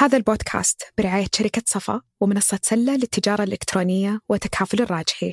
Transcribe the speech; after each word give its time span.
هذا 0.00 0.16
البودكاست 0.16 0.92
برعاية 0.98 1.26
شركة 1.34 1.62
صفا 1.66 2.00
ومنصة 2.20 2.60
سلة 2.62 2.96
للتجارة 2.96 3.42
الإلكترونية 3.42 4.20
وتكافل 4.28 4.82
الراجحي 4.82 5.32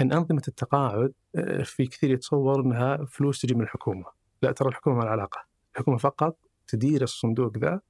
ان 0.00 0.12
أنظمة 0.12 0.42
التقاعد 0.48 1.12
آه، 1.36 1.62
في 1.62 1.86
كثير 1.86 2.10
يتصور 2.10 2.60
أنها 2.60 3.04
فلوس 3.04 3.40
تجي 3.40 3.54
من 3.54 3.62
الحكومة، 3.62 4.04
لا 4.42 4.52
ترى 4.52 4.68
الحكومة 4.68 4.96
ما 4.96 5.02
لها 5.02 5.10
علاقة، 5.10 5.44
الحكومة 5.74 5.96
فقط 5.98 6.38
تدير 6.66 7.02
الصندوق 7.02 7.58
ذا 7.58 7.80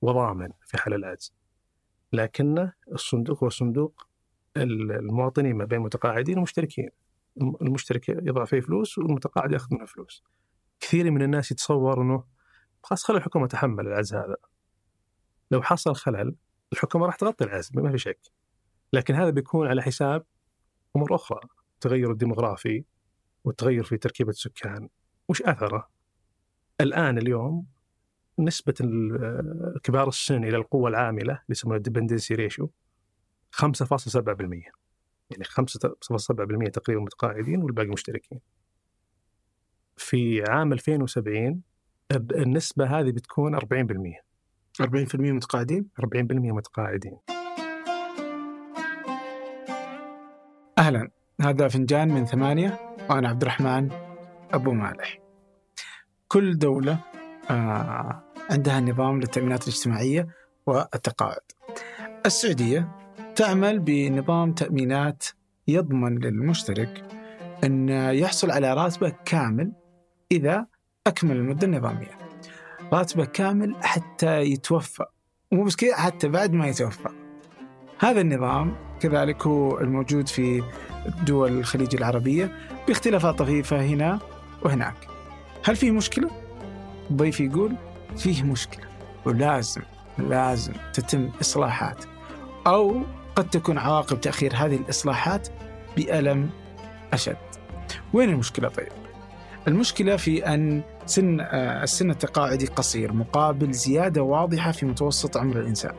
وضامن 0.00 0.48
في 0.60 0.78
حال 0.78 0.94
العجز. 0.94 1.34
لكن 2.12 2.70
الصندوق 2.92 3.44
هو 3.44 3.48
صندوق 3.48 4.06
المواطنين 4.56 5.56
ما 5.56 5.64
بين 5.64 5.80
متقاعدين 5.80 6.38
ومشتركين. 6.38 6.90
المشترك 7.62 8.08
يضع 8.08 8.44
فيه 8.44 8.60
فلوس 8.60 8.98
والمتقاعد 8.98 9.52
يأخذ 9.52 9.74
منه 9.74 9.84
فلوس. 9.84 10.24
كثير 10.80 11.10
من 11.10 11.22
الناس 11.22 11.50
يتصور 11.50 12.02
أنه 12.02 12.24
خلاص 12.82 13.04
خلي 13.04 13.16
الحكومة 13.16 13.46
تحمل 13.46 13.86
العجز 13.86 14.14
هذا. 14.14 14.36
لو 15.52 15.62
حصل 15.62 15.94
خلل 15.94 16.34
الحكومة 16.72 17.06
راح 17.06 17.16
تغطي 17.16 17.44
العجز 17.44 17.70
ما 17.74 17.90
في 17.90 17.98
شك. 17.98 18.20
لكن 18.92 19.14
هذا 19.14 19.30
بيكون 19.30 19.68
على 19.68 19.82
حساب 19.82 20.26
أمور 20.96 21.14
أخرى 21.14 21.40
التغير 21.74 22.10
الديموغرافي 22.10 22.84
والتغير 23.44 23.84
في 23.84 23.96
تركيبة 23.96 24.30
السكان 24.30 24.88
وش 25.28 25.42
أثره؟ 25.42 25.90
الآن 26.80 27.18
اليوم 27.18 27.66
نسبة 28.38 28.74
كبار 29.82 30.08
السن 30.08 30.44
إلى 30.44 30.56
القوة 30.56 30.90
العاملة 30.90 31.32
اللي 31.32 31.42
يسمونها 31.48 31.76
ال 31.76 31.81
dependency 31.81 32.34
ratio 32.34 32.72
5.7% 33.56 33.62
يعني 35.30 35.44
5.7% 35.44 36.70
تقريبا 36.70 37.02
متقاعدين 37.02 37.62
والباقي 37.62 37.88
مشتركين. 37.88 38.40
في 39.96 40.42
عام 40.48 40.72
2070 40.72 41.62
النسبة 42.12 43.00
هذه 43.00 43.10
بتكون 43.10 43.56
40% 43.56 44.31
40% 44.82 45.14
متقاعدين؟ 45.14 45.88
40% 46.00 46.06
متقاعدين. 46.30 47.18
أهلا 50.78 51.10
هذا 51.40 51.68
فنجان 51.68 52.08
من 52.08 52.26
ثمانية 52.26 52.96
وأنا 53.10 53.28
عبد 53.28 53.42
الرحمن 53.42 53.88
أبو 54.52 54.72
مالح 54.72 55.18
كل 56.28 56.58
دولة 56.58 56.98
آه 57.50 58.22
عندها 58.50 58.80
نظام 58.80 59.20
للتأمينات 59.20 59.62
الاجتماعية 59.62 60.28
والتقاعد 60.66 61.40
السعودية 62.26 62.88
تعمل 63.36 63.78
بنظام 63.78 64.52
تأمينات 64.52 65.24
يضمن 65.68 66.18
للمشترك 66.18 67.04
أن 67.64 67.88
يحصل 68.14 68.50
على 68.50 68.74
راتبه 68.74 69.12
كامل 69.24 69.72
إذا 70.32 70.66
أكمل 71.06 71.36
المدة 71.36 71.66
النظامية 71.66 72.21
راتبه 72.92 73.24
كامل 73.24 73.76
حتى 73.82 74.40
يتوفى 74.40 75.04
ومو 75.52 75.64
بس 75.64 75.76
كذا 75.76 75.96
حتى 75.96 76.28
بعد 76.28 76.52
ما 76.52 76.66
يتوفى 76.66 77.08
هذا 77.98 78.20
النظام 78.20 78.76
كذلك 79.00 79.46
هو 79.46 79.78
الموجود 79.78 80.28
في 80.28 80.62
دول 81.26 81.58
الخليج 81.58 81.96
العربية 81.96 82.56
باختلافات 82.88 83.38
طفيفة 83.38 83.84
هنا 83.84 84.18
وهناك 84.62 85.08
هل 85.64 85.76
فيه 85.76 85.90
مشكلة؟ 85.90 86.30
ضيفي 87.12 87.46
يقول 87.46 87.76
فيه 88.16 88.42
مشكلة 88.42 88.84
ولازم 89.24 89.82
لازم 90.18 90.72
تتم 90.92 91.30
إصلاحات 91.40 92.04
أو 92.66 93.02
قد 93.36 93.50
تكون 93.50 93.78
عواقب 93.78 94.20
تأخير 94.20 94.52
هذه 94.56 94.76
الإصلاحات 94.76 95.48
بألم 95.96 96.50
أشد 97.12 97.36
وين 98.12 98.28
المشكلة 98.28 98.68
طيب؟ 98.68 99.01
المشكلة 99.68 100.16
في 100.16 100.46
أن 100.46 100.82
سن 101.06 101.40
آه، 101.40 101.82
السن 101.82 102.10
التقاعدي 102.10 102.66
قصير 102.66 103.12
مقابل 103.12 103.72
زيادة 103.72 104.22
واضحة 104.22 104.72
في 104.72 104.86
متوسط 104.86 105.36
عمر 105.36 105.60
الإنسان. 105.60 105.94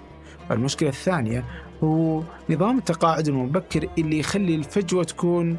المشكلة 0.51 0.89
الثانية 0.89 1.45
هو 1.83 2.23
نظام 2.49 2.77
التقاعد 2.77 3.27
المبكر 3.27 3.89
اللي 3.97 4.19
يخلي 4.19 4.55
الفجوة 4.55 5.03
تكون 5.03 5.57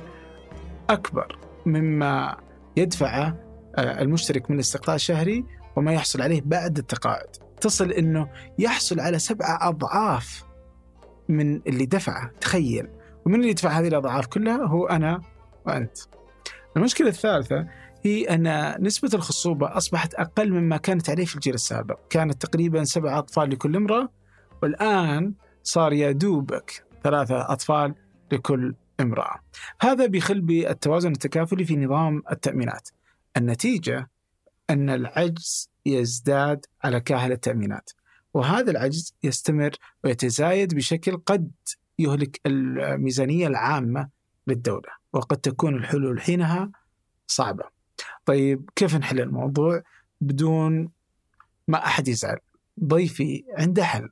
أكبر 0.90 1.38
مما 1.66 2.36
يدفعه 2.76 3.36
آه، 3.76 4.02
المشترك 4.02 4.50
من 4.50 4.56
الاستقطاع 4.56 4.94
الشهري 4.94 5.44
وما 5.76 5.92
يحصل 5.92 6.22
عليه 6.22 6.42
بعد 6.44 6.78
التقاعد. 6.78 7.36
تصل 7.60 7.90
أنه 7.90 8.28
يحصل 8.58 9.00
على 9.00 9.18
سبعة 9.18 9.68
أضعاف 9.68 10.44
من 11.28 11.60
اللي 11.66 11.86
دفعه 11.86 12.30
تخيل. 12.40 12.88
ومن 13.26 13.34
اللي 13.34 13.48
يدفع 13.48 13.70
هذه 13.70 13.88
الأضعاف 13.88 14.26
كلها؟ 14.26 14.66
هو 14.66 14.86
أنا 14.86 15.20
وأنت. 15.66 15.98
المشكلة 16.76 17.08
الثالثة 17.08 17.66
هي 18.04 18.24
أن 18.24 18.74
نسبة 18.84 19.10
الخصوبة 19.14 19.76
أصبحت 19.76 20.14
أقل 20.14 20.52
مما 20.52 20.76
كانت 20.76 21.10
عليه 21.10 21.24
في 21.24 21.34
الجيل 21.34 21.54
السابق. 21.54 21.98
كانت 22.10 22.46
تقريبا 22.46 22.84
سبعة 22.84 23.18
أطفال 23.18 23.50
لكل 23.50 23.76
امرأة 23.76 24.08
والآن 24.62 25.34
صار 25.62 25.92
يا 25.92 26.12
دوبك 26.12 26.84
ثلاثة 27.04 27.52
أطفال 27.52 27.94
لكل 28.32 28.74
امرأة. 29.00 29.40
هذا 29.80 30.06
بيخل 30.06 30.40
بالتوازن 30.40 31.12
التكافلي 31.12 31.64
في 31.64 31.76
نظام 31.76 32.22
التأمينات. 32.32 32.88
النتيجة 33.36 34.10
أن 34.70 34.90
العجز 34.90 35.70
يزداد 35.86 36.66
على 36.84 37.00
كاهل 37.00 37.32
التأمينات 37.32 37.90
وهذا 38.34 38.70
العجز 38.70 39.14
يستمر 39.22 39.70
ويتزايد 40.04 40.74
بشكل 40.74 41.16
قد 41.16 41.50
يهلك 41.98 42.40
الميزانية 42.46 43.46
العامة 43.46 44.08
للدولة 44.46 44.88
وقد 45.12 45.36
تكون 45.36 45.74
الحلول 45.74 46.20
حينها 46.20 46.70
صعبة. 47.26 47.73
طيب 48.26 48.70
كيف 48.76 48.94
نحل 48.94 49.20
الموضوع 49.20 49.82
بدون 50.20 50.92
ما 51.68 51.86
أحد 51.86 52.08
يزعل؟ 52.08 52.38
ضيفي 52.84 53.44
عنده 53.58 53.84
حل 53.84 54.08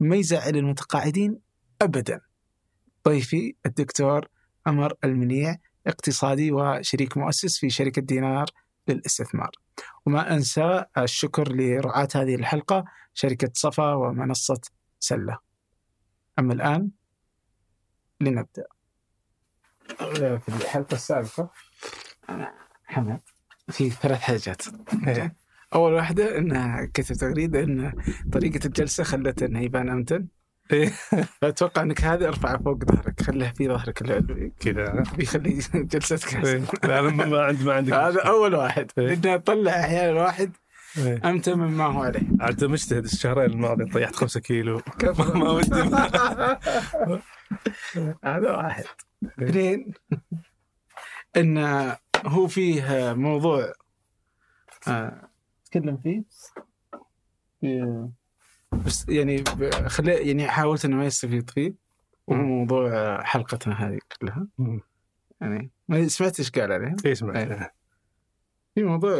ما 0.00 0.16
يزعل 0.16 0.56
المتقاعدين 0.56 1.40
ابدا. 1.82 2.20
ضيفي 3.08 3.54
الدكتور 3.66 4.28
عمر 4.66 4.94
المنيع 5.04 5.56
اقتصادي 5.86 6.52
وشريك 6.52 7.16
مؤسس 7.16 7.58
في 7.58 7.70
شركة 7.70 8.02
دينار 8.02 8.46
للاستثمار. 8.88 9.50
وما 10.06 10.34
أنسى 10.34 10.84
الشكر 10.98 11.52
لرعاة 11.52 12.08
هذه 12.14 12.34
الحلقة 12.34 12.84
شركة 13.14 13.50
صفا 13.54 13.94
ومنصة 13.94 14.60
سلة. 15.00 15.38
أما 16.38 16.52
الآن 16.54 16.90
لنبدأ. 18.20 18.64
في 20.14 20.48
الحلقة 20.48 20.94
السابقة 20.94 21.50
حمد 22.90 23.20
في 23.70 23.90
ثلاث 23.90 24.20
حاجات. 24.20 24.62
أول 25.74 25.92
واحدة 25.92 26.38
انها 26.38 26.84
كتب 26.94 27.16
تغريدة 27.16 27.60
إن 27.62 27.92
طريقة 28.32 28.66
الجلسة 28.66 29.04
خلته 29.04 29.46
انه 29.46 29.60
يبان 29.60 29.88
أمتن. 29.88 30.26
إيه. 30.72 30.92
فأتوقع 31.40 31.82
إنك 31.82 32.04
هذا 32.04 32.28
ارفعه 32.28 32.62
فوق 32.62 32.84
ظهرك. 32.84 33.22
خليه 33.22 33.52
في 33.56 33.68
ظهرك 33.68 34.02
العلوي. 34.02 34.52
كذا. 34.60 35.04
بيخلي 35.16 35.58
جلستك 35.74 36.46
إيه. 36.46 36.62
لا 36.84 37.02
ما 37.02 37.40
عندي 37.44 37.64
ما 37.64 37.74
عندي 37.74 37.92
هذا 37.92 38.20
أول 38.20 38.54
واحد. 38.54 38.90
إيه. 38.98 39.14
انه 39.14 39.36
طلع 39.36 39.80
أحيانا 39.80 40.22
واحد 40.22 40.52
أمتن 41.24 41.58
مما 41.58 41.84
هو 41.84 42.02
عليه. 42.02 42.22
عاد 42.40 42.64
مجتهد 42.64 43.04
الشهرين 43.04 43.50
الماضيين 43.50 43.88
طيحت 43.88 44.16
خمسة 44.16 44.40
كيلو. 44.40 44.82
ما 45.34 45.50
ودي. 45.50 45.70
هذا 48.24 48.50
واحد. 48.50 48.84
اثنين 49.42 49.92
إن 51.36 51.58
هو 52.26 52.46
فيه 52.46 53.12
موضوع 53.14 53.72
آه 54.88 55.28
اتكلم 55.64 55.96
فيه؟ 55.96 56.22
بس 58.72 59.08
يعني 59.08 59.44
خلي 59.86 60.28
يعني 60.28 60.48
حاولت 60.48 60.84
إنه 60.84 60.96
ما 60.96 61.04
يستفيد 61.04 61.50
فيه 61.50 61.74
وهو 62.26 62.42
موضوع 62.42 63.22
حلقتنا 63.22 63.74
هذه 63.74 63.98
كلها. 64.20 64.46
يعني 65.40 65.70
ما 65.88 66.08
سمعت 66.08 66.38
إيش 66.38 66.50
قال 66.50 66.72
عليه؟ 66.72 66.96
اي 67.06 67.14
سمعت. 67.14 67.36
أيه. 67.36 67.74
في 68.74 68.82
موضوع 68.82 69.12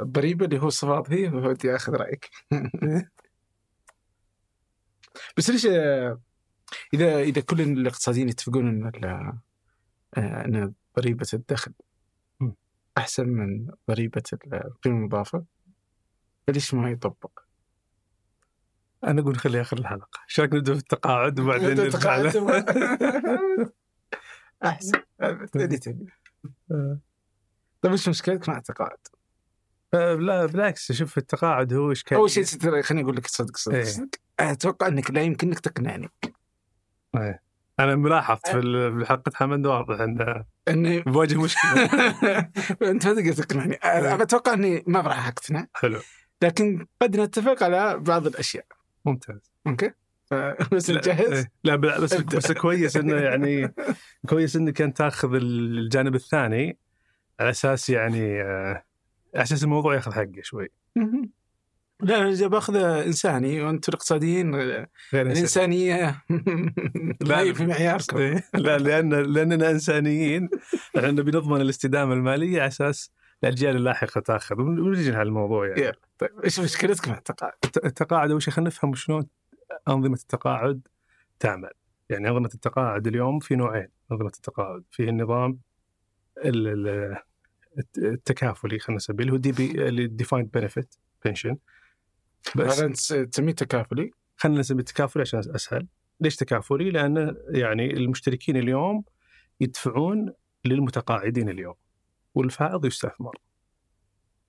الضريبة 0.00 0.44
اللي 0.44 0.58
هو 0.58 0.68
الصفات 0.68 1.06
فيه 1.06 1.30
ودي 1.30 1.76
اخذ 1.76 1.92
رأيك؟ 1.92 2.30
بس 5.36 5.50
ليش 5.50 5.66
إذا 6.94 7.18
إذا 7.20 7.40
كل 7.40 7.60
الاقتصاديين 7.60 8.28
يتفقون 8.28 8.68
إن 8.68 9.32
إن 10.18 10.74
ضريبة 10.96 11.26
الدخل 11.34 11.72
أحسن 12.98 13.28
من 13.28 13.66
ضريبه 13.90 14.22
القيمة 14.52 14.96
المضافة؟ 14.96 15.44
فليش 16.46 16.74
ما 16.74 16.90
يطبق؟ 16.90 17.30
أنا 19.04 19.20
أقول 19.20 19.36
خليه 19.36 19.60
آخر 19.60 19.78
الحلقة، 19.78 20.20
إيش 20.28 20.40
رايك 20.40 20.54
نبدأ 20.54 20.72
في 20.74 20.78
التقاعد 20.78 21.40
وبعدين 21.40 21.68
نرجع 21.68 22.22
أحسن. 24.64 25.02
اللي 25.56 25.78
تبي. 25.78 26.06
طيب 27.82 27.92
إيش 27.92 28.08
مشكلتك 28.08 28.48
مع 28.48 28.58
التقاعد؟ 28.58 28.98
أه، 29.94 30.14
لا 30.14 30.46
بالعكس. 30.46 30.92
شوف 30.92 31.18
التقاعد 31.18 31.72
هو 31.72 31.92
اشكال 31.92 32.16
أول 32.16 32.30
شيء 32.30 32.44
خليني 32.82 33.04
أقول 33.04 33.16
لك 33.16 33.26
صدق 33.26 33.56
صدق. 33.56 33.82
صدق. 33.82 34.08
أتوقع 34.40 34.86
إنك 34.86 35.10
لا 35.10 35.22
يمكنك 35.22 35.60
تقنعني. 35.60 36.08
إيه. 37.16 37.47
أنا 37.80 37.96
ملاحظ 37.96 38.38
في 38.44 39.04
حلقة 39.08 39.32
حمد 39.34 39.66
واضح 39.66 40.00
انه 40.00 40.44
إني 40.68 41.00
بواجه 41.00 41.40
مشكلة. 41.40 41.84
أنت 42.82 43.06
ما 43.06 43.14
تقدر 43.14 43.32
تقنعني. 43.32 43.74
أنا 43.74 44.22
أتوقع 44.22 44.52
إني 44.52 44.84
ما 44.86 45.00
راح 45.00 45.28
اقتنع 45.28 45.66
حلو. 45.74 46.00
لكن 46.42 46.86
قد 47.02 47.20
نتفق 47.20 47.62
على 47.62 47.98
بعض 47.98 48.26
الأشياء. 48.26 48.64
ممتاز. 49.04 49.52
أوكي؟ 49.66 49.90
بس 50.72 50.90
جاهز؟ 50.90 51.32
إيه. 51.32 51.52
لا 51.64 51.76
بس 51.76 52.14
بس 52.14 52.52
كويس 52.52 52.96
إنه 52.96 53.14
يعني 53.14 53.74
كويس 54.28 54.56
إنك 54.56 54.82
انت 54.82 54.96
تاخذ 54.96 55.34
الجانب 55.34 56.14
الثاني 56.14 56.78
على 57.40 57.50
أساس 57.50 57.90
يعني 57.90 58.42
آه، 58.42 58.84
على 59.34 59.42
أساس 59.42 59.64
الموضوع 59.64 59.94
ياخذ 59.94 60.12
حقه 60.12 60.42
شوي. 60.42 60.68
لا 62.00 62.18
أنا 62.18 62.34
جا 62.34 62.46
باخذ 62.46 62.76
انساني 62.76 63.62
وأنتم 63.62 63.90
الاقتصاديين. 63.92 64.54
الانسانيه 65.14 66.24
لا 67.20 67.52
في 67.52 67.66
معياركم 67.66 68.16
إيه. 68.18 68.44
لا 68.54 68.78
لأن 68.78 69.14
لأننا 69.14 69.70
إنسانيين 69.70 70.48
إحنا 70.96 71.10
بنضمن 71.10 71.60
الاستدامة 71.60 72.12
المالية 72.14 72.58
على 72.60 72.68
أساس 72.68 73.12
الأجيال 73.44 73.76
اللاحقة 73.76 74.20
تأخذ 74.20 74.60
ونجي 74.60 75.10
على 75.12 75.22
الموضوع 75.28 75.66
يعني. 75.68 75.96
طيب 76.18 76.30
إيش 76.44 76.60
مشكلتك 76.60 77.08
مع 77.08 77.18
التقاعد؟ 77.18 77.52
الت- 77.64 77.84
التقاعد 77.84 78.30
أول 78.30 78.42
شيء 78.42 78.54
خلينا 78.54 78.68
نفهم 78.68 78.94
شلون 78.94 79.26
أنظمة 79.88 80.14
التقاعد 80.14 80.80
تعمل. 81.40 81.70
يعني 82.10 82.28
أنظمة 82.28 82.50
التقاعد 82.54 83.06
اليوم 83.06 83.38
في 83.38 83.56
نوعين 83.56 83.88
أنظمة 84.12 84.26
التقاعد، 84.36 84.82
في 84.90 85.08
النظام 85.08 85.58
ال- 86.44 86.68
ال- 86.88 87.16
الت- 87.78 87.98
التكافلي 87.98 88.78
خلينا 88.78 88.96
نسميه 88.96 89.18
اللي 89.20 89.32
هو 89.32 89.36
DB 89.36 89.88
اللي 89.88 90.06
defined 90.06 90.50
benefit 90.50 90.94
pension 91.24 91.56
بس 92.56 92.80
هذا 92.82 93.24
تسميه 93.24 93.52
تكافلي 93.52 94.10
خلينا 94.36 94.60
نسميه 94.60 94.82
تكافلي 94.82 95.20
عشان 95.20 95.38
أسهل. 95.38 95.86
ليش 96.20 96.36
تكافلي؟ 96.36 96.90
لأن 96.90 97.36
يعني 97.50 97.92
المشتركين 97.92 98.56
اليوم 98.56 99.04
يدفعون 99.60 100.32
للمتقاعدين 100.64 101.48
اليوم 101.48 101.74
والفائض 102.34 102.84
يستثمر. 102.84 103.38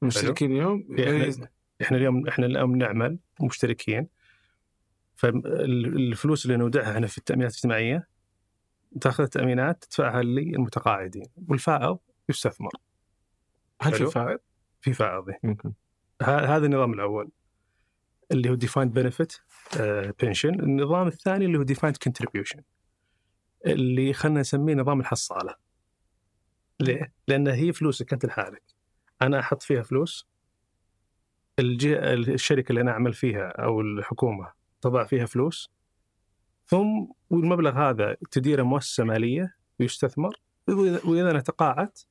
المشتركين 0.01 0.51
اليوم 0.51 0.87
إحنا 0.99 1.49
إحنا 1.81 1.97
اليوم 1.97 2.27
إحنا 2.27 2.45
اليوم 2.45 2.75
نعمل 2.75 3.19
مشتركين 3.41 4.07
فالفلوس 5.15 6.45
اللي 6.45 6.57
نودعها 6.57 6.91
إحنا 6.91 7.07
في 7.07 7.17
التأمينات 7.17 7.51
الاجتماعية 7.51 8.07
تأخذ 9.01 9.23
التأمينات 9.23 9.83
تدفعها 9.83 10.21
للمتقاعدين 10.21 11.25
والفائض 11.47 11.97
يستثمر 12.29 12.71
هل 13.81 13.93
في. 13.93 14.05
فائض؟ 14.05 14.39
في 14.81 14.93
فائض 14.93 15.29
هذا 16.21 16.65
النظام 16.65 16.93
الأول 16.93 17.29
اللي 18.31 18.49
هو 18.49 18.55
defined 18.55 18.93
benefit 18.93 19.37
pension 20.21 20.59
النظام 20.59 21.07
الثاني 21.07 21.45
اللي 21.45 21.57
هو 21.57 21.63
defined 21.63 21.97
contribution 21.97 22.61
اللي 23.65 24.13
خلينا 24.13 24.39
نسميه 24.39 24.75
نظام 24.75 24.99
الحصالة. 24.99 25.55
ليه؟ 26.79 27.13
لأن 27.27 27.47
هي 27.47 27.73
فلوسك 27.73 28.13
أنت 28.13 28.25
لحالك. 28.25 28.63
أنا 29.21 29.39
أحط 29.39 29.63
فيها 29.63 29.81
فلوس 29.81 30.27
الجهة 31.59 32.13
الشركة 32.13 32.69
اللي 32.69 32.81
أنا 32.81 32.91
أعمل 32.91 33.13
فيها 33.13 33.47
أو 33.47 33.81
الحكومة 33.81 34.51
تضع 34.81 35.03
فيها 35.03 35.25
فلوس 35.25 35.71
ثم 36.65 37.07
والمبلغ 37.29 37.89
هذا 37.89 38.17
تديره 38.31 38.63
مؤسسة 38.63 39.03
مالية 39.03 39.55
ويستثمر. 39.79 40.41
وإذا 41.05 41.31
أنا 41.31 41.39
تقاعدت 41.39 42.07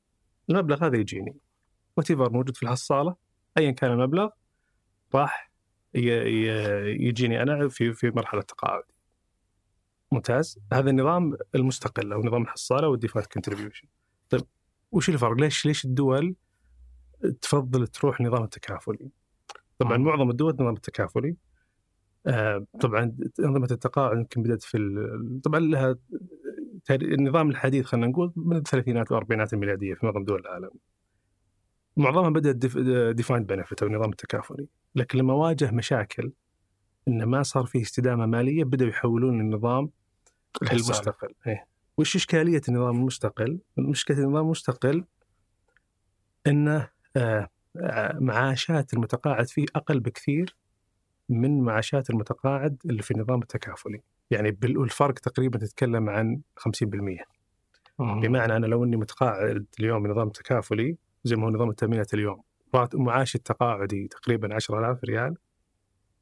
المبلغ 0.49 0.85
هذا 0.85 0.97
يجيني. 0.97 1.37
واللي 1.97 2.11
موجود 2.11 2.55
في 2.57 2.63
الحصالة 2.63 3.15
ايا 3.57 3.71
كان 3.71 3.91
المبلغ 3.91 4.29
راح 5.15 5.48
يجيني 5.93 7.41
أنا 7.41 7.67
في 7.69 7.93
في 7.93 8.09
مرحلة 8.11 8.41
تقاعد. 8.41 8.83
ممتاز 10.11 10.59
هذا 10.73 10.89
النظام 10.89 11.37
المستقل 11.55 12.13
أو 12.13 12.23
نظام 12.23 12.41
الحصالة 12.41 12.87
وال 12.87 12.95
defined 12.95 13.25
contribution. 13.25 13.87
طيب 14.29 14.41
وش 14.91 15.09
الفرق؟ 15.09 15.31
ليش 15.31 15.65
ليش 15.65 15.85
الدول 15.85 16.35
تفضل 17.41 17.87
تروح 17.87 18.21
نظام 18.21 18.43
التكافلي؟ 18.43 19.09
طبعا 19.77 19.93
آه. 19.95 19.97
معظم 19.97 20.29
الدول 20.29 20.53
نظام 20.53 20.73
التكافلي 20.73 21.35
آه، 22.27 22.65
طبعا 22.79 23.15
انظمه 23.39 23.67
التقاعد 23.71 24.17
يمكن 24.17 24.43
بدأت 24.43 24.63
في 24.63 24.77
ال- 24.77 25.41
طبعا 25.43 25.59
لها 25.59 25.95
النظام 26.91 27.49
الحديث 27.49 27.85
خلينا 27.85 28.07
نقول 28.07 28.33
من 28.35 28.55
الثلاثينات 28.55 29.11
والأربعينات 29.11 29.53
الميلادية 29.53 29.93
في 29.93 30.05
معظم 30.05 30.23
دول 30.23 30.39
العالم. 30.39 30.69
معظمها 31.99 32.29
بدأت 32.29 32.55
defined 33.15 33.47
benefit 33.47 33.81
أو 33.81 33.87
النظام 33.87 34.09
التكافلي، 34.09 34.67
لكن 34.95 35.19
لما 35.19 35.33
واجه 35.33 35.71
مشاكل 35.71 36.31
إنه 37.07 37.25
ما 37.25 37.43
صار 37.43 37.65
فيه 37.65 37.81
استدامة 37.81 38.25
مالية 38.25 38.63
بدأوا 38.63 38.89
يحولون 38.89 39.41
للنظام 39.41 39.89
المستقل. 40.71 41.33
إيه. 41.47 41.65
وش 41.97 42.15
إشكالية 42.15 42.61
النظام 42.69 42.95
المستقل؟ 42.95 43.59
مشكلة 43.77 44.17
النظام 44.17 44.45
المستقل 44.45 45.05
إنه 46.47 46.89
آه، 47.15 47.49
آه، 47.77 48.17
معاشات 48.19 48.93
المتقاعد 48.93 49.47
فيه 49.47 49.65
أقل 49.75 49.99
بكثير 49.99 50.55
من 51.29 51.61
معاشات 51.61 52.09
المتقاعد 52.09 52.77
اللي 52.85 53.01
في 53.01 53.11
النظام 53.11 53.41
التكافلي. 53.41 54.01
يعني 54.31 54.57
والفرق 54.63 55.13
تقريبا 55.13 55.59
تتكلم 55.59 56.09
عن 56.09 56.41
50%. 56.57 57.23
آه. 57.99 58.19
بمعنى 58.19 58.55
أنا 58.55 58.65
لو 58.65 58.83
إني 58.83 58.97
متقاعد 58.97 59.65
اليوم 59.79 60.03
بنظام 60.03 60.29
تكافلي 60.29 60.97
زي 61.23 61.35
ما 61.35 61.45
هو 61.45 61.49
نظام 61.49 61.69
التأمينات 61.69 62.13
اليوم 62.13 62.41
رات- 62.75 62.95
معاشي 62.95 63.37
التقاعدي 63.37 64.07
تقريبا 64.07 64.55
10000 64.55 65.03
ريال 65.03 65.35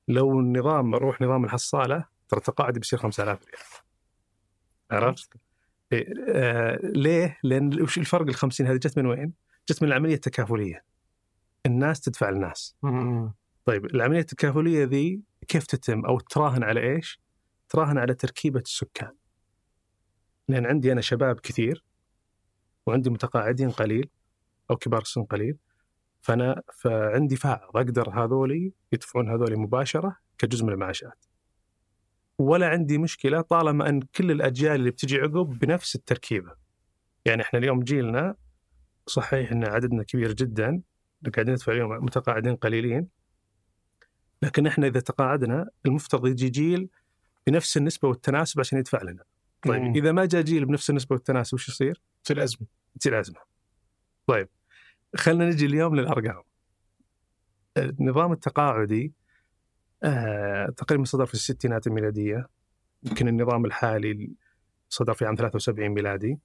لو 0.07 0.39
النظام 0.39 0.93
أروح 0.95 1.21
نظام 1.21 1.45
الحصالة 1.45 2.05
ترى 2.29 2.39
تقاعدي 2.39 2.79
بيصير 2.79 2.99
5000 2.99 3.39
ريال 3.45 3.61
عرفت؟ 4.91 5.33
إيه 5.91 6.13
آه 6.29 6.79
ليه؟ 6.83 7.37
لأن 7.43 7.81
وش 7.81 7.97
الفرق 7.97 8.27
ال 8.27 8.35
50 8.35 8.67
هذه 8.67 8.75
جت 8.75 8.97
من 8.97 9.05
وين؟ 9.05 9.33
جت 9.69 9.83
من 9.83 9.89
العملية 9.89 10.13
التكافلية 10.15 10.83
الناس 11.65 11.99
تدفع 12.01 12.29
الناس 12.29 12.75
آه. 12.83 13.33
طيب 13.65 13.85
العملية 13.85 14.19
التكافلية 14.19 14.83
ذي 14.83 15.21
كيف 15.47 15.65
تتم 15.65 16.05
أو 16.05 16.19
تراهن 16.19 16.63
على 16.63 16.79
إيش؟ 16.95 17.21
تراهن 17.69 17.97
على 17.97 18.13
تركيبة 18.13 18.59
السكان. 18.59 19.11
لأن 20.47 20.65
عندي 20.65 20.91
أنا 20.91 21.01
شباب 21.01 21.39
كثير 21.39 21.83
وعندي 22.85 23.09
متقاعدين 23.09 23.69
قليل 23.71 24.09
أو 24.71 24.75
كبار 24.75 25.01
السن 25.01 25.23
قليل 25.23 25.57
فأنا 26.21 26.61
فعندي 26.73 27.35
فائض 27.35 27.77
أقدر 27.77 28.09
هذولي 28.09 28.73
يدفعون 28.93 29.29
هذولي 29.29 29.55
مباشرة 29.55 30.17
كجزء 30.37 30.65
من 30.65 30.73
المعاشات. 30.73 31.25
ولا 32.39 32.69
عندي 32.69 32.97
مشكلة 32.97 33.41
طالما 33.41 33.89
أن 33.89 34.01
كل 34.01 34.31
الأجيال 34.31 34.75
اللي 34.75 34.91
بتجي 34.91 35.17
عقب 35.17 35.59
بنفس 35.59 35.95
التركيبة. 35.95 36.51
يعني 37.25 37.41
إحنا 37.41 37.59
اليوم 37.59 37.79
جيلنا 37.79 38.35
صحيح 39.07 39.51
إن 39.51 39.65
عددنا 39.65 40.03
كبير 40.03 40.33
جدا 40.33 40.81
قاعدين 41.33 41.53
ندفع 41.53 41.71
اليوم 41.71 41.91
متقاعدين 41.91 42.55
قليلين 42.55 43.07
لكن 44.41 44.67
إحنا 44.67 44.87
إذا 44.87 44.99
تقاعدنا 44.99 45.69
المفترض 45.85 46.27
يجي 46.27 46.49
جيل 46.49 46.89
بنفس 47.47 47.77
النسبة 47.77 48.07
والتناسب 48.07 48.59
عشان 48.59 48.79
يدفع 48.79 49.01
لنا. 49.01 49.23
طيب 49.61 49.81
مم. 49.81 49.93
إذا 49.95 50.11
ما 50.11 50.25
جاء 50.25 50.41
جيل 50.41 50.65
بنفس 50.65 50.89
النسبة 50.89 51.13
والتناسب 51.13 51.53
وش 51.53 51.69
يصير؟ 51.69 52.01
تصير 52.23 52.43
أزمة 52.43 52.67
تصير 52.99 53.19
أزمة. 53.19 53.39
طيب 54.27 54.49
خلينا 55.17 55.45
نجي 55.45 55.65
اليوم 55.65 55.95
للأرقام. 55.95 56.43
النظام 57.77 58.31
التقاعدي 58.31 59.13
آه 60.03 60.65
تقريبا 60.77 61.03
صدر 61.03 61.25
في 61.25 61.33
الستينات 61.33 61.87
الميلادية 61.87 62.47
يمكن 63.03 63.27
النظام 63.27 63.65
الحالي 63.65 64.31
صدر 64.89 65.13
في 65.13 65.25
عام 65.25 65.35
73 65.35 65.89
ميلادي 65.89 66.39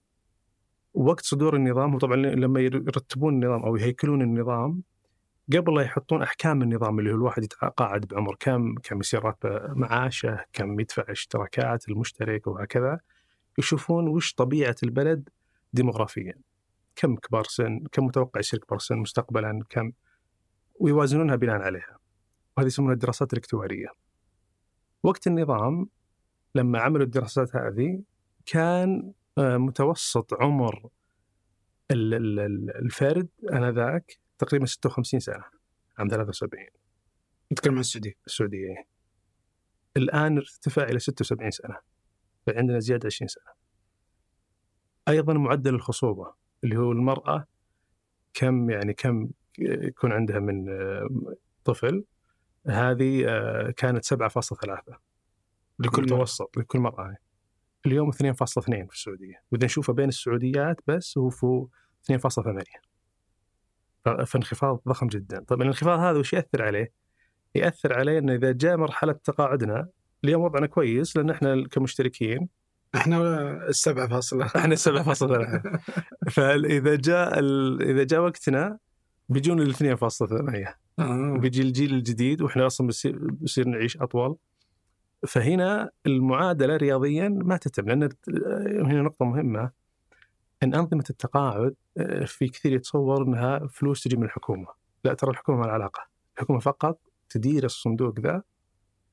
وقت 0.94 1.24
صدور 1.24 1.56
النظام 1.56 1.94
وطبعا 1.94 2.16
لما 2.16 2.60
يرتبون 2.60 3.34
النظام 3.34 3.62
أو 3.62 3.76
يهيكلون 3.76 4.22
النظام 4.22 4.82
قبل 5.56 5.74
لا 5.74 5.82
يحطون 5.82 6.22
أحكام 6.22 6.62
النظام 6.62 6.98
اللي 6.98 7.10
هو 7.10 7.14
الواحد 7.14 7.44
يتقاعد 7.44 8.00
بعمر 8.06 8.36
كم، 8.40 8.74
كم 8.74 9.00
يصير 9.00 9.24
راتبه 9.24 9.74
معاشه، 9.74 10.44
كم 10.52 10.80
يدفع 10.80 11.04
اشتراكات 11.08 11.88
المشترك 11.88 12.46
وهكذا 12.46 13.00
يشوفون 13.58 14.08
وش 14.08 14.34
طبيعة 14.34 14.76
البلد 14.82 15.28
ديموغرافيا. 15.72 16.34
كم 16.96 17.16
كبار 17.16 17.44
سن، 17.44 17.84
كم 17.92 18.06
متوقع 18.06 18.40
يصير 18.40 18.60
كبار 18.60 18.78
سن 18.78 18.98
مستقبلا، 18.98 19.60
كم؟ 19.70 19.92
ويوازنونها 20.74 21.36
بناء 21.36 21.56
عليها. 21.62 21.98
وهذه 22.56 22.66
يسمونها 22.66 22.94
الدراسات 22.94 23.32
الاكتواريه. 23.32 23.88
وقت 25.02 25.26
النظام 25.26 25.88
لما 26.54 26.78
عملوا 26.80 27.04
الدراسات 27.04 27.56
هذه 27.56 28.02
كان 28.46 29.12
آه، 29.38 29.56
متوسط 29.56 30.34
عمر 30.34 30.88
ال- 31.90 32.14
ال- 32.14 32.40
ال- 32.40 32.76
الفرد 32.76 33.28
آنذاك 33.52 34.18
تقريبا 34.38 34.66
56 34.66 35.20
سنة 35.20 35.44
عام 35.98 36.08
73 36.08 36.66
نتكلم 37.52 37.74
عن 37.74 37.80
السعودية. 37.80 38.14
السعودية. 38.26 38.86
الآن 39.96 40.36
ارتفع 40.36 40.82
إلى 40.82 40.98
76 40.98 41.50
سنة 41.50 41.76
فعندنا 42.46 42.78
زيادة 42.78 43.06
20 43.06 43.28
سنة. 43.28 43.52
أيضا 45.08 45.32
معدل 45.32 45.74
الخصوبة. 45.74 46.34
اللي 46.64 46.78
هو 46.78 46.92
المرأة 46.92 47.46
كم 48.34 48.70
يعني 48.70 48.94
كم 48.94 49.28
يكون 49.58 50.12
عندها 50.12 50.38
من 50.38 50.68
آه، 50.68 51.08
طفل 51.64 52.04
هذه 52.66 53.24
آه، 53.28 53.70
كانت 53.70 54.04
7.3 54.04 54.98
لكل. 55.78 56.02
متوسط 56.02 56.56
لكل 56.56 56.78
مرأة 56.78 57.16
اليوم 57.86 58.10
2.2 58.10 58.14
في 58.86 58.92
السعودية 58.92 59.42
وإذا 59.52 59.64
نشوفه 59.64 59.92
بين 59.92 60.08
السعوديات 60.08 60.80
بس 60.86 61.18
هو 61.18 61.30
في 61.30 61.66
2.8 62.12 62.92
فانخفاض 64.26 64.82
ضخم 64.88 65.06
جدا 65.06 65.44
طيب 65.44 65.62
الانخفاض 65.62 65.98
هذا 65.98 66.18
وش 66.18 66.32
يأثر 66.32 66.62
عليه؟ 66.62 66.92
يأثر 67.54 67.98
عليه 67.98 68.18
إنه 68.18 68.34
إذا 68.34 68.52
جاء 68.52 68.76
مرحلة 68.76 69.12
تقاعدنا 69.12 69.88
اليوم 70.24 70.42
وضعنا 70.42 70.66
كويس 70.66 71.16
لأن 71.16 71.30
إحنا 71.30 71.68
كمشتركين 71.68 72.48
إحنا 72.94 73.18
السبعة 73.68 74.08
فاصلة 74.08 74.46
إحنا 74.56 74.72
السبعة 74.72 75.02
فاصلة 75.02 75.62
فإذا 76.34 76.94
جاء 76.96 77.38
ال... 77.38 77.82
إذا 77.82 78.04
جاء 78.04 78.20
وقتنا 78.20 78.78
بيجون 79.28 79.60
ال 79.60 79.74
2.8 79.74 80.82
آه. 80.98 81.36
بيجي 81.38 81.62
الجيل 81.62 81.94
الجديد 81.94 82.42
وإحنا 82.42 82.66
أصلا 82.66 82.86
بصير, 82.86 83.30
بصير 83.30 83.68
نعيش 83.68 83.96
أطول. 83.96 84.36
فهنا 85.26 85.90
المعادلة 86.06 86.76
رياضيا 86.76 87.28
ما 87.28 87.56
تتم 87.56 87.88
لأن 87.88 88.08
هنا 88.86 89.02
نقطة 89.02 89.24
مهمة. 89.24 89.70
إن 90.62 90.74
أنظمة 90.74 91.04
التقاعد 91.10 91.74
آه، 91.96 92.24
في 92.24 92.48
كثير 92.48 92.72
يتصور 92.72 93.22
إنها 93.22 93.66
فلوس 93.66 94.02
تجي 94.02 94.16
من 94.16 94.24
الحكومة. 94.24 94.66
لا 95.04 95.14
ترى 95.14 95.30
الحكومة 95.30 95.58
ما 95.58 95.66
علاقة. 95.66 96.06
الحكومة 96.36 96.58
فقط 96.58 97.00
تدير 97.28 97.64
الصندوق 97.64 98.20
ذا 98.20 98.42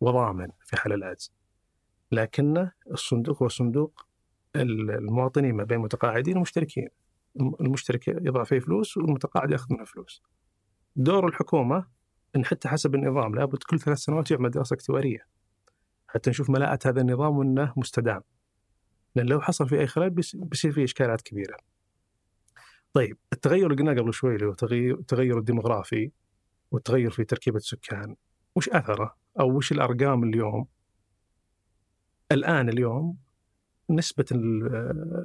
وضامن 0.02 0.48
في 0.66 0.78
حال 0.78 0.94
العجز 0.94 1.32
لكن 2.12 2.70
الصندوق 2.92 3.44
هو 3.44 3.48
صندوق 3.48 4.06
المواطنين 4.56 5.56
ما 5.56 5.64
بين 5.64 5.80
متقاعدين 5.80 6.38
ومشتركين 6.38 6.88
المشترك 7.40 8.08
يضع 8.08 8.44
فيه 8.44 8.60
فلوس 8.60 8.98
والمتقاعد 8.98 9.52
يأخذ 9.52 9.74
منه 9.74 9.86
فلوس 9.86 10.24
دور 10.96 11.28
الحكومة 11.28 11.86
إن 12.36 12.46
حتى 12.46 12.68
حسب 12.68 12.96
النظام 12.96 13.36
لابد 13.36 13.64
كل 13.64 13.80
ثلاث 13.80 13.98
سنوات 13.98 14.32
يعمل 14.32 14.52
دراسة 14.52 14.74
اكتوارية 14.74 15.28
حتى 16.08 16.30
نشوف 16.30 16.50
ملاءة 16.50 16.80
هذا 16.86 17.02
النظام 17.02 17.38
وإنه 17.38 17.74
مستدام 17.78 18.22
لأن 19.16 19.26
لو 19.26 19.42
حصل 19.42 19.70
فيه 19.70 19.80
أي 19.80 19.88
خلل 19.88 20.10
بيصير 20.34 20.72
فيه 20.72 20.84
إشكالات 20.84 21.22
كبيرة. 21.22 21.58
طيب 22.94 23.18
التغير 23.34 23.72
اللي 23.72 23.78
قلناه 23.78 23.94
قبل 24.02 24.14
شوي 24.14 24.36
اللي 24.36 24.46
هو 24.46 24.56
التغير 24.74 25.38
الديموغرافي 25.38 26.12
والتغير 26.72 27.10
في 27.10 27.24
تركيبة 27.24 27.58
السكان 27.58 28.16
وش 28.56 28.70
أثره 28.70 29.16
أو 29.40 29.58
وش 29.58 29.72
الأرقام 29.72 30.24
اليوم؟ 30.24 30.68
الآن 32.32 32.70
اليوم 32.70 33.18
نسبة 33.90 34.26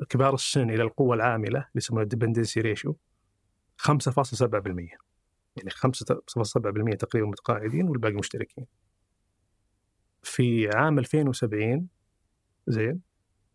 كبار 0.09 0.35
السن 0.35 0.71
إلى 0.71 0.83
القوة 0.83 1.17
العاملة 1.17 1.59
اللي 1.59 1.69
يسمونها 1.75 2.03
ال 2.03 2.08
dependency 2.08 2.61
ratio 2.61 2.97
5.7% 3.83 4.45
يعني 5.57 5.71
5.7% 5.71 6.97
تقريبا 6.97 7.29
متقاعدين 7.29 7.89
والباقي 7.89 8.15
مشتركين. 8.15 8.67
في 10.23 10.69
عام 10.75 10.99
2070 10.99 11.89
زين 12.67 13.01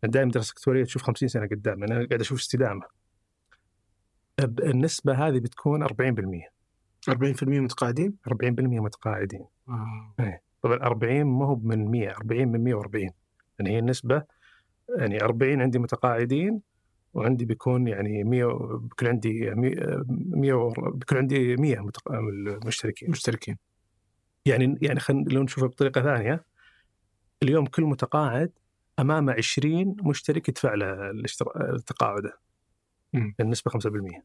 دائما 0.02 0.30
دراسه 0.30 0.52
دكتورية 0.52 0.84
تشوف 0.84 1.02
50 1.02 1.28
سنة 1.28 1.46
قدام 1.46 1.84
أنا 1.84 1.94
قاعد 1.94 2.20
أشوف 2.20 2.38
استدامة 2.38 2.82
النسبة 4.40 5.28
هذه 5.28 5.38
بتكون 5.38 5.84
40% 5.84 5.90
40% 7.10 7.42
متقاعدين؟ 7.42 8.16
40% 8.28 8.32
متقاعدين 8.60 9.46
آه. 9.68 10.14
إيه 10.20 10.42
طبعا 10.62 10.76
40 10.76 11.22
ما 11.24 11.46
هو 11.46 11.56
من 11.56 11.90
100 11.90 12.10
40 12.10 12.48
من 12.48 12.64
140 12.64 13.10
يعني 13.60 13.74
هي 13.74 13.78
النسبة 13.78 14.22
يعني 14.98 15.22
40 15.22 15.62
عندي 15.62 15.78
متقاعدين 15.78 16.60
وعندي 17.14 17.44
بيكون 17.44 17.88
يعني 17.88 18.24
100 18.24 18.46
بيكون 18.82 19.08
عندي 19.08 19.50
100 19.50 20.72
بيكون 20.94 21.18
عندي 21.18 21.56
100 21.56 21.90
مشتركين. 22.66 23.10
مشتركين. 23.10 23.56
يعني 24.46 24.78
يعني 24.82 25.00
خلينا 25.00 25.28
لو 25.28 25.42
نشوفها 25.42 25.68
بطريقة 25.68 26.02
ثانية 26.02 26.44
اليوم 27.42 27.66
كل 27.66 27.82
متقاعد 27.82 28.52
امامه 28.98 29.32
20 29.32 29.96
مشترك 30.02 30.48
يدفع 30.48 30.74
له 30.74 31.12
تقاعده 31.86 32.38
النسبة 33.40 33.70
5% 33.70 34.22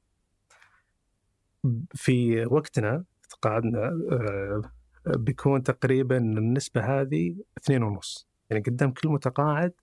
في 1.94 2.46
وقتنا 2.46 3.04
تقاعدنا 3.30 3.80
آه، 4.12 4.62
بيكون 5.06 5.64
تقريبا 5.64 6.18
النسبة 6.18 7.02
هذه 7.02 7.36
2.5 7.60 8.35
يعني 8.50 8.64
قدام 8.64 8.92
كل 8.92 9.10
متقاعد 9.10 9.74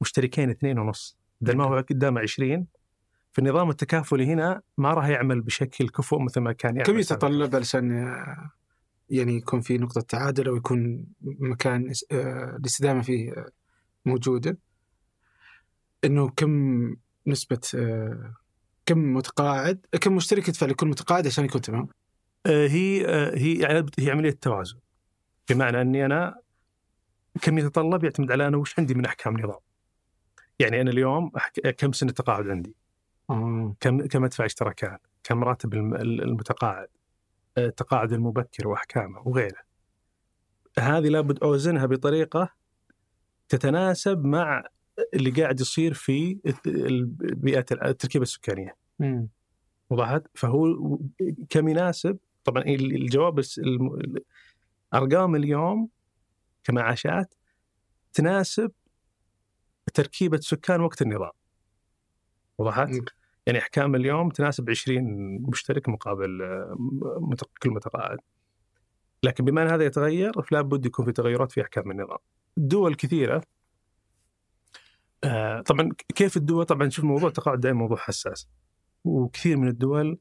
مشتركين 0.00 0.54
2.5 0.92 1.14
بدل 1.40 1.56
ما 1.56 1.64
هو 1.64 1.84
قدامه 1.90 2.20
20 2.20 2.66
في 3.32 3.38
النظام 3.38 3.70
التكافلي 3.70 4.26
هنا 4.26 4.62
ما 4.78 4.90
راح 4.94 5.06
يعمل 5.06 5.40
بشكل 5.40 5.88
كفؤ 5.88 6.18
مثل 6.18 6.40
ما 6.40 6.52
كان 6.52 6.76
يعمل 6.76 6.86
كم 6.86 6.98
يتطلب 6.98 7.56
علشان 7.56 8.14
يعني 9.10 9.36
يكون 9.36 9.60
في 9.60 9.78
نقطة 9.78 10.00
تعادل 10.00 10.48
أو 10.48 10.56
يكون 10.56 11.04
مكان 11.22 11.92
آه، 12.12 12.56
الاستدامة 12.56 13.02
فيه 13.02 13.32
آه، 13.32 13.48
موجودة؟ 14.04 14.58
إنه 16.04 16.28
كم 16.28 16.96
نسبة 17.26 17.60
آه، 17.74 18.34
كم 18.86 19.14
متقاعد 19.14 19.86
كم 20.00 20.16
مشترك 20.16 20.48
يدفع 20.48 20.66
لكل 20.66 20.86
متقاعد 20.86 21.26
عشان 21.26 21.44
يكون 21.44 21.60
تمام؟ 21.60 21.88
هي 22.46 23.06
هي 23.34 23.54
يعني 23.54 23.86
هي 23.98 24.10
عملية 24.10 24.30
توازن. 24.30 24.78
بمعنى 25.50 25.80
أني 25.80 26.06
أنا 26.06 26.40
كم 27.42 27.58
يتطلب 27.58 28.04
يعتمد 28.04 28.32
على 28.32 28.46
أنا 28.46 28.56
وش 28.56 28.78
عندي 28.78 28.94
من 28.94 29.04
أحكام 29.04 29.40
نظام 29.40 29.60
يعني 30.58 30.80
أنا 30.80 30.90
اليوم 30.90 31.30
كم 31.78 31.92
سنة 31.92 32.12
تقاعد 32.12 32.48
عندي 32.48 32.74
آه. 33.30 33.74
كم 33.80 34.06
كم 34.06 34.24
أدفع 34.24 34.44
اشتراكات 34.44 35.00
كم 35.24 35.44
راتب 35.44 35.74
المتقاعد 35.74 36.88
التقاعد 37.58 38.12
المبكر 38.12 38.68
وأحكامه 38.68 39.28
وغيره. 39.28 39.62
هذه 40.78 41.08
لابد 41.08 41.38
أوزنها 41.42 41.86
بطريقة 41.86 42.50
تتناسب 43.48 44.24
مع 44.24 44.64
اللي 45.14 45.30
قاعد 45.30 45.60
يصير 45.60 45.94
في 45.94 46.38
البيئه 46.66 47.64
التركيبة 47.72 48.22
السكانية. 48.22 48.76
وضحت؟ 49.90 50.22
فهو 50.34 50.66
كم 51.50 51.68
يناسب 51.68 52.18
طبعا 52.44 52.62
الجواب 52.62 53.40
أرقام 54.94 55.36
اليوم 55.36 55.88
كمعاشات 56.68 57.34
تناسب 58.12 58.72
تركيبة 59.94 60.40
سكان 60.40 60.80
وقت 60.80 61.02
النظام. 61.02 61.30
وضحت؟ 62.58 62.88
يعني 63.46 63.58
أحكام 63.58 63.94
اليوم 63.94 64.30
تناسب 64.30 64.70
20 64.70 65.42
مشترك 65.50 65.88
مقابل 65.88 66.38
كل 67.62 67.70
متقاعد. 67.70 68.18
لكن 69.22 69.44
بما 69.44 69.62
أن 69.62 69.68
هذا 69.68 69.84
يتغير 69.84 70.42
فلا 70.42 70.60
بد 70.60 70.86
يكون 70.86 71.04
في 71.04 71.12
تغيرات 71.12 71.52
في 71.52 71.62
أحكام 71.62 71.90
النظام. 71.90 72.18
دول 72.56 72.94
كثيرة. 72.94 73.42
آه، 75.24 75.60
طبعا 75.60 75.88
كيف 76.14 76.36
الدول؟ 76.36 76.64
طبعا 76.64 76.88
شوف 76.88 77.04
موضوع 77.04 77.28
التقاعد 77.28 77.60
دائما 77.60 77.78
موضوع 77.78 77.96
حساس. 77.96 78.48
وكثير 79.04 79.56
من 79.56 79.68
الدول 79.68 80.18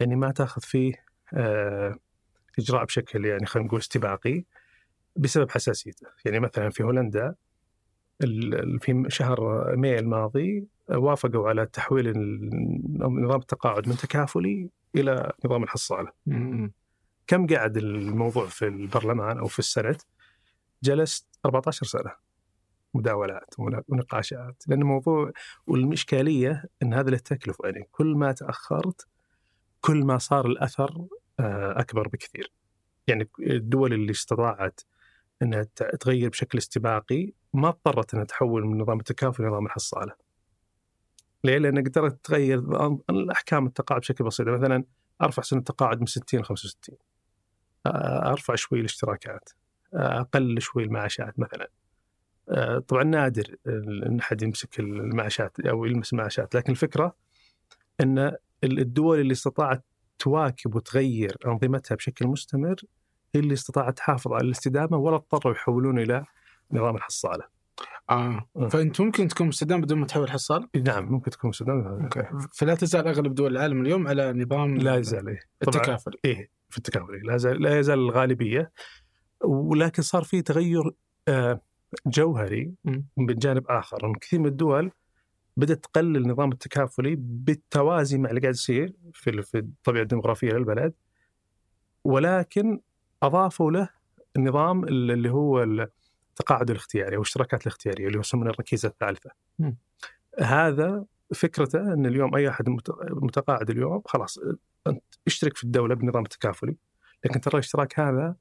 يعني 0.00 0.16
ما 0.16 0.30
تأخذ 0.30 0.62
فيه 0.62 1.04
آه، 1.34 1.98
إجراء 2.58 2.84
بشكل 2.84 3.24
يعني 3.24 3.46
خلينا 3.46 3.68
نقول 3.68 3.80
استباقي. 3.80 4.44
بسبب 5.16 5.50
حساسيته 5.50 6.06
يعني 6.24 6.40
مثلا 6.40 6.70
في 6.70 6.82
هولندا 6.82 7.34
في 8.80 9.04
شهر 9.08 9.40
ماي 9.76 9.98
الماضي 9.98 10.66
وافقوا 10.88 11.48
على 11.48 11.66
تحويل 11.66 12.12
نظام 12.98 13.40
التقاعد 13.40 13.88
من 13.88 13.96
تكافلي 13.96 14.70
إلى 14.96 15.32
نظام 15.44 15.62
الحصالة. 15.62 16.12
كم 17.26 17.46
قعد 17.46 17.76
الموضوع 17.76 18.46
في 18.46 18.66
البرلمان 18.66 19.38
أو 19.38 19.46
في 19.46 19.58
السنت؟ 19.58 20.02
جلست 20.82 21.26
14 21.46 21.86
سنة 21.86 22.12
مداولات 22.94 23.54
ونقاشات 23.88 24.62
لأن 24.66 24.80
الموضوع 24.80 25.32
والاشكاليه 25.66 26.64
إن 26.82 26.94
هذا 26.94 27.10
له 27.10 27.18
تكلفه 27.18 27.68
يعني 27.68 27.88
كل 27.92 28.06
ما 28.06 28.32
تأخرت 28.32 29.06
كل 29.80 30.04
ما 30.04 30.18
صار 30.18 30.46
الأثر 30.46 31.06
آه، 31.40 31.80
أكبر 31.80 32.08
بكثير. 32.08 32.52
يعني 33.06 33.28
الدول 33.40 33.92
اللي 33.92 34.10
استطاعت 34.10 34.80
إنها 35.42 35.62
تغير 36.00 36.28
بشكل 36.28 36.58
استباقي 36.58 37.32
ما 37.54 37.68
اضطرت 37.68 38.14
إنها 38.14 38.24
تحول 38.24 38.66
من 38.66 38.78
نظام 38.78 38.98
التكافل 38.98 39.42
لنظام 39.42 39.66
الحصالة. 39.66 40.12
ليه؟ 41.44 41.58
لأن 41.58 41.78
قدرت 41.88 42.24
تغير 42.24 42.58
الأحكام 43.10 43.66
التقاعد 43.66 44.00
بشكل 44.00 44.24
بسيط. 44.24 44.48
مثلا 44.48 44.84
أرفع 45.22 45.42
سن 45.42 45.58
التقاعد 45.58 46.00
من 46.00 46.06
60 46.06 46.40
ل 46.40 46.44
65 46.44 46.96
أرفع 47.86 48.54
شوي 48.54 48.80
الاشتراكات. 48.80 49.50
أقل 49.94 50.60
شوي 50.60 50.84
المعاشات 50.84 51.34
مثلا. 51.38 51.70
طبعا 52.88 53.04
نادر 53.04 53.56
ان 53.66 54.18
احد 54.20 54.42
يمسك 54.42 54.80
المعاشات 54.80 55.60
أو 55.60 55.84
يلمس 55.84 56.12
المعاشات. 56.12 56.54
لكن 56.54 56.72
الفكرة 56.72 57.16
إن 58.00 58.36
الدول 58.64 59.20
اللي 59.20 59.32
استطاعت 59.32 59.84
تواكب 60.18 60.74
وتغير 60.74 61.36
أنظمتها 61.46 61.94
بشكل 61.94 62.26
مستمر 62.26 62.76
هي 63.34 63.40
اللي 63.40 63.54
استطاعت 63.54 63.96
تحافظ 63.96 64.32
على 64.32 64.44
الاستدامة 64.44 64.96
ولا 64.96 65.16
اضطروا 65.16 65.52
يحولون 65.54 65.98
إلى 65.98 66.24
نظام 66.72 66.96
الحصالة. 66.96 67.60
آه 68.10 68.46
فأنت 68.70 69.00
ممكن 69.00 69.28
تكون 69.28 69.46
مستدام 69.46 69.80
بدون 69.80 69.98
ما 69.98 70.06
تحول 70.06 70.30
حصال؟ 70.30 70.68
نعم 70.76 71.12
ممكن 71.12 71.30
تكون 71.30 71.50
مستدام 71.50 71.80
okay 71.80 72.22
فلا 72.52 72.74
تزال 72.74 73.08
أغلب 73.08 73.34
دول 73.34 73.52
العالم 73.52 73.82
اليوم 73.82 74.08
على 74.08 74.32
نظام 74.32 74.76
لا 74.76 74.96
يزال 74.96 75.28
إيه. 75.28 75.40
التكافل 75.62 76.12
إيه 76.24 76.50
في 76.68 76.78
التكافل 76.78 77.14
إيه. 77.14 77.22
لا 77.22 77.34
يزال 77.34 77.62
لا 77.62 77.78
يزال 77.78 77.98
الغالبية 77.98 78.72
ولكن 79.44 80.02
صار 80.02 80.24
في 80.24 80.42
تغير 80.42 80.90
آه، 81.28 81.60
جوهري 82.06 82.74
من 83.16 83.26
جانب 83.26 83.66
آخر 83.68 84.12
كثير 84.20 84.40
من 84.40 84.46
الدول 84.46 84.90
بدأت 85.56 85.84
تقلل 85.84 86.16
النظام 86.16 86.52
التكافلي 86.52 87.16
بالتوازي 87.18 88.18
مع 88.18 88.30
اللي 88.30 88.40
قاعد 88.40 88.54
يصير 88.54 88.94
في 89.12 89.42
في 89.42 89.58
الطبيعة 89.58 90.02
الديموغرافيه 90.02 90.52
للبلد 90.52 90.92
ولكن 92.04 92.80
أضافوا 93.22 93.70
له 93.70 93.88
النظام 94.36 94.84
اللي 94.84 95.30
هو 95.30 95.62
التقاعد 95.62 96.70
الاختياري 96.70 97.16
أو 97.16 97.22
الاشتراكات 97.22 97.62
الاختيارية 97.62 98.06
اللي 98.06 98.16
هو 98.16 98.20
يسمونه 98.20 98.50
الركيزة 98.50 98.88
الثالثة. 98.88 99.30
م. 99.58 99.72
هذا 100.40 101.04
فكرته 101.34 101.92
إن 101.92 102.06
اليوم 102.06 102.34
أي 102.34 102.48
أحد 102.48 102.68
متقاعد 103.10 103.70
اليوم 103.70 104.02
خلاص 104.06 104.38
أنت 104.86 105.02
اشترك 105.26 105.56
في 105.56 105.64
الدولة 105.64 105.94
بالنظام 105.94 106.22
التكافلي 106.22 106.76
لكن 107.24 107.40
ترى 107.40 107.54
الاشتراك 107.54 108.00
هذا 108.00 108.36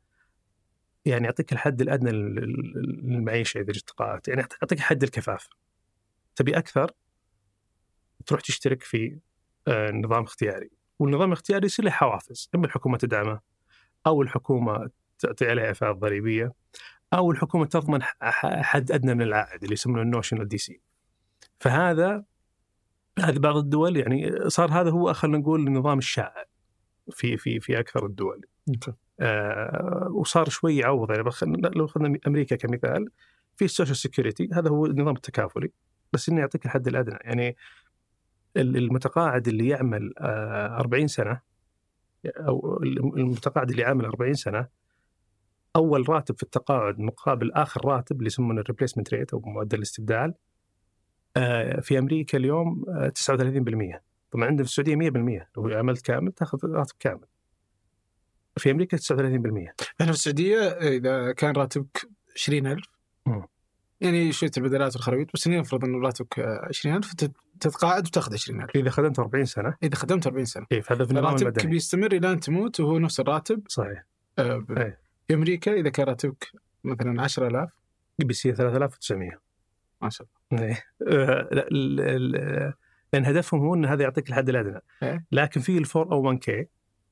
يعني 1.06 1.26
يعطيك 1.26 1.54
الحد 1.54 1.82
الأدنى 1.82 2.12
للمعيشة 2.12 3.60
إذا 3.60 3.72
جيت 3.72 3.88
تقاعدت 3.88 4.28
يعني 4.28 4.42
يعطيك 4.62 4.80
حد 4.80 5.04
الكفاف. 5.04 5.50
تبي 6.36 6.58
أكثر 6.58 6.92
تروح 8.26 8.42
تشترك 8.42 8.84
في 8.84 9.20
آه، 9.68 9.92
نظام 9.92 10.24
اختياري 10.24 10.70
والنظام 11.00 11.28
الاختياري 11.28 11.66
يصير 11.66 11.86
له 11.86 11.92
حوافز 11.92 12.50
أما 12.56 12.66
الحكومة 12.66 12.98
تدعمه 12.98 13.40
أو 14.08 14.22
الحكومة 14.22 14.89
تعطي 15.20 15.50
عليه 15.50 15.72
اعفاء 15.72 15.92
ضريبي 15.92 16.54
أو 17.13 17.32
الحكومة 17.32 17.65
تضمن 17.65 18.00
حد 18.41 18.91
أدنى 18.91 19.13
من 19.13 19.22
العائد 19.22 19.63
اللي 19.63 19.74
يسمونه 19.74 20.01
ال 20.01 20.48
notional 20.48 20.58
DC. 20.58 20.82
فهذا 21.60 22.24
هذه 23.20 23.38
بعض 23.38 23.58
الدول 23.58 23.98
يعني 23.98 24.50
صار 24.50 24.72
هذا 24.72 24.89
هو 24.89 25.13
خلينا 25.13 25.38
نقول 25.38 25.68
النظام 25.68 25.98
الشائع 25.98 26.46
في 27.12 27.38
في 27.38 27.60
في 27.60 27.79
أكثر 27.79 28.06
الدول. 28.06 28.46
آه 29.20 30.08
وصار 30.12 30.50
شوي 30.50 30.77
يعوض 30.77 31.12
يعني 31.12 31.24
لو 31.75 31.86
اخذنا 31.86 32.20
أمريكا 32.27 32.56
كمثال 32.56 33.10
في 33.58 33.65
ال 33.66 33.70
social 33.70 33.96
security 33.96 34.50
هذا 34.53 34.70
هو 34.70 34.86
النظام 34.86 35.15
التكافلي 35.15 35.72
بس 36.13 36.29
إنه 36.29 36.39
يعطيك 36.39 36.65
الحد 36.65 36.88
الأدنى. 36.88 37.18
يعني 37.22 37.56
المتقاعد 38.58 39.48
اللي 39.48 39.68
يعمل 39.68 40.13
40 40.20 41.03
آه، 41.03 41.08
سنة 41.08 41.41
أو 42.26 42.84
المتقاعد 43.18 43.70
اللي 43.70 43.84
عامل 43.84 44.06
40 44.06 44.34
سنة 44.34 44.68
أول 45.76 46.10
راتب 46.10 46.36
في 46.36 46.44
التقاعد 46.44 47.00
مقابل 47.00 47.52
آخر 47.52 47.86
راتب 47.86 48.18
اللي 48.18 48.28
يسمونه 48.28 48.62
الريبليسمنت 48.62 49.14
ريت 49.14 49.34
أو 49.34 49.40
معدل 49.40 49.78
الاستبدال 49.78 50.34
آه، 51.38 51.80
في 51.80 52.00
أمريكا 52.00 52.38
اليوم 52.38 52.86
39% 52.86 53.96
آه، 53.96 54.02
طبعا 54.32 54.46
عندنا 54.46 54.64
في 54.64 54.70
السعودية 54.70 54.96
100% 54.96 55.48
لو 55.58 55.78
عملت 55.78 56.06
كامل 56.06 56.32
تاخذ 56.32 56.60
راتب 56.64 56.96
كامل. 57.00 57.26
في 58.58 58.72
أمريكا 58.72 58.98
39% 58.98 59.74
إحنا 60.02 60.06
في 60.06 60.10
السعودية 60.10 60.60
إذا 60.68 61.32
كان 61.32 61.56
راتبك 61.56 62.10
20000 62.36 62.80
يعني 64.02 64.32
شوية 64.32 64.52
البدلات 64.58 64.96
والخرابيط 64.96 65.28
بس 65.34 65.48
نفرض 65.48 65.86
انه 65.86 66.00
راتبك 66.00 66.40
20000 66.40 67.14
تتقاعد 67.60 68.08
وتاخذ 68.08 68.34
20000 68.34 68.75
إذا 68.75 68.89
خدمت 68.89 69.20
40 69.20 69.46
سنة. 69.46 69.75
إذا 69.84 69.96
خدمت 69.96 70.28
40 70.28 70.46
سنة. 70.46 70.66
اي 70.72 70.82
فهذا 70.82 71.06
في 71.06 71.12
النظام 71.12 71.34
راتبك 71.34 71.68
بيستمر 71.68 72.12
إلى 72.12 72.32
أن 72.32 72.39
تموت 72.39 72.80
وهو 72.80 73.00
نفس 73.00 73.20
الراتب. 73.20 73.63
صحيح. 73.68 74.06
آه 74.39 74.66
إيه. 74.78 75.00
في 75.28 75.34
أمريكا 75.34 75.74
إذا 75.74 75.89
كان 75.89 76.06
راتبك 76.06 76.51
مثلا 76.84 77.22
10000 77.22 77.70
بيصير 78.20 78.56
3900 78.56 79.32
ما 80.01 80.10
شاء 80.10 80.28
الله. 80.51 80.66
إيه. 80.66 80.84
آه 81.08 82.74
لأن 83.13 83.25
هدفهم 83.25 83.62
هو 83.62 83.75
إن 83.75 83.86
هذا 83.86 84.04
يعطيك 84.04 84.30
الحد 84.30 84.50
الأدنى. 84.50 84.80
إيه. 85.04 85.25
لكن 85.32 85.62
في 85.62 85.78
ال 85.78 85.86
401 85.96 86.39
كي 86.39 86.68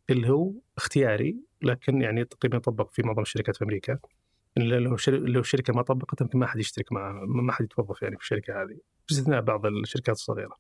اللي 0.09 0.29
هو 0.29 0.53
اختياري 0.77 1.37
لكن 1.61 2.01
يعني 2.01 2.25
تقريبا 2.25 2.57
يطبق 2.57 2.91
في 2.91 3.01
معظم 3.01 3.21
الشركات 3.21 3.55
في 3.55 3.63
أمريكا. 3.63 3.99
لو 4.57 4.97
لو 5.07 5.39
الشركة 5.39 5.73
ما 5.73 5.81
طبقت 5.81 6.21
يمكن 6.21 6.39
ما 6.39 6.47
حد 6.47 6.59
يشترك 6.59 6.91
معها 6.91 7.25
ما 7.25 7.51
حد 7.51 7.65
يتوظف 7.65 8.01
يعني 8.01 8.15
في 8.15 8.21
الشركة 8.21 8.61
هذه. 8.61 8.77
باستثناء 9.09 9.41
بعض 9.41 9.65
الشركات 9.65 10.15
الصغيرة. 10.15 10.57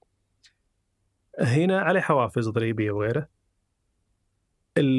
هنا 1.39 1.81
عليه 1.81 1.99
حوافز 1.99 2.49
ضريبيه 2.49 2.91
وغيره. 2.91 3.27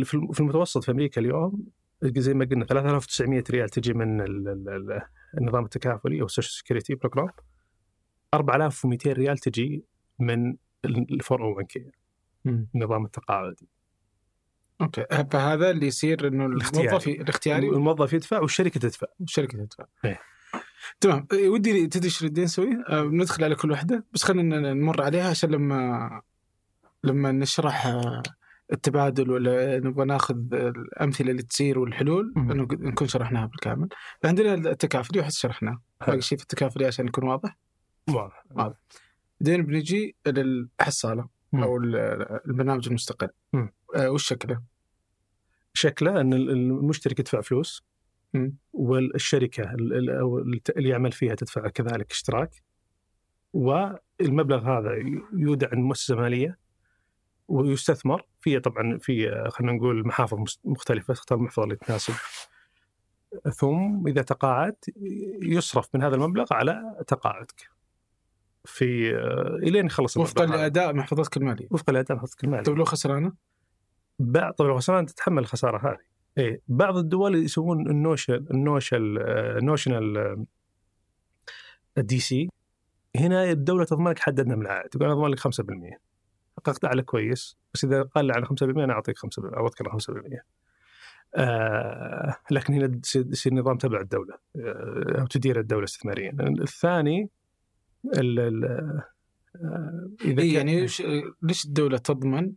في 0.04 0.40
المتوسط 0.40 0.84
في 0.84 0.90
أمريكا 0.90 1.20
اليوم 1.20 1.66
زي 2.02 2.34
ما 2.34 2.44
قلنا 2.44 2.64
3900 2.64 3.44
ريال 3.50 3.68
تجي 3.68 3.92
من 3.92 4.20
النظام 5.40 5.64
التكافلي 5.64 6.20
أو 6.20 6.26
ال 6.26 6.30
social 6.30 6.52
security 6.52 6.94
program 6.94 7.28
4200 8.34 9.12
ريال 9.12 9.38
تجي 9.38 9.84
من 10.18 10.56
ال 10.84 11.18
401 11.30 11.66
k 11.66 11.90
النظام 12.46 13.04
التقاعدي. 13.04 13.68
أوكي. 14.80 15.04
فهذا 15.30 15.70
اللي 15.70 15.86
يصير 15.86 16.28
إنه 16.28 16.46
الموظف 16.46 17.08
الاختياري 17.08 17.68
الموظف 17.68 18.12
يدفع 18.12 18.40
والشركة 18.40 18.80
تدفع. 18.80 19.06
والشركة 19.20 19.64
تدفع. 19.64 19.84
إيه. 20.04 20.20
تمام 21.00 21.26
إيه، 21.32 21.48
ودي 21.48 21.86
تدري 21.86 22.04
إيش 22.04 22.24
ردين 22.24 22.44
نسوي؟ 22.44 22.84
أه 22.88 23.02
ندخل 23.02 23.44
على 23.44 23.54
كل 23.54 23.70
واحدة 23.70 24.04
بس 24.12 24.22
خلينا 24.22 24.74
نمر 24.74 25.02
عليها 25.02 25.30
عشان 25.30 25.50
لما 25.50 26.22
لما 27.04 27.32
نشرح 27.32 27.86
آه، 27.86 28.22
التبادل 28.72 29.30
ولا 29.30 29.78
نبغى 29.78 30.04
ناخذ 30.04 30.54
الأمثلة 30.54 31.30
اللي 31.30 31.42
تصير 31.42 31.78
والحلول 31.78 32.32
نكون 32.36 33.08
شرحناها 33.08 33.46
بالكامل. 33.46 33.88
عندنا 34.24 34.54
التكافلي 34.54 35.20
وحس 35.20 35.38
شرحناه 35.38 35.80
باقي 36.06 36.20
شيء 36.20 36.38
في 36.38 36.44
التكافلي 36.44 36.86
عشان 36.86 37.06
يكون 37.06 37.24
واضح؟ 37.24 37.56
واضح 38.08 38.44
واضح. 38.50 38.76
بعدين 39.40 39.66
بنجي 39.66 40.16
للحصالة 40.26 41.28
أو 41.54 41.76
البرنامج 42.46 42.88
المستقل. 42.88 43.28
آه 43.96 44.10
وش 44.10 44.28
شكله؟ 44.28 44.62
شكله 45.74 46.20
إن 46.20 46.32
المشترك 46.32 47.18
يدفع 47.20 47.40
فلوس. 47.40 47.82
والشركة 48.72 49.74
اللي 50.76 50.88
يعمل 50.88 51.12
فيها 51.12 51.34
تدفع 51.34 51.68
كذلك 51.68 52.10
اشتراك. 52.10 52.62
والمبلغ 53.52 54.78
هذا 54.78 54.90
يودع 55.32 55.68
عند 55.72 55.84
مؤسسه 55.84 56.16
ماليه 56.16 56.58
ويستثمر 57.48 58.22
في 58.40 58.60
طبعا 58.60 58.98
في 58.98 59.44
خلينا 59.50 59.72
نقول 59.72 60.06
محافظ 60.06 60.38
مختلفة 60.64 61.14
تختار 61.14 61.38
المحفظه 61.38 61.64
اللي 61.64 61.76
تناسب. 61.76 62.14
ثم 63.54 64.06
إذا 64.06 64.22
تقاعد 64.22 64.76
يصرف 65.42 65.88
من 65.94 66.02
هذا 66.02 66.14
المبلغ 66.14 66.46
على 66.50 67.04
تقاعدك. 67.06 67.70
في 68.64 69.16
إلين 69.62 69.86
يخلص 69.86 70.16
وفقا 70.16 70.46
لأداء 70.46 70.94
محفظتك 70.94 71.36
المالية. 71.36 71.68
وفقا 71.70 71.92
لأداء 71.92 72.16
محفظتك 72.16 72.44
المالية. 72.44 72.62
طيب 72.62 72.76
لو 72.76 72.84
خسرانة؟ 72.84 73.32
بعض 74.18 74.52
طبعا 74.52 74.70
الخسران 74.70 75.06
تتحمل 75.06 75.42
الخسارة 75.42 75.90
هذه. 75.90 76.17
إيه 76.38 76.60
بعض 76.68 76.96
الدول 76.96 77.44
يسوون 77.44 77.90
ال 77.90 77.97
notional 77.97 78.46
ال 78.50 78.58
notional 78.58 79.18
ال 79.58 79.66
notional 79.66 80.29
ال 80.29 80.36
DC 81.98 82.48
هنا 83.16 83.50
الدولة 83.50 83.84
تضمن 83.84 84.10
لك 84.10 84.18
حد 84.18 84.40
أدنى 84.40 84.56
من 84.56 84.62
العائد 84.62 84.88
تقول 84.90 85.04
أنا 85.04 85.12
أضمن 85.12 85.28
لك 85.30 85.40
5% 85.40 85.98
حققت 86.56 86.84
أعلى 86.84 87.02
كويس 87.02 87.56
بس 87.74 87.84
إذا 87.84 88.02
قل 88.02 88.32
عن 88.32 88.44
5% 88.44 88.62
أنا 88.62 88.92
أعطيك 88.92 89.16
5% 89.18 89.54
اعوضك 89.54 89.82
على 89.82 90.00
5% 90.00 90.42
آه 91.34 92.36
لكن 92.50 92.74
هنا 92.74 93.00
يصير 93.14 93.54
نظام 93.54 93.78
تبع 93.78 94.00
الدولة 94.00 94.34
آه 94.56 95.20
أو 95.20 95.26
تدير 95.26 95.60
الدولة 95.60 95.84
استثماريا. 95.84 96.36
الثاني 96.40 97.28
ال 98.16 98.40
ال 98.40 98.64
آه 98.64 100.10
إذا 100.24 100.42
إيه 100.42 100.54
يعني 100.54 100.80
ليش 101.42 101.64
الدولة 101.64 101.98
تضمن 101.98 102.44
آه، 102.44 102.52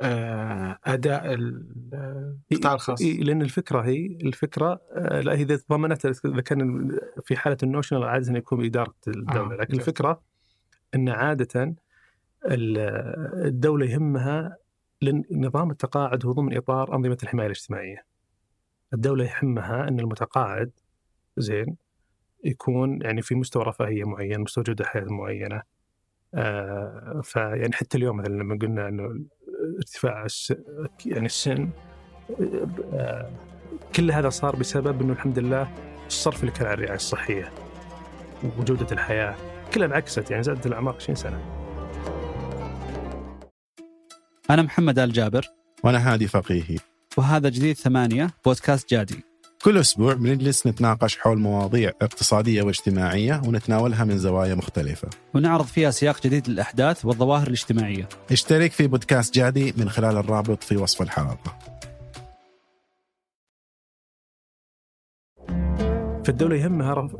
أداء 0.00 1.34
القطاع 1.34 2.74
الخاص 2.74 3.02
لأن 3.02 3.42
الفكرة 3.42 3.80
هي 3.80 4.06
الفكرة 4.06 4.80
آه، 4.92 5.20
لا 5.20 5.32
إذا 5.32 5.58
ضمنت 5.70 6.06
إذا 6.06 6.40
كان 6.40 6.90
في 7.24 7.36
حالة 7.36 7.56
النوشنال 7.62 8.04
عادة 8.04 8.38
يكون 8.38 8.58
بإدارة 8.58 8.94
الدولة 9.08 9.54
آه. 9.54 9.56
لكن 9.56 9.74
الفكرة 9.74 10.22
إن 10.94 11.08
عادة 11.08 11.74
الدولة 13.44 13.86
يهمها 13.86 14.56
لأن 15.02 15.24
نظام 15.30 15.70
التقاعد 15.70 16.26
هو 16.26 16.32
ضمن 16.32 16.56
إطار 16.56 16.94
أنظمة 16.94 17.18
الحماية 17.22 17.46
الاجتماعية. 17.46 18.04
الدولة 18.94 19.24
يهمها 19.24 19.88
إن 19.88 20.00
المتقاعد 20.00 20.70
زين 21.36 21.76
يكون 22.44 23.02
يعني 23.02 23.22
في 23.22 23.34
مستوى 23.34 23.64
رفاهية 23.64 24.04
معين، 24.04 24.40
مستوى 24.40 24.64
جودة 24.64 24.84
حياة 24.84 25.04
معينة. 25.04 25.62
آه 26.34 27.20
فيعني 27.24 27.72
حتى 27.72 27.98
اليوم 27.98 28.16
مثلا 28.16 28.34
لما 28.34 28.58
قلنا 28.62 28.88
إنه 28.88 29.24
ارتفاع 29.76 30.24
الس... 30.24 30.54
يعني 31.06 31.26
السن. 31.26 31.70
كل 33.96 34.10
هذا 34.10 34.28
صار 34.28 34.56
بسبب 34.56 35.02
إنه 35.02 35.12
الحمد 35.12 35.38
لله 35.38 35.68
الصرف 36.06 36.40
اللي 36.40 36.52
كان 36.52 36.66
على 36.66 36.74
الرعاية 36.74 36.96
الصحية 36.96 37.52
وجودة 38.58 38.86
الحياة 38.92 39.34
كلها 39.74 39.86
انعكست 39.86 40.30
يعني 40.30 40.42
زادت 40.42 40.66
الأعمار 40.66 40.94
20 40.94 41.16
سنة. 41.16 41.40
أنا 44.50 44.62
محمد 44.62 44.98
آل 44.98 45.12
جابر. 45.12 45.46
وأنا 45.84 46.12
هادي 46.12 46.28
فقيهي. 46.28 46.76
وهذا 47.16 47.48
جديد 47.48 47.76
ثمانية 47.76 48.30
بودكاست 48.44 48.90
جادي. 48.90 49.24
كل 49.66 49.78
أسبوع 49.78 50.14
بنجلس 50.14 50.66
نتناقش 50.66 51.18
حول 51.18 51.38
مواضيع 51.38 51.92
اقتصادية 52.02 52.62
واجتماعية 52.62 53.42
ونتناولها 53.46 54.04
من 54.04 54.18
زوايا 54.18 54.54
مختلفة. 54.54 55.08
ونعرض 55.34 55.64
فيها 55.64 55.90
سياق 55.90 56.22
جديد 56.22 56.48
للأحداث 56.48 57.04
والظواهر 57.04 57.46
الاجتماعية. 57.46 58.08
اشترك 58.30 58.72
في 58.72 58.86
بودكاست 58.86 59.34
جادي 59.34 59.74
من 59.76 59.88
خلال 59.88 60.16
الرابط 60.16 60.62
في 60.62 60.76
وصف 60.76 61.02
الحلقة. 61.02 61.58
فالدولة 66.24 66.56
يهمها 66.56 66.94
رف... 66.94 67.16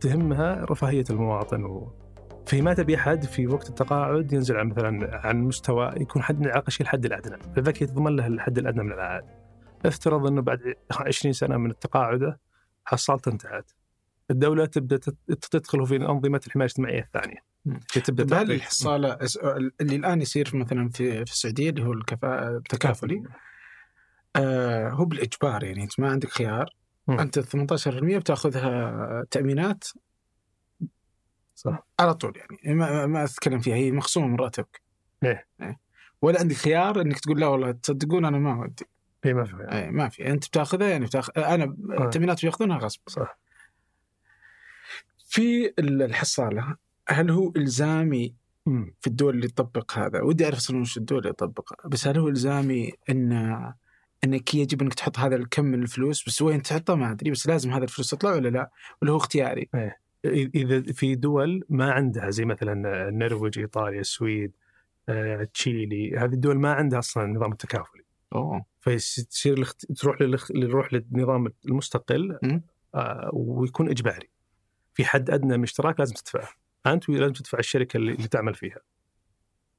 تهمها 0.00 0.64
رفاهية 0.70 1.04
المواطن. 1.10 1.64
و... 1.64 1.92
فهي 2.46 2.62
ما 2.62 2.74
تبي 2.74 2.96
أحد 2.96 3.24
في 3.24 3.46
وقت 3.46 3.68
التقاعد 3.68 4.32
ينزل 4.32 4.56
عن 4.56 4.68
مثلا 4.68 5.20
عن 5.26 5.36
مستوى 5.36 5.92
يكون 5.96 6.22
حد 6.22 6.46
الاقل 6.46 6.72
شيء 6.72 6.82
الحد 6.86 7.04
الأدنى، 7.04 7.36
فذاك 7.56 7.82
يتضمن 7.82 8.16
له 8.16 8.26
الحد 8.26 8.58
الأدنى 8.58 8.82
من 8.82 8.92
العائد. 8.92 9.37
افترض 9.84 10.26
إنه 10.26 10.42
بعد 10.42 10.74
20 10.90 11.32
سنة 11.32 11.56
من 11.56 11.78
تقاعده 11.78 12.40
حصلته 12.84 13.30
انتهت. 13.30 13.70
الدولة 14.30 14.66
تبدأ 14.66 15.00
تدخل 15.50 15.86
في 15.86 15.96
أنظمة 15.96 16.40
الحماية 16.46 16.66
الاجتماعية 16.66 17.00
الثانية. 17.00 17.48
تبدأ 18.04 18.42
هل 18.42 18.52
الحصالة 18.52 19.18
اللي 19.80 19.96
الآن 19.96 20.22
يصير 20.22 20.50
مثلا 20.54 20.88
في 20.88 21.24
في 21.24 21.32
السعودية 21.32 21.70
اللي 21.70 21.84
هو 21.84 21.92
الكفاءة 21.92 22.56
التكافلي 22.56 23.22
آه 24.36 24.90
هو 24.90 25.04
بالإجبار 25.04 25.64
يعني 25.64 25.82
أنت 25.82 26.00
ما 26.00 26.10
عندك 26.10 26.28
خيار 26.28 26.74
مم. 27.08 27.20
أنت 27.20 27.38
18% 27.40 28.18
بتأخذها 28.18 29.24
تأمينات 29.30 29.84
صح 31.54 31.86
على 32.00 32.14
طول 32.14 32.32
يعني 32.36 32.74
ما, 32.74 33.06
ما 33.06 33.24
أتكلم 33.24 33.58
فيها 33.58 33.74
هي 33.74 33.92
مخصومة 33.92 34.26
من 34.26 34.36
راتبك 34.36 34.82
إيه. 35.24 35.46
ولا 36.22 36.40
عندك 36.40 36.56
خيار 36.56 37.00
إنك 37.00 37.20
تقول 37.20 37.40
لا 37.40 37.46
والله 37.46 37.72
تصدقون 37.72 38.24
أنا 38.24 38.38
ما 38.38 38.60
ودي 38.60 38.84
اي 39.26 39.34
ما 39.34 39.44
في 39.44 39.72
إيه 39.72 39.90
ما 39.90 40.08
في. 40.08 40.30
أنت 40.30 40.48
بتاخذها 40.48 40.88
يعني 40.88 41.04
بتاخذ 41.06 41.32
أنا 41.36 41.76
التامينات 42.00 42.42
بياخذونها 42.42 42.78
غصب. 42.78 43.00
صح. 43.06 43.38
في 45.28 45.72
الحصالة 45.78 46.76
هل 47.08 47.30
هو 47.30 47.52
إلزامي 47.56 48.34
مم. 48.66 48.94
في 49.00 49.06
الدول 49.06 49.34
اللي 49.34 49.48
تطبق 49.48 49.98
هذا؟ 49.98 50.22
ودي 50.22 50.44
أعرف 50.44 50.56
أصلا 50.56 50.80
وش 50.80 50.96
الدول 50.96 51.18
اللي 51.18 51.32
تطبق 51.32 51.86
بس 51.86 52.06
هل 52.06 52.18
هو 52.18 52.28
إلزامي 52.28 52.92
إن 53.10 53.32
إنك 54.24 54.54
يجب 54.54 54.82
إنك 54.82 54.94
تحط 54.94 55.18
هذا 55.18 55.36
الكم 55.36 55.64
من 55.64 55.82
الفلوس؟ 55.82 56.26
بس 56.26 56.42
وين 56.42 56.62
تحطه؟ 56.62 56.94
ما 56.94 57.10
أدري. 57.10 57.30
بس 57.30 57.46
لازم 57.46 57.72
هذا 57.72 57.84
الفلوس 57.84 58.10
تطلع 58.10 58.34
ولا 58.34 58.48
لا؟ 58.48 58.70
ولا 59.02 59.12
هو 59.12 59.16
اختياري؟ 59.16 59.68
إذا 60.24 60.92
في 60.92 61.14
دول 61.14 61.64
ما 61.68 61.92
عندها 61.92 62.30
زي 62.30 62.44
مثلا 62.44 63.08
النرويج 63.08 63.58
إيطاليا 63.58 64.00
السويد 64.00 64.52
آه، 65.08 65.48
تشيلي 65.54 66.16
هذه 66.16 66.32
الدول 66.32 66.58
ما 66.58 66.72
عندها 66.72 66.98
أصلا 66.98 67.24
النظام 67.24 67.52
التكافلي. 67.52 68.04
أوه. 68.34 68.64
فيصير 68.80 69.54
الاخت... 69.54 69.92
تروح 69.92 70.22
للخ... 70.22 70.52
نروح 70.52 70.92
للنظام 70.92 71.52
المستقل. 71.66 72.38
آه 72.94 73.30
ويكون 73.32 73.88
إجباري. 73.88 74.30
في 74.94 75.04
حد 75.04 75.30
أدنى 75.30 75.56
من 75.56 75.62
اشتراك 75.62 76.00
لازم 76.00 76.14
تدفعه. 76.14 76.48
أنت 76.86 77.08
لازم 77.08 77.32
تدفع 77.32 77.58
الشركة 77.58 77.96
اللي, 77.96 78.12
اللي 78.12 78.28
تعمل 78.28 78.54
فيها. 78.54 78.80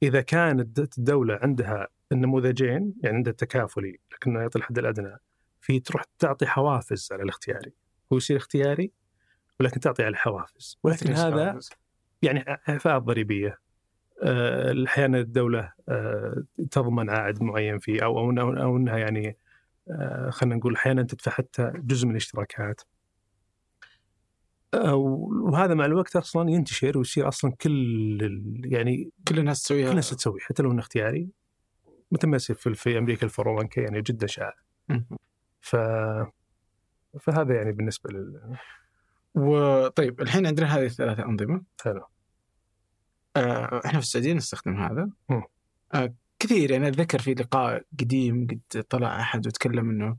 إذا 0.03 0.21
كانت 0.21 0.97
الدولة 0.97 1.39
عندها 1.41 1.87
النموذجين 2.11 2.93
يعني 3.03 3.17
عندها 3.17 3.31
التكافلي 3.31 3.99
لكنه 4.13 4.39
يعطي 4.39 4.59
الحد 4.59 4.77
الأدنى 4.77 5.17
في 5.61 5.79
تروح 5.79 6.03
تعطي 6.19 6.45
حوافز 6.45 7.09
على 7.11 7.23
الاختياري. 7.23 7.73
هو 8.13 8.17
يصير 8.17 8.37
اختياري 8.37 8.91
ولكن 9.59 9.79
تعطي 9.79 10.03
على 10.03 10.11
الحوافز. 10.11 10.77
ولكن 10.83 11.13
هذا 11.13 11.59
يعني 12.21 12.45
اعفاءات 12.69 13.01
ضريبية. 13.01 13.57
أحيانا 14.87 15.19
الدولة 15.19 15.73
آه، 15.89 16.43
تضمن 16.71 17.09
عائد 17.09 17.43
معين 17.43 17.79
فيه 17.79 18.03
أو 18.03 18.19
أو 18.19 18.53
أو 18.53 18.77
إنها 18.77 18.97
يعني 18.97 19.37
آه، 19.91 20.29
خلينا 20.29 20.55
نقول 20.55 20.75
أحيانا 20.75 21.03
تدفع 21.03 21.31
حتى 21.31 21.71
جزء 21.75 22.05
من 22.05 22.11
الاشتراكات. 22.11 22.81
آه، 24.73 24.95
وهذا 24.95 25.73
مع 25.73 25.85
الوقت 25.85 26.15
أصلا 26.15 26.49
ينتشر 26.49 26.97
ويصير 26.97 27.27
أصلا 27.27 27.51
كل 27.51 28.61
يعني 28.65 29.11
كل 29.27 29.39
الناس 29.39 29.63
تسويها. 29.63 29.85
كل 29.85 29.91
الناس 29.91 30.09
تسوي 30.09 30.39
حتى 30.39 30.63
لو 30.63 30.71
إنه 30.71 30.79
اختياري. 30.79 31.29
مثل 32.11 32.27
ما 32.27 32.35
يصير 32.35 32.55
في, 32.55 32.73
في 32.73 32.97
أمريكا 32.97 33.25
الفورو 33.25 33.67
يعني 33.77 34.01
جدا 34.01 34.27
شائع. 34.27 34.53
ف 35.61 35.75
فهذا 37.19 37.55
يعني 37.55 37.71
بالنسبة 37.71 38.09
لل 38.09 38.57
وطيب 39.35 40.21
الحين 40.21 40.47
عندنا 40.47 40.77
هذه 40.77 40.85
الثلاثة 40.85 41.25
أنظمة. 41.25 41.61
حلو. 41.81 42.01
آه 42.01 42.18
إحنا 43.37 43.91
في 43.99 44.05
السعودية 44.05 44.33
نستخدم 44.33 44.77
هذا. 44.77 45.09
آه 45.93 46.13
كثير 46.39 46.71
يعني 46.71 46.87
أتذكر 46.87 47.19
في 47.19 47.33
لقاء 47.33 47.83
قديم 47.99 48.47
قد 48.47 48.83
طلع 48.83 49.19
أحد 49.21 49.47
وتكلم 49.47 49.89
إنه 49.89 50.17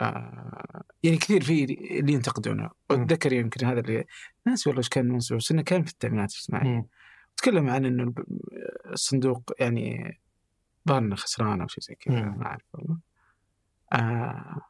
آه 0.00 0.84
يعني 1.02 1.16
كثير 1.16 1.44
في 1.44 1.64
اللي 2.00 2.12
ينتقدونه. 2.12 2.70
وأتذكر 2.90 3.32
يمكن 3.32 3.66
هذا 3.66 3.80
اللي 3.80 4.04
ناس 4.46 4.66
والله 4.66 4.78
إيش 4.78 4.88
كان 4.88 5.08
منصب 5.08 5.36
بس 5.36 5.50
إنه 5.52 5.62
كان 5.62 5.82
في 5.84 5.90
التأمينات 5.92 6.32
الاجتماعية 6.32 6.68
مم. 6.68 6.86
تكلم 7.36 7.70
عن 7.70 7.86
الب- 7.86 8.24
الصندوق 8.92 9.52
يعني 9.60 10.18
ظهرنا 10.88 11.16
خسران 11.16 11.60
أو 11.60 11.66
شيء 11.68 11.84
زي 11.84 11.94
كذا. 11.94 12.20
ما 12.20 12.46
أعرف 12.46 12.62
والله. 12.74 12.98
آه 13.92 14.60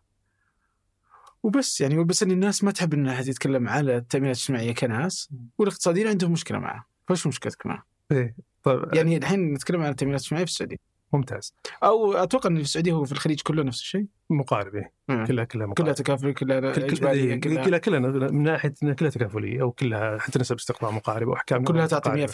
وبس 1.42 1.80
يعني 1.80 2.04
بس 2.04 2.22
إن 2.22 2.30
الناس 2.30 2.64
ما 2.64 2.70
تحب 2.70 2.94
إن 2.94 3.08
أحد 3.08 3.28
يتكلم 3.28 3.68
على 3.68 3.96
التامينات 3.96 4.36
الاجتماعية 4.36 4.74
كناس 4.74 5.32
والاقتصاديين 5.58 6.06
عندهم 6.06 6.32
مشكلة 6.32 6.58
معه، 6.58 6.86
فايش 7.14 7.26
مشكلتك 7.26 7.66
معه؟ 7.66 7.84
إيه 8.12 8.34
طيب 8.62 8.94
يعني 8.94 9.16
الحين 9.16 9.52
نتكلم 9.54 9.82
عن 9.82 9.90
التامينات 9.90 10.20
الاجتماعيه 10.20 10.44
في 10.44 10.50
السعودية 10.50 10.76
ممتاز 11.12 11.54
أو 11.84 12.12
أتوقع 12.12 12.50
إن 12.50 12.56
في 12.56 12.62
السعودية 12.62 12.92
هو 12.92 13.04
في 13.04 13.12
الخليج 13.12 13.40
كله 13.40 13.62
نفس 13.62 13.80
الشيء 13.80 14.06
مقارب. 14.30 14.72
كلها 15.08 15.24
كلها 15.44 15.44
مقارب. 15.66 15.74
كلها 15.74 15.92
تكافل 15.92 16.32
كلها 16.34 16.60
كل- 16.60 16.82
إجبارية 16.82 17.32
إيه، 17.34 17.40
كلها, 17.40 17.64
كلها 17.64 17.78
كلها 17.78 18.00
من 18.00 18.42
ناحية 18.42 18.74
كلها 18.98 19.10
تكافلية 19.10 19.62
وكلها 19.62 20.18
حتى 20.18 20.38
نسب 20.38 20.56
استقطاع 20.56 20.90
مقاربة 20.90 21.30
واحكام 21.30 21.64
كلها 21.64 21.86
تعطي 21.86 22.10
مقاربة. 22.10 22.26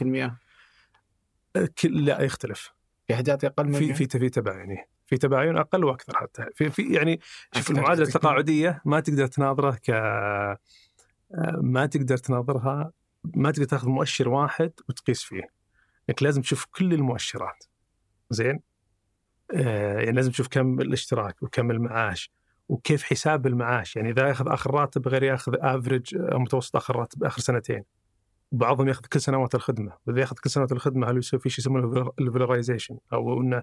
100% 1.59 1.69
كل 1.83 2.05
لا 2.05 2.23
يختلف 2.23 2.73
في 3.07 3.12
يعطي 3.12 3.47
أقل 3.47 3.67
من 3.67 3.73
في 3.73 3.85
100 3.87 3.95
في 3.95 4.07
في 4.19 4.29
تباين 4.29 4.71
إيه. 4.71 4.88
في 5.07 5.17
تباين 5.17 5.57
أقل 5.57 5.85
وأكثر 5.85 6.17
حتى 6.17 6.45
في 6.55 6.71
في 6.71 6.83
يعني 6.95 7.21
شوف. 7.57 7.71
المعادلة 7.71 8.07
التقاعدية 8.07 8.83
ما 8.85 9.01
تقدر 9.01 9.27
تناظره 9.27 9.71
ك 9.85 9.91
ما 11.62 11.87
تقدر 11.87 12.17
تناظرها 12.17 12.93
ما 13.24 13.50
تقدر 13.50 13.64
تاخذ 13.64 13.88
مؤشر 13.88 14.28
واحد 14.28 14.72
وتقيس 14.88 15.22
فيه. 15.22 15.50
إنك 16.11 16.22
لازم 16.22 16.42
تشوف 16.42 16.64
كل 16.64 16.92
المؤشرات. 16.92 17.64
زين؟ 18.31 18.61
آه 19.54 19.98
يعني 19.98 20.12
لازم 20.12 20.31
تشوف 20.31 20.48
كم 20.48 20.81
الاشتراك 20.81 21.42
وكم 21.42 21.70
المعاش 21.70 22.31
وكيف 22.68 23.02
حساب 23.02 23.46
المعاش. 23.46 23.96
يعني 23.96 24.11
إذا 24.11 24.28
ياخذ 24.28 24.48
آخر 24.48 24.74
راتب 24.74 25.09
غير 25.09 25.22
ياخذ 25.22 25.52
افرج 25.61 26.16
متوسط 26.16 26.76
آخر 26.76 26.96
راتب 26.96 27.24
آخر 27.24 27.40
سنتين. 27.40 27.85
بعضهم 28.52 28.88
ياخذ 28.88 29.04
كل 29.07 29.20
سنوات 29.20 29.54
الخدمة. 29.54 29.92
وإذا 30.07 30.20
ياخذ 30.20 30.37
كل 30.37 30.50
سنوات 30.50 30.72
الخدمة 30.72 31.11
هل 31.11 31.18
يسوي 31.18 31.40
في 31.40 31.50
شيء 31.50 31.59
يسمونه 31.59 32.12
الفلورايزيشن 32.20 32.98
أو 33.12 33.40
إنه 33.40 33.62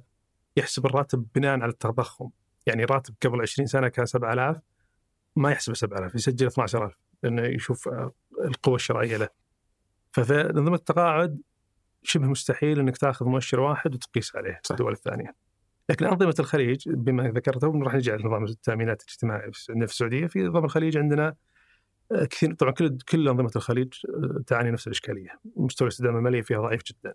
يحسب 0.57 0.85
الراتب 0.85 1.25
بناء 1.35 1.59
على 1.59 1.71
التضخم. 1.71 2.29
يعني 2.65 2.85
راتب 2.85 3.15
قبل 3.25 3.41
20 3.41 3.67
سنة 3.67 3.87
كان 3.87 4.05
7000 4.05 4.61
ما 5.35 5.51
يحسب 5.51 5.75
7000 5.75 6.15
يسجل 6.15 6.45
12000 6.45 6.97
لأنه 7.23 7.41
يشوف 7.41 7.87
آه، 7.87 8.11
القوة 8.45 8.75
الشرائية 8.75 9.17
له. 9.17 9.44
ففي 10.15 10.51
نظام 10.55 10.73
التقاعد 10.73 11.41
شبه 12.03 12.27
مستحيل 12.27 12.79
إنك 12.79 12.97
تأخذ 12.97 13.25
مؤشر 13.25 13.59
واحد 13.59 13.95
وتقيس 13.95 14.35
عليه 14.35 14.51
في 14.53 14.59
صح. 14.63 14.71
الدول 14.75 14.91
الثانية. 14.91 15.35
لكن 15.89 16.05
أنظمة 16.05 16.35
الخليج 16.39 16.89
بما 16.89 17.23
ذكرته 17.29 17.81
راح 17.83 17.95
نجي 17.95 18.11
على 18.11 18.23
نظام 18.23 18.43
التأمينات 18.43 19.01
الاجتماعية 19.01 19.51
في 19.51 19.71
عندنا 19.71 19.85
في 19.85 19.91
السعودية 19.93 20.27
في 20.27 20.43
نظام 20.43 20.65
الخليج 20.65 20.97
عندنا 20.97 21.35
آه، 22.11 22.25
كثير 22.25 22.53
طبعا 22.53 22.71
كل 22.71 22.97
كل 23.09 23.27
أنظمة 23.29 23.51
الخليج 23.55 23.93
آه، 24.09 24.43
تعاني 24.47 24.71
نفس 24.71 24.87
الإشكالية. 24.87 25.29
مستوى 25.55 25.87
الاستدامه 25.87 26.17
الماليه 26.17 26.41
فيها 26.41 26.61
ضعيف 26.61 26.81
جدا. 26.83 27.13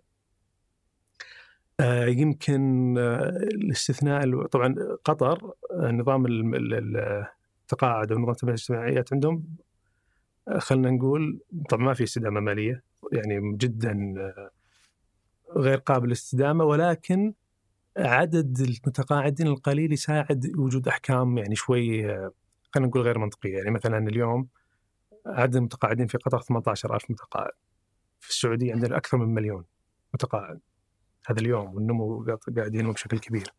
آه، 1.79 2.05
يمكن 2.05 2.97
الاستثناء 2.97 4.23
ال- 4.23 4.49
طبعا 4.49 4.75
قطر 5.03 5.53
نظام 5.73 6.25
ال- 6.25 6.55
ال- 6.55 6.73
ال- 6.73 7.25
التقاعد 7.61 8.11
أو 8.11 8.17
نظام 8.17 8.31
التأمينات 8.31 8.59
الاجتماعيات 8.59 9.13
عندهم 9.13 9.43
خلينا 10.57 10.89
نقول 10.91 11.39
طبعا 11.69 11.83
ما 11.83 11.93
في 11.93 12.03
استدامة 12.03 12.39
مالية. 12.39 12.90
يعني 13.11 13.57
جدا 13.57 14.13
آه، 14.17 14.51
غير 15.57 15.77
قابل 15.77 16.07
للاستدامة 16.07 16.63
ولكن 16.63 17.33
عدد 17.97 18.59
المتقاعدين 18.59 19.47
القليل 19.47 19.93
يساعد 19.93 20.51
وجود 20.57 20.87
أحكام 20.87 21.37
يعني 21.37 21.55
شوي 21.55 22.11
آه، 22.11 22.31
خلينا 22.71 22.89
نقول 22.89 23.01
غير 23.01 23.19
منطقية. 23.19 23.57
يعني 23.57 23.71
مثلا 23.71 23.97
اليوم 23.97 24.47
عدد 25.25 25.55
المتقاعدين 25.55 26.07
في 26.07 26.17
قطر 26.17 26.41
18000 26.41 27.11
متقاعد. 27.11 27.51
في 28.19 28.29
السعودية 28.29 28.73
عندنا 28.73 28.97
أكثر 28.97 29.17
من 29.17 29.33
مليون 29.33 29.65
متقاعد. 30.13 30.59
هذا 31.27 31.39
اليوم 31.39 31.75
والنمو 31.75 32.25
قاعد- 32.57 32.75
ينمو 32.75 32.91
بشكل 32.91 33.19
كبير. 33.19 33.53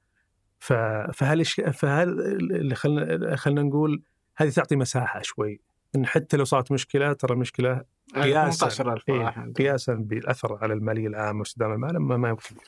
فهل 0.61 1.45
فهل 1.73 2.21
اللي 2.21 3.37
خلينا 3.37 3.63
نقول 3.63 4.03
هذه 4.37 4.51
تعطي 4.51 4.77
مساحة 4.77 5.23
شوي. 5.23 5.61
إن 5.97 6.07
حتى 6.07 6.37
لو 6.37 6.45
صارت 6.45 6.73
مشكلة 6.73 7.13
ترى 7.13 7.35
المشكلة 7.35 7.85
قياساً. 8.15 8.67
18000 8.67 9.09
واحد 9.09 9.55
قياسا 9.59 9.95
بالأثر 9.95 10.59
على 10.63 10.75
المالية 10.75 11.07
العامه 11.07 11.39
واستدامه 11.39 11.75
المال 11.75 11.99
ما 11.99 12.17
ما 12.17 12.31
هو 12.31 12.37
كبير. 12.37 12.63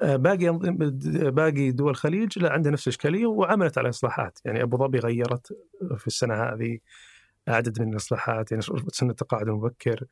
آه، 0.00 0.16
باقي 0.16 0.58
باقي 1.30 1.70
دول 1.70 1.90
الخليج 1.90 2.38
لا 2.38 2.52
عندها 2.52 2.72
نفس 2.72 2.86
الإشكالية 2.86 3.26
وعملت 3.26 3.78
على 3.78 3.88
إصلاحات، 3.88 4.38
يعني 4.44 4.62
أبو 4.62 4.76
ظبي 4.76 4.98
غيرت 4.98 5.52
في 5.96 6.06
السنة 6.06 6.34
هذه 6.34 6.78
عدد 7.48 7.82
من 7.82 7.92
الإصلاحات 7.92 8.52
يعني 8.52 8.62
سن 8.88 9.10
التقاعد 9.10 9.48
المبكر 9.48 10.04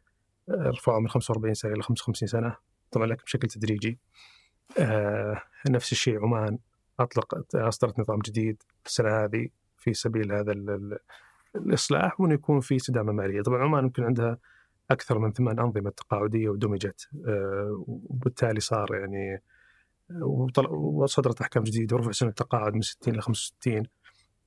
آه، 0.49 0.71
رفعوا 0.71 1.01
من 1.01 1.09
45 1.09 1.55
سنة 1.55 1.73
إلى 1.73 1.83
55 1.83 2.29
سنة 2.29 2.57
طبعا 2.91 3.07
لكن 3.07 3.23
بشكل 3.25 3.49
تدريجي. 3.49 3.99
آه، 4.79 5.43
نفس 5.69 5.93
الشيء 5.93 6.23
عمان 6.23 6.59
اطلقت 7.01 7.55
أصدرت 7.55 7.99
نظام 7.99 8.19
جديد 8.19 8.63
السنة 8.87 9.25
هذه 9.25 9.49
في 9.79 9.95
سبيل 9.95 10.33
هذا 10.33 10.53
الإصلاح 11.57 12.21
وإنه 12.21 12.35
يكون 12.35 12.61
في 12.61 12.77
استدامة 12.77 13.13
مالية، 13.13 13.43
طبعا 13.43 13.63
عمان 13.63 13.85
يمكن 13.85 14.05
عندها 14.05 14.39
أكثر 14.91 15.19
من 15.19 15.33
ثمان 15.33 15.59
أنظمة 15.59 15.91
تقاعدية 15.91 16.49
ودمجت 16.49 17.09
آه، 17.27 17.85
وبالتالي 17.87 18.61
صار 18.61 18.95
يعني 18.95 19.43
وصدرت 20.71 21.41
أحكام 21.41 21.63
جديدة 21.63 21.97
ورفع 21.97 22.11
سن 22.11 22.29
التقاعد 22.29 22.75
من 22.75 22.81
60 22.81 23.15
إلى 23.15 23.23
65 23.23 23.83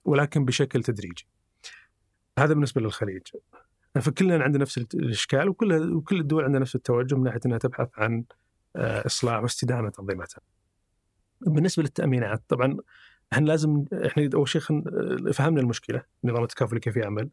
ولكن 0.06 0.46
بشكل 0.46 0.84
تدريجي. 0.84 1.28
هذا 2.40 2.54
بالنسبة 2.54 2.82
للخليج. 2.82 3.22
فكلنا 4.02 4.44
عندنا 4.44 4.62
نفس 4.62 4.78
الإشكال 4.78 5.50
وكل 5.50 5.94
وكل 5.94 6.20
الدول 6.20 6.44
عندها 6.44 6.60
نفس 6.60 6.76
التوجه 6.76 7.16
من 7.16 7.24
ناحية 7.24 7.40
إنها 7.46 7.58
تبحث 7.58 7.90
عن 7.98 8.24
آه، 8.76 9.06
إصلاح 9.06 9.42
واستدامة 9.42 9.92
أنظمتها. 10.00 10.42
بالنسبة 11.42 11.84
للتأمينات 11.84 12.44
طبعا 12.48 12.78
إحنا 13.34 13.46
لازم 13.46 13.86
إحنا 14.06 14.30
أول 14.36 14.50
شيء 14.50 14.62
فهمنا 15.34 15.62
المشكلة 15.62 16.04
نظام 16.24 16.44
التكافل 16.44 16.78
كيف 16.78 16.96
يعمل 16.98 17.30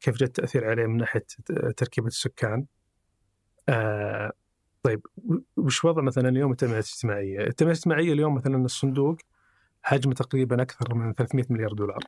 كيف 0.00 0.16
جاء 0.16 0.28
التأثير 0.28 0.70
عليه 0.70 0.86
من 0.86 0.96
ناحية 0.96 1.26
تركيبة 1.76 2.06
السكان 2.06 2.66
آه 3.68 4.32
طيب 4.82 5.06
وش 5.56 5.84
وضع 5.84 6.02
مثلا 6.02 6.28
اليوم 6.28 6.50
التنمية 6.52 6.74
الاجتماعية؟ 6.74 7.40
التنمية 7.40 7.72
الاجتماعية 7.72 8.12
اليوم 8.12 8.34
مثلا 8.34 8.64
الصندوق 8.64 9.16
حجمه 9.82 10.14
تقريبا 10.14 10.62
أكثر 10.62 10.94
من 10.94 11.14
300 11.14 11.46
مليار 11.50 11.72
دولار. 11.72 11.98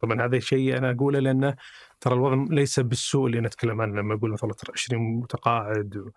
طبعا 0.00 0.24
هذا 0.24 0.38
شيء 0.38 0.78
أنا 0.78 0.90
أقوله 0.90 1.18
لأنه 1.18 1.56
ترى 2.00 2.14
الوضع 2.14 2.54
ليس 2.54 2.80
بالسوء 2.80 3.26
اللي 3.26 3.40
نتكلم 3.40 3.80
عنه 3.80 3.96
لما 3.96 4.14
أقول 4.14 4.30
مثلا 4.32 4.52
ترى 4.52 4.72
20 4.74 5.02
متقاعد 5.20 6.12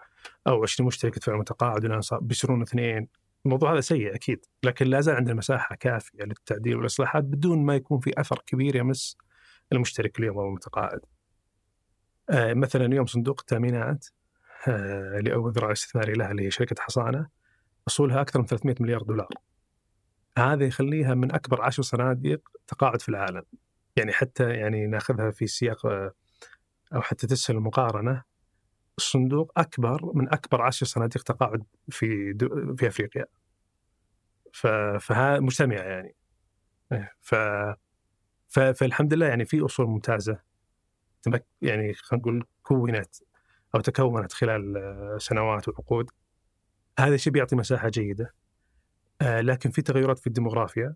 أو 0.47 0.63
20 0.63 0.87
مشترك 0.87 1.17
يدفع 1.17 1.37
متقاعد 1.37 1.83
والان 1.83 2.01
بيصيرون 2.21 2.61
اثنين. 2.61 3.07
الموضوع 3.45 3.73
هذا 3.73 3.81
سيء 3.81 4.15
أكيد، 4.15 4.45
لكن 4.63 4.87
لا 4.87 5.01
زال 5.01 5.15
عندنا 5.15 5.33
مساحة 5.33 5.75
كافية 5.75 6.23
للتعديل 6.23 6.77
والإصلاحات 6.77 7.23
بدون 7.23 7.65
ما 7.65 7.75
يكون 7.75 7.99
في 7.99 8.13
أثر 8.17 8.43
كبير 8.45 8.75
يمس 8.75 9.17
المشترك 9.71 10.19
اليوم 10.19 10.37
أو 10.37 10.47
المتقاعد. 10.47 10.99
آه 12.29 12.53
مثلا 12.53 12.85
اليوم 12.85 13.05
صندوق 13.05 13.39
التأمينات 13.39 14.07
آه 14.67 15.17
اللي 15.19 15.33
أو 15.33 15.47
الذراع 15.47 15.67
الاستثماري 15.67 16.13
لها 16.13 16.31
اللي 16.31 16.45
هي 16.45 16.51
شركة 16.51 16.75
حصانة 16.79 17.27
أصولها 17.87 18.21
أكثر 18.21 18.39
من 18.39 18.45
300 18.45 18.75
مليار 18.79 19.03
دولار. 19.03 19.29
هذا 20.37 20.65
يخليها 20.65 21.13
من 21.13 21.31
أكبر 21.35 21.61
عشر 21.61 21.83
صناديق 21.83 22.49
تقاعد 22.67 23.01
في 23.01 23.09
العالم. 23.09 23.43
يعني 23.95 24.11
حتى 24.11 24.49
يعني 24.49 24.87
ناخذها 24.87 25.31
في 25.31 25.47
سياق 25.47 25.85
آه، 25.85 26.13
أو 26.95 27.01
حتى 27.01 27.27
تسهل 27.27 27.57
المقارنة 27.57 28.23
الصندوق 28.99 29.51
أكبر 29.57 30.11
من 30.13 30.33
أكبر 30.33 30.61
عشر 30.61 30.85
صناديق 30.85 31.23
تقاعد 31.23 31.63
في 31.89 32.33
دو 32.33 32.75
في 32.75 32.87
أفريقيا. 32.87 33.25
فها 34.99 35.39
مجتمعه 35.39 35.81
يعني. 35.81 36.15
إيه، 36.91 37.13
ف 37.21 37.35
فالحمد 38.49 39.13
لله 39.13 39.25
يعني 39.25 39.45
في 39.45 39.65
أصول 39.65 39.87
ممتازة. 39.87 40.39
يعني 41.61 41.93
خلينا 41.93 42.21
نقول 42.21 42.45
كونت 42.63 43.15
أو 43.75 43.81
تكونت 43.81 44.33
خلال 44.33 44.77
آه، 44.77 45.17
سنوات 45.17 45.67
وعقود. 45.67 46.09
هذا 46.99 47.15
الشيء 47.15 47.33
بيعطي 47.33 47.55
مساحة 47.55 47.89
جيدة. 47.89 48.33
آه، 49.21 49.41
لكن 49.41 49.69
في 49.69 49.81
تغيرات 49.81 50.19
في 50.19 50.27
الديموغرافيا. 50.27 50.95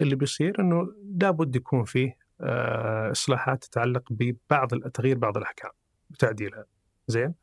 اللي 0.00 0.16
بيصير 0.16 0.60
إنه 0.60 0.94
لابد 1.20 1.56
يكون 1.56 1.84
فيه 1.84 2.16
آه، 2.40 3.10
إصلاحات 3.10 3.64
تتعلق 3.64 4.02
ببعض 4.10 4.74
تغيير 4.74 5.18
بعض 5.18 5.36
الأحكام 5.36 5.70
وتعديلها 6.10 6.64
زين 7.10 7.34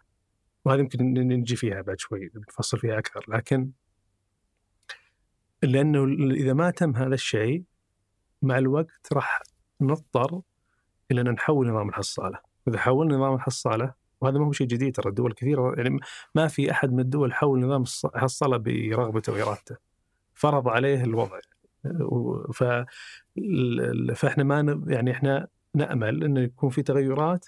وهذا 0.66 0.80
يمكن 0.80 1.14
نجي 1.14 1.56
فيها 1.56 1.82
بعد 1.82 2.00
شوي 2.00 2.32
نفصل 2.36 2.80
فيها 2.80 3.00
أكثر 3.00 3.26
لكن 3.28 3.72
لأنه 5.64 6.04
إذا 6.34 6.54
ما 6.54 6.70
تم 6.70 6.96
هذا 6.96 7.14
الشيء 7.14 7.64
مع 8.42 8.58
الوقت 8.58 9.14
راح 9.14 9.42
نضطر 9.82 10.42
إلى 11.12 11.22
أن 11.22 11.30
نحول 11.30 11.70
نظام 11.70 11.90
الحصاله، 11.90 12.40
إذا 12.68 12.78
حولنا 12.78 13.16
نظام 13.16 13.34
الحصاله 13.34 13.94
وهذا 14.22 14.38
ما 14.38 14.46
هو 14.46 14.52
شيء 14.52 14.68
جديد 14.68 14.96
ترى 14.96 15.10
الدول 15.10 15.34
كثيرة 15.34 15.74
يعني 15.78 16.00
ما 16.36 16.48
في 16.48 16.72
أحد 16.72 16.94
من 16.94 17.00
الدول 17.00 17.34
حول 17.34 17.60
نظام 17.60 17.84
الحصاله 18.16 18.58
برغبته 18.58 19.34
وإرادته. 19.34 19.76
فرض 20.34 20.68
عليه 20.68 21.04
الوضع. 21.04 21.40
ف 22.54 22.64
فإحنا 24.16 24.44
ما 24.44 24.84
يعني 24.88 25.12
إحنا 25.12 25.48
نأمل 25.76 26.24
انه 26.24 26.42
يكون 26.42 26.70
في 26.70 26.82
تغيرات 26.82 27.46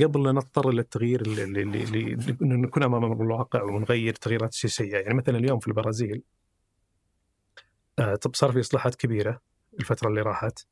قبل 0.00 0.22
لا 0.22 0.32
نضطر 0.32 0.68
إلى 0.68 0.80
التغيير 0.80 1.20
اللي, 1.20 1.44
اللي, 1.44 1.62
اللي, 1.84 2.16
نكون 2.40 2.82
أمام 2.82 3.22
الواقع 3.22 3.62
ونغير 3.62 4.14
تغييرات 4.14 4.54
سياسية، 4.54 4.96
يعني 4.96 5.14
مثلا 5.14 5.38
اليوم 5.38 5.58
في 5.58 5.68
البرازيل 5.68 6.22
آه، 7.98 8.14
طب 8.14 8.34
صار 8.34 8.52
في 8.52 8.60
إصلاحات 8.60 8.94
كبيرة 8.94 9.40
الفترة 9.80 10.08
اللي 10.08 10.20
راحت. 10.22 10.66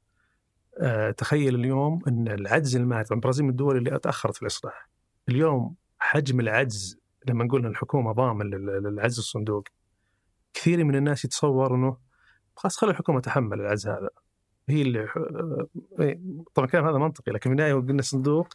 آه، 0.79 1.11
تخيل 1.11 1.55
اليوم 1.55 1.99
إن 2.09 2.29
العجز 2.29 2.77
المالي 2.77 3.05
طبعا 3.05 3.17
البرازيل 3.19 3.45
من 3.45 3.51
الدول 3.51 3.77
اللي 3.77 3.99
تأخرت 3.99 4.37
في 4.37 4.43
الإصلاح. 4.43 4.89
اليوم 5.29 5.75
حجم 5.99 6.41
العجز 6.41 6.99
لما 7.29 7.45
نقول 7.45 7.61
إن 7.65 7.71
الحكومة 7.71 8.13
ضامن 8.13 8.47
لل- 8.47 8.83
للعجز 8.83 9.19
الصندوق 9.19 9.69
كثير 10.55 10.85
من 10.85 10.95
الناس 10.97 11.25
يتصور 11.25 11.75
إنه 11.75 11.97
خلاص 12.57 12.77
خلي 12.77 12.91
الحكومة 12.91 13.21
تحمل 13.21 13.61
العجز 13.61 13.89
هذا. 13.89 14.09
هي 14.69 14.83
اللي 14.83 15.01
آه، 15.01 15.67
إيه، 16.01 16.21
طبعا 16.55 16.67
الكلام 16.67 16.87
هذا 16.89 16.99
منطقي 16.99 17.33
لكن 17.33 17.51
في 17.51 17.53
النهاية 17.53 17.75
قلنا 17.75 17.99
الصندوق 17.99 18.49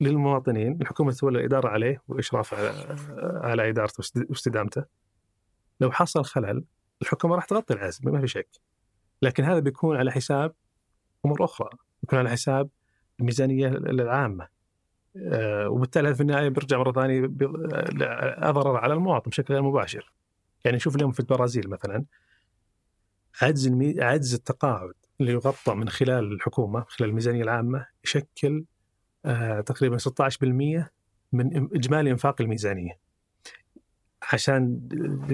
للمواطنين 0.00 0.78
الحكومة 0.82 1.12
تولى 1.12 1.38
الاداره 1.38 1.68
عليه 1.68 2.02
والاشراف 2.08 2.54
على 2.54 2.96
على 3.42 3.68
إدارته 3.68 3.94
واست- 3.98 4.30
واستدامته. 4.30 4.84
لو 5.80 5.90
حصل 5.92 6.24
خلل 6.24 6.64
الحكومة 7.02 7.34
راح 7.36 7.44
تغطي 7.44 7.74
العجز 7.74 8.00
ما 8.02 8.20
في 8.20 8.26
شك. 8.26 8.48
لكن 9.22 9.44
هذا 9.44 9.58
بيكون 9.58 9.96
على 9.96 10.12
حساب 10.12 10.54
أمور 11.24 11.44
أخرى. 11.44 11.70
يكون 12.04 12.18
على 12.18 12.30
حساب 12.30 12.68
الميزانية 13.20 13.68
العامة. 13.68 14.48
آه، 15.16 15.68
وبالتالي 15.68 16.14
في 16.14 16.20
النهاية 16.20 16.48
بيرجع 16.48 16.78
مرة 16.78 16.92
ثانية 16.92 17.30
أضرر 18.48 18.76
على 18.76 18.94
المواطن 18.94 19.30
بشكل 19.30 19.54
غير 19.54 19.62
مباشر. 19.62 20.12
يعني 20.64 20.78
شوف 20.78 20.96
اليوم 20.96 21.12
في 21.12 21.20
البرازيل 21.20 21.70
مثلا 21.70 22.04
عجز. 23.42 23.68
عجز 23.98 24.34
التقاعد 24.34 24.92
اللي 25.20 25.32
يغطى 25.32 25.74
من 25.74 25.88
خلال 25.88 26.32
الحكومة 26.32 26.84
خلال 26.88 27.08
الميزانية 27.10 27.42
العامة 27.42 27.86
يشكل 28.04 28.64
تقريبا 29.66 29.98
16% 29.98 30.90
من 31.32 31.56
إجمالي 31.74 32.10
إنفاق 32.10 32.40
الميزانية. 32.40 32.98
عشان 34.32 34.88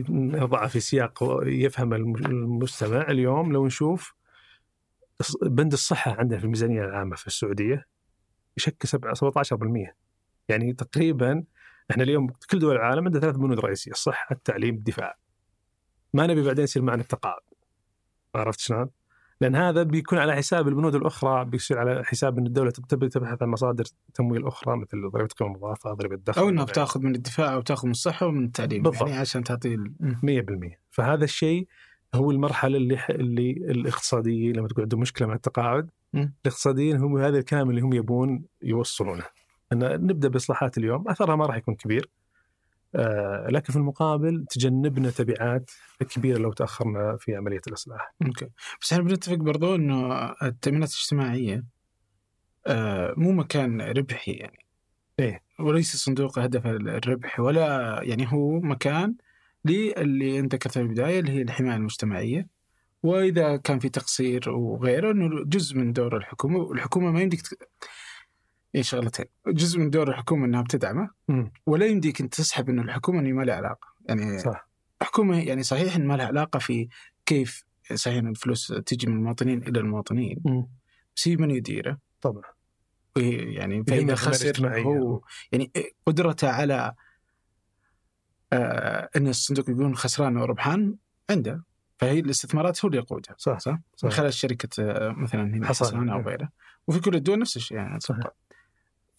نضعها 0.08 0.66
في 0.68 0.80
سياق 0.80 1.24
يفهم 1.46 1.94
الم- 1.94 2.16
المستمع 2.16 3.00
اليوم 3.10 3.52
لو 3.52 3.66
نشوف 3.66 4.14
بند 5.42 5.72
الصحة 5.72 6.14
عندنا 6.18 6.38
في 6.38 6.44
الميزانية 6.44 6.84
العامة 6.84 7.16
في 7.16 7.26
السعودية 7.26 7.86
يشكل 8.56 8.88
سبعة- 8.88 9.12
17% 9.12 9.96
يعني 10.48 10.72
تقريبا 10.72 11.44
إحنا 11.90 12.02
اليوم 12.02 12.26
كل 12.50 12.58
دول 12.58 12.76
العالم 12.76 13.04
عندها 13.04 13.20
ثلاث 13.20 13.36
بنود 13.36 13.60
رئيسية 13.60 13.90
الصحة 13.90 14.26
التعليم 14.34 14.74
الدفاع. 14.74 15.16
ما 16.14 16.26
نبي 16.26 16.42
بعدين 16.42 16.64
يصير 16.64 16.82
معنا 16.82 17.02
التقاعد. 17.02 17.40
عرفت 18.34 18.60
شلون؟ 18.60 18.90
لأن 19.40 19.56
هذا 19.56 19.82
بيكون 19.82 20.18
على 20.18 20.36
حساب 20.36 20.68
البنود 20.68 20.94
الأخرى 20.94 21.44
بيصير 21.44 21.78
على 21.78 22.04
حساب 22.04 22.38
إن 22.38 22.46
الدولة 22.46 22.70
تبي 22.70 23.08
تبحث 23.08 23.42
عن 23.42 23.48
مصادر 23.48 23.84
تمويل 24.14 24.46
أخرى 24.46 24.76
مثل 24.76 25.10
ضريبة 25.10 25.28
القيمه 25.32 25.50
المضافه، 25.50 25.92
ضريبة 25.94 26.14
الدخل 26.14 26.40
أو 26.40 26.48
انها 26.48 26.64
بتاخذ 26.64 27.00
من 27.02 27.14
الدفاع 27.14 27.54
أو 27.54 27.60
تاخذ 27.60 27.86
من 27.86 27.90
الصحة 27.90 28.26
ومن 28.26 28.44
التعليم 28.44 28.82
بالضبط. 28.82 29.08
يعني 29.08 29.20
عشان 29.20 29.44
تعطي 29.44 29.74
ال- 29.74 29.92
100% 30.22 30.78
فهذا 30.90 31.24
الشيء 31.24 31.66
هو 32.14 32.30
المرحلة 32.30 32.76
اللي 32.76 32.98
اللي 33.10 33.50
الاقتصاديين 33.50 34.56
لما 34.56 34.68
تقول 34.68 34.82
عندهم 34.82 35.00
مشكلة 35.00 35.28
مع 35.28 35.34
التقاعد 35.34 35.90
مم. 36.12 36.34
الاقتصاديين 36.46 36.96
هم 36.96 37.18
هذا 37.18 37.38
الكلام 37.38 37.70
اللي 37.70 37.80
هم 37.80 37.92
يبون 37.92 38.44
يوصلونه 38.62 39.24
إن 39.72 39.78
نبدأ 40.06 40.28
بإصلاحات 40.28 40.78
اليوم 40.78 41.08
أثرها 41.08 41.36
ما 41.36 41.46
راح 41.46 41.56
يكون 41.56 41.74
كبير 41.74 42.08
لكن 43.48 43.72
في 43.72 43.78
المقابل 43.78 44.44
تجنبنا 44.50 45.10
تبعات 45.10 45.70
كبيرة 46.14 46.38
لو 46.38 46.52
تأخرنا 46.52 47.16
في 47.16 47.36
عملية 47.36 47.60
الإصلاح 47.66 48.14
أوكي 48.26 48.48
بس 48.80 48.92
إحنا 48.92 49.04
بنتفق 49.04 49.34
برضو 49.34 49.74
إنه 49.74 50.14
التأمينات 50.42 50.90
الاجتماعية 50.90 51.64
آه، 52.66 53.14
مو 53.16 53.32
مكان 53.32 53.80
ربحي 53.80 54.32
يعني 54.32 54.66
إيه. 55.20 55.42
وليس 55.60 55.96
صندوق 55.96 56.38
هدف 56.38 56.66
الربح 56.66 57.40
ولا 57.40 58.00
يعني 58.02 58.32
هو 58.32 58.60
مكان 58.60 59.14
للي 59.64 60.38
أنت 60.38 60.54
ذكرته 60.54 60.72
في 60.72 60.80
البداية 60.80 61.20
اللي 61.20 61.32
هي 61.32 61.42
الحماية 61.42 61.76
المجتمعية 61.76 62.48
وإذا 63.02 63.56
كان 63.56 63.78
في 63.78 63.88
تقصير 63.88 64.50
وغيره 64.50 65.10
إنه 65.10 65.44
جزء 65.44 65.76
من 65.76 65.92
دور 65.92 66.16
الحكومة 66.16 66.58
والحكومة 66.58 67.10
ما 67.10 67.20
يمديك. 67.22 67.40
اي 68.74 68.82
شغلتين 68.82 69.24
جزء 69.46 69.78
من 69.78 69.90
دور 69.90 70.08
الحكومة 70.08 70.46
إنها 70.46 70.62
بتدعمه 70.62 71.10
مم. 71.28 71.52
ولا 71.66 71.86
يمديك 71.86 72.20
أنت 72.20 72.34
تسحب 72.34 72.68
إنه 72.68 72.82
الحكومة 72.82 73.20
إنه 73.20 73.32
ما 73.32 73.42
لها 73.42 73.54
علاقة 73.54 73.88
يعني 74.08 74.38
صح 74.38 74.68
الحكومة 75.02 75.40
يعني 75.40 75.62
صحيح 75.62 75.96
إن 75.96 76.06
ما 76.06 76.14
لها 76.14 76.26
علاقة 76.26 76.58
في 76.58 76.88
كيف 77.26 77.64
صحيح 77.94 78.16
إن 78.16 78.26
الفلوس 78.28 78.66
تجي 78.86 79.06
من 79.06 79.16
المواطنين 79.16 79.62
إلى 79.62 79.80
المواطنين 79.80 80.40
مم. 80.44 80.66
بس 81.16 81.28
هي 81.28 81.36
من 81.36 81.50
يديره 81.50 81.98
طبعا 82.20 82.42
يعني 83.16 83.84
فإذا 83.84 84.14
خسر. 84.14 84.80
هو 84.82 85.20
يعني 85.52 85.72
قدرته 86.06 86.48
على 86.50 86.94
آه 88.52 89.08
إن 89.16 89.28
الصندوق 89.28 89.70
يكون 89.70 89.96
خسران 89.96 90.36
أو 90.36 90.44
ربحان 90.44 90.96
عنده 91.30 91.64
فهي 91.98 92.20
الاستثمارات 92.20 92.84
هو 92.84 92.88
اللي 92.88 92.98
يقودها 92.98 93.34
صح 93.38 93.58
صح؟ 93.58 93.72
من 93.72 93.78
صح 93.96 94.08
خلال 94.08 94.34
شركة 94.34 94.82
آه، 94.82 95.12
مثلا 95.12 95.42
هنا. 95.42 95.66
حصانة 95.66 96.12
أو 96.14 96.20
غيره 96.20 96.48
وفي 96.86 97.00
كل 97.00 97.14
الدول 97.14 97.38
نفس 97.38 97.56
الشيء 97.56 97.76
يعني 97.76 98.00
صحيح. 98.00 98.26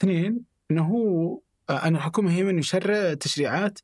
اثنين 0.02 0.42
إنه 0.72 0.84
هو 0.86 1.40
آه، 1.70 1.88
أن 1.88 1.96
الحكومة 1.96 2.32
هي 2.32 2.44
من 2.44 2.60
يشرع 2.60 3.14
تشريعات 3.14 3.80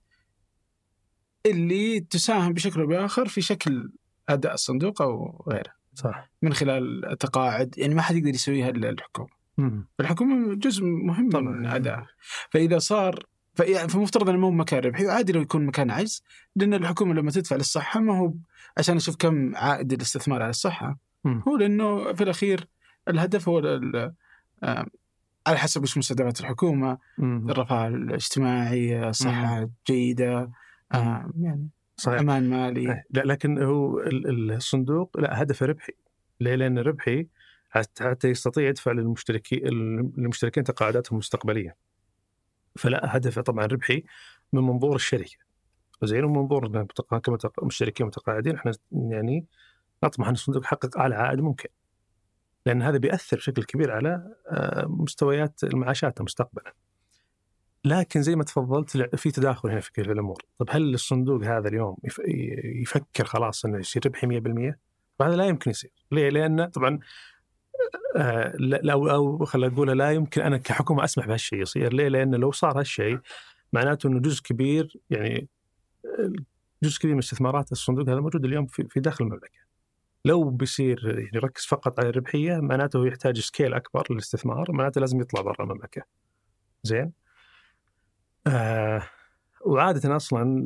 اللي 1.45 2.00
تساهم 2.00 2.54
بشكل 2.54 2.82
أو 2.82 2.88
بآخر 2.88 3.28
في 3.28 3.41
شكل 3.41 3.91
أداء 4.30 4.54
الصندوق 4.54 5.02
أو 5.02 5.43
غيره 5.50 5.71
صح 5.95 6.30
من 6.41 6.54
خلال 6.54 7.15
تقاعد 7.19 7.76
يعني 7.78 7.95
ما 7.95 8.02
حد 8.02 8.15
يقدر 8.15 8.30
يسويها 8.30 8.69
إلا 8.69 8.89
الحكومة 8.89 9.30
مم. 9.58 9.88
الحكومة 10.00 10.56
جزء 10.56 10.84
مهم 10.86 11.30
طبعاً. 11.30 11.41
من 11.43 11.65
ادائها 11.65 12.08
فإذا 12.50 12.78
صار 12.80 13.26
فيعني 13.56 13.89
فمفترض 13.89 14.30
إنه 14.30 14.38
مو 14.39 14.52
مكان 14.52 14.80
ربحي 14.80 15.08
عادي 15.08 15.32
لو 15.34 15.41
يكون 15.41 15.65
مكان 15.65 15.91
عجز 15.91 16.24
لأن 16.56 16.74
الحكومة 16.74 17.13
لما 17.13 17.32
تدفع 17.32 17.56
للصحة 17.56 18.00
ما 18.00 18.17
هو 18.17 18.34
عشان 18.78 18.95
أشوف 18.95 19.15
كم 19.15 19.56
عائد 19.56 19.93
الاستثمار 19.93 20.41
على 20.41 20.50
الصحة 20.50 20.97
مم. 21.24 21.43
هو 21.47 21.58
لأنه 21.58 22.13
في 22.13 22.24
الأخير 22.24 22.67
الهدف 23.08 23.50
هو 23.50 23.60
ال- 23.60 24.13
آه، 24.63 24.86
على 25.47 25.58
حسب 25.58 25.84
وش 25.84 25.97
مستهدفات 25.97 26.39
الحكومة. 26.39 26.97
الرفاه 27.19 27.88
الاجتماعي 27.88 29.13
صحه 29.13 29.69
جيده 29.88 30.51
آه، 30.93 31.32
يعني 31.39 31.69
صحيح 31.97 32.19
أمان 32.19 32.49
مالي 32.49 32.80
إيه، 32.82 33.06
لا 33.10 33.21
لكن 33.21 33.62
هو 33.63 33.99
ال- 33.99 34.27
ال- 34.30 34.51
الصندوق 34.51 35.19
لا 35.19 35.41
هدفه 35.41 35.65
ربحي 35.65 35.93
ليه؟ 36.39 36.56
لأن 36.56 36.80
ربحي 36.80 37.27
حتى 37.69 38.27
يستطيع 38.27 38.67
يدفع 38.69 38.91
للمشتركين 38.91 39.60
للمشتركين 40.17 40.63
تقاعداتهم 40.63 41.13
المستقبلية. 41.15 41.75
فلا 42.77 43.17
هدفه 43.17 43.41
طبعا 43.41 43.65
ربحي 43.65 44.04
من 44.54 44.62
منظور 44.63 44.95
الشركة. 44.95 45.38
زين 46.04 46.23
ومن 46.23 46.38
منظور 46.39 46.65
إن 46.67 46.84
متق- 46.88 47.17
كمتق- 47.17 47.63
مشتركين 47.63 48.06
متقاعدين 48.08 48.56
إحنا 48.56 48.71
يعني 48.91 49.45
نطمح 50.04 50.27
إن 50.27 50.34
الصندوق 50.34 50.63
يحقق 50.63 50.97
أعلى 50.97 51.15
عائد 51.15 51.39
ممكن. 51.39 51.69
لأن 52.65 52.82
هذا 52.82 52.97
بيأثر 52.97 53.38
بشكل 53.38 53.63
كبير 53.63 53.91
على 53.91 54.34
آه، 54.50 54.86
مستويات 54.89 55.63
المعاشات 55.63 56.21
مستقبلا. 56.21 56.74
لكن 57.86 58.21
زي 58.21 58.36
ما 58.36 58.43
تفضلت 58.43 59.15
في 59.15 59.32
تداخل 59.32 59.69
هنا 59.69 59.80
في 59.80 59.91
كل 59.91 60.12
الأمور، 60.12 60.41
طب 60.60 60.65
هل 60.69 60.93
الصندوق 60.93 61.43
هذا 61.43 61.67
اليوم 61.67 61.97
يف- 62.04 62.21
يفكر 62.82 63.26
خلاص 63.26 63.65
إنه 63.65 63.80
يصير 63.80 64.02
ربحي 64.06 64.28
100%؟ 64.28 64.80
وهذا 65.19 65.36
لا 65.36 65.45
يمكن 65.45 65.71
يصير، 65.71 65.91
ليه؟ 66.12 66.30
لأن 66.30 66.65
طبعا 66.65 67.00
آه، 68.17 68.56
لا- 68.58 68.93
أو 68.93 69.45
خلينا 69.45 69.74
نقول 69.74 69.97
لا 69.97 70.12
يمكن 70.12 70.41
أنا 70.41 70.58
كحكومة 70.58 71.04
أسمح 71.04 71.28
بهالشيء 71.28 71.62
يصير، 71.62 71.93
ليه؟ 71.93 72.08
لأن 72.08 72.36
لو 72.36 72.52
صار 72.52 72.80
هالشيء 72.80 73.19
معناته 73.74 74.08
إنه 74.08 74.19
جزء 74.19 74.41
كبير 74.43 74.97
يعني 75.10 75.47
آه، 76.06 76.32
جزء 76.84 77.00
كبير 77.00 77.13
من 77.13 77.19
استثمارات 77.19 77.71
الصندوق 77.71 78.10
هذا 78.10 78.19
موجود 78.19 78.45
اليوم 78.45 78.65
في 78.65 79.00
داخل 79.00 79.26
المملكة. 79.26 79.60
لو 80.25 80.49
بيصير 80.49 81.17
يعني 81.19 81.29
يركز 81.34 81.65
فقط 81.65 81.99
على 81.99 82.10
الربحية 82.10 82.60
معناته 82.60 83.07
يحتاج 83.07 83.39
سكيل 83.39 83.73
أكبر 83.73 84.07
للاستثمار 84.10 84.71
معناته 84.71 85.01
لازم 85.01 85.21
يطلع 85.21 85.41
برا 85.41 85.63
المملكة. 85.63 86.01
زين؟ 86.84 87.12
آه 88.47 89.03
وعاده 89.65 90.15
أصلا 90.15 90.65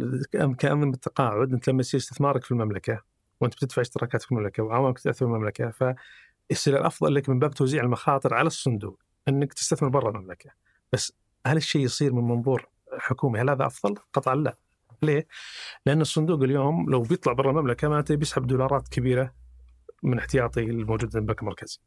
كأمن 0.60 0.92
بالتقاعد 0.92 1.54
أنت 1.54 1.70
لما 1.70 1.80
يصير 1.80 2.00
استثمارك 2.00 2.44
في 2.44 2.52
المملكة 2.52 3.02
وأنت 3.42 3.54
بتدفع 3.56 3.82
اشتراكات 3.82 4.22
في 4.22 4.32
المملكة 4.32 4.64
وعواملك 4.64 5.00
تأثر 5.00 5.14
في 5.14 5.22
المملكة 5.22 5.72
فيصير 6.50 6.80
الأفضل 6.80 7.16
لك 7.16 7.30
من 7.30 7.40
باب 7.40 7.54
توزيع 7.54 7.84
المخاطر 7.84 8.34
على 8.34 8.48
الصندوق 8.48 9.00
إنك 9.28 9.54
تستثمر 9.54 9.90
برا 9.90 10.10
المملكة. 10.10 10.50
بس 10.94 11.14
هل 11.48 11.58
الشيء 11.58 11.82
يصير 11.82 12.14
من 12.14 12.24
منظور 12.24 12.68
حكومي 12.98 13.40
هل 13.42 13.50
هذا 13.50 13.66
أفضل؟ 13.66 13.96
قطعا 14.14 14.36
لا. 14.36 14.58
ليه؟ 15.02 15.28
لأن 15.86 16.02
الصندوق 16.02 16.44
اليوم 16.44 16.90
لو 16.90 17.02
بيطلع 17.02 17.34
برا 17.34 17.52
المملكة 17.52 17.88
معناته 17.88 18.16
بيسحب 18.16 18.48
دولارات 18.48 18.88
كبيرة 18.88 19.45
من 20.06 20.18
احتياطي 20.18 20.60
الموجود 20.64 21.12
في 21.12 21.18
البنك 21.18 21.42
المركزي. 21.42 21.80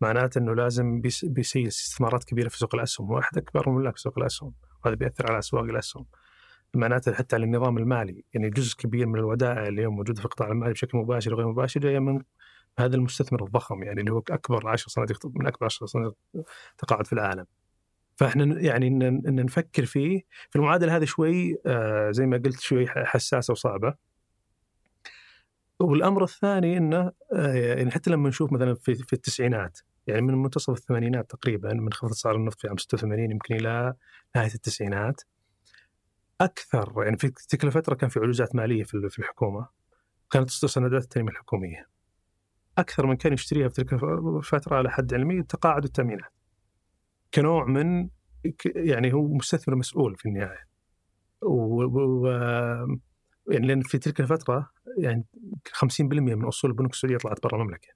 معناته 0.00 0.38
إنه 0.38 0.54
لازم 0.54 1.00
بيس- 1.00 1.24
بيسير 1.24 1.66
استثمارات 1.66 2.24
كبيرة 2.24 2.48
في 2.48 2.58
سوق 2.58 2.74
الأسهم، 2.74 3.06
هو 3.06 3.18
احد 3.18 3.38
اكبر 3.38 3.70
ملاك 3.70 3.98
سوق 3.98 4.18
الأسهم، 4.18 4.52
وهذا 4.84 4.96
بيأثر 4.96 5.30
على 5.30 5.38
أسواق 5.38 5.64
الأسهم. 5.64 6.06
معناته 6.74 7.12
حتى 7.12 7.36
على 7.36 7.44
النظام 7.44 7.78
المالي، 7.78 8.24
يعني 8.34 8.50
جزء 8.50 8.76
كبير 8.76 9.06
من 9.06 9.18
الودائع 9.18 9.66
اللي 9.68 9.80
اليوم 9.80 9.96
موجودة 9.96 10.20
في 10.20 10.24
القطاع 10.24 10.48
المالي 10.48 10.72
بشكل 10.72 10.98
مباشر 10.98 11.34
وغير 11.34 11.48
مباشر 11.48 11.80
جاية 11.80 11.98
من 11.98 12.22
هذا 12.78 12.96
المستثمر 12.96 13.44
الضخم 13.44 13.82
يعني 13.82 14.00
اللي 14.00 14.12
هو 14.12 14.18
أكبر 14.30 14.68
10 14.68 14.88
صناديق 14.88 15.26
من 15.26 15.46
أكبر 15.46 15.66
10 15.66 15.86
صناديق 15.86 16.14
تقاعد 16.78 17.06
في 17.06 17.12
العالم. 17.12 17.46
فإحنا 18.16 18.60
يعني 18.60 18.86
ان 18.88 19.34
نفكر 19.44 19.84
فيه 19.84 20.22
في 20.50 20.56
المعادلة 20.56 20.96
هذه 20.96 21.04
شوي 21.04 21.56
آه 21.66 22.10
زي 22.10 22.26
ما 22.26 22.36
قلت 22.36 22.60
شوي 22.60 22.86
حساسة 22.88 23.52
وصعبة. 23.52 23.94
والأمر 25.82 26.24
الثاني 26.24 26.76
إنه 26.76 27.12
آه 27.32 27.52
يعني 27.52 27.90
حتى 27.90 28.10
لما 28.10 28.28
نشوف 28.28 28.52
مثلا 28.52 28.74
في 28.74 28.94
في 28.94 29.12
التسعينات 29.12 29.78
يعني 30.06 30.20
من 30.20 30.34
منتصف 30.34 30.70
الثمانينات 30.70 31.30
تقريبا 31.30 31.74
من 31.74 31.92
خفض 31.92 32.10
اسعار 32.10 32.36
النفط 32.36 32.60
في 32.60 32.68
عام 32.68 32.76
86 32.76 33.30
يمكن 33.30 33.54
إلى 33.54 33.94
نهاية 34.36 34.54
التسعينات 34.54 35.20
أكثر 36.40 36.92
يعني 37.04 37.16
في 37.16 37.28
تلك 37.48 37.64
الفترة 37.64 37.94
كان 37.94 38.08
في 38.08 38.20
عجوزات 38.20 38.54
مالية 38.54 38.84
في 38.84 39.18
الحكومة 39.18 39.68
كانت 40.30 40.48
تصدر 40.48 40.68
سندات 40.68 41.02
التنميه 41.02 41.32
الحكوميه 41.32 41.88
أكثر 42.78 43.06
من 43.06 43.16
كان 43.16 43.32
يشتريها 43.32 43.68
في 43.68 43.74
تلك 43.74 43.92
الفترة 43.92 44.76
على 44.76 44.90
حد 44.90 45.14
علمي 45.14 45.38
التقاعد 45.38 45.84
والتامينات 45.84 46.32
كنوع 47.34 47.64
من 47.64 48.08
يعني 48.66 49.12
هو 49.12 49.28
مستثمر 49.28 49.76
مسؤول 49.76 50.16
في 50.16 50.28
النهاية. 50.28 50.68
و, 51.42 51.82
و 51.84 52.28
يعني 53.48 53.66
لأن 53.66 53.80
في 53.80 53.98
تلك 53.98 54.20
الفترة 54.20 54.70
يعني 54.98 55.24
50% 55.68 56.00
من 56.00 56.44
أصول 56.44 56.70
البنوك 56.70 56.92
السعودية 56.92 57.16
طلعت 57.16 57.42
برا 57.42 57.56
المملكة. 57.56 57.88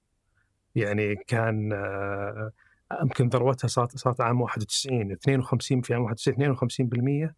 يعني 0.75 1.15
كان 1.15 1.73
آه، 1.73 2.51
يمكن 3.01 3.27
ذروتها 3.27 3.67
صارت 3.67 3.97
صارت 3.97 4.21
عام 4.21 4.41
91 4.41 5.11
52 5.11 5.81
في 5.81 5.93
عام 5.93 6.03
91 6.03 6.55
52% 7.29 7.33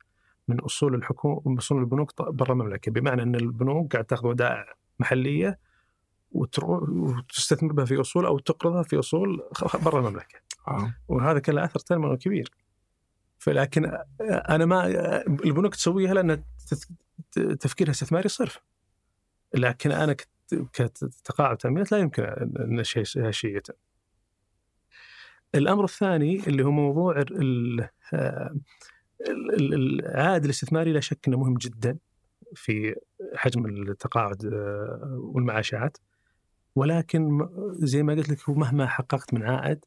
من 0.48 0.60
أصول 0.60 0.96
الحكومة 0.96 1.42
من 1.46 1.58
أصول 1.58 1.80
البنوك 1.80 2.22
برا 2.22 2.54
المملكة 2.54 2.92
بمعنى 2.92 3.24
أن 3.24 3.36
البنوك 3.36 3.94
قاعد 3.94 4.06
تاخذ 4.06 4.28
ودائع 4.28 4.66
محلية 5.00 5.60
وتستثمر 6.32 7.74
بها 7.74 7.86
في 7.86 8.02
أصول 8.02 8.26
أو 8.26 8.40
تقرضها 8.40 8.84
في 8.84 9.00
أصول 9.00 9.50
برا 9.86 10.00
المملكة. 10.00 10.40
آه. 10.68 10.94
وهذا 11.08 11.40
كان 11.40 11.56
له 11.56 11.66
أثر 11.66 11.80
تنموي 11.80 12.18
كبير. 12.18 12.52
فلكن 13.50 13.92
أنا 14.22 14.66
ما 14.66 14.86
البنوك 15.28 15.76
تسويها 15.76 16.14
لأن 16.14 16.44
تفكيرها 17.60 17.92
استثماري 17.92 18.30
صرف. 18.30 18.60
لكن 19.54 19.92
أنا 19.92 20.14
كت- 20.14 20.30
كتقاعد 20.74 21.58
تأمينات 21.58 21.92
لا 21.92 21.98
يمكن 21.98 22.24
ان 22.60 22.84
شيء 22.84 23.04
هالشيء 23.18 23.58
يتم. 23.58 23.74
الأمر 25.56 25.84
الثاني 25.84 26.48
اللي 26.48 26.64
هو 26.64 26.72
موضوع 26.72 27.20
ال- 27.22 27.90
ال- 28.14 28.54
ال- 29.28 29.74
العائد 30.06 30.44
الاستثماري 30.44 30.94
لا 30.94 31.00
شك 31.00 31.28
إنه 31.28 31.38
مهم 31.38 31.58
جدا 31.58 31.98
في 32.56 32.96
حجم 33.36 33.66
التقاعد 33.66 34.46
والمعاشات 35.18 35.98
ولكن 36.76 37.50
زي 37.72 38.04
ما 38.04 38.14
قلت 38.14 38.30
لك 38.30 38.50
مهما 38.50 38.88
حققت 38.88 39.34
من 39.34 39.44
عائد 39.44 39.86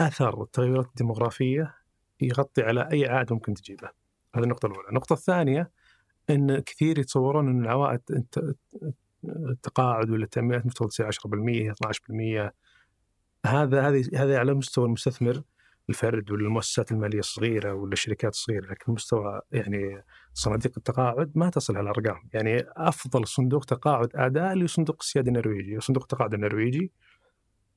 أثر 0.00 0.42
التغيرات 0.42 0.86
الديموغرافية 0.86 1.81
يغطي 2.24 2.62
على 2.62 2.88
أي 2.92 3.06
عائد 3.08 3.32
ممكن 3.32 3.54
تجيبه. 3.54 3.88
هذه 4.34 4.44
النقطة 4.44 4.66
الأولى، 4.66 4.88
النقطة 4.88 5.12
الثانية 5.12 5.70
إن 6.30 6.58
كثير 6.58 6.98
يتصورون 6.98 7.48
إن 7.48 7.62
العوائد 7.64 8.00
الت- 8.10 8.56
التقاعد 9.24 10.10
ولا 10.10 10.24
التأمينات 10.24 10.66
مفترض 10.66 10.88
تصير 10.88 11.06
10% 11.06 11.70
12% 11.72 12.52
هذا 13.46 13.88
هذه 13.88 14.04
هذا 14.14 14.38
على 14.38 14.54
مستوى 14.54 14.84
المستثمر 14.86 15.42
الفرد 15.88 16.30
ولا 16.30 16.42
المؤسسات 16.46 16.92
المالية 16.92 17.18
الصغيرة 17.18 17.72
ولا 17.74 17.92
الشركات 17.92 18.32
الصغيرة 18.32 18.66
لكن 18.70 18.92
مستوى 18.92 19.40
يعني 19.52 20.04
صناديق 20.34 20.72
التقاعد 20.76 21.32
ما 21.34 21.50
تصل 21.50 21.76
هالأرقام. 21.76 22.28
يعني 22.34 22.64
أفضل 22.76 23.26
صندوق 23.26 23.64
تقاعد 23.64 24.10
اداء 24.14 24.52
اللي 24.52 24.66
صندوق 24.66 24.96
السيادة 25.00 25.28
النرويجي. 25.28 25.80
صندوق 25.80 26.02
التقاعد 26.02 26.34
النرويجي 26.34 26.92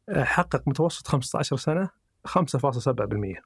آه، 0.10 0.23
حقق 0.23 0.67
متوسط 0.67 1.08
15 1.08 1.58
سنة 1.58 1.89
5.7% 2.27 3.41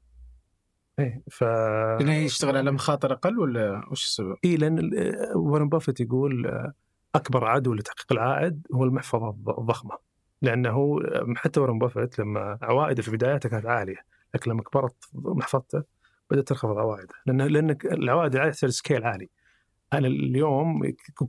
إيه 1.00 1.24
ف 1.32 1.44
لأنه 1.44 2.14
يشتغل 2.16 2.58
على 2.58 2.72
مخاطر 2.72 3.14
أقل 3.14 3.40
ولا 3.40 3.84
وش 3.92 4.04
السبب؟ 4.06 4.36
اي 4.46 4.56
لأن 4.58 4.92
وارن 5.36 5.70
بافيت 5.70 6.00
يقول 6.00 6.48
آه، 6.48 6.74
أكبر 7.16 7.46
عدو 7.46 7.74
لتحقيق 7.74 8.12
العائد 8.12 8.68
هو 8.74 8.84
المحفظة 8.84 9.30
الض- 9.32 9.60
الضخمة. 9.60 9.98
لأنه 10.42 11.00
آه، 11.06 11.34
حتى 11.36 11.60
وارن 11.60 11.80
بافيت 11.80 12.20
لما 12.20 12.58
عوائده 12.62 13.02
في 13.02 13.12
بداياته 13.12 13.50
كانت 13.50 13.66
عالية 13.66 13.98
لكن 14.36 14.52
لما 14.52 14.64
كبرت 14.64 14.96
محفظته 15.14 15.84
بدأت 16.32 16.48
تنخفض 16.48 16.78
عوائده. 16.78 17.14
لأن 17.26 17.42
لأن 17.42 17.78
العوائد 17.86 18.34
العاليه 18.34 18.52
تحتاج 18.54 18.70
scale 18.70 19.04
عالي. 19.04 19.30
أنا 19.94 20.08
اليوم 20.08 20.82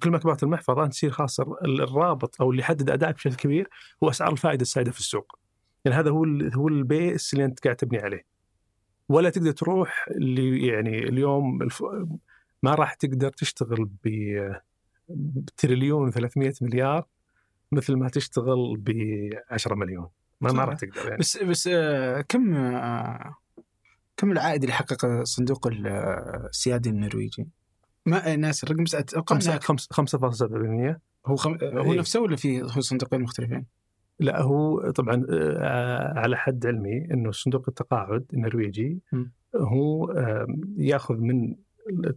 كل 0.03 0.11
ما 0.11 0.19
كبرت 0.19 0.43
المحفظة 0.43 0.87
تصير 0.87 1.11
خاص 1.11 1.41
ال- 1.41 1.83
الرابط 1.83 2.41
أو 2.43 2.51
اللي 2.51 2.61
يحدد 2.63 2.91
أدائك 2.91 3.15
بشكل 3.15 3.35
كبير 3.35 3.69
هو 4.05 4.11
أسعار 4.11 4.33
الفائدة 4.33 4.63
السائدة 4.63 4.91
في 4.91 4.99
السوق. 4.99 5.39
يعني 5.85 5.97
هذا 5.99 6.11
هو 6.11 6.25
هو 6.55 6.69
ال 6.69 6.81
base 6.81 7.33
اللي 7.35 7.45
أنت 7.45 7.65
قاعد 7.65 7.77
تبني 7.77 7.99
عليه. 7.99 8.30
ولا 9.11 9.31
تقدر 9.31 9.53
تروح 9.53 10.07
اللي 10.11 10.67
يعني 10.67 10.99
اليوم 10.99 11.63
الف... 11.63 11.83
ما 12.63 12.75
راح 12.75 12.95
تقدر 12.95 13.31
تشتغل 13.31 13.89
ب 14.05 14.09
بتريليون 15.09 16.13
و300 16.13 16.53
مليار 16.63 17.07
مثل 17.73 17.97
ما 17.97 18.09
تشتغل 18.09 18.77
ب 18.79 18.91
10 19.51 19.75
مليون 19.75 20.09
ما 20.41 20.53
ما. 20.53 20.65
راح 20.65 20.75
تقدر 20.79 21.05
يعني 21.09 21.17
بس 21.17 21.37
بس 21.43 21.69
آه، 21.73 22.21
كم 22.21 22.55
آه، 22.55 23.35
كم 24.17 24.33
العائد 24.33 24.63
اللي 24.63 24.75
حققه 24.75 25.25
صندوق 25.25 25.67
ال- 25.67 25.87
السيادي 26.49 26.91
النرويجي؟ 26.91 27.49
ما 28.07 28.37
ناس 28.37 28.65
الرقم 28.65 28.85
بس 28.85 28.95
أتوقع 28.95 29.39
خمسة- 29.39 29.43
إنها- 29.43 29.63
خمس- 29.65 29.89
5.7% 29.93 31.01
هو 31.27 31.37
خم... 31.37 31.57
هو 31.63 31.93
إيه. 31.93 31.99
نفسه 31.99 32.21
ولا 32.21 32.37
في 32.37 32.63
هو 32.63 32.67
صندوقين 32.81 33.21
مختلفين؟ 33.23 33.67
لا 34.21 34.43
هو 34.43 34.91
طبعا 34.91 35.27
آه، 35.31 36.19
على 36.19 36.37
حد 36.37 36.67
علمي 36.67 37.05
إنه 37.11 37.31
صندوق 37.31 37.65
التقاعد 37.69 38.25
النرويجي. 38.35 38.99
هو 39.57 40.11
آم، 40.11 40.75
يأخذ 40.77 41.15
من 41.17 41.55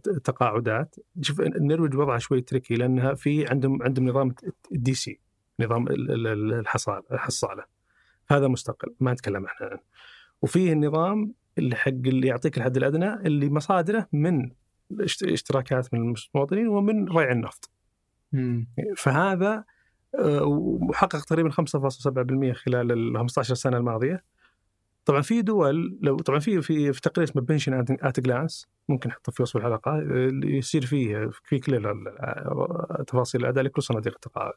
التقاعدات 0.08 0.96
شوف 1.20 1.40
النرويج 1.40 1.94
وضعها 1.96 2.18
شوي 2.18 2.40
تركي 2.40 2.74
لأنها 2.74 3.14
في 3.14 3.46
عندهم 3.46 3.82
عندهم 3.82 4.08
نظام 4.08 4.34
ال 4.72 4.94
DC 4.94 5.20
نظام 5.60 5.86
ال- 5.88 6.10
ال- 6.10 6.26
ال- 6.26 6.52
الحصال 6.52 7.02
الحصالة 7.12 7.64
هذا 8.30 8.48
مستقل 8.48 8.94
ما 9.00 9.12
نتكلم 9.12 9.44
إحنا 9.44 9.66
عنه 9.66 9.80
وفيه 10.42 10.72
النظام 10.72 11.34
اللي 11.58 11.76
حق 11.76 11.88
اللي 11.90 12.26
يعطيك 12.26 12.58
الحد 12.58 12.76
الأدنى 12.76 13.14
اللي 13.14 13.50
مصادره 13.50 14.08
من 14.12 14.50
اشتراكات 15.22 15.94
من 15.94 16.14
المواطنين 16.34 16.68
ومن 16.68 17.08
ريع 17.08 17.32
النفط 17.32 17.70
مم. 18.32 18.66
فهذا 18.96 19.52
آه، 19.54 19.64
وحقق 20.42 21.24
تقريبا 21.24 21.50
5.7% 21.50 22.52
خلال 22.52 22.92
ال 22.92 23.18
15 23.18 23.54
سنة 23.54 23.76
الماضية 23.76 24.24
طبعا 25.04 25.20
في 25.20 25.42
دول 25.42 25.98
لو 26.02 26.16
طبعا 26.16 26.38
في 26.38 26.62
في 26.62 26.92
في 26.92 27.00
تقرير 27.00 27.28
اسمه 27.28 27.42
Pension 27.42 27.98
at 28.02 28.20
Glance 28.20 28.68
ممكن 28.88 29.08
نحطه 29.08 29.32
في 29.32 29.42
وصف 29.42 29.56
الحلقة 29.56 30.02
يصير 30.44 30.86
فيه 30.86 31.30
في 31.44 31.58
كل 31.58 31.94
تفاصيل 33.06 33.40
الأداء 33.40 33.64
لكل 33.64 33.82
صناديق 33.82 34.14
التقاعد. 34.14 34.52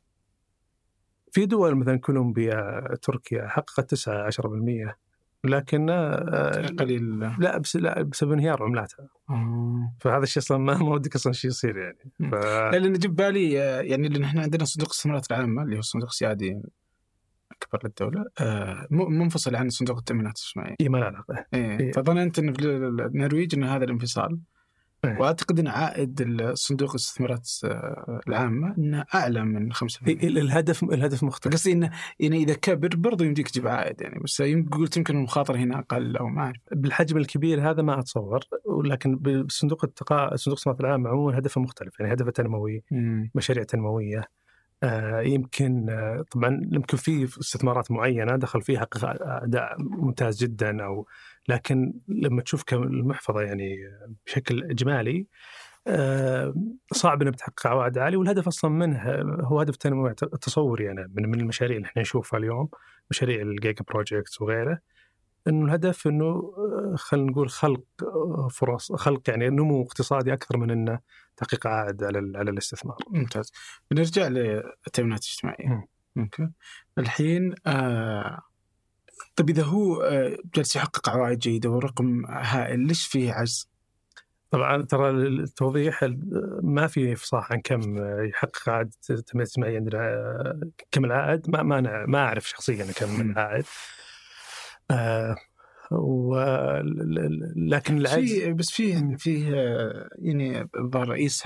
في 1.31 1.45
دول 1.45 1.75
مثلا 1.75 1.97
كولومبيا 1.99 2.87
تركيا 3.01 3.47
حققت 3.47 3.89
9 3.89 4.29
10% 4.29 4.95
لكن 5.43 5.89
آه، 5.89 6.67
قليل 6.79 7.19
لا 7.19 7.57
بس 7.57 7.75
لا 7.75 8.01
بسبب 8.01 8.31
انهيار 8.31 8.63
عملاتها 8.63 9.09
آه. 9.29 9.93
فهذا 9.99 10.23
الشيء 10.23 10.43
أصلا 10.43 10.57
ما 10.57 10.77
ما 10.77 10.93
ودك 10.93 11.15
أصلا 11.15 11.33
شيء 11.33 11.51
يصير 11.51 11.77
يعني 11.77 12.31
ف... 12.31 12.33
لا 12.33 12.79
لأن 12.79 12.93
جيب 12.93 13.15
بالي 13.15 13.61
آه، 13.61 13.81
يعني 13.81 14.07
لأن 14.07 14.23
إحنا 14.23 14.41
عندنا 14.41 14.65
صندوق 14.65 14.89
الاستثمارات 14.89 15.31
العامه 15.31 15.63
اللي 15.63 15.75
هو 15.75 15.79
الصندوق 15.79 16.09
السيادي 16.09 16.61
أكبر 17.51 17.79
للدولة 17.83 18.25
آه، 18.41 18.87
منفصل 18.91 19.55
عن 19.55 19.69
صندوق 19.69 19.97
التأمينات 19.97 20.37
الاجتماعيه 20.37 20.75
إيه 20.81 20.89
ما 20.89 20.97
له 20.97 21.05
علاقه 21.05 21.45
إيه. 21.53 21.79
إيه. 21.79 21.91
فظننت 21.91 22.39
إن 22.39 22.53
في 22.53 22.65
النرويج 22.65 23.55
إن 23.55 23.63
هذا 23.63 23.83
الانفصال. 23.83 24.39
وأعتقد 25.19 25.59
إن 25.59 25.67
عائد 25.67 26.21
الصندوق 26.21 26.89
الاستثمارات 26.89 27.49
آه، 27.65 28.19
العامة 28.27 28.75
إنه 28.77 29.05
أعلى 29.15 29.43
من 29.43 29.73
5% 29.73 30.07
إيه، 30.07 30.27
الهدف 30.27 30.83
الهدف 30.83 31.23
مختلف. 31.23 31.53
قصدي 31.53 31.71
انه 31.71 31.91
يعني 32.19 32.37
إذا 32.37 32.53
كبر 32.53 32.95
برضو 32.95 33.23
يمديك 33.23 33.49
تجيب 33.49 33.67
عائد 33.67 34.01
يعني 34.01 34.19
بس 34.23 34.41
قلت 34.71 34.97
يمكن 34.97 35.17
المخاطره 35.17 35.57
هنا 35.57 35.79
أقل 35.79 36.17
أو 36.17 36.27
ما 36.27 36.41
أعرف. 36.41 36.57
بالحجم 36.71 37.17
الكبير 37.17 37.71
هذا 37.71 37.81
ما 37.81 37.99
أتصور 37.99 38.39
ولكن 38.65 39.15
بالصندوق 39.15 39.85
التقا... 39.85 40.35
صندوق 40.35 40.47
الاستثمارات 40.47 40.81
العامة 40.81 41.09
عموما 41.09 41.37
هدفه 41.37 41.61
مختلف 41.61 41.99
يعني 41.99 42.13
هدفه 42.13 42.31
تنموي 42.31 42.83
مشاريع 43.35 43.63
تنموية 43.63 44.23
آه 44.83 45.21
يمكن 45.21 45.89
آه 45.89 46.25
طبعا 46.31 46.61
يمكن 46.71 46.97
في 46.97 47.23
استثمارات 47.23 47.91
معينة 47.91 48.35
دخل 48.35 48.61
فيها 48.61 48.87
أداء 49.03 49.75
ممتاز 49.79 50.43
جدا 50.43 50.83
أو 50.83 51.07
لكن 51.47 51.93
لما 52.07 52.41
تشوف 52.41 52.63
المحفظة 52.73 53.41
يعني 53.41 53.77
بشكل 54.25 54.63
إجمالي 54.63 55.27
آه 55.87 56.53
صعب 56.93 57.21
انها 57.21 57.31
بتحقق 57.31 57.67
عوائد 57.67 57.97
عالية 57.97 58.17
والهدف 58.17 58.47
أصلا 58.47 58.71
منه 58.71 59.01
هو 59.41 59.59
هدف 59.59 59.75
تنموي 59.75 60.13
تصوري 60.13 60.91
أنا 60.91 61.09
من 61.13 61.29
من 61.29 61.39
المشاريع 61.39 61.77
اللي 61.77 61.87
إحنا 61.87 62.01
نشوفها 62.01 62.39
اليوم 62.39 62.69
مشاريع 63.11 63.41
ال 63.41 63.50
giga 63.50 63.83
projects 63.87 64.41
وغيره 64.41 64.79
إنه 65.47 65.65
الهدف 65.65 66.07
إنه 66.07 66.25
آه، 66.25 66.95
خلينا 66.95 67.31
نقول 67.31 67.49
خلق 67.49 67.83
آه، 68.03 68.47
فرص 68.51 68.91
خلق 68.91 69.29
يعني 69.29 69.49
نمو 69.49 69.83
اقتصادي 69.83 70.33
أكثر 70.33 70.57
من 70.57 70.71
إنه 70.71 70.99
تحقيق 71.37 71.67
عائد 71.67 72.03
على 72.03 72.37
على 72.37 72.51
الاستثمار. 72.51 72.97
ممتاز 73.09 73.51
بنرجع 73.91 74.27
للتامينات 74.27 75.23
الاجتماعية. 75.23 75.87
okay 76.17 76.49
الحين 76.97 77.55
آه 77.67 78.41
طيب 79.35 79.49
إذا 79.49 79.63
هو 79.63 80.01
آه 80.01 80.37
جالس 80.55 80.75
يحقق 80.75 81.09
عوائد 81.09 81.39
جيدة 81.39 81.69
ورقم 81.69 82.25
هائل 82.25 82.79
ليش 82.79 83.05
فيه 83.07 83.33
عجز؟ 83.33 83.69
طبعا 84.51 84.81
ترى 84.81 85.09
التوضيح 85.09 86.03
ال- 86.03 86.59
ما 86.63 86.87
في 86.87 87.13
افصاح 87.13 87.51
عن 87.51 87.61
كم 87.61 87.81
يحقق 88.25 88.69
عائد 88.69 88.93
التنميه 89.09 89.43
الاجتماعيه 89.43 89.75
عندنا 89.77 89.99
آه، 89.99 90.59
كم 90.91 91.05
العائد 91.05 91.49
ما 91.49 91.63
ما 91.63 91.81
أنا- 91.81 92.09
ما 92.09 92.19
أعرف 92.19 92.49
شخصيا 92.49 92.85
كم. 92.95 93.21
العائد. 93.21 93.65
آه 94.91 95.35
و 95.91 96.35
لكن 97.55 97.97
العجز 97.97 98.33
في 98.33 98.53
بس 98.53 98.71
فيه 98.71 99.15
فيه 99.17 99.53
آه، 99.55 100.09
يعني 100.19 100.69
رئيس 100.95 101.41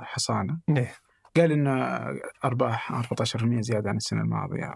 حصانة 0.00 0.58
إيه. 0.68 0.94
قال 1.36 1.52
ان 1.52 1.66
أرباح 2.44 2.92
14% 2.92 3.60
زيادة 3.60 3.90
عن 3.90 3.96
السنة 3.96 4.20
الماضية 4.20 4.74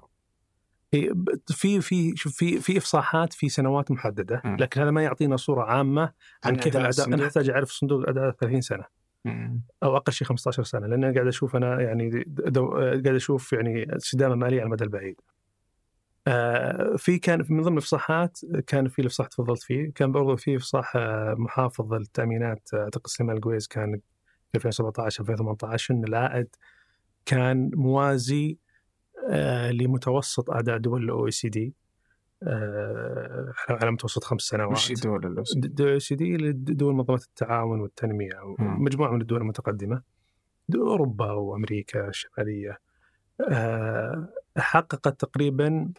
في 1.46 1.80
في 1.80 2.16
شوف 2.16 2.32
في 2.36 2.60
في 2.60 2.78
إفصاحات 2.78 3.32
في 3.32 3.48
سنوات 3.48 3.90
محددة 3.90 4.42
مم. 4.44 4.56
لكن 4.60 4.80
هذا 4.80 4.90
ما 4.90 5.02
يعطينا 5.02 5.36
صورة 5.36 5.62
عامة 5.62 6.12
عن 6.44 6.56
كيف 6.56 6.76
الأداء. 6.76 7.06
أنا 7.06 7.26
أحتاج 7.26 7.50
أعرف 7.50 7.70
صندوق 7.70 8.08
اداء 8.08 8.30
30 8.30 8.60
سنة 8.60 8.84
مم. 9.24 9.60
أو 9.82 9.96
أقل 9.96 10.12
شيء 10.12 10.28
15 10.28 10.62
سنة 10.62 10.86
لأن 10.86 11.04
أنا 11.04 11.14
قاعد 11.14 11.26
أشوف 11.26 11.56
أنا 11.56 11.80
يعني 11.80 12.24
دو 12.26 12.68
قاعد 12.78 13.06
أشوف 13.06 13.52
يعني 13.52 13.96
استدامة 13.96 14.34
مالية 14.34 14.56
على 14.56 14.66
المدى 14.66 14.84
البعيد. 14.84 15.20
آه 16.26 16.96
في 16.96 17.18
كان 17.18 17.44
من 17.48 17.62
ضمن 17.62 17.72
الإفصاحات 17.72 18.38
كان 18.66 18.88
في 18.88 18.98
الإفصاح 18.98 19.26
تفضلت 19.26 19.62
فيه 19.62 19.92
كان 19.94 20.12
برضو 20.12 20.36
في 20.36 20.56
إفصاح 20.56 20.96
آه، 20.96 21.34
محافظ 21.38 21.92
التأمينات 21.94 22.68
آه، 22.74 22.84
اعتقد 22.84 23.06
سليمان 23.06 23.36
القويز 23.36 23.66
كان 23.66 24.00
2017 24.54 25.22
2018 25.22 25.94
إن 25.94 26.04
العائد 26.04 26.48
كان 27.26 27.70
موازي 27.74 28.50
آه 28.50 28.64
لمتوسط 29.70 30.50
اداء 30.50 30.78
دول 30.78 31.04
ال 31.04 31.26
OECD. 31.26 31.74
على 33.68 33.90
متوسط 33.90 34.24
خمس 34.24 34.42
سنوات. 34.42 34.72
وش 34.72 34.92
دول 35.56 36.02
سي 36.02 36.14
دي 36.14 36.52
دول 36.52 36.94
منظمة 36.94 37.14
التعاون 37.14 37.80
والتنمية. 37.80 38.56
مجموعة 38.58 39.10
من 39.10 39.20
الدول 39.20 39.40
المتقدمة. 39.40 40.02
دول 40.68 40.88
أوروبا 40.88 41.32
وأمريكا 41.32 42.08
الشمالية. 42.08 42.78
آه، 43.40 44.28
حققت 44.56 45.20
تقريبا 45.20 45.92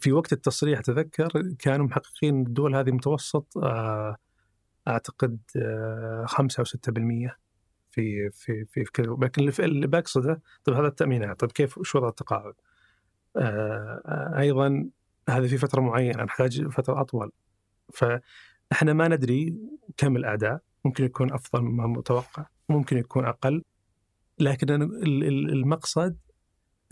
في 0.00 0.12
وقت 0.12 0.32
التصريح 0.32 0.78
أتذكر 0.78 1.54
كانوا 1.58 1.86
محققين 1.86 2.40
الدول 2.40 2.76
هذه 2.76 2.90
متوسط 2.90 3.58
آه، 3.58 4.16
أعتقد 4.88 5.38
آه، 5.56 6.24
5 6.28 6.60
أو 6.60 6.64
6% 6.64 7.38
في 7.90 8.30
في 8.30 8.64
في 8.64 8.84
في 8.84 8.90
كذا 8.92 9.16
لكن 9.20 9.48
اللي- 9.60 9.86
بقصده 9.86 10.42
طيب 10.64 10.76
هذا 10.76 10.86
التأمينات 10.86 11.40
طيب 11.40 11.52
كيف 11.52 11.78
شو 11.82 11.98
وضع 11.98 12.08
التقاعد؟ 12.08 12.54
آه، 13.36 14.02
آه، 14.06 14.38
أيضا 14.40 14.90
هذا 15.28 15.46
في 15.48 15.58
فترة 15.58 15.80
معينة 15.80 16.22
نحتاج 16.24 16.66
فترة 16.68 17.00
أطول 17.00 17.30
فإحنا 17.92 18.92
ما 18.92 19.08
ندري 19.08 19.56
كم 19.96 20.16
الاعداء 20.16 20.60
ممكن 20.84 21.04
يكون 21.04 21.32
أفضل 21.32 21.62
مما 21.62 21.86
متوقع 21.86 22.46
ممكن 22.68 22.96
يكون 22.98 23.24
أقل 23.24 23.62
لكن 24.38 24.82
المقصد 25.52 26.16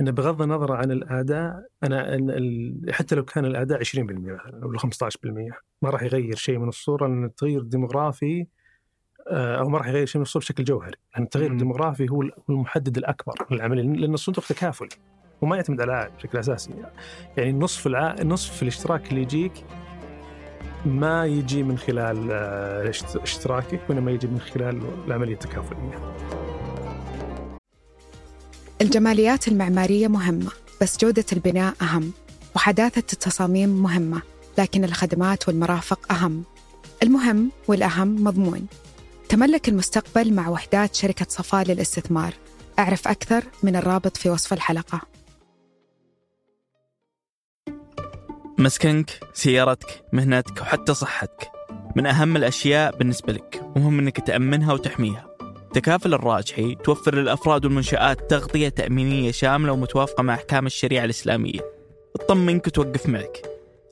انه 0.01 0.11
بغض 0.11 0.43
النظر 0.43 0.73
عن 0.73 0.91
الأداء 0.91 1.67
أنا 1.83 2.15
أن 2.15 2.81
حتى 2.91 3.15
لو 3.15 3.25
كان 3.25 3.45
الأداء 3.45 3.79
20% 3.79 3.97
مثلا 4.01 4.67
ولا 4.67 4.79
15% 4.79 5.51
ما 5.83 5.91
راح 5.91 6.03
يغير 6.03 6.37
شيء 6.37 6.59
من 6.59 6.69
الصورة 6.69 7.07
لأن 7.07 7.25
التغيير 7.25 7.61
الديموغرافي 7.61 8.47
أو 9.31 9.69
ما 9.69 9.79
راح 9.79 9.87
يغير 9.89 10.07
شيء 10.07 10.19
من 10.19 10.23
الصورة 10.23 10.43
بشكل 10.43 10.65
جوهري، 10.65 10.97
لأن 11.15 11.23
التغيير 11.25 11.49
مم. 11.49 11.55
الديموغرافي 11.55 12.09
هو 12.11 12.23
ال- 12.23 12.33
هو 12.51 12.55
المحدد 12.55 12.99
الأكبر 12.99 13.35
للعمليه 13.51 13.83
لأن 13.83 14.15
الصندوق 14.15 14.45
تكافلي 14.45 14.89
وما 15.43 15.57
يعتمد 15.57 15.81
على 15.81 15.91
العائد 15.93 16.13
بشكل 16.17 16.39
أساسي 16.39 16.71
يعني 17.37 17.53
نصف 17.53 17.87
الع... 17.87 18.17
نصف 18.23 18.63
الاشتراك 18.63 19.11
اللي 19.11 19.23
يجيك 19.23 19.53
ما 20.87 21.27
يجي 21.27 21.63
من 21.63 21.79
خلال 21.79 22.29
آه، 22.33 22.91
اشت- 22.91 23.17
اشتراكك 23.17 23.81
وإنما 23.89 24.11
يجي 24.11 24.27
من 24.27 24.41
خلال 24.41 24.83
العملية 25.07 25.33
التكافلية. 25.35 26.15
الجماليات 28.83 29.49
المعمارية 29.49 30.09
مهمة 30.09 30.51
بس 30.83 30.99
جودة 31.05 31.25
البناء 31.33 31.75
أهم 31.83 32.13
وحداثة 32.57 32.99
التصاميم 33.13 33.69
مهمة 33.83 34.23
لكن 34.59 34.85
الخدمات 34.85 35.49
والمرافق 35.49 36.13
أهم 36.13 36.43
المهم 37.03 37.51
والأهم 37.69 38.25
مضمون 38.25 38.67
تملك 39.29 39.69
المستقبل 39.69 40.33
مع 40.33 40.49
وحدات 40.49 40.95
شركة 40.95 41.27
صفاء 41.29 41.65
للاستثمار. 41.65 42.35
أعرف 42.79 43.09
أكثر 43.09 43.45
من 43.63 43.77
الرابط 43.77 44.17
في 44.17 44.31
وصف 44.31 44.53
الحلقة. 44.53 45.01
مسكنك 48.59 49.21
سيارتك 49.35 50.05
مهنتك 50.13 50.61
وحتى 50.61 50.95
صحتك. 50.95 51.51
من 51.97 52.07
أهم 52.07 52.37
الأشياء 52.37 52.97
بالنسبة 52.97 53.33
لك 53.33 53.63
ومهم 53.77 53.99
أنك 53.99 54.27
تأمنها 54.27 54.73
وتحميها. 54.73 55.29
تكافل 55.75 56.15
الراجحي 56.15 56.75
توفر 56.75 57.15
للأفراد 57.15 57.65
والمنشآت 57.65 58.31
تغطية 58.31 58.69
تأمينية 58.69 59.31
شاملة 59.31 59.73
ومتوافقة 59.73 60.23
مع 60.23 60.35
أحكام 60.35 60.67
الشريعة 60.67 61.05
الإسلامية. 61.05 61.61
تطمنك 62.15 62.67
وتوقف 62.67 63.07
معك. 63.07 63.43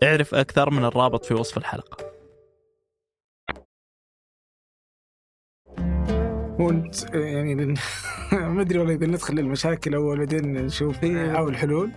اعرف 0.03 0.35
أكثر 0.35 0.71
من 0.71 0.85
الرابط 0.85 1.25
في 1.25 1.35
وصف 1.35 1.59
الحلقة. 1.59 2.16
وانت 6.59 7.15
يعني 7.15 7.55
ما 8.33 8.61
أدري 8.61 8.79
والله 8.79 8.95
إذا 8.95 9.07
ندخل 9.07 9.39
المشاكل 9.39 9.95
اول 9.95 10.19
بعدين 10.19 10.53
نشوف 10.53 11.05
أو 11.05 11.49
الحلول. 11.49 11.93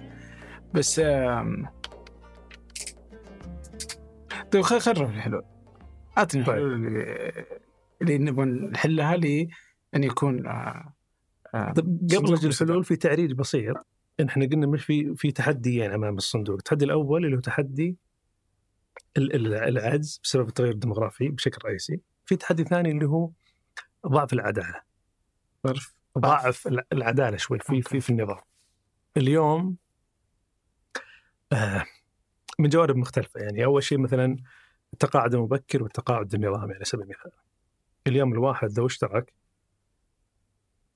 بس 0.74 1.02
طيب 4.52 4.62
خل 4.62 4.80
خل 4.80 4.94
نروح 4.94 5.12
للحلول. 5.16 5.44
أعطني 6.18 6.44
طيب. 6.44 6.56
الحلول 6.58 6.74
اللي, 6.88 7.32
اللي 8.02 8.18
نبغى 8.18 8.46
نحلها 8.46 9.16
لي 9.18 9.50
أن 9.96 10.04
يكون 10.04 10.48
آه، 10.48 10.94
آه، 11.54 11.74
طب 11.74 12.00
قبل 12.16 12.34
الحلول 12.48 12.84
في 12.84 12.96
تعريج 12.96 13.34
بسيط. 13.34 13.76
إحنا 14.30 14.46
قلنا 14.46 14.68
مش 14.68 14.86
في 14.86 15.16
في 15.16 15.32
تحديين 15.32 15.92
أمام 15.92 16.18
الصندوق، 16.18 16.56
التحدي 16.56 16.86
الأول 16.86 17.26
اللي 17.26 17.36
هو 17.38 17.42
تحدي 17.42 17.98
ال- 19.18 19.36
ال- 19.36 19.54
العجز 19.54 20.20
بسبب 20.24 20.48
التغير 20.48 20.72
الديموغرافي 20.72 21.30
بشكل 21.30 21.58
رئيسي، 21.66 22.02
في 22.26 22.36
تحدي 22.36 22.64
ثاني 22.64 22.92
اللي 22.92 23.06
هو 23.06 23.30
ضعف 24.08 24.34
العدالة. 24.34 24.82
ضعف 25.68 25.94
ضعف 26.18 26.68
الع- 26.68 26.84
العدالة 26.94 27.38
شوي 27.38 27.60
في 27.60 27.82
في 27.82 28.00
في 28.02 28.10
النظام. 28.10 28.42
اليوم 29.18 29.78
آه 31.54 31.86
من 32.60 32.70
جوانب 32.70 32.96
مختلفة 32.96 33.40
يعني 33.40 33.66
أول 33.66 33.84
شيء 33.84 33.98
مثلا 33.98 34.38
التقاعد 34.94 35.34
المبكر 35.34 35.84
والتقاعد 35.84 36.34
النظامي 36.34 36.74
على 36.74 36.86
سبيل 36.86 37.04
المثال. 37.04 37.32
اليوم 38.08 38.34
الواحد 38.34 38.78
لو 38.80 38.86
اشترك 38.86 39.34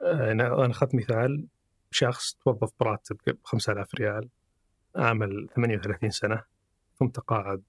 آه، 0.01 0.31
أنا 0.31 0.71
أخذت 0.71 0.95
مثال 0.95 1.47
شخص 1.91 2.33
توظف 2.33 2.71
براتب 2.79 3.17
5000 3.43 3.95
ريال 3.95 4.29
عمل 4.95 5.49
38 5.55 6.09
سنة 6.09 6.43
ثم 6.99 7.07
تقاعد 7.07 7.63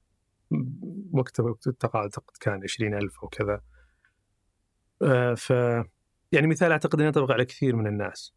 وقت 1.13 1.41
التقاعد 1.67 2.11
كان 2.41 2.63
20000 2.63 3.19
أو 3.23 3.29
كذا 3.29 3.61
ف 5.37 5.51
يعني 6.33 6.47
مثال 6.47 6.73
أعتقد 6.73 6.95
إنه 6.99 7.07
ينطبق 7.07 7.33
على 7.33 7.45
كثير 7.45 7.77
من 7.77 7.87
الناس. 7.87 8.35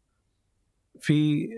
في 1.00 1.48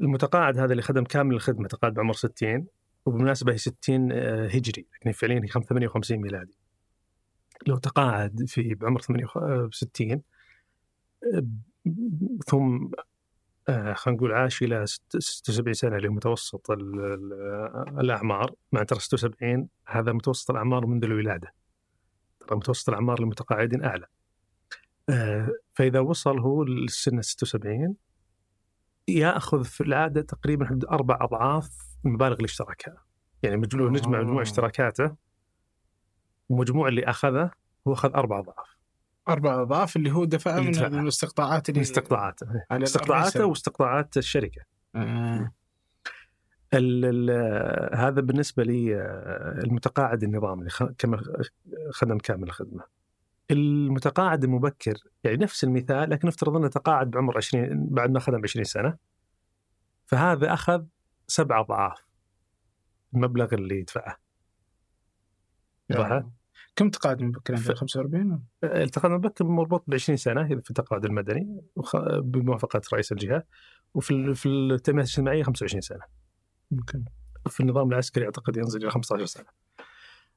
المتقاعد 0.00 0.58
هذا 0.58 0.72
اللي 0.72 0.82
خدم 0.82 1.04
كامل 1.04 1.34
الخدمة 1.34 1.68
تقاعد 1.68 1.94
بعمر 1.94 2.12
60 2.12 2.66
وبالمناسبة 3.06 3.52
هي 3.52 3.58
60 3.58 4.12
آه، 4.12 4.46
هجري 4.46 4.86
لكن 4.94 5.12
فعليا 5.12 5.40
هي 5.44 5.48
58 5.48 6.18
ميلادي. 6.20 6.58
لو 7.66 7.76
تقاعد 7.76 8.44
في 8.46 8.74
بعمر 8.74 9.00
68 9.00 10.22
آه، 11.34 11.46
ثم 12.46 12.88
آه، 13.68 13.92
خلينا 13.92 14.16
نقول 14.18 14.32
عاش 14.32 14.62
إلى 14.62 14.86
ست- 14.86 15.16
76 15.18 15.72
سنة 15.74 15.96
اللي 15.96 16.08
هو 16.08 16.12
متوسط 16.12 16.70
ال- 16.70 17.00
ال- 17.00 18.00
الأعمار 18.00 18.54
مع 18.72 18.82
ترى 18.82 18.98
76 19.00 19.68
هذا 19.86 20.12
متوسط 20.12 20.50
الأعمار 20.50 20.86
منذ 20.86 21.04
الولادة. 21.04 21.52
ترى 22.40 22.56
متوسط 22.56 22.88
الأعمار 22.88 23.20
للمتقاعدين 23.20 23.84
أعلى. 23.84 24.04
آه، 24.04 24.17
فإذا 25.74 26.00
وصل 26.00 26.38
هو 26.38 26.64
للسن 26.64 27.22
76 27.22 27.96
يأخذ 29.08 29.64
في 29.64 29.80
العادة 29.80 30.22
تقريبا 30.22 30.66
حدود 30.66 30.84
أربع 30.84 31.18
أضعاف 31.20 31.70
المبالغ 32.04 32.36
اللي 32.36 32.44
اشتركها 32.44 33.04
يعني 33.42 33.56
مجموع 33.56 33.90
نجمع 33.90 34.18
آه. 34.18 34.22
مجموع 34.22 34.42
اشتراكاته 34.42 35.16
ومجموع 36.48 36.88
اللي 36.88 37.04
أخذه 37.04 37.50
هو 37.88 37.92
أخذ 37.92 38.14
أربع 38.14 38.38
أضعاف 38.38 38.78
أربع 39.28 39.62
أضعاف 39.62 39.96
اللي 39.96 40.12
هو 40.12 40.24
دفع 40.24 40.60
من. 40.60 40.66
من 40.66 41.00
الاستقطاعات 41.00 41.68
اللي 41.68 41.80
استقطاعاته 41.80 42.46
الأربع 42.50 42.82
استقطاعاته. 42.82 43.46
واستقطاعات 43.46 44.16
الشركة 44.16 44.62
آه. 44.94 45.52
ال 46.74 47.04
ال 47.04 47.98
هذا 47.98 48.20
بالنسبة 48.20 48.62
لي 48.62 48.96
آه، 48.96 49.60
المتقاعد 49.64 50.22
النظامي 50.22 50.60
اللي 50.60 50.94
كما 50.98 51.22
خدم 51.92 52.18
كامل 52.18 52.44
الخدمة. 52.44 52.97
المتقاعد 53.50 54.44
المبكر 54.44 54.94
يعني 55.24 55.36
نفس 55.36 55.64
المثال 55.64 56.10
لكن 56.10 56.28
نفترض 56.28 56.56
إنه 56.56 56.68
تقاعد 56.68 57.10
بعمر 57.10 57.36
20 57.36 57.86
بعد 57.86 58.10
ما 58.10 58.20
خدم 58.20 58.40
20 58.44 58.64
سنة. 58.64 58.96
فهذا 60.06 60.52
أخذ 60.52 60.84
سبع 61.26 61.60
أضعاف 61.60 62.04
المبلغ 63.14 63.54
اللي 63.54 63.78
يدفعه. 63.78 64.16
واضح؟ 65.90 66.26
كم 66.76 66.90
تقاعد 66.90 67.22
مبكر 67.22 67.54
عندك 67.54 67.74
45 67.74 68.42
التقاعد 68.64 69.12
المبكر 69.12 69.44
مربوط 69.44 69.84
ب 69.86 69.94
20 69.94 70.16
سنة 70.16 70.46
إذا 70.46 70.60
في 70.60 70.70
التقاعد 70.70 71.04
المدني 71.04 71.60
بموافقة 72.20 72.80
رئيس 72.92 73.12
الجهة 73.12 73.42
وفي 73.94 74.34
في 74.34 74.48
التنمية 74.48 75.02
الاجتماعية 75.02 75.42
25 75.42 75.80
سنة. 75.80 76.00
ممكن 76.70 77.04
في 77.48 77.60
النظام 77.60 77.88
العسكري 77.88 78.24
أعتقد 78.24 78.56
ينزل 78.56 78.82
إلى 78.82 78.90
15 78.90 79.24
سنة 79.24 79.46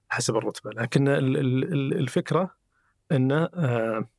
حسب 0.09 0.35
الرتبة 0.35 0.71
لكن 0.71 1.07
ال- 1.07 1.37
ال- 1.37 1.73
ال- 1.73 1.93
الفكرة 1.99 2.55
انه 3.11 3.43
آه، 3.43 4.09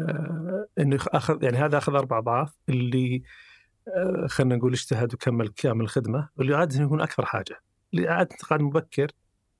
آه، 0.00 0.66
انه 0.78 0.98
أخذ 1.08 1.42
يعني 1.42 1.56
هذا 1.56 1.78
أخذ 1.78 1.94
أربع 1.94 2.18
أضعاف 2.18 2.54
اللي 2.68 3.22
آه، 3.88 4.26
خلينا 4.26 4.56
نقول 4.56 4.72
اجتهد 4.72 5.14
وكمل 5.14 5.48
كامل 5.48 5.80
الخدمه 5.80 6.28
واللي 6.36 6.56
عاده 6.56 6.84
يكون 6.84 7.00
أكثر 7.00 7.24
حاجة. 7.24 7.60
اللي 7.94 8.08
عاده 8.08 8.36
تقاعد 8.36 8.60
مبكر 8.62 9.10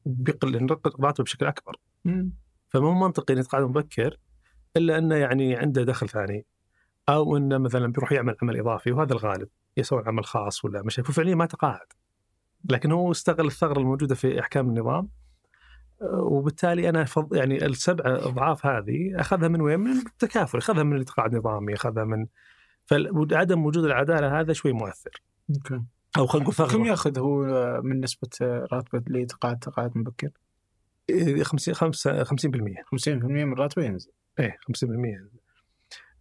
بيقل 0.06 0.66
راتبه 1.00 1.24
بشكل 1.24 1.46
أكبر. 1.46 1.76
فمو 2.68 2.94
منطقي 2.94 3.34
انه 3.34 3.40
يتقاعد 3.40 3.64
مبكر 3.64 4.18
إلا 4.76 4.98
إنه 4.98 5.14
يعني 5.14 5.56
عنده 5.56 5.82
دخل 5.82 6.08
ثاني 6.08 6.46
أو 7.08 7.36
إنه 7.36 7.58
مثلا 7.58 7.92
بيروح 7.92 8.12
يعمل 8.12 8.36
عمل 8.42 8.60
إضافي 8.60 8.92
وهذا 8.92 9.12
الغالب 9.12 9.48
يسوي 9.76 10.02
عمل 10.06 10.24
خاص 10.24 10.64
ولا 10.64 10.82
مش 10.82 11.00
فعليا 11.00 11.34
ما 11.34 11.46
تقاعد. 11.46 11.86
لكن 12.70 12.92
هو 12.92 13.10
استغل 13.10 13.46
الثغرة 13.46 13.78
الموجودة 13.78 14.14
في 14.14 14.40
أحكام 14.40 14.68
النظام 14.68 15.08
وبالتالي 16.00 16.88
أنا 16.88 17.04
فض 17.04 17.34
يعني 17.34 17.66
السبع 17.66 18.02
أضعاف 18.06 18.66
هذه 18.66 19.20
أخذها 19.20 19.48
من 19.48 19.60
وين؟ 19.60 19.80
من 19.80 19.90
التكافل، 19.90 20.58
أخذها 20.58 20.82
من 20.82 20.96
التقاعد 20.96 21.34
النظامي، 21.34 21.74
أخذها 21.74 22.04
من 22.04 22.26
فعدم 22.86 23.64
وجود 23.66 23.84
العدالة 23.84 24.40
هذا 24.40 24.52
شوي 24.52 24.72
مؤثر. 24.72 25.22
أوكي. 25.50 25.82
أو 26.18 26.26
خلينا 26.26 26.48
نقول 26.50 26.68
كم 26.70 26.84
يأخذ 26.84 27.18
هو 27.18 27.42
من 27.82 28.00
نسبة 28.00 28.28
راتبه 28.72 29.02
اللي 29.06 29.26
تقاعد 29.26 29.58
تقاعد 29.58 29.98
مبكر؟ 29.98 30.30
إيه، 31.10 31.42
50 31.42 31.74
5 31.74 32.24
50% 32.24 32.82
50% 32.84 33.08
من 33.44 33.54
راتبه 33.54 33.84
ينزل. 33.84 34.10
إيه 34.40 34.56
50% 34.66 35.28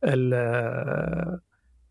ال- 0.03 1.39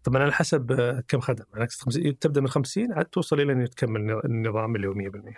طبعا 0.05 0.23
على 0.23 0.33
حسب 0.33 0.73
كم 1.09 1.21
خدم. 1.21 1.45
يعني 1.55 2.13
تبدأ 2.21 2.41
من 2.41 2.49
50 2.49 2.93
عاد 2.93 3.05
توصل 3.05 3.41
إلى 3.41 3.53
ان 3.53 3.71
تكمل 3.71 4.21
النظام 4.25 4.77
اللي 4.77 4.87
هو 4.87 4.95
100% 4.95 5.37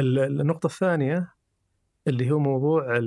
ال- 0.00 0.40
النقطة 0.40 0.66
الثانية 0.66 1.34
اللي 2.06 2.30
هو 2.30 2.38
موضوع 2.38 2.98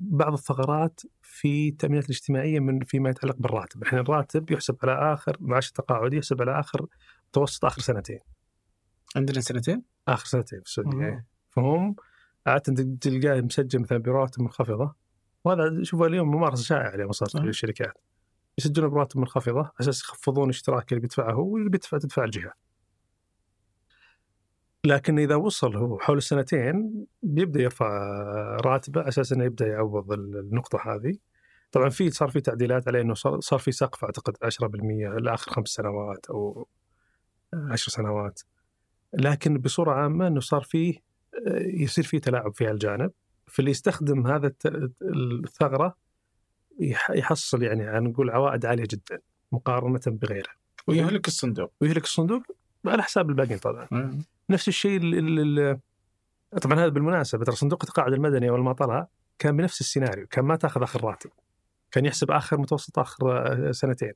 بعض 0.00 0.32
الثغرات 0.32 1.00
في 1.22 1.68
التأمينات 1.68 2.04
الاجتماعية 2.04 2.60
من 2.60 2.80
فيما 2.84 3.10
يتعلق 3.10 3.36
بالراتب، 3.36 3.82
الحين 3.82 3.98
الراتب 3.98 4.50
يحسب 4.50 4.76
على 4.82 5.12
آخر 5.14 5.36
معاش 5.40 5.68
التقاعدي 5.68 6.16
يحسب 6.16 6.42
على 6.42 6.60
آخر 6.60 6.86
متوسط 7.28 7.64
آخر 7.64 7.80
سنتين، 7.82 8.18
عندنا 9.16 9.40
سنتين؟ 9.40 9.82
آخر 10.08 10.26
سنتين 10.26 10.60
في 10.60 10.66
السعودية 10.66 11.06
آه. 11.06 11.10
إيه. 11.10 11.26
فهم 11.50 11.96
عادة 12.46 12.96
تلقاه 13.00 13.40
مسجل 13.40 13.80
مثلا 13.80 13.98
براتب 13.98 14.42
منخفضة 14.42 14.94
وهذا 15.44 15.82
شوفوا 15.82 16.06
اليوم 16.06 16.28
ممارسة 16.28 16.62
شائعة 16.62 16.94
اليوم 16.94 17.12
صارت. 17.12 17.36
في 17.36 17.44
الشركات 17.48 17.98
يسجلون 18.58 18.90
براتب 18.90 19.18
منخفضة 19.18 19.60
على 19.60 19.70
أساس 19.80 20.00
يخفضون 20.02 20.44
الاشتراك 20.44 20.92
اللي 20.92 21.00
بيدفعه 21.00 21.32
هو 21.32 21.48
واللي 21.48 21.70
بيدفع 21.70 21.98
تدفع 21.98 22.24
الجهة. 22.24 22.52
لكن 24.84 25.18
إذا 25.18 25.34
وصل 25.34 25.76
هو 25.76 25.98
حول 25.98 26.16
السنتين 26.18 27.06
بيبدأ 27.22 27.60
يرفع 27.62 27.88
راتبه 28.64 29.00
على 29.00 29.08
أساس 29.08 29.32
إنه 29.32 29.44
يبدأ 29.44 29.66
يعوض 29.66 30.12
النقطة 30.12 30.78
هذه. 30.94 31.16
طبعا 31.72 31.88
في 31.88 32.10
صار 32.10 32.30
في 32.30 32.40
تعديلات 32.40 32.88
عليه 32.88 33.00
إنه 33.00 33.14
صار 33.40 33.58
في 33.58 33.72
سقف 33.72 34.04
أعتقد 34.04 34.36
10% 34.44 34.64
لآخر 35.20 35.50
خمس 35.50 35.68
سنوات 35.68 36.26
أو 36.30 36.68
عشر 37.54 37.90
سنوات. 37.92 38.40
لكن 39.12 39.58
بصورة 39.58 39.92
عامة 39.92 40.26
إنه 40.26 40.40
صار 40.40 40.62
فيه 40.62 40.94
يصير 41.60 42.04
فيه 42.04 42.18
تلاعب 42.18 42.54
في 42.54 42.66
هالجانب 42.66 43.10
فاللي 43.46 43.70
يستخدم 43.70 44.26
هذا 44.26 44.52
الثغرة 45.02 45.96
يح- 46.80 47.10
يحصل 47.10 47.62
يعني 47.62 48.08
نقول 48.08 48.30
عوائد 48.30 48.66
عالية 48.66 48.84
جدا 48.90 49.20
مقارنة 49.52 50.00
بغيره 50.06 50.48
ويهلك 50.86 51.28
الصندوق 51.28 51.72
ويهلك 51.80 52.04
الصندوق 52.04 52.42
على 52.86 53.02
حساب 53.02 53.30
الباقيين 53.30 53.58
طبعا 53.58 53.88
آه. 53.92 54.10
نفس 54.50 54.68
الشيء 54.68 54.96
ال- 55.00 55.14
ال- 55.18 55.58
ال- 55.58 55.80
طبعا 56.62 56.78
هذا 56.78 56.88
بالمناسبة 56.88 57.44
ترى 57.44 57.56
صندوق 57.56 57.82
التقاعد 57.84 58.12
المدني 58.12 58.48
أول 58.48 58.60
ما 58.60 58.72
طلع 58.72 59.08
كان 59.38 59.56
بنفس 59.56 59.80
السيناريو 59.80 60.26
كان 60.26 60.44
ما 60.44 60.56
تأخذ 60.56 60.82
آخر 60.82 61.04
راتب 61.04 61.30
كان 61.90 62.04
يحسب 62.04 62.30
آخر 62.30 62.58
متوسط 62.60 62.98
آخر 62.98 63.46
آه، 63.68 63.70
سنتين 63.72 64.12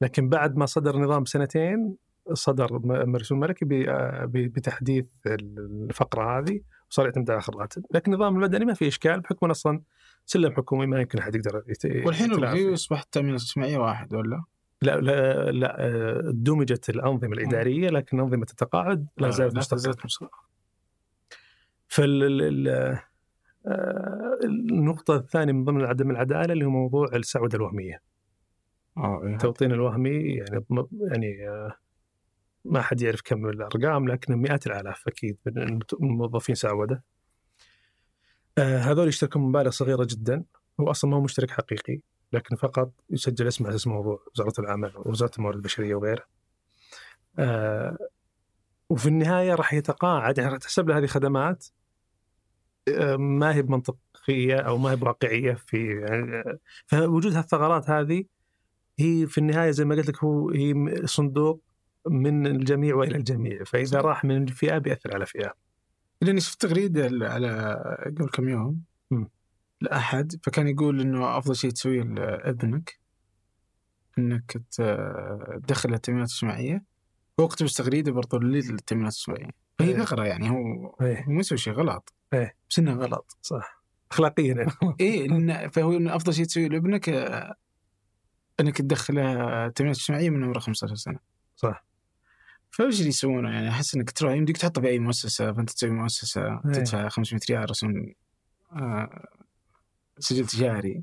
لكن 0.00 0.28
بعد 0.28 0.56
ما 0.56 0.66
صدر 0.66 0.96
نظام 0.98 1.24
سنتين 1.24 1.96
صدر 2.32 2.78
م- 2.84 3.16
رسوم 3.16 3.44
الملكي 3.44 3.64
ب- 3.64 3.72
آه، 3.88 4.24
بتحديث 4.34 5.06
الفقرة 5.26 6.38
هذه 6.38 6.60
وصار 6.90 7.04
يعتمد 7.06 7.30
على 7.30 7.38
آخر 7.38 7.56
راتب 7.56 7.84
لكن 7.90 8.12
النظام 8.12 8.36
المدني 8.36 8.64
ما 8.64 8.74
في 8.74 8.88
إشكال 8.88 9.20
بحكم 9.20 9.50
أصلا 9.50 9.80
سلم 10.26 10.52
حكومي 10.52 10.86
ما 10.86 11.00
يمكن 11.00 11.18
أحد 11.18 11.34
يقدر 11.34 11.62
والحين. 12.06 12.32
الغي 12.32 12.74
اصبح 12.74 13.00
التامين 13.00 13.30
الاجتماعي 13.30 13.76
واحد 13.76 14.14
ولا؟ 14.14 14.44
لا 14.82 15.00
لا 15.00 15.50
لا 15.50 15.76
آه، 15.86 16.20
دمجت 16.24 16.90
الأنظمة 16.90 17.32
الإدارية 17.32 17.88
لكن 17.90 18.20
أنظمة 18.20 18.46
التقاعد 18.50 19.06
لا 19.18 19.30
زالت 19.30 19.56
مستقله 19.56 19.80
زالت 19.80 20.04
مستقلة. 20.04 20.30
فال 21.88 22.22
ال- 22.22 22.42
ال- 22.42 22.98
آه، 23.66 24.38
النقطة 24.44 25.16
الثانية 25.16 25.52
من 25.52 25.64
ضمن 25.64 25.84
عدم 25.84 26.10
العدالة 26.10 26.52
اللي 26.52 26.64
هو 26.64 26.70
موضوع 26.70 27.06
السعودة 27.14 27.56
الوهمية. 27.56 28.02
آه 28.96 29.22
إيه. 29.24 29.32
التوطين 29.32 29.72
الوهمي 29.72 30.10
يعني 30.10 30.64
يعني 31.10 31.48
آه، 31.48 31.76
ما 32.64 32.82
حد 32.82 33.00
يعرف 33.02 33.20
كم 33.24 33.46
الأرقام 33.46 34.08
لكن 34.08 34.36
مئات 34.36 34.66
الآلاف 34.66 35.08
أكيد 35.08 35.36
من 35.46 35.80
الموظفين 36.02 36.54
سعودة. 36.54 37.02
آه، 38.58 38.78
هذول 38.78 39.08
يشتركون 39.08 39.42
مبالغ 39.42 39.70
صغيرة 39.70 40.06
جدا 40.10 40.44
هو 40.80 40.90
أصلا 40.90 41.10
ما 41.10 41.16
هو 41.16 41.20
مشترك 41.20 41.50
حقيقي 41.50 42.00
لكن 42.32 42.56
فقط 42.56 42.92
يسجل 43.10 43.46
اسمه 43.46 43.66
على 43.66 43.76
اسم 43.76 43.92
وزارة 43.92 44.54
العمل 44.58 44.92
ووزاره 44.96 45.32
الموارد 45.36 45.56
البشرية 45.56 45.94
وغيره. 45.94 46.24
آه، 47.38 47.98
وفي 48.90 49.06
النهاية 49.06 49.54
راح 49.54 49.72
يتقاعد 49.74 50.38
يعني 50.38 50.50
راح 50.50 50.58
تحسب 50.58 50.88
له 50.88 50.98
هذه 50.98 51.06
خدمات 51.06 51.66
آه، 52.88 53.16
ما 53.16 53.54
هي 53.54 53.62
بمنطقية 53.62 54.56
أو 54.56 54.78
ما 54.78 54.90
هي 54.90 54.96
بواقعية 54.96 55.52
في 55.54 56.00
يعني 56.00 56.36
آه، 56.36 56.58
فوجود 56.86 57.34
هالثغرات 57.36 57.90
هذه 57.90 58.24
هي 58.98 59.26
في 59.26 59.38
النهاية 59.38 59.70
زي 59.70 59.84
ما 59.84 59.94
قلت 59.94 60.08
لك 60.08 60.24
هو 60.24 60.50
هي 60.50 60.74
صندوق 61.06 61.62
من 62.06 62.46
الجميع 62.46 62.94
وإلى 62.94 63.16
الجميع 63.16 63.64
فإذا. 63.64 64.00
راح 64.00 64.24
من 64.24 64.46
فئة 64.46 64.78
بيأثر 64.78 65.14
على 65.14 65.26
فئة 65.26 65.54
لاني 66.22 66.40
شفت 66.40 66.60
تغريدة 66.60 67.28
على 67.28 67.76
قبل 68.06 68.28
كم 68.28 68.48
يوم 68.48 68.82
مم. 69.82 69.88
لأحد 69.88 70.32
فكان 70.42 70.68
يقول 70.68 71.00
إنه 71.00 71.38
أفضل 71.38 71.56
شيء 71.56 71.70
تسويه 71.70 72.02
لابنك 72.02 72.98
إنك 74.18 74.52
ت- 74.70 74.82
تدخل 75.64 75.94
التامينات 75.94 76.28
الاجتماعية 76.28 76.84
هو 77.40 77.48
كتب 77.48 77.66
تغريدة 77.66 78.12
برضو 78.12 78.38
للتامينات 78.38 79.12
الاجتماعية 79.14 79.50
فهي 79.78 79.88
إيه. 79.88 80.04
ثغره 80.04 80.24
يعني 80.24 80.50
هو 80.50 80.96
إيه. 81.00 81.24
هو 81.24 81.32
ما 81.32 81.40
يسوي 81.40 81.58
شيء 81.58 81.72
غلط 81.72 82.12
إيه. 82.32 82.56
بس 82.70 82.78
إنه 82.78 82.92
غلط 82.94 83.36
صح 83.42 83.82
اخلاقيا. 84.10 84.66
إيه 85.00 85.28
لأن 85.28 85.68
فهو 85.68 85.96
إنه 85.96 86.16
أفضل 86.16 86.34
شيء 86.34 86.44
تسويه 86.44 86.68
لابنك 86.68 87.08
آه، 87.08 87.54
إنك 88.60 88.78
تدخله 88.78 89.22
التامينات 89.66 89.96
الاجتماعية 89.96 90.30
من 90.30 90.44
عمره 90.44 90.58
15 90.58 90.94
سنة 90.94 91.18
صح. 91.56 91.84
فإيش 92.70 92.98
اللي 92.98 93.08
يسوونه 93.08 93.50
يعني 93.50 93.68
أحس 93.68 93.94
إنك 93.94 94.10
تروح 94.10 94.32
يمديك 94.32 94.56
تحطه 94.56 94.80
في 94.80 94.88
اي 94.88 94.98
مؤسسة 94.98 95.52
فأنت 95.52 95.70
تسوي 95.70 95.90
مؤسسة 95.90 96.42
إيه. 96.42 96.72
تدفع 96.72 97.08
500 97.08 97.40
ريال 97.50 97.70
رسوم 97.70 98.12
آه، 98.72 99.28
سجل 100.18 100.46
تجاري 100.46 101.02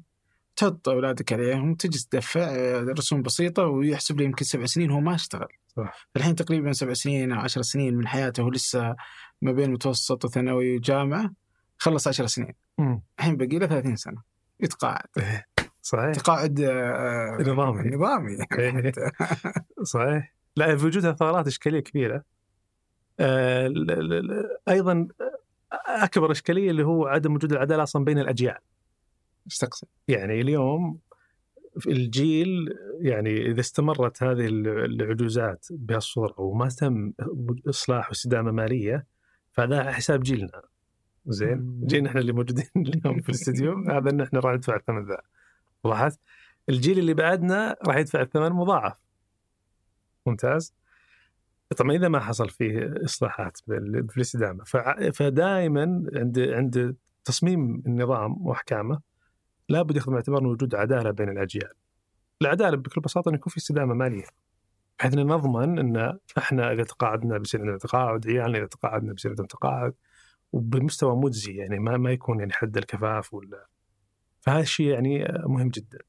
تحط 0.56 0.90
أولادك 0.90 1.34
عليهم 1.34 1.76
تجي 1.76 2.00
تدفع 2.12 2.42
آه، 2.42 2.82
رسوم 2.82 3.22
بسيطة 3.22 3.64
ويحسب 3.64 4.20
لي 4.20 4.26
يمكن 4.26 4.46
سبع 4.46 4.66
سنين 4.66 4.92
هو 4.92 5.00
ما 5.00 5.16
اشتغل. 5.16 5.48
صح. 5.68 6.10
الحين 6.16 6.36
تقريبا 6.36 6.72
سبع 6.72 6.94
سنين 6.94 7.32
أو 7.32 7.40
عشر 7.40 7.62
سنين 7.62 7.96
من 7.96 8.08
حياته 8.08 8.44
هو 8.44 8.50
لسه 8.50 8.96
ما 9.42 9.52
بين 9.52 9.72
متوسط 9.72 10.26
وثانوي 10.26 10.76
وجامعة 10.78 11.34
خلص 11.78 12.08
عشر 12.08 12.26
سنين. 12.26 12.54
الحين 13.20 13.38
باقي 13.38 13.60
له 13.60 13.68
30 13.68 13.96
سنة. 13.96 14.22
يتقاعد. 14.60 15.08
صحيح. 15.82 16.12
تقاعد 16.16 16.60
آه، 16.62 17.38
نظامي. 17.42 17.90
نظامي. 17.90 18.38
إيه. 18.60 18.92
صحيح. 19.84 20.34
لا 20.56 20.78
في 20.78 20.86
وجودها 20.86 21.12
ثغرات 21.12 21.48
إشكالية 21.48 21.80
كبيرة. 21.80 22.24
آه، 23.20 23.74
أيضا 24.70 25.08
أكبر 25.88 26.32
إشكالية 26.32 26.72
اللي 26.72 26.84
هو 26.84 27.08
عدم 27.08 27.36
وجود 27.36 27.52
العدالة 27.52 27.84
أصلا 27.84 28.06
بين 28.06 28.20
الأجيال. 28.20 28.58
إيش 29.50 29.58
تقصد؟ 29.58 29.88
يعني 30.08 30.42
اليوم 30.42 31.00
في 31.80 31.92
الجيل 31.92 32.74
يعني 33.02 33.52
إذا 33.52 33.60
استمرت 33.60 34.24
هذه 34.24 34.48
العجوزات 34.48 35.68
بهالصورة 35.72 36.42
وما 36.42 36.68
تم 36.68 37.14
إصلاح 37.70 38.10
واستدامة 38.10 38.52
مالية 38.52 39.06
فهذا 39.52 39.80
على 39.80 39.94
حساب 39.94 40.24
جيلنا. 40.24 40.62
زين. 41.26 41.82
جيلنا 41.86 42.10
إحنا 42.10 42.22
اللي 42.22 42.32
موجودين 42.32 42.66
اليوم 42.78 43.22
في 43.22 43.30
الاستديو. 43.30 43.84
هذا 43.92 44.10
إن 44.10 44.22
إحنا 44.22 44.40
راح 44.40 44.54
ندفع 44.54 44.76
الثمن 44.76 45.06
ذا. 45.06 45.22
وضحت 45.84 46.20
الجيل 46.70 47.00
اللي 47.00 47.14
بعدنا 47.14 47.76
راح 47.88 47.96
يدفع 47.96 48.22
الثمن 48.22 48.50
مضاعف. 48.50 48.98
ممتاز؟ 50.26 50.74
طبعا 51.78 51.92
إذا 51.92 52.08
ما 52.08 52.20
حصل 52.20 52.50
فيه 52.50 52.94
إصلاحات 53.06 53.58
في 53.58 54.18
الاستدامة 54.18 54.64
فدائما 55.14 56.04
عند 56.16 56.40
عند 56.40 56.96
تصميم 57.24 57.84
النظام 57.88 58.48
وأحكامه 58.48 59.09
لابد 59.70 59.96
ياخذ 59.96 60.12
باعتبار 60.12 60.48
وجود 60.48 60.76
عدالة 60.76 61.12
بين 61.12 61.30
الأجيال. 61.30 61.74
العدالة 62.42 62.78
بكل 62.78 63.02
بساطة 63.02 63.30
ان 63.30 63.36
يكون 63.36 63.52
في 63.52 63.58
استدامة 63.58 63.94
مالية. 63.94 64.26
بحيث 65.00 65.14
إن 65.14 65.28
نضمن 65.28 65.80
إن 65.80 66.20
إحنا 66.38 66.72
إذا 66.72 66.84
تقاعدنا 66.84 67.38
بيصير 67.38 67.62
عندنا 67.62 67.78
تقاعد، 67.78 68.28
عيالنا 68.28 68.58
إذا 68.58 68.66
تقاعدنا 68.66 69.14
بيصير 69.14 69.32
عندهم 69.32 69.48
تقاعد 69.48 69.94
وبمستوى 70.52 71.16
مجزي 71.16 71.56
يعني 71.56 71.80
ما 71.80 71.98
ما 71.98 72.12
يكون 72.12 72.40
يعني 72.40 72.54
حد 72.54 72.78
الكفاف 72.78 73.34
ولا 73.34 73.68
فهذا 74.42 74.60
الشيء 74.60 74.88
يعني 74.88 75.26
مهم 75.46 75.70
جدا. 75.70 76.00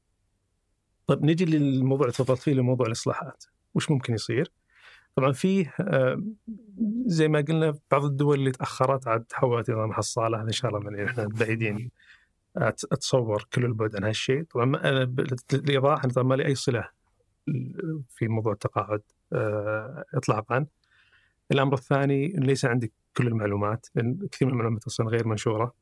طيب 1.07 1.25
نجي 1.25 1.45
للموضوع 1.45 2.05
اللي 2.05 2.13
تفضلت 2.13 2.39
فيه 2.39 2.53
لموضوع 2.53 2.87
الإصلاحات. 2.87 3.43
وش 3.73 3.91
ممكن 3.91 4.13
يصير؟ 4.13 4.51
طبعا 5.15 5.31
فيه 5.31 5.73
آه، 5.79 6.23
زي 7.05 7.27
ما 7.27 7.41
قلنا 7.41 7.79
بعض 7.91 8.05
الدول 8.05 8.39
اللي 8.39 8.51
تأخرت 8.51 9.07
عاد 9.07 9.23
تحولت 9.23 9.69
إلى 9.69 9.77
نظام 9.77 9.93
حصاله 9.93 10.37
هذا 10.37 10.47
إن 10.47 10.51
شاء 10.51 10.77
الله 10.77 11.05
إحنا 11.05 11.27
بعيدين 11.27 11.91
أتصور 12.57 13.47
كل 13.53 13.65
البعد 13.65 13.95
عن 13.95 14.03
هالشيء 14.03 14.43
طبعا 14.43 14.65
أنا 14.65 15.03
ب- 15.03 15.37
للايضاح 15.53 16.03
أنا 16.03 16.13
طبعا 16.13 16.27
ما 16.27 16.35
لي 16.35 16.45
أي 16.45 16.55
صلة 16.55 16.89
في 18.09 18.27
موضوع 18.27 18.53
التقاعد 18.53 19.01
آه، 19.33 20.05
اطلاقا 20.13 20.65
الأمر 21.51 21.73
الثاني 21.73 22.27
ليس 22.27 22.65
عندي 22.65 22.91
كل 23.17 23.27
المعلومات 23.27 23.87
لأن 23.95 24.27
كثير 24.31 24.47
من 24.47 24.53
المعلومات 24.53 24.85
أصلا 24.87 25.07
غير 25.09 25.27
منشورة 25.27 25.73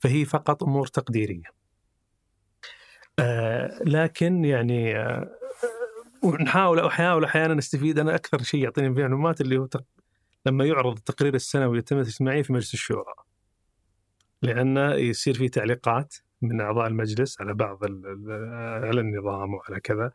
فهي 0.00 0.24
فقط 0.24 0.62
أمور 0.62 0.86
تقديرية 0.86 1.42
آه، 3.18 3.78
لكن 3.84 4.44
يعني 4.44 4.96
آه، 4.96 5.30
ونحاول 6.22 6.80
احاول 6.80 7.24
أحيانا 7.24 7.58
أستفيد 7.58 7.98
أنا 7.98 8.14
أكثر 8.14 8.42
شيء 8.42 8.62
يعطيني 8.64 8.88
معلومات 8.88 9.40
اللي 9.40 9.58
هو. 9.58 9.68
لما 10.46 10.64
يعرض 10.64 10.96
التقرير 10.96 11.34
السنوي 11.34 11.76
للتنميه 11.76 12.02
الاجتماعيه 12.02 12.42
في 12.42 12.52
مجلس 12.52 12.74
الشورى. 12.74 13.14
لأنه 14.44 14.94
يصير 14.94 15.34
في 15.34 15.48
تعليقات 15.48 16.14
من 16.42 16.60
أعضاء 16.60 16.86
المجلس 16.86 17.40
على 17.40 17.54
بعض 17.54 17.78
على 18.84 19.00
النظام 19.00 19.54
وعلى 19.54 19.80
كذا 19.80 20.12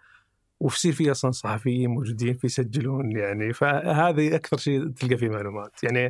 ويصير 0.59 0.93
في 0.93 1.11
أصلا 1.11 1.31
صحفيين 1.31 1.89
موجودين 1.89 2.33
فيسجلون 2.33 3.11
يعني 3.11 3.53
فهذه 3.53 4.35
أكثر 4.35 4.57
شيء 4.57 4.87
تلقى 4.89 5.17
فيه 5.17 5.29
معلومات 5.29 5.83
يعني 5.83 6.05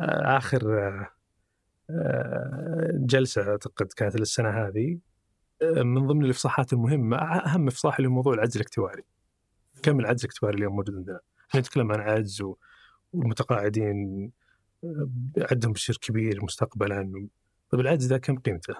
آه، 0.00 0.36
آخر 0.36 0.78
آه، 0.78 1.10
آه، 1.90 2.90
جلسة 2.94 3.42
أعتقد 3.50 3.86
كانت 3.86 4.16
السنة 4.16 4.48
هذه 4.48 4.98
من 5.62 6.06
ضمن 6.06 6.24
الإفصاحات 6.24 6.72
المهمة 6.72 7.16
أهم 7.16 7.68
إفصاح 7.68 7.96
اللي 7.96 8.08
هو 8.08 8.12
موضوع 8.12 8.34
العجز 8.34 8.56
الاكتواري. 8.56 9.02
كم 9.82 10.00
العجز 10.00 10.24
الاكتواري 10.24 10.56
اليوم 10.56 10.76
موجود 10.76 10.94
عندنا؟ 10.94 11.20
إحنا 11.50 11.60
نتكلم 11.60 11.92
عن 11.92 12.00
عجز 12.00 12.42
والمتقاعدين 13.12 14.30
عندهم 15.50 15.72
بشير 15.72 15.96
كبير 15.96 16.44
مستقبلا 16.44 17.28
طيب 17.70 17.80
العجز 17.80 18.06
ذا 18.06 18.18
كم 18.18 18.38
قيمته؟ 18.38 18.74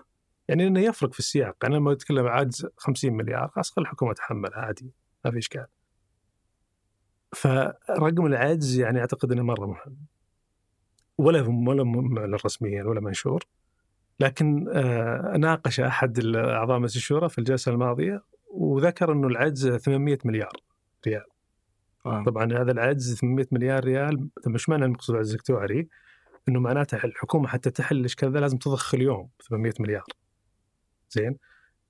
يعني 0.49 0.67
إنه 0.67 0.81
يفرق 0.81 1.13
في 1.13 1.19
السياق، 1.19 1.65
أنا 1.65 1.75
لما 1.75 1.93
أتكلم 1.93 2.27
عجز 2.27 2.67
50 2.77 3.13
مليار 3.13 3.49
خلاص 3.49 3.71
خلي 3.71 3.83
الحكومة 3.83 4.13
تحمل 4.13 4.51
عادي 4.55 4.93
ما 5.25 5.31
في 5.31 5.39
إشكال. 5.39 5.67
فرقم 7.33 8.27
العجز 8.27 8.79
يعني 8.79 9.01
أعتقد 9.01 9.33
إنه 9.33 9.43
مرة 9.43 9.67
مهم. 9.67 9.97
ولا 11.19 11.41
ولا 11.69 11.85
معلن 11.85 12.35
رسميا 12.35 12.85
ولا 12.85 13.01
منشور 13.01 13.45
لكن 14.21 14.69
آه، 14.69 15.37
ناقش 15.37 15.81
أحد 15.81 16.19
اعضاء 16.37 16.79
مجلس 16.79 16.97
الشورى 16.97 17.29
في 17.29 17.39
الجلسة 17.39 17.73
الماضية 17.73 18.23
وذكر 18.51 19.13
إنه 19.13 19.27
العجز 19.27 19.69
800 19.69 20.19
مليار 20.25 20.53
ريال. 21.07 21.25
آه. 22.07 22.25
طبعا 22.25 22.45
هذا 22.45 22.73
العجز 22.73 23.15
800 23.15 23.47
مليار 23.53 23.85
ريال 23.85 24.29
طب 24.45 24.53
إيش 24.53 24.69
معنى 24.69 24.85
المقصود 24.85 25.15
العجز 25.15 25.31
الاكتواري؟ 25.31 25.89
إنه 26.49 26.61
معناته 26.61 27.05
الحكومة 27.05 27.49
حتى 27.49 27.71
تحل 27.71 27.97
الإشكال 28.01 28.33
ذا 28.33 28.41
لازم 28.41 28.59
تضخ 28.59 28.95
اليوم 28.95 29.29
800 29.49 29.73
مليار. 29.81 30.05
زين؟ 31.11 31.37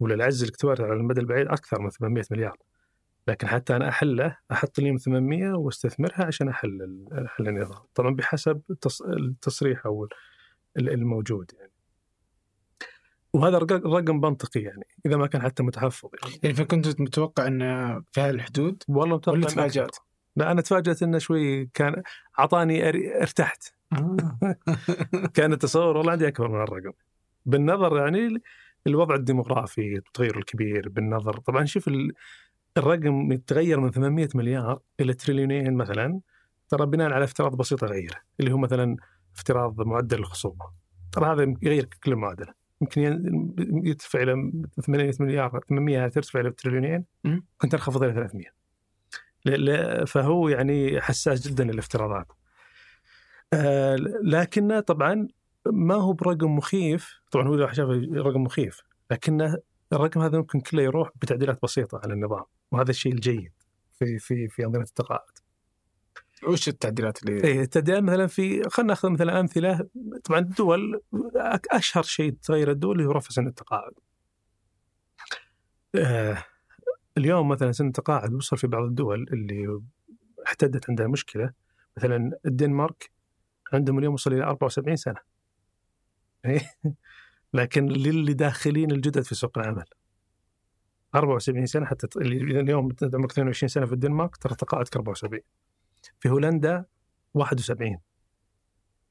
ولا 0.00 0.14
العجز 0.14 0.42
الاكتواري 0.42 0.84
على 0.84 0.92
المدى 0.92 1.20
البعيد 1.20 1.46
أكثر 1.48 1.80
من 1.80 1.90
800 1.90 2.24
مليار. 2.30 2.56
لكن 3.28 3.46
حتى 3.46 3.76
أنا 3.76 3.88
أحله 3.88 4.36
أحط 4.52 4.78
اليوم 4.78 4.96
800 4.96 5.52
واستثمرها 5.52 6.24
عشان 6.24 6.48
أحل 6.48 7.06
أحل 7.26 7.48
النظام، 7.48 7.78
طبعا 7.94 8.14
بحسب 8.14 8.62
التص- 8.72 9.06
التصريح 9.08 9.86
أو 9.86 10.08
ال- 10.76 10.88
الموجود 10.90 11.50
يعني. 11.58 11.72
وهذا 13.32 13.58
رق- 13.58 13.86
رقم 13.86 14.16
منطقي 14.20 14.60
يعني 14.60 14.86
إذا 15.06 15.16
ما 15.16 15.26
كان 15.26 15.42
حتى 15.42 15.62
متحفظ 15.62 16.08
يعني. 16.22 16.36
يعني 16.42 16.54
فكنت 16.54 17.00
متوقع 17.00 17.46
إن 17.46 17.58
في 18.12 18.20
هالحدود 18.20 18.82
والله 18.88 19.16
متوقع 19.16 19.38
ولا. 19.38 19.46
تفاجأت؟ 19.46 19.96
لا 20.36 20.50
أنا 20.52 20.60
تفاجأت 20.62 21.02
إنه 21.02 21.18
شوي 21.18 21.66
كان 21.66 22.02
أعطاني 22.38 22.88
ارتحت 23.22 23.74
كان 25.34 25.52
التصور 25.52 25.96
والله 25.96 26.12
عندي 26.12 26.28
أكبر 26.28 26.48
من 26.48 26.62
الرقم. 26.62 26.92
بالنظر 27.46 27.96
يعني 27.96 28.42
الوضع 28.86 29.14
الديموغرافي 29.14 29.96
التغير 29.96 30.38
الكبير 30.38 30.88
بالنظر. 30.88 31.32
طبعا 31.32 31.64
شوف 31.64 31.88
ال- 31.88 32.12
الرقم 32.76 33.32
يتغير 33.32 33.80
من 33.80 33.90
800 33.90 34.28
مليار 34.34 34.80
إلى 35.00 35.14
تريليونين 35.14 35.74
مثلا. 35.74 36.20
ترى 36.68 36.86
بناء 36.86 37.12
على 37.12 37.24
افتراض 37.24 37.56
بسيط 37.56 37.84
اغيره 37.84 38.16
اللي 38.40 38.52
هو 38.52 38.58
مثلا 38.58 38.96
افتراض 39.36 39.80
معدل 39.86 40.18
الخصوبه 40.18 40.64
ترى 41.12 41.26
هذا 41.32 41.54
يغير 41.62 41.84
كل 42.04 42.12
المعادله 42.12 42.54
يمكن 42.80 43.00
يرتفع 43.84 44.22
إلى 44.22 44.52
800 44.86 45.12
مليار 45.20 45.60
800 45.68 46.08
ترتفع 46.08 46.40
إلى 46.40 46.50
تريليونين 46.50 47.04
مم. 47.24 47.44
كنت 47.58 47.74
أنخفض 47.74 48.02
إلى 48.02 48.12
300 48.14 48.46
ل- 49.46 49.64
ل- 49.64 50.06
فهو 50.06 50.48
يعني 50.48 51.00
حساس 51.00 51.48
جدا 51.48 51.64
للافتراضات. 51.64 52.32
آه، 53.52 53.96
لكنه 54.22 54.80
طبعا 54.80 55.28
ما 55.66 55.94
هو 55.94 56.12
برقم 56.12 56.56
مخيف. 56.56 57.20
طبعا 57.30 57.48
هو 57.48 57.54
إذا 57.54 57.72
شاف 57.72 57.88
رقم 58.12 58.42
مخيف 58.42 58.82
لكنه 59.10 59.58
الرقم 59.92 60.20
هذا 60.20 60.38
ممكن 60.38 60.60
كله 60.60 60.82
يروح 60.82 61.10
بتعديلات 61.16 61.58
بسيطة 61.62 62.00
على 62.04 62.14
النظام 62.14 62.44
وهذا 62.70 62.90
الشيء 62.90 63.12
الجيد 63.12 63.52
في 63.98 64.18
في 64.18 64.48
في 64.48 64.64
أنظمة 64.64 64.82
التقاعد. 64.82 65.38
وش 66.48 66.68
التعديلات 66.68 67.22
اللي 67.22 67.44
إيه 67.44 67.60
التعديلات 67.62 68.02
مثلا 68.02 68.26
في 68.26 68.62
خلينا 68.68 68.88
ناخذ 68.88 69.10
مثلا 69.10 69.40
أمثلة. 69.40 69.88
طبعا 70.24 70.38
الدول 70.38 71.02
أشهر 71.70 72.02
شيء 72.02 72.32
تغير 72.42 72.70
الدول 72.70 72.96
اللي 72.96 73.08
هو 73.08 73.12
رفع 73.12 73.28
سن 73.30 73.46
التقاعد. 73.46 73.92
آه 75.94 76.44
اليوم 77.18 77.48
مثلا 77.48 77.72
سن 77.72 77.86
التقاعد 77.86 78.32
وصل 78.34 78.56
في 78.58 78.66
بعض 78.66 78.82
الدول 78.84 79.26
اللي 79.32 79.80
احتدت 80.46 80.90
عندها 80.90 81.06
مشكلة 81.06 81.52
مثلا 81.96 82.30
الدنمارك 82.46 83.10
عندهم 83.72 83.98
اليوم 83.98 84.14
وصل 84.14 84.32
إلى 84.32 84.44
74 84.44 84.96
سنة. 84.96 85.20
إيه؟ 86.44 86.60
لكن 87.54 87.86
للي 87.86 88.32
داخلين 88.32 88.90
الجدد 88.90 89.20
في 89.20 89.34
سوق 89.34 89.58
العمل. 89.58 89.84
74 91.14 91.66
سنة 91.66 91.86
حتى 91.86 92.06
اللي 92.16 92.60
اليوم 92.60 92.92
عمرك 93.02 93.30
22 93.30 93.68
سنة 93.68 93.86
في 93.86 93.92
الدنمارك 93.92 94.36
ترى 94.36 94.54
تقاعدك 94.54 94.96
74 94.96 95.40
في 96.20 96.28
هولندا 96.28 96.84
71 97.34 97.98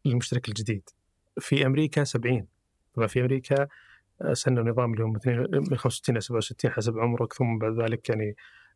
للمشترك 0.06 0.50
الجديد. 0.50 0.90
في 1.40 1.66
أمريكا 1.66 2.04
70 2.04 2.48
طبعا 2.94 3.08
في 3.08 3.22
أمريكا 3.22 3.68
آه، 4.22 4.34
سنوا 4.34 4.64
نظام 4.64 4.94
اللي 4.94 5.04
هم 5.04 5.20
من 5.72 5.78
65 5.78 6.16
إلى 6.16 6.22
67 6.22 6.72
حسب 6.72 7.00
عمرك 7.00 7.34
ثم 7.34 7.58
بعد 7.58 7.80
ذلك 7.80 8.10
يعني 8.10 8.36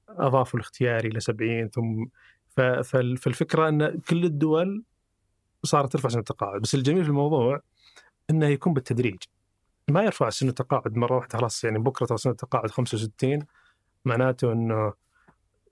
أضافوا 0.09 0.59
الاختياري 0.59 1.09
إلى 1.09 1.19
70 1.19 1.69
ثم 1.69 2.05
فالفكرة 2.83 3.69
أن 3.69 3.99
كل 3.99 4.25
الدول 4.25 4.83
صارت 5.65 5.91
ترفع 5.91 6.09
سن 6.09 6.19
التقاعد. 6.19 6.61
بس 6.61 6.75
الجميل 6.75 7.03
في 7.03 7.09
الموضوع 7.09 7.61
إنه 8.29 8.47
يكون 8.47 8.73
بالتدريج. 8.73 9.17
ما 9.89 10.03
يرفع 10.03 10.29
سن 10.29 10.47
التقاعد 10.47 10.97
مرة 10.97 11.15
واحدة 11.15 11.37
خلاص 11.37 11.63
يعني 11.63 11.79
بكرة 11.79 12.05
ترى 12.05 12.17
سن 12.17 12.29
التقاعد 12.29 12.71
65 12.71 13.45
معناته 14.05 14.51
إنه 14.51 14.93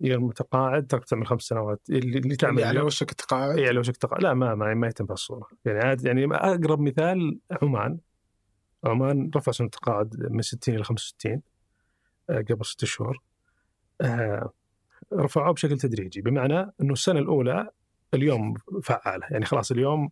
يا 0.02 0.16
المتقاعد 0.16 0.88
ترك 0.88 1.06
تعمل 1.06 1.28
خمس 1.28 1.42
سنوات. 1.42 1.82
اللي, 1.90 2.20
اللي 2.20 2.36
تعمل 2.36 2.54
اللي 2.54 2.66
على 2.66 2.82
وشك 2.82 3.12
التقاعد؟ 3.12 3.58
اي 3.58 3.68
على 3.68 3.80
وشك 3.80 3.98
تقاعد 3.98 4.24
لا 4.24 4.34
ما 4.34 4.56
ما, 4.56 4.74
ما 4.74 4.88
يتم 4.88 5.06
بهالصوره 5.06 5.48
يعني 5.66 5.80
عاد 5.80 6.06
يعني 6.06 6.36
أقرب 6.36 6.80
مثال 6.80 7.40
عمان. 7.62 7.98
عمان 8.84 9.32
رفع 9.36 9.52
سن 9.52 9.66
التقاعد 9.66 10.28
من 10.30 10.42
60 10.42 10.76
إلى 10.76 10.84
65 10.84 11.42
آه، 12.30 12.46
قبل 12.50 12.66
ست 12.66 12.86
شهور. 12.86 13.22
آه، 14.02 14.52
رفعوه 15.14 15.54
بشكل 15.54 15.78
تدريجي. 15.78 16.22
بمعنى 16.22 16.72
إنه 16.82 16.94
السنة 16.94 17.20
الأولى 17.20 17.70
اليوم 18.14 18.54
فعالة 18.84 19.28
يعني 19.32 19.46
خلاص 19.46 19.72
اليوم 19.72 20.10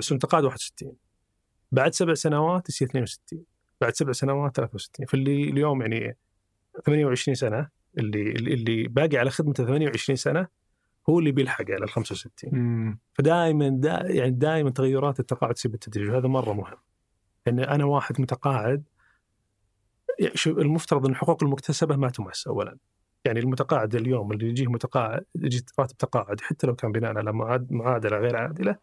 سن 0.00 0.14
التقاعد 0.14 0.44
61 0.44 0.96
بعد 1.72 1.94
سبع 1.94 2.14
سنوات 2.14 2.68
يصير 2.68 2.88
62 2.88 3.44
بعد 3.80 3.94
سبع 3.94 4.12
سنوات 4.12 4.56
63 4.56 5.06
فاللي 5.06 5.50
اليوم 5.50 5.82
يعني 5.82 6.16
28 6.86 7.34
سنة 7.34 7.68
اللي 7.98 8.30
اللي 8.30 8.88
باقي 8.88 9.16
على 9.16 9.30
خدمته 9.30 9.64
28 9.64 10.16
سنة 10.16 10.46
هو 11.08 11.18
اللي 11.18 11.32
بيلحق 11.32 11.64
على 11.70 11.84
ال 11.84 11.90
65 11.90 12.50
مم. 12.54 12.98
فدائما 13.14 13.68
دا 13.68 14.02
يعني 14.06 14.30
دائما 14.30 14.70
تغيرات 14.70 15.20
التقاعد 15.20 15.54
تصير 15.54 15.70
بالتدريج 15.70 16.10
وهذا 16.10 16.28
مرة 16.28 16.52
مهم. 16.52 16.76
ان 17.48 17.60
أنا 17.60 17.84
واحد 17.84 18.20
متقاعد 18.20 18.84
يعني 20.20 20.36
شو 20.36 20.50
المفترض 20.50 21.06
إن 21.06 21.12
الحقوق 21.12 21.44
المكتسبة 21.44 21.96
ما 21.96 22.08
تمس 22.08 22.46
اولا. 22.46 22.76
يعني 23.24 23.40
المتقاعد 23.40 23.94
اليوم 23.94 24.32
اللي 24.32 24.48
يجيه 24.48 24.66
متقاعد 24.66 25.24
يجي 25.34 25.64
راتب 25.78 25.96
تقاعد 25.96 26.40
حتى 26.40 26.66
لو 26.66 26.74
كان 26.74 26.92
بناء 26.92 27.16
على 27.18 27.32
معاد- 27.32 27.72
معادلة 27.72 28.16
غير 28.18 28.36
عادلة 28.36 28.76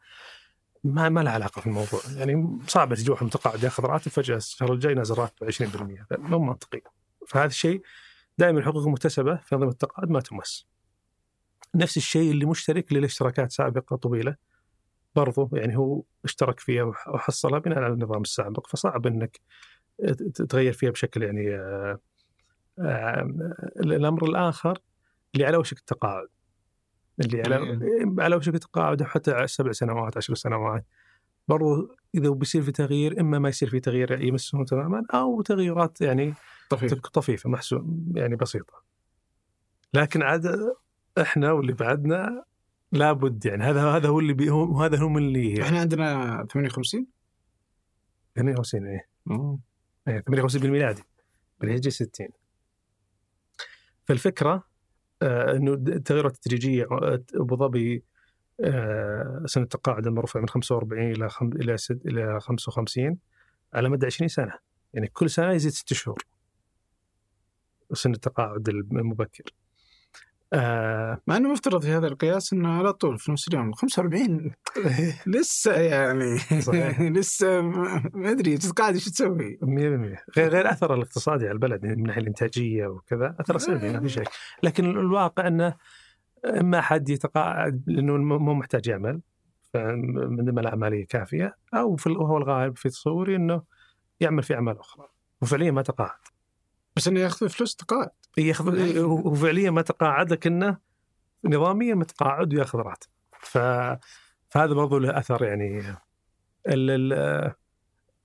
ما 0.84 1.10
ما 1.10 1.20
له 1.20 1.32
علاقة 1.32 1.60
في 1.62 1.68
الموضوع، 1.68 2.00
يعني 2.18 2.60
صعب 2.68 2.94
تجي 2.94 3.12
واحد 3.12 3.24
متقاعد 3.26 3.64
ياخذ 3.64 3.84
راتب 3.84 4.12
فجأة 4.12 4.36
الشهر 4.38 4.74
الجاي 4.74 4.94
نازل 4.94 5.16
راتبه 5.16 5.48
20% 5.48 6.06
مو 6.18 6.40
منطقي. 6.40 6.82
فهذا 7.28 7.46
الشيء 7.46 7.82
دائما 8.38 8.60
الحقوق 8.60 8.84
المكتسبة 8.84 9.36
في 9.36 9.56
أنظمة 9.56 9.70
التقاعد 9.72 10.10
ما 10.10 10.20
تمس. 10.20 10.68
نفس 11.76 11.98
الشيء 11.98 12.32
اللي 12.32 12.46
مشترك 12.46 12.90
اللي 12.90 13.00
له 13.00 13.06
اشتراكات 13.06 13.52
سابقة 13.52 13.96
طويلة 13.96 14.36
برضو 15.16 15.50
يعني 15.54 15.78
هو 15.78 16.04
اشترك 16.26 16.60
فيها 16.60 16.84
وح- 16.84 17.08
وحصلها 17.10 17.60
بناء 17.60 17.80
على 17.80 17.94
النظام 17.94 18.22
السابق 18.22 18.68
فصعب 18.68 19.08
إنك 19.08 19.40
تغير 20.50 20.74
فيها 20.74 20.90
بشكل 20.92 21.24
يعني 21.24 21.56
آه، 21.56 22.00
الأمر 23.80 24.26
الآخر 24.26 24.80
اللي 25.36 25.46
على 25.46 25.58
وشك 25.58 25.78
التقاعد. 25.78 26.28
اللي 27.20 27.42
على 27.42 27.80
على 28.24 28.36
وشك 28.36 28.56
التقاعد 28.56 29.04
حتى 29.04 29.48
سبع 29.48 29.72
سنوات 29.72 30.18
عشر 30.18 30.36
سنوات. 30.36 30.86
برضو 31.48 31.96
إذا 32.16 32.30
بيصير 32.30 32.62
في 32.62 32.72
تغيير 32.72 33.22
إما 33.22 33.40
ما 33.40 33.50
يصير 33.50 33.70
في 33.70 33.80
تغيير 33.80 34.22
يمسهم 34.22 34.66
تماما 34.66 35.04
أو 35.14 35.42
تغيرات 35.42 36.02
يعني 36.02 36.34
طفيف 36.70 36.94
طفيفة 36.94 37.50
محسوب 37.50 38.18
يعني 38.18 38.36
بسيطة. 38.36 38.84
لكن 39.94 40.22
عاد 40.22 40.74
إحنا 41.22 41.52
واللي 41.52 41.74
بعدنا 41.74 42.44
لابد 42.92 43.46
يعني 43.46 43.64
هذا 43.64 43.84
هذا 43.84 44.10
هو 44.10 44.20
اللي 44.20 44.34
بي 44.34 44.50
هو 44.50 44.82
هذا 44.82 44.98
هم 44.98 45.18
اللي 45.18 45.64
إحنا 45.64 45.80
عندنا 45.80 46.46
58 46.52 47.08
58 48.36 48.88
إيه. 48.88 49.08
إيه، 50.08 50.20
58 50.20 50.62
بالميلادي. 50.62 51.04
بالهجري 51.60 51.92
60 51.92 52.28
فالفكرة 54.10 54.64
آه 55.22 55.52
إنه 55.52 55.74
التغيرات 55.74 56.36
التدريجية 56.36 56.88
آه، 56.92 57.24
أبو 57.36 57.56
ظبي 57.56 58.04
آه 58.62 59.44
سنة 59.46 59.64
التقاعد 59.64 60.08
لما 60.08 60.22
رفع 60.22 60.40
من 60.40 60.48
45 60.50 61.12
إلى. 61.12 61.30
إلى. 61.42 61.76
إلى 62.06 62.40
55 62.42 63.18
على 63.74 63.90
مدى 63.90 64.06
20 64.06 64.28
سنة 64.28 64.54
يعني 64.94 65.08
كل 65.08 65.30
سنة 65.30 65.52
يزيد 65.52 65.72
ست 65.72 65.94
شهور 65.94 66.24
سن 67.94 68.12
التقاعد 68.12 68.70
المبكر 68.70 69.44
آه 70.54 71.22
مع 71.28 71.38
إنه 71.38 71.52
مفترض 71.52 71.82
في 71.82 71.92
هذا 71.92 72.08
القياس 72.08 72.54
إنه 72.54 72.70
على 72.70 72.94
طول 72.94 73.20
في 73.20 73.32
نفس 73.32 73.48
اليوم 73.48 73.74
45 73.74 74.52
لسه 75.28 75.74
يعني 75.74 76.38
صحيح. 76.38 77.02
لسه 77.18 77.62
ما 77.62 78.32
أدري 78.32 78.58
قاعد 78.58 78.94
إيش 78.94 79.06
تسوي؟ 79.06 79.58
100% 79.58 79.66
غير 80.38 80.50
غير 80.50 80.72
أثر 80.72 80.94
الاقتصادي 80.94 81.46
على 81.46 81.54
البلد 81.54 81.86
من 81.86 82.04
ناحيه 82.04 82.22
الإنتاجية 82.22 82.88
وكذا 82.88 83.36
أثر 83.40 83.58
سلبي 83.58 83.90
ما 83.94 84.00
في 84.00 84.10
شك. 84.10 84.30
لكن 84.64 84.86
الواقع 84.86 85.48
إنه 85.48 85.76
اما 86.46 86.82
حد 86.82 87.10
يتقاعد 87.10 87.84
لأنه 87.88 88.18
مو 88.18 88.54
محتاج 88.54 88.88
يعمل. 88.88 89.22
من 90.30 90.56
لا 90.56 90.76
مالية 90.76 91.06
كافية. 91.06 91.56
أو 91.74 91.96
في 91.96 92.10
وهو 92.10 92.38
الغالب 92.38 92.78
في 92.78 92.90
تصوري 92.90 93.36
إنه 93.36 93.62
يعمل 94.20 94.44
في 94.44 94.54
أعمال 94.54 94.80
أخرى. 94.80 95.08
وفعليا 95.42 95.72
ما 95.72 95.82
تقاعد. 95.82 96.20
بس 96.96 97.08
إنه 97.08 97.20
يأخذ 97.20 97.50
فلوس 97.50 97.76
تقاعد. 97.76 98.10
ياخذ 98.48 98.98
هو 98.98 99.34
فعليا 99.34 99.72
ما 99.72 99.82
تقاعد 99.82 100.32
لكنه 100.32 100.78
نظاميا 101.46 101.96
متقاعد 101.96 102.54
وياخذ 102.54 102.80
راتب 102.80 103.10
ف... 103.40 103.58
فهذا 104.50 104.74
برضو 104.74 104.98
له 104.98 105.18
أثر 105.18 105.44
يعني. 105.44 105.80
ال... 106.68 106.92
ال... 106.92 107.14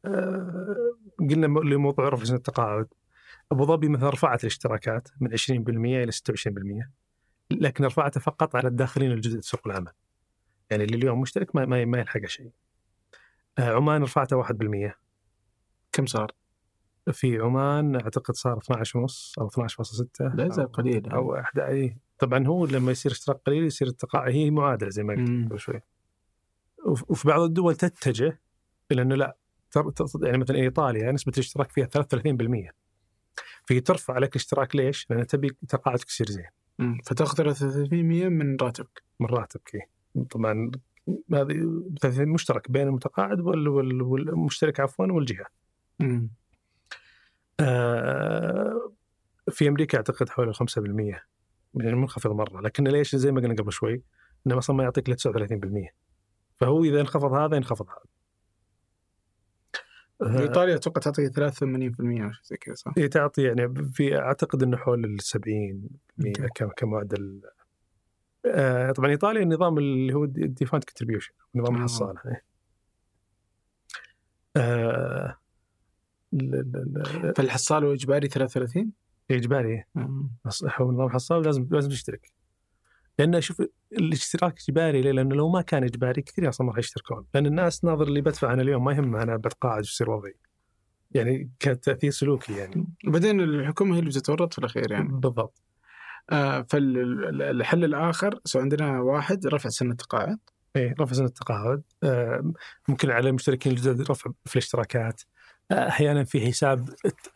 آه، 0.04 0.94
قلنا 1.18 1.46
لموضوع 1.46 2.08
رفع 2.08 2.24
سن 2.24 2.34
التقاعد. 2.34 2.86
أبو 3.52 3.64
ظبي 3.64 3.88
مثلا 3.88 4.10
رفعت 4.10 4.40
الاشتراكات 4.40 5.08
من 5.20 5.30
20% 5.30 5.42
إلى 5.50 6.12
26% 6.12 6.88
لكن 7.50 7.84
رفعتها 7.84 8.20
فقط 8.20 8.56
على 8.56 8.68
الداخلين 8.68 9.12
الجدد 9.12 9.40
سوق 9.40 9.60
العمل. 9.66 9.92
يعني 10.70 10.84
اللي 10.84 10.96
اليوم 10.96 11.20
مشترك 11.20 11.56
ما 11.56 11.66
ما, 11.66 11.84
ما 11.84 11.98
يلحق 11.98 12.26
شيء. 12.26 12.50
آه، 13.58 13.74
عمان 13.74 14.02
رفعتها 14.02 14.42
1% 14.42 14.92
كم 15.92 16.06
صار؟ 16.06 16.32
في 17.12 17.38
عمان 17.38 17.94
أعتقد 17.94 18.34
صار 18.34 18.58
12 18.58 18.98
ونص 18.98 19.34
أو 19.38 19.48
12.6 19.48 20.06
لا 20.34 20.46
يزال 20.46 20.72
قليل 20.72 21.08
أو 21.10 21.34
أحد 21.36 21.58
أي 21.58 21.96
طبعا 22.18 22.46
هو 22.46 22.66
لما 22.66 22.92
يصير 22.92 23.12
اشتراك 23.12 23.36
قليل 23.46 23.64
يصير 23.64 23.88
التقاعد 23.88 24.32
هي 24.32 24.50
معادله 24.50 24.90
زي 24.90 25.02
ما 25.02 25.14
قلت. 25.14 25.28
قبل 25.48 25.58
شوي 25.60 25.80
وف- 26.86 27.10
وفي 27.10 27.28
بعض 27.28 27.40
الدول 27.40 27.74
تتجه 27.76 28.40
إلى 28.92 29.02
إنه 29.02 29.14
لا 29.14 29.36
يعني 30.22 30.38
مثلا 30.38 30.56
إيطاليا 30.56 31.12
نسبة 31.12 31.32
الاشتراك 31.36 31.70
فيها 31.72 31.86
33% 31.86 32.70
في 33.66 33.80
ترفع 33.80 34.14
عليك 34.14 34.30
الاشتراك 34.30 34.76
ليش؟ 34.76 35.06
لأن 35.10 35.26
تبي 35.26 35.56
تقاعدك 35.68 36.08
يصير 36.08 36.26
زين. 36.26 36.44
فتأخذ 37.04 37.36
30% 37.36 38.28
من 38.28 38.56
راتبك 38.62 39.02
من 39.20 39.26
راتبك 39.26 39.74
إيه. 39.74 39.88
طبعا 40.30 40.70
هذه 41.34 41.82
30 42.00 42.28
مشترك 42.28 42.70
بين 42.70 42.88
المتقاعد 42.88 43.40
وال- 43.40 43.68
وال- 43.68 44.02
والمشترك 44.02 44.80
عفوا 44.80 45.06
والجهة 45.06 45.46
مم. 46.00 46.30
آه، 47.60 48.92
في 49.50 49.68
أمريكا 49.68 49.98
أعتقد 49.98 50.28
حوالي 50.28 50.52
5% 50.54 51.22
يعني 51.74 51.96
منخفض 51.96 52.30
مرة 52.30 52.60
لكن 52.60 52.84
ليش 52.84 53.16
زي 53.16 53.32
ما 53.32 53.40
قلنا 53.40 53.54
قبل 53.54 53.72
شوي 53.72 54.02
إنه 54.46 54.58
أصلا 54.58 54.76
ما 54.76 54.82
يعطيك 54.84 55.08
الا 55.08 55.16
39% 55.16 55.94
فهو 56.60 56.84
إذا 56.84 57.00
انخفض 57.00 57.32
هذا 57.32 57.56
ينخفض 57.56 57.86
هذا 57.88 58.04
آه، 60.22 60.40
إيطاليا 60.40 60.74
أتوقع 60.74 61.00
تعطي 61.00 61.28
83% 61.30 62.24
أو 62.24 62.32
شيء 62.32 62.42
زي 62.44 62.56
كذا 62.56 62.74
صح؟ 62.74 62.92
هي 62.98 63.08
تعطي 63.08 63.42
يعني 63.42 63.74
في 63.92 64.18
أعتقد 64.18 64.62
إنه 64.62 64.76
حول 64.76 65.04
ال 65.04 65.22
70 65.22 65.88
okay. 66.20 66.48
كم- 66.54 66.70
كمعدل 66.76 67.42
آه، 68.46 68.92
طبعا 68.92 69.10
إيطاليا 69.10 69.42
النظام 69.42 69.78
اللي 69.78 70.14
هو 70.14 70.24
defined 70.24 70.84
contribution 70.84 71.32
نظام. 71.54 71.76
الحصاله 71.76 72.20
إيه. 72.26 72.44
آه، 74.56 75.38
ال- 76.34 76.54
ال- 76.54 77.02
ال- 77.24 77.34
فالحصال 77.36 77.84
هو 77.84 77.92
إجباري 77.92 78.28
33 78.28 78.90
إجباري 79.30 79.84
مم. 79.94 80.30
صح 80.48 80.80
هو 80.80 80.92
نظام 80.92 81.06
الحصاله 81.06 81.42
لازم 81.42 81.68
لازم 81.70 81.90
تشترك 81.90 82.32
لأن 83.18 83.40
شوف 83.40 83.62
الاشتراك 83.92 84.58
إجباري 84.68 85.02
ليه؟ 85.02 85.12
لأنه 85.12 85.34
لو 85.34 85.48
ما 85.48 85.62
كان 85.62 85.84
إجباري 85.84 86.22
كثير 86.22 86.48
أصلا 86.48 86.66
ما 86.66 86.72
راح 86.72 86.78
يشتركون. 86.78 87.24
لأن 87.34 87.46
الناس 87.46 87.84
ناظر 87.84 88.06
اللي 88.08 88.20
بدفع 88.20 88.52
أنا 88.52 88.62
اليوم 88.62 88.84
ما 88.84 88.92
يهمه 88.92 89.22
أنا 89.22 89.36
بتقاعد 89.36 89.78
ويصير 89.78 90.10
وضعي. 90.10 90.34
يعني 91.10 91.50
كتأثير 91.60 92.10
سلوكي 92.10 92.52
يعني. 92.52 92.86
وبعدين 93.08 93.40
الحكومة 93.40 93.94
هي 93.94 93.98
اللي 93.98 94.10
بتتورط 94.10 94.52
في 94.52 94.58
الأخير 94.58 94.92
يعني. 94.92 95.08
بالضبط. 95.08 95.62
آه 96.30 96.66
فالحل 96.70 97.84
الآخر 97.84 98.40
سو 98.44 98.58
عندنا 98.58 99.00
واحد 99.00 99.46
رفع 99.46 99.68
سن 99.68 99.90
التقاعد. 99.90 100.38
إيه 100.76 100.94
رفع 101.00 101.12
سن 101.12 101.24
التقاعد. 101.24 101.82
آه، 102.02 102.52
ممكن 102.88 103.10
على 103.10 103.28
المشتركين 103.28 103.72
الجدد 103.72 104.10
رفع 104.10 104.30
في 104.44 104.56
الاشتراكات. 104.56 105.20
آه، 105.22 105.33
أحيانا 105.72 106.24
في 106.24 106.46
حساب 106.46 106.88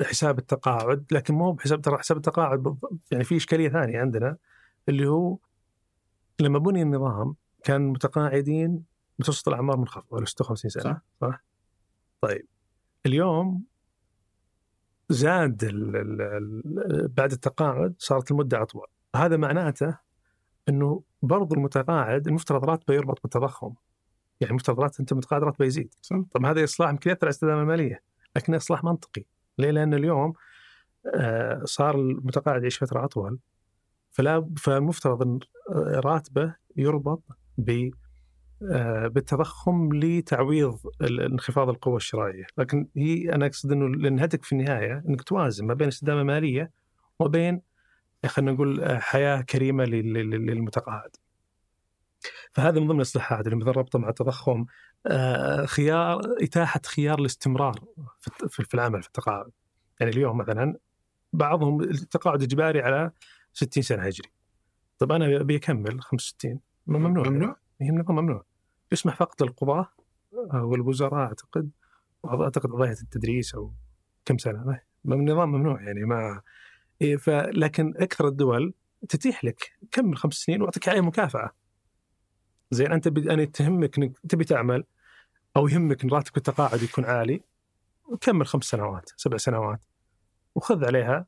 حساب 0.02 0.38
التقاعد 0.38 1.04
لكن 1.12 1.34
مو 1.34 1.52
بحساب 1.52 1.82
ترى 1.82 1.98
حساب 1.98 2.16
التقاعد. 2.16 2.76
يعني 3.10 3.24
في 3.24 3.36
إشكالية 3.36 3.68
ثانية 3.68 4.00
عندنا 4.00 4.36
اللي 4.88 5.06
هو 5.08 5.38
لما 6.40 6.58
بني 6.58 6.82
النظام 6.82 7.34
كان 7.64 7.88
متقاعدين 7.88 8.84
متوسط 9.18 9.48
الأعمار 9.48 9.76
منخفضه 9.76 10.24
56 10.24 10.70
سنة 10.70 10.82
صح. 10.82 11.02
صح؟ 11.20 11.44
طيب 12.20 12.46
اليوم 13.06 13.64
زاد 15.08 15.64
ال 15.64 15.96
ال 15.96 16.22
ال 16.22 17.08
بعد 17.08 17.32
التقاعد 17.32 17.94
صارت 17.98 18.30
المدة 18.30 18.62
أطول 18.62 18.86
هذا 19.16 19.36
معناته 19.36 19.98
إنه 20.68 21.02
برضو 21.22 21.54
المتقاعد 21.54 22.26
المفترض 22.26 22.64
راتبه 22.64 22.94
يربط 22.94 23.22
بالتضخم 23.22 23.74
يعني 24.40 24.50
المفترض 24.50 24.80
راتب 24.80 25.00
أنت 25.00 25.12
متقاعد 25.12 25.42
راتبه 25.42 25.64
يزيد 25.64 25.94
صح. 26.02 26.16
طب 26.32 26.44
هذا 26.44 26.64
إصلاح 26.64 26.90
يمكن 26.90 27.10
يأثر 27.10 27.20
على 27.22 27.28
الاستدامه 27.30 27.62
المالية 27.62 28.02
لكنه 28.38 28.56
إصلاح 28.56 28.84
منطقي. 28.84 29.24
ليه؟ 29.58 29.70
لأن 29.70 29.94
اليوم 29.94 30.32
آه، 31.14 31.62
صار 31.64 31.94
المتقاعد 31.94 32.60
يعيش 32.60 32.78
فترة 32.84 33.04
أطول. 33.04 33.38
فلا 34.10 34.50
فالمفترض 34.56 35.22
إن 35.22 35.38
آه، 35.70 36.00
راتبه 36.04 36.54
يربط 36.76 37.22
ب 37.58 37.90
آه، 38.72 39.06
بالتضخم 39.06 39.92
لتعويض 39.92 40.78
انخفاض 41.02 41.68
القوة 41.68 41.96
الشرائية. 41.96 42.44
لكن 42.58 42.88
هي 42.96 43.32
أنا 43.32 43.46
أقصد 43.46 43.72
أنه 43.72 43.88
لأن 43.88 44.20
هدفك 44.20 44.44
في 44.44 44.52
النهاية 44.52 45.02
أنك 45.08 45.22
توازن 45.22 45.66
ما 45.66 45.74
بين 45.74 45.88
استدامة 45.88 46.22
مالية 46.22 46.70
وبين 47.18 47.60
خلينا 48.26 48.52
نقول 48.52 48.98
حياة 49.00 49.40
كريمة 49.40 49.84
لل- 49.84 50.12
لل- 50.12 50.46
للمتقاعد. 50.46 51.10
فهذا 52.52 52.80
من 52.80 52.86
ضمن 52.86 52.96
الإصلاحات 52.96 53.46
اللي 53.46 53.56
مثل 53.56 53.68
ربطه 53.68 53.98
مع 53.98 54.08
التضخم 54.08 54.64
خيار 55.64 56.20
إتاحة 56.42 56.80
خيار 56.86 57.18
الاستمرار 57.18 57.84
في 58.48 58.74
العمل 58.74 59.02
في 59.02 59.08
التقاعد. 59.08 59.50
يعني 60.00 60.12
اليوم 60.12 60.36
مثلا 60.38 60.76
بعضهم 61.32 61.80
التقاعد 61.80 62.42
إجباري 62.42 62.82
على 62.82 63.10
60 63.52 63.82
سنة 63.82 64.02
هجري. 64.02 64.28
طب 64.98 65.12
أنا 65.12 65.40
أبي 65.40 65.56
أكمل 65.56 66.02
65 66.02 66.60
ممنوع. 66.86 67.28
ممنوع؟ 67.28 67.56
هي 67.80 67.88
النظام 67.88 68.16
ممنوع. 68.16 68.44
يسمح 68.92 69.16
فقط 69.16 69.42
للقضاة 69.42 69.88
والوزراء 70.54 71.14
أعتقد. 71.14 71.70
أعتقد 72.26 72.70
قضايا 72.70 72.92
التدريس 72.92 73.54
أو 73.54 73.72
كم 74.24 74.38
سنة. 74.38 74.80
النظام 75.06 75.52
ممنوع 75.52 75.82
يعني 75.82 76.04
ما 76.04 76.42
إيه 77.02 77.16
فلكن 77.16 77.94
أكثر 77.96 78.28
الدول 78.28 78.74
تتيح 79.08 79.44
لك 79.44 79.72
كمل 79.90 80.16
خمس 80.16 80.34
سنين 80.34 80.62
وأعطيك 80.62 80.88
عليه 80.88 81.00
مكافأة. 81.00 81.50
زين 82.70 82.92
أنت 82.92 83.08
بد... 83.08 83.28
أنا 83.28 83.44
تهمك 83.44 83.98
إنك 83.98 84.18
تبي 84.28 84.44
تعمل 84.44 84.84
أو 85.56 85.68
يهمك 85.68 86.04
إن 86.04 86.10
راتبك 86.10 86.36
التقاعد 86.36 86.82
يكون 86.82 87.04
عالي 87.04 87.40
كمل 88.20 88.46
خمس 88.46 88.64
سنوات 88.64 89.10
سبع 89.16 89.36
سنوات 89.36 89.80
وخذ 90.54 90.84
عليها 90.84 91.26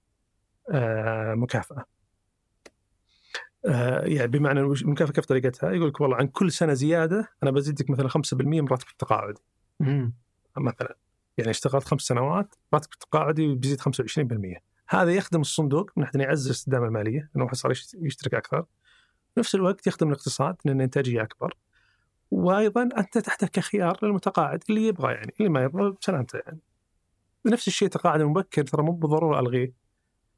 آه 0.71 1.35
مكافأة 1.35 1.85
آه 3.67 4.05
يعني 4.05 4.27
بمعنى 4.29 4.61
المكافأة 4.61 5.13
كيف 5.13 5.25
طريقتها؟ 5.25 5.71
يقول 5.73 5.89
لك 5.89 6.01
والله 6.01 6.17
عن 6.17 6.27
كل 6.27 6.53
سنة 6.53 6.73
زيادة 6.73 7.29
أنا 7.43 7.51
بزيدك 7.51 7.91
مثلا 7.91 8.09
5% 8.09 8.15
من 8.61 8.69
راتب 8.69 8.87
التقاعد 8.93 9.35
مم. 9.81 10.15
مثلا 10.57 10.97
يعني 11.39 11.51
اشتغلت 11.51 11.85
خمس 11.85 12.01
سنوات 12.03 12.55
راتب 12.75 12.89
التقاعدي 12.93 13.55
بيزيد 13.55 13.81
25% 13.81 14.61
هذا 14.89 15.11
يخدم 15.13 15.41
الصندوق 15.41 15.91
من 15.97 16.05
ناحيه 16.05 16.21
يعزز 16.21 16.47
الاستدامه 16.47 16.87
المالية 16.87 17.31
إنه 17.37 17.49
صار 17.53 17.71
يشت- 17.71 17.95
يشترك 18.01 18.35
أكثر 18.35 18.65
في 19.35 19.41
نفس 19.41 19.55
الوقت 19.55 19.87
يخدم 19.87 20.09
الاقتصاد 20.09 20.57
لأن 20.65 20.77
الانتاجيه 20.77 21.23
أكبر. 21.23 21.55
وأيضا 22.31 22.83
أنت 22.83 23.19
تحتاج 23.19 23.49
كخيار 23.49 23.99
للمتقاعد 24.03 24.63
اللي 24.71 24.87
يبغى 24.87 25.13
يعني 25.13 25.35
اللي 25.41 25.49
ما 25.51 25.63
يبغى 25.63 25.91
بسلامته 26.01 26.39
يعني. 26.47 26.61
نفس 27.47 27.69
الشيء 27.69 27.89
تقاعد 27.89 28.23
مبكر 28.23 28.63
ترى 28.63 28.83
مو 28.83 28.93
بالضرورة 28.93 29.41
ألغيه. 29.41 29.73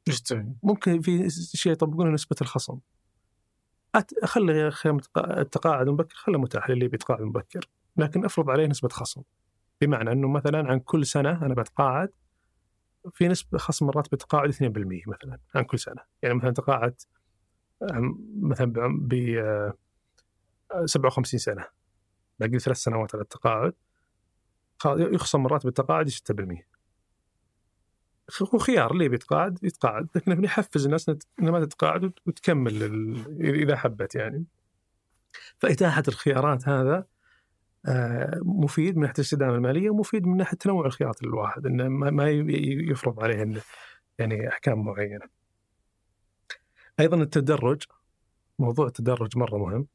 تسوي؟ 0.05 0.47
ممكن 0.63 1.01
في 1.01 1.31
شيء 1.31 1.73
يطبقونه 1.73 2.11
نسبة 2.11 2.37
الخصم. 2.41 2.79
أت- 3.99 4.25
خلي 4.25 4.71
التقاعد 5.17 5.89
المبكر 5.89 6.15
خله 6.17 6.39
متاح 6.39 6.71
للي 6.71 6.89
بيتقاعد 6.89 7.23
مبكر. 7.23 7.69
لكن 7.97 8.25
افرض 8.25 8.51
عليه 8.51 8.67
نسبة 8.67 8.89
خصم. 8.89 9.23
بمعنى 9.81 10.13
إنه 10.13 10.29
مثلا 10.29 10.69
عن 10.69 10.81
كل 10.81 11.07
سنة 11.07 11.47
أنا 11.47 11.55
بتقاعد 11.55 12.09
في 13.13 13.29
نسبة 13.29 13.59
خصم 13.59 13.87
من 13.87 13.93
راتب 13.97 14.13
التقاعد 14.13 14.49
2% 14.49 15.03
مثلا 15.07 15.39
عن 15.55 15.63
كل 15.65 15.79
سنة. 15.79 16.03
يعني 16.23 16.35
مثلا 16.35 16.51
تقاعد 16.51 16.95
أم، 16.95 17.22
مثلا 18.41 18.73
ب 19.01 19.15
آه، 19.15 19.75
57 20.85 21.39
سنة. 21.41 21.65
باقي 22.39 22.59
ثلاث 22.59 22.77
سنوات 22.77 23.15
على 23.15 23.23
التقاعد. 23.23 23.73
يخصم 24.87 25.47
راتب 25.47 25.69
التقاعد 25.69 26.09
6% 26.09 26.67
هو 28.55 28.59
خيار 28.59 28.91
اللي 28.93 29.09
بيتقاعد 29.09 29.59
يتقاعد 29.63 30.09
لكن 30.17 30.45
يحفز 30.45 30.85
الناس 30.85 31.09
إنها 31.41 31.51
ما 31.51 31.65
تتقاعد 31.65 32.05
وت- 32.05 32.19
وتكمل 32.27 32.83
اذا 33.41 33.77
حبت 33.77 34.15
يعني. 34.15 34.45
فإتاحة 35.59 36.03
الخيارات 36.09 36.69
هذا 36.69 37.07
آه، 37.87 38.41
مفيد 38.45 38.97
من 38.97 39.03
ناحية 39.03 39.15
الاستدامة 39.15 39.55
المالية 39.55 39.91
ومفيد 39.91 40.27
من 40.27 40.37
ناحية 40.37 40.57
تنوع 40.57 40.87
الخيارات 40.87 41.23
للواحد 41.23 41.67
إنه 41.67 41.89
ما 41.89 42.29
يفرض 42.91 43.21
عليه 43.21 43.63
يعني 44.19 44.49
أحكام 44.49 44.85
معينة. 44.85 45.42
أيضا 47.01 47.17
التدرج 47.23 47.83
موضوع 48.59 48.87
التدرج 48.87 49.39
مرة 49.39 49.59
مهم 49.59 49.87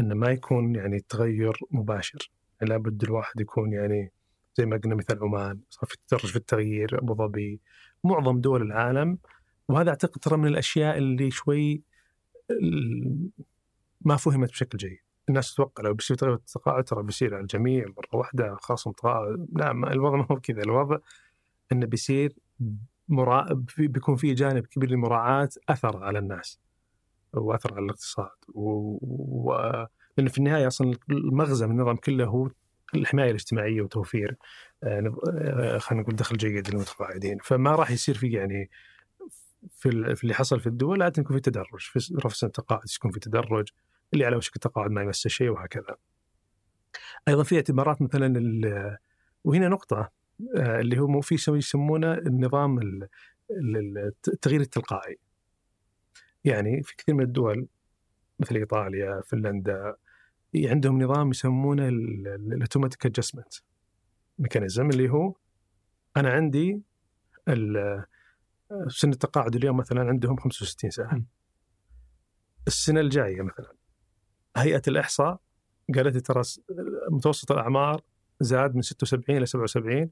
إنه 0.00 0.14
ما 0.14 0.30
يكون 0.30 0.74
يعني 0.74 1.00
تغير 1.00 1.58
مباشر. 1.70 2.30
يعني 2.60 2.72
لابد 2.72 3.04
الواحد 3.04 3.40
يكون 3.40 3.72
يعني 3.72 4.12
زي 4.54 4.66
ما 4.66 4.76
قلنا 4.76 4.94
مثال 4.94 5.18
عمان 5.22 5.60
صار 5.70 5.84
في 5.90 5.96
تدرج 6.08 6.26
في 6.26 6.36
التغيير 6.36 6.98
أبو 6.98 7.14
ظبي 7.14 7.60
معظم 8.04 8.40
دول 8.40 8.62
العالم. 8.62 9.18
وهذا 9.68 9.90
أعتقد 9.90 10.20
ترى 10.20 10.36
من 10.36 10.46
الأشياء 10.46 10.98
اللي 10.98 11.30
شوي 11.30 11.82
ما 14.00 14.16
فهمت 14.16 14.50
بشكل 14.50 14.78
جيد. 14.78 14.98
الناس 15.28 15.54
تتوقع 15.54 15.82
لو 15.84 15.94
بيصير 15.94 16.16
تغير 16.16 16.34
التقاعد 16.34 16.84
ترى 16.84 17.02
بيصير 17.02 17.34
على 17.34 17.42
الجميع 17.42 17.86
مرة 17.86 18.18
واحدة 18.18 18.56
خاص 18.60 18.86
متقاعد 18.86 19.46
لا 19.52 19.70
الوضع 19.70 20.16
ما 20.16 20.26
هو 20.30 20.40
كذا. 20.40 20.62
الوضع 20.62 20.98
إنه 21.72 21.86
بيصير 21.86 22.32
مرا... 23.10 23.64
في- 23.68 23.88
بيكون 23.88 24.16
في 24.16 24.34
جانب 24.34 24.66
كبير 24.66 24.90
لمراعاة 24.90 25.48
أثر 25.68 26.04
على 26.04 26.18
الناس 26.18 26.60
وأثر 27.34 27.74
على 27.74 27.84
الاقتصاد 27.84 28.30
و... 28.48 28.70
و... 29.02 29.54
لأن 30.16 30.28
في 30.28 30.38
النهاية 30.38 30.66
أصلا 30.66 30.94
المغزى 31.10 31.66
من 31.66 31.72
النظام 31.72 31.96
كله 31.96 32.24
هو 32.24 32.50
الحماية 32.94 33.30
الاجتماعية 33.30 33.82
وتوفير 33.82 34.36
آه، 34.84 35.14
آه، 35.32 35.78
خلينا 35.78 36.02
نقول 36.02 36.16
دخل 36.16 36.36
جيد 36.36 36.70
للمتقاعدين 36.70 37.38
فما 37.44 37.74
راح 37.74 37.90
يصير 37.90 38.14
في 38.14 38.28
يعني 38.32 38.70
في, 39.70 40.14
في 40.16 40.22
اللي 40.22 40.34
حصل 40.34 40.60
في 40.60 40.66
الدول 40.66 40.98
لازم 41.00 41.22
يكون 41.22 41.36
في 41.36 41.42
تدرج 41.42 41.80
في 41.80 42.14
رفع 42.16 42.34
سن 42.34 42.46
التقاعد 42.46 42.82
يكون 42.96 43.10
في 43.10 43.20
تدرج 43.20 43.68
اللي 44.14 44.24
على 44.24 44.36
وشك 44.36 44.56
التقاعد 44.56 44.90
ما 44.90 45.02
يمسه 45.02 45.30
شيء 45.30 45.48
وهكذا. 45.50 45.96
أيضا 47.28 47.42
في 47.42 47.56
اعتبارات 47.56 48.02
مثلا 48.02 48.98
وهنا 49.44 49.68
نقطة 49.68 50.10
اللي 50.56 50.98
هو 50.98 51.06
مو 51.06 51.20
في 51.20 51.36
شيء 51.38 51.56
يسمونه 51.56 52.12
النظام 52.14 52.78
ال- 52.78 53.08
ال- 53.50 54.12
التغيير 54.28 54.60
التلقائي. 54.60 55.18
يعني 56.44 56.82
في 56.82 56.96
كثير 56.96 57.14
من 57.14 57.24
الدول 57.24 57.66
مثل 58.40 58.54
إيطاليا، 58.56 59.20
فنلندا 59.26 59.96
عندهم 60.56 61.02
نظام 61.02 61.30
يسمونه 61.30 61.88
ال 61.88 62.00
automatic 62.00 63.06
adjustment 63.06 63.54
mechanism 64.38 64.90
اللي 64.90 65.08
هو 65.10 65.34
أنا 66.16 66.30
عندي 66.30 66.82
سن 68.88 69.10
التقاعد 69.10 69.54
اليوم 69.56 69.76
مثلا 69.76 70.08
عندهم 70.08 70.36
65 70.36 70.90
سنة. 70.90 71.24
السنة 72.66 73.00
الجاية 73.00 73.42
مثلا 73.42 73.72
هيئة 74.56 74.82
الإحصاء 74.88 75.40
قالت 75.94 76.14
لي 76.14 76.20
ترى 76.20 76.42
متوسط 77.10 77.52
الأعمار 77.52 78.00
زاد 78.40 78.74
من 78.74 78.82
76 78.82 79.36
إلى 79.36 79.46
77 79.46 80.10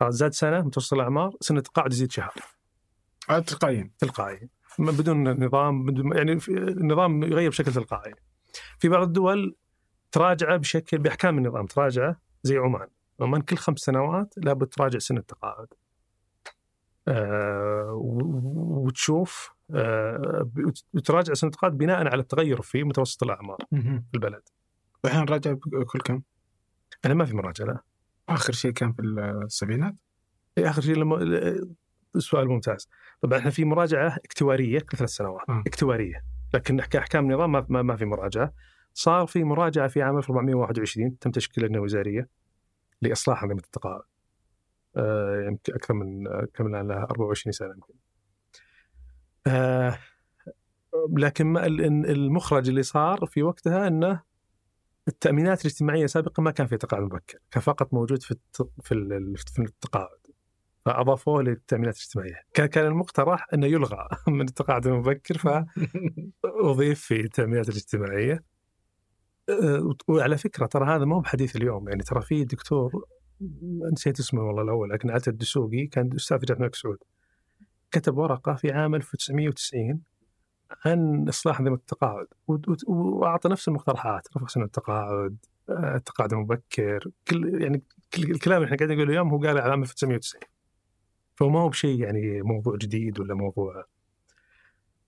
خلاص 0.00 0.14
زاد 0.14 0.32
سنة 0.32 0.60
متوسط 0.62 0.94
الأعمار 0.94 1.36
سن 1.40 1.56
التقاعد 1.56 1.92
يزيد 1.92 2.12
شهر. 2.12 2.34
هذا 3.28 3.40
تلقائيا. 3.40 3.90
تلقائي. 3.98 4.48
م- 4.78 4.90
بدون 4.90 5.44
نظام 5.44 5.84
بدون 5.86 6.16
يعني 6.16 6.38
النظام 6.48 7.22
يغير 7.22 7.50
بشكل 7.50 7.72
تلقائي. 7.72 8.14
في 8.78 8.88
بعض 8.88 9.02
الدول 9.02 9.56
تراجع 10.12 10.56
بشكل 10.56 10.98
بأحكام 10.98 11.38
النظام 11.38 11.66
تراجع 11.66 12.14
زي 12.42 12.56
عمان. 12.56 12.88
عمان 13.20 13.40
كل 13.42 13.56
خمس 13.56 13.78
سنوات 13.78 14.34
لابد 14.36 14.66
تراجع 14.66 14.98
سن 14.98 15.16
التقاعد 15.18 15.66
آه 17.08 17.92
وتشوف 17.94 19.54
آه 19.74 20.50
وتراجع 20.94 21.34
سن 21.34 21.46
التقاعد 21.46 21.78
بناء 21.78 21.96
على 21.96 22.22
التغير 22.22 22.62
في 22.62 22.84
متوسط 22.84 23.22
الأعمار. 23.22 23.58
في 23.70 24.14
البلد. 24.14 24.42
والحين 25.04 25.20
نراجع 25.20 25.54
كل 25.86 26.00
كم؟ 26.00 26.22
أنا 27.04 27.14
ما 27.14 27.24
في 27.24 27.36
مراجعة 27.36 27.66
لا. 27.66 27.80
آخر 28.30 28.52
شيء 28.52 28.70
كان 28.70 28.92
في 28.92 29.02
السبعينات؟ 29.02 29.94
إيه، 30.58 30.70
آخر 30.70 30.82
شيء 30.82 30.96
لما 30.96 31.18
سؤال 32.18 32.48
ممتاز. 32.48 32.88
طبعا 33.20 33.38
إحنا 33.38 33.50
في 33.50 33.64
مراجعة 33.64 34.16
اكتوارية 34.24 34.78
كل 34.78 34.98
ثلاث 34.98 35.10
سنوات 35.10 35.48
آه. 35.48 35.62
اكتوارية. 35.66 36.24
لكن 36.54 36.80
كاحكام 36.80 37.32
نظام 37.32 37.52
ما, 37.52 37.66
ما, 37.68 37.82
ما 37.82 37.96
في 37.96 38.04
مراجعة. 38.04 38.52
صار 38.94 39.26
في 39.26 39.44
مراجعة 39.44 39.88
في 39.88 40.02
عام 40.02 40.16
1421 40.16 41.18
تم 41.18 41.30
تشكيل 41.30 41.64
لجنة 41.64 41.80
وزارية 41.80 42.28
لإصلاح 43.02 43.42
انظمه 43.42 43.58
التقاعد. 43.58 44.02
آه، 44.96 45.44
يمكن 45.46 45.74
أكثر 45.74 45.94
من 45.94 46.24
كم 46.54 46.66
الآن 46.66 46.88
لها؟ 46.88 47.04
24 47.04 47.52
سنة 47.52 47.68
يمكن. 47.68 47.94
آه، 49.46 49.98
لكن 51.18 51.56
المخرج 52.06 52.68
اللي 52.68 52.82
صار 52.82 53.26
في 53.26 53.42
وقتها 53.42 53.88
إنه 53.88 54.22
التأمينات 55.10 55.60
الاجتماعية 55.60 56.06
سابقا 56.06 56.42
ما 56.42 56.50
كان 56.50 56.66
في 56.66 56.76
تقاعد 56.76 57.02
مبكر 57.02 57.38
كان 57.50 57.62
فقط 57.62 57.94
موجود 57.94 58.22
في 58.22 58.30
الت- 58.30 58.70
في 58.82 58.92
ال- 58.94 59.36
في 59.36 59.62
التقاعد 59.62 60.20
فأضافوه 60.86 61.42
للتأمينات 61.42 61.96
الاجتماعية. 61.96 62.42
كان 62.54 62.66
كان 62.66 62.86
المقترح 62.86 63.46
أنه 63.54 63.66
يلغى 63.66 64.08
من 64.28 64.40
التقاعد 64.40 64.86
المبكر 64.86 65.38
فاضيف 65.38 67.00
في 67.06 67.20
التأمينات 67.20 67.68
الاجتماعية. 67.68 68.44
أه، 69.48 69.94
وعلى 70.08 70.36
فكرة 70.36 70.66
ترى 70.66 70.86
هذا 70.96 71.04
ما 71.04 71.16
هو 71.16 71.20
بحديث 71.20 71.56
اليوم 71.56 71.88
يعني 71.88 72.02
ترى 72.02 72.22
في 72.22 72.44
دكتور 72.44 72.92
نسيت 73.92 74.20
اسمه 74.20 74.42
والله 74.42 74.62
الأول 74.62 74.90
لكن 74.90 75.10
عتب 75.10 75.32
الدسوقي 75.32 75.86
كان 75.86 76.10
أستاذ 76.16 76.38
في 76.40 76.46
جامعة 76.46 76.58
الملك 76.60 76.74
سعود 76.74 76.98
كتب 77.90 78.16
ورقة 78.18 78.54
في 78.54 78.72
عام 78.72 78.94
1990 78.94 80.02
عن 80.84 81.28
اصلاح 81.28 81.60
انظمه 81.60 81.74
التقاعد. 81.74 82.26
وأعطى 82.86 83.48
نفس 83.48 83.68
المقترحات 83.68 84.28
رفع 84.36 84.46
سن 84.46 84.62
التقاعد 84.62 85.36
آه، 85.70 85.96
التقاعد 85.96 86.32
المبكر 86.32 87.10
كل 87.28 87.62
يعني 87.62 87.82
كل 88.14 88.22
الكلام 88.22 88.56
اللي 88.56 88.66
إحنا 88.66 88.76
قاعدين 88.76 88.96
نقوله 88.96 89.12
اليوم 89.12 89.28
هو 89.28 89.38
قال 89.38 89.58
على 89.58 89.70
عام 89.70 89.82
1990 89.82 90.42
فهو 91.36 91.48
ما 91.50 91.60
هو 91.60 91.68
بشيء 91.68 92.00
يعني 92.00 92.42
موضوع 92.42 92.76
جديد 92.76 93.20
ولا 93.20 93.34
موضوع 93.34 93.84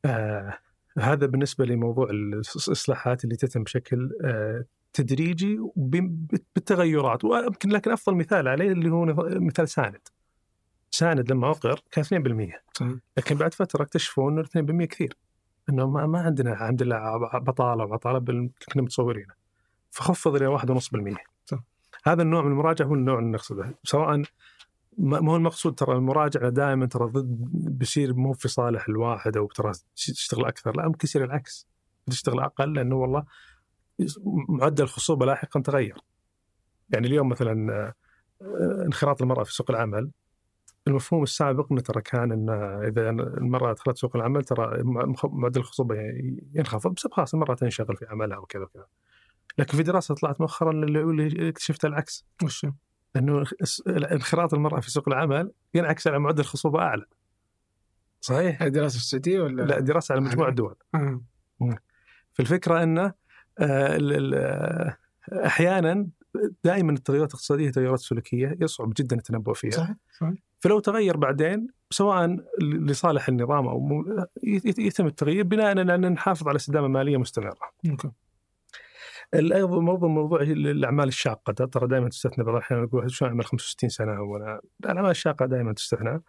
آه 0.04 0.58
هذا 0.98 1.26
بالنسبة 1.26 1.64
لموضوع 1.64 2.10
الإصلاحات 2.10 3.24
اللي 3.24 3.36
تتم 3.36 3.62
بشكل 3.62 4.10
آه 4.24 4.64
تدريجي 4.92 5.58
بالتغيرات. 5.76 7.24
ويمكن 7.24 7.68
لكن 7.68 7.90
أفضل 7.90 8.16
مثال 8.16 8.48
عليه 8.48 8.72
اللي 8.72 8.90
هو 8.90 9.04
مثال 9.40 9.68
ساند. 9.68 10.08
ساند 10.90 11.32
لما 11.32 11.50
اقر 11.50 11.82
كان 11.90 12.04
2% 12.04 12.60
صحيح. 12.72 12.94
لكن 13.16 13.34
بعد 13.34 13.54
فترة 13.54 13.82
اكتشفوا 13.82 14.30
إنه 14.30 14.42
2% 14.42 14.84
كثير. 14.84 15.16
إنه 15.70 15.90
ما, 15.90 16.06
ما 16.06 16.20
عندنا 16.20 16.52
الحمد 16.52 16.82
لله 16.82 17.18
بطالة 17.38 17.84
وعطاله 17.84 18.18
بال- 18.18 18.50
كنا 18.72 18.82
متصورينه 18.82 19.34
فخفض 19.90 20.34
إلى 20.36 20.58
1.5% 20.58 21.16
صح. 21.46 21.58
هذا 22.04 22.22
النوع 22.22 22.42
من 22.42 22.50
المراجعة 22.50 22.86
هو 22.86 22.94
النوع 22.94 23.18
اللي 23.18 23.30
نقصده. 23.30 23.74
سواء 23.84 24.22
ما 24.98 25.20
ما 25.20 25.32
هو 25.32 25.36
المقصود 25.36 25.74
ترى 25.74 25.96
المراجعة 25.96 26.48
دائما 26.48 26.86
ترى 26.86 27.04
ضد 27.04 27.48
بيصير 27.78 28.14
مو 28.14 28.32
في 28.32 28.48
صالح 28.48 28.88
الواحد 28.88 29.36
أو 29.36 29.46
ترى 29.46 29.72
تشتغل 29.96 30.44
أكثر. 30.44 30.76
لا 30.76 30.86
ممكن 30.88 31.00
يصير 31.08 31.24
العكس. 31.24 31.68
تشتغل 32.06 32.40
أقل 32.40 32.72
لأنه 32.74 32.96
والله 32.96 33.24
معدل 34.48 34.84
الخصوبة 34.84 35.26
لاحقا 35.26 35.60
تغير. 35.60 35.96
يعني 36.90 37.06
اليوم 37.06 37.28
مثلا 37.28 37.72
آه، 37.72 37.94
آه، 38.42 38.82
انخراط 38.86 39.22
المرأة 39.22 39.44
في 39.44 39.54
سوق 39.54 39.70
العمل 39.70 40.10
المفهوم 40.88 41.22
السابق 41.22 41.72
إنه 41.72 41.80
ترى 41.80 42.02
كان 42.02 42.32
إن 42.32 42.50
إذا 42.84 43.10
المرأة 43.10 43.72
دخلت 43.72 43.96
سوق 43.96 44.16
العمل 44.16 44.44
ترى 44.44 44.82
معدل 45.24 45.60
الخصوبة 45.60 45.94
ينخفض 46.54 46.94
بسبب 46.94 47.12
خلاص 47.12 47.34
المرأة 47.34 47.54
تنشغل 47.54 47.96
في 47.96 48.06
عملها 48.06 48.38
وكذا 48.38 48.62
وكذا. 48.62 48.86
لكن 49.58 49.76
في 49.76 49.82
دراسة 49.82 50.14
طلعت 50.14 50.40
مؤخرا 50.40 50.70
اللي 50.70 51.48
اكتشفت 51.48 51.84
العكس. 51.84 52.26
وش؟ 52.44 52.66
إنه 53.16 53.44
انخراط 53.88 54.54
المرأة 54.54 54.80
في 54.80 54.90
سوق 54.90 55.08
العمل 55.08 55.52
ينعكس 55.74 56.06
على 56.06 56.18
معدل 56.18 56.44
خصوبه 56.44 56.78
أعلى. 56.80 57.04
صحيح؟ 58.20 58.62
هذه 58.62 58.68
دراسة 58.68 58.92
في 58.92 59.02
السعودية 59.02 59.40
ولا؟ 59.40 59.62
لا 59.62 59.80
دراسة 59.80 60.12
على 60.12 60.20
مجموعة 60.20 60.50
دول. 60.50 60.74
آه. 60.94 61.20
فالفكرة 62.32 62.82
انه 62.82 63.12
آه، 63.58 63.98
آه، 64.34 64.96
أحيانا 65.46 66.06
دائما 66.64 66.92
التغيرات 66.92 67.28
الاقتصادية 67.28 67.70
تغيرات 67.70 67.98
سلوكية 67.98 68.56
يصعب 68.60 68.92
جدا 68.96 69.16
التنبؤ 69.16 69.52
فيها. 69.52 69.70
صحيح 69.70 69.96
صحيح. 70.18 70.51
فلو 70.62 70.80
تغير 70.80 71.16
بعدين 71.16 71.66
سواء 71.90 72.36
لصالح 72.62 73.28
النظام 73.28 73.68
أو 73.68 73.80
مو- 73.80 74.26
يتم 74.78 75.06
التغيير 75.06 75.44
بناء 75.44 75.66
على 75.66 75.94
أن 75.94 76.12
نحافظ 76.12 76.48
على 76.48 76.56
استدامة 76.56 76.88
مالية 76.88 77.16
مستمرة. 77.16 77.54
أوكي. 77.90 78.10
أيضا 79.34 79.80
موضوع 79.80 80.08
موضوع 80.08 80.40
الأعمال 80.42 81.08
الشاقة 81.08 81.52
ترى 81.52 81.86
دائما 81.88 82.08
تستثنى 82.08 82.44
بعض 82.44 82.54
الأحيان 82.54 82.82
نقول 82.82 83.10
شو 83.10 83.26
أعمل 83.26 83.44
65 83.44 83.88
سنة؟ 83.90 84.20
وأنا 84.22 84.60
الأعمال 84.84 85.10
الشاقة 85.10 85.46
دائما 85.46 85.72
تستثنى. 85.72 86.22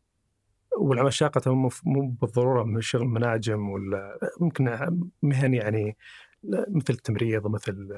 والأعمال 0.77 1.09
الشاقة 1.09 1.53
مو 1.53 1.69
مو 1.85 2.09
بالضرورة 2.21 2.63
من 2.63 2.81
شغل 2.81 3.05
مناجم 3.07 3.69
ولا 3.69 4.19
ممكن 4.39 4.77
مهن 5.21 5.53
يعني 5.53 5.97
مثل 6.69 6.93
التمريض 6.93 7.47
مثل 7.47 7.89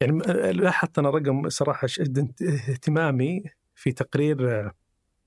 يعني 0.00 0.18
لاحظت 0.52 0.98
أنا 0.98 1.10
رقم 1.10 1.48
صراحة 1.48 1.86
شد 1.86 2.32
اهتمامي 2.68 3.44
في 3.74 3.92
تقرير 3.92 4.70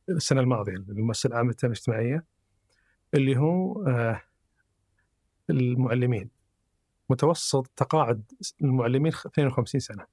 السنة 0.10 0.42
الماضية 0.42 0.74
المؤسسه 0.74 1.28
العامه 1.28 1.48
للتنميه 1.50 1.74
الاجتماعية 1.74 2.26
اللي 3.14 3.38
هو 3.38 3.84
آه، 3.88 4.22
المعلمين. 5.50 6.30
متوسط 7.10 7.68
تقاعد 7.68 8.24
المعلمين 8.62 9.12
52 9.14 9.80
سنة. 9.82 10.06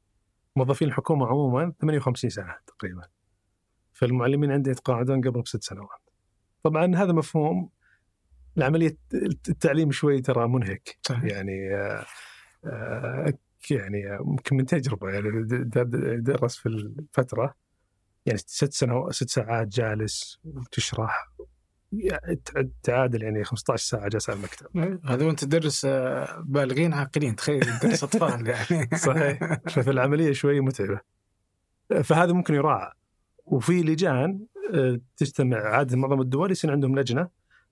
موظفين 0.57 0.89
الحكومة 0.89 1.27
عموما 1.27 1.73
58 1.81 2.31
سنة 2.31 2.55
تقريبا. 2.67 3.03
فالمعلمين 3.93 4.51
عندي 4.53 4.71
يتقاعدون 4.71 5.21
قبل 5.21 5.43
بست 5.43 5.63
سنوات. 5.65 6.01
طبعا 6.63 6.97
هذا 6.97 7.13
مفهوم 7.13 7.71
العملية 8.59 8.97
التعليم 9.49 9.91
شوي 9.93 10.21
ترى 10.21 10.49
منهك. 10.49 10.99
صحيح. 11.03 11.25
يعني 11.25 11.75
آه، 11.75 12.05
آه، 12.65 13.33
يعني 13.71 14.19
ممكن 14.21 14.57
من 14.57 14.67
تجربة 14.67 15.09
يعني 15.11 15.31
د- 15.43 15.79
د- 15.79 16.23
درس 16.25 16.57
في 16.57 16.67
الفترة. 16.69 17.55
يعني 18.27 18.39
ست 18.39 18.73
سنوات 18.73 19.13
ست 19.15 19.29
ساعات 19.29 19.69
جالس 19.69 20.39
وتشرح. 20.45 21.33
تعادل 22.83 23.23
يعني 23.23 23.45
15 23.45 23.85
ساعة 23.87 24.09
جالس 24.09 24.31
على 24.31 24.39
المكتب. 24.39 24.67
إيه، 24.77 25.01
هذا 25.05 25.27
وانت 25.27 25.45
تدرس 25.45 25.85
آه، 25.85 26.41
بالغين 26.47 26.93
عاقلين 26.95 27.37
تخيل 27.37 27.79
تدرس 27.79 28.05
اطفال 28.05 28.47
يعني. 28.51 28.97
صحيح. 28.97 29.55
ففي 29.69 29.91
العملية 29.91 30.33
شوي 30.33 30.61
متعبة. 30.61 31.01
فهذا 32.03 32.33
ممكن 32.33 32.55
يراعى. 32.55 32.93
وفي 33.45 33.83
لجان 33.83 34.47
آه، 34.75 35.01
تجتمع 35.17 35.57
عادة 35.59 35.97
معظم 35.97 36.21
الدول 36.21 36.51
يصير 36.51 36.71
عندهم 36.73 36.99
لجنة 36.99 37.29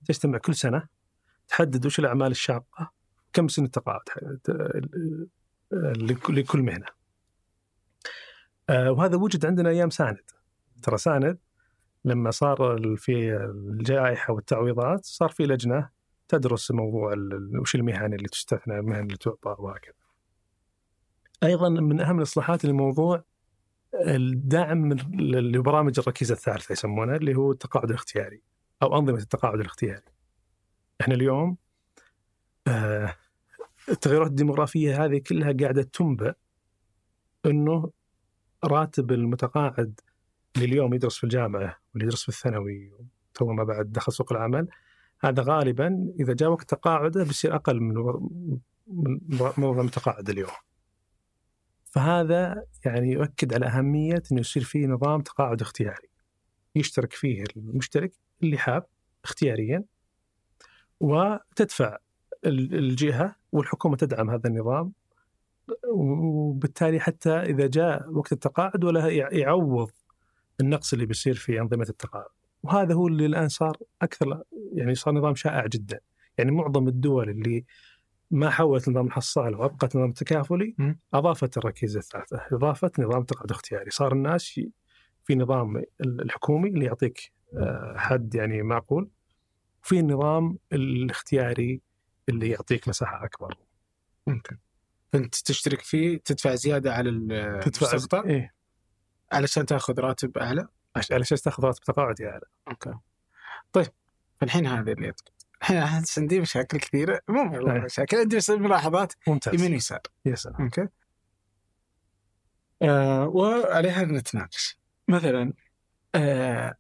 تجتمع 0.08 0.38
كل 0.38 0.54
سنة 0.54 0.86
تحدد 1.48 1.86
وش 1.86 1.98
الأعمال 1.98 2.30
الشاقة 2.30 2.90
كم 3.32 3.48
سن 3.48 3.64
التقاعد 3.64 4.00
آه، 4.48 4.80
لك- 5.96 6.30
لكل 6.30 6.62
مهنة. 6.62 6.86
وهذا 8.70 9.16
وجد 9.16 9.46
عندنا 9.46 9.68
أيام 9.70 9.90
ساند. 9.90 10.20
ترى 10.84 10.98
ساند 10.98 11.38
لما 12.04 12.30
صار 12.30 12.78
في 12.96 13.36
الجائحة 13.36 14.34
والتعويضات 14.34 15.04
صار 15.04 15.28
في 15.28 15.46
لجنة 15.46 15.88
تدرس 16.28 16.70
موضوع 16.70 17.14
وش 17.60 17.74
المهن 17.74 18.14
اللي 18.14 18.28
تستثنى 18.28 18.78
المهن 18.78 19.02
اللي 19.02 19.16
تعطى 19.16 19.56
وهكذا. 19.58 19.94
أيضا 21.42 21.68
من 21.68 22.00
أهم 22.00 22.18
الإصلاحات 22.18 22.64
الموضوع 22.64 23.24
الدعم 23.94 24.92
لبرامج 25.20 25.98
الركيزة 25.98 26.32
الثالثة 26.32 26.72
يسمونها 26.72 27.16
اللي 27.16 27.34
هو 27.34 27.52
التقاعد 27.52 27.90
الاختياري 27.90 28.42
أو 28.82 28.98
أنظمة 28.98 29.18
التقاعد 29.18 29.60
الاختياري. 29.60 30.12
إحنا 31.00 31.14
اليوم 31.14 31.56
آه 32.68 33.14
التغيرات 33.88 34.30
الديموغرافية 34.30 35.04
هذه 35.04 35.18
كلها 35.18 35.52
قاعدة 35.60 35.82
تنبئ 35.82 36.32
إنه 37.46 37.90
راتب 38.64 39.12
المتقاعد 39.12 40.00
اللي 40.56 40.66
اليوم 40.66 40.94
يدرس 40.94 41.16
في 41.16 41.24
الجامعة 41.24 41.76
واللي 41.94 42.06
يدرس 42.06 42.22
في 42.22 42.28
الثانوي 42.28 42.92
تو 43.34 43.52
ما 43.52 43.64
بعد 43.64 43.92
دخل 43.92 44.12
سوق 44.12 44.32
العمل 44.32 44.68
هذا 45.20 45.42
غالبا 45.42 46.12
إذا 46.20 46.32
جاء 46.32 46.48
وقت 46.50 46.70
تقاعده 46.70 47.24
بيصير 47.24 47.54
أقل 47.54 47.80
من 47.80 47.94
من 48.86 49.20
منظم 49.58 49.88
تقاعد 49.88 50.30
اليوم. 50.30 50.50
فهذا 51.84 52.64
يعني 52.84 53.12
يؤكد 53.12 53.54
على 53.54 53.66
أهمية 53.66 54.22
إنه 54.32 54.40
يصير 54.40 54.64
في 54.64 54.86
نظام 54.86 55.20
تقاعد 55.20 55.60
اختياري. 55.60 56.08
يشترك 56.74 57.12
فيه 57.12 57.44
المشترك 57.56 58.12
اللي 58.42 58.58
حاب 58.58 58.86
اختياريا 59.24 59.84
وتدفع 61.00 61.98
ال- 62.44 62.74
الجهة 62.74 63.36
والحكومة 63.52 63.96
تدعم 63.96 64.30
هذا 64.30 64.48
النظام 64.48 64.92
وبالتالي 65.88 67.00
حتى 67.00 67.30
إذا 67.30 67.66
جاء 67.66 68.10
وقت 68.10 68.32
التقاعد 68.32 68.84
ولا 68.84 69.08
يع- 69.08 69.32
يعوض 69.32 69.90
النقص 70.60 70.92
اللي 70.92 71.06
بيصير 71.06 71.34
في 71.34 71.60
أنظمة 71.60 71.86
التقاعد 71.88 72.28
وهذا 72.62 72.94
هو 72.94 73.08
اللي 73.08 73.26
الآن 73.26 73.48
صار 73.48 73.76
أكثر 74.02 74.42
يعني 74.72 74.94
صار 74.94 75.14
نظام 75.14 75.34
شائع 75.34 75.66
جدا. 75.66 76.00
يعني 76.38 76.50
معظم 76.50 76.88
الدول 76.88 77.30
اللي 77.30 77.64
ما 78.30 78.50
حولت 78.50 78.88
نظام 78.88 79.06
الحصاله 79.06 79.58
وأبقت 79.58 79.96
نظام 79.96 80.08
التكافلي 80.08 80.74
مم. 80.78 80.98
أضافت 81.14 81.58
الركيزة 81.58 81.98
الثالثة 82.00 82.40
اضافت 82.52 83.00
نظام 83.00 83.22
تقاعد 83.24 83.50
اختياري. 83.50 83.90
صار 83.90 84.12
الناس 84.12 84.60
في 85.24 85.34
نظام 85.34 85.76
ال- 85.76 86.20
الحكومي 86.22 86.68
اللي 86.70 86.84
يعطيك 86.84 87.32
آه، 87.56 87.94
حد 87.96 88.34
يعني 88.34 88.62
معقول 88.62 89.10
في 89.82 89.98
النظام 89.98 90.58
الاختياري 90.72 91.80
اللي 92.28 92.48
يعطيك 92.50 92.88
مساحة 92.88 93.24
أكبر. 93.24 93.54
ممكن. 94.26 94.56
فأنت 95.12 95.34
تشترك 95.34 95.80
فيه 95.80 96.18
تدفع 96.24 96.54
زيادة 96.54 96.94
على 96.94 97.10
المستقطع 97.10 98.24
إيه. 98.24 98.53
علشان 99.32 99.66
تاخذ 99.66 100.00
راتب 100.00 100.38
أعلى؟ 100.38 100.68
أساس 100.96 101.42
تاخذ 101.42 101.64
راتب 101.64 101.84
تقاعدي 101.84 102.28
أعلى. 102.28 102.46
okay. 102.68 102.94
طيب 103.72 103.86
فالحين 104.40 104.66
هذا 104.66 104.92
اللي. 104.92 105.12
الحين 105.62 105.76
أحس 105.76 106.18
عندي 106.18 106.40
مشاكل 106.40 106.78
كثيرة. 106.78 107.20
مو 107.28 107.70
أي. 107.70 107.80
مشاكل 107.80 108.16
عندي 108.16 108.36
بس 108.36 108.50
ملاحظات 108.50 109.12
ممتاز. 109.28 109.54
يمين 109.54 109.72
ويسار. 109.72 110.00
يا 110.24 110.34
سلام. 110.34 110.62
okay. 110.62 110.88
آه 112.82 113.26
وعليها 113.28 114.02
نتناقش. 114.04 114.78
مثلا 115.08 115.52
آه 116.14 116.74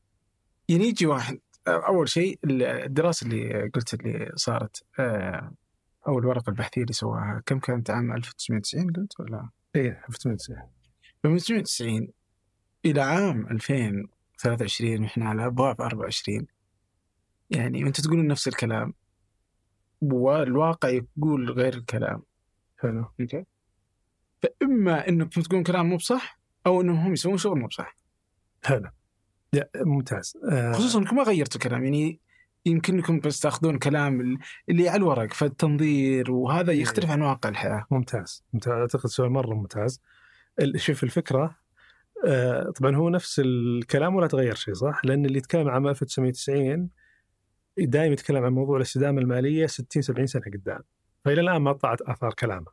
يعني 0.68 0.84
يجي 0.84 1.06
واحد 1.06 1.40
آه، 1.66 1.86
أول 1.86 2.08
شيء 2.08 2.38
الدراسة 2.44 3.26
اللي 3.26 3.70
قلت 3.74 3.94
اللي 3.94 4.32
صارت 4.36 4.84
آه 4.98 5.52
أو 6.08 6.18
الورقه 6.18 6.50
البحثية 6.50 6.82
اللي 6.82 6.92
سواها 6.92 7.42
كم 7.46 7.58
كانت؟ 7.58 7.90
عام 7.90 8.12
1990 8.12 8.92
قلت 8.92 9.20
ولا؟ 9.20 9.48
إيه 9.76 10.04
1990 10.08 10.70
من 11.24 11.34
1990 11.34 12.08
إلى 12.86 13.00
عام 13.00 13.46
2023 13.46 15.00
وإحنا 15.02 15.28
على 15.28 15.46
أبواب 15.46 15.80
24 15.80 16.46
يعني 17.50 17.84
وانت 17.84 18.00
تقولون 18.00 18.26
نفس 18.26 18.48
الكلام. 18.48 18.94
والواقع 20.00 20.88
يقول 20.88 21.50
غير 21.50 21.74
الكلام. 21.74 22.22
حلو. 22.78 23.06
أوكي. 23.20 23.44
فإما 24.42 25.08
إنكم 25.08 25.40
تقولون 25.40 25.64
كلام 25.64 25.86
مو 25.88 25.96
بصح 25.96 26.40
أو 26.66 26.80
إنهم 26.80 26.96
هم 26.96 27.12
يسوون 27.12 27.36
شغل 27.36 27.58
مو 27.58 27.66
بصح. 27.66 27.96
حلو. 28.64 28.90
ممتاز. 29.76 30.36
آه. 30.50 30.72
خصوصا 30.72 30.98
إنكم 30.98 31.16
ما 31.16 31.22
غيرتوا 31.22 31.60
الكلام 31.60 31.84
يعني 31.84 32.20
يمكن 32.66 32.94
إنكم 32.94 33.20
بس 33.20 33.40
تأخذون 33.40 33.78
كلام 33.78 34.20
ال- 34.20 34.38
اللي 34.68 34.88
على 34.88 34.96
الورق 34.96 35.32
فالتنظير 35.32 36.30
وهذا 36.30 36.72
يختلف 36.72 37.10
عن 37.10 37.22
واقع 37.22 37.48
الحياة. 37.48 37.86
ممتاز. 37.90 38.44
ممتاز. 38.52 38.72
أعتقد 38.72 39.06
سؤال 39.06 39.30
مرة 39.30 39.54
ممتاز. 39.54 40.00
شوف 40.76 41.04
الفكرة 41.04 41.56
آه 42.26 42.70
طبعا 42.70 42.96
هو 42.96 43.08
نفس 43.08 43.40
الكلام 43.44 44.14
ولا 44.16 44.26
تغير 44.26 44.54
شيء 44.54 44.74
صح؟ 44.74 45.00
لأن 45.04 45.26
اللي 45.26 45.38
يتكلم 45.38 45.68
عام 45.68 45.86
1990 45.88 46.90
دائما 47.78 48.12
يتكلم 48.12 48.44
عن 48.44 48.52
موضوع 48.52 48.76
الاستدامة 48.76 49.20
المالية 49.20 49.66
60 49.66 50.02
70 50.02 50.26
سنة 50.26 50.42
قدام. 50.54 50.80
فإلى 51.24 51.40
الآن 51.40 51.56
ما 51.56 51.72
طلعت 51.72 52.02
آثار 52.02 52.34
كلامه. 52.34 52.66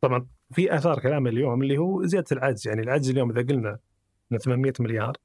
طبعا 0.00 0.26
في 0.52 0.76
آثار 0.76 1.00
كلامه 1.00 1.30
اليوم 1.30 1.62
اللي 1.62 1.78
هو 1.78 2.04
زيادة 2.06 2.26
العجز 2.32 2.68
يعني 2.68 2.82
العجز 2.82 3.10
اليوم 3.10 3.30
إذا 3.30 3.42
قلنا 3.42 3.78
انه 4.32 4.38
800 4.40 4.72
مليار 4.80 5.16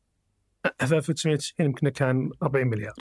في 0.63 0.95
1990 0.95 1.67
يمكن 1.67 1.89
كان 1.89 2.29
40 2.43 2.67
مليار. 2.67 2.93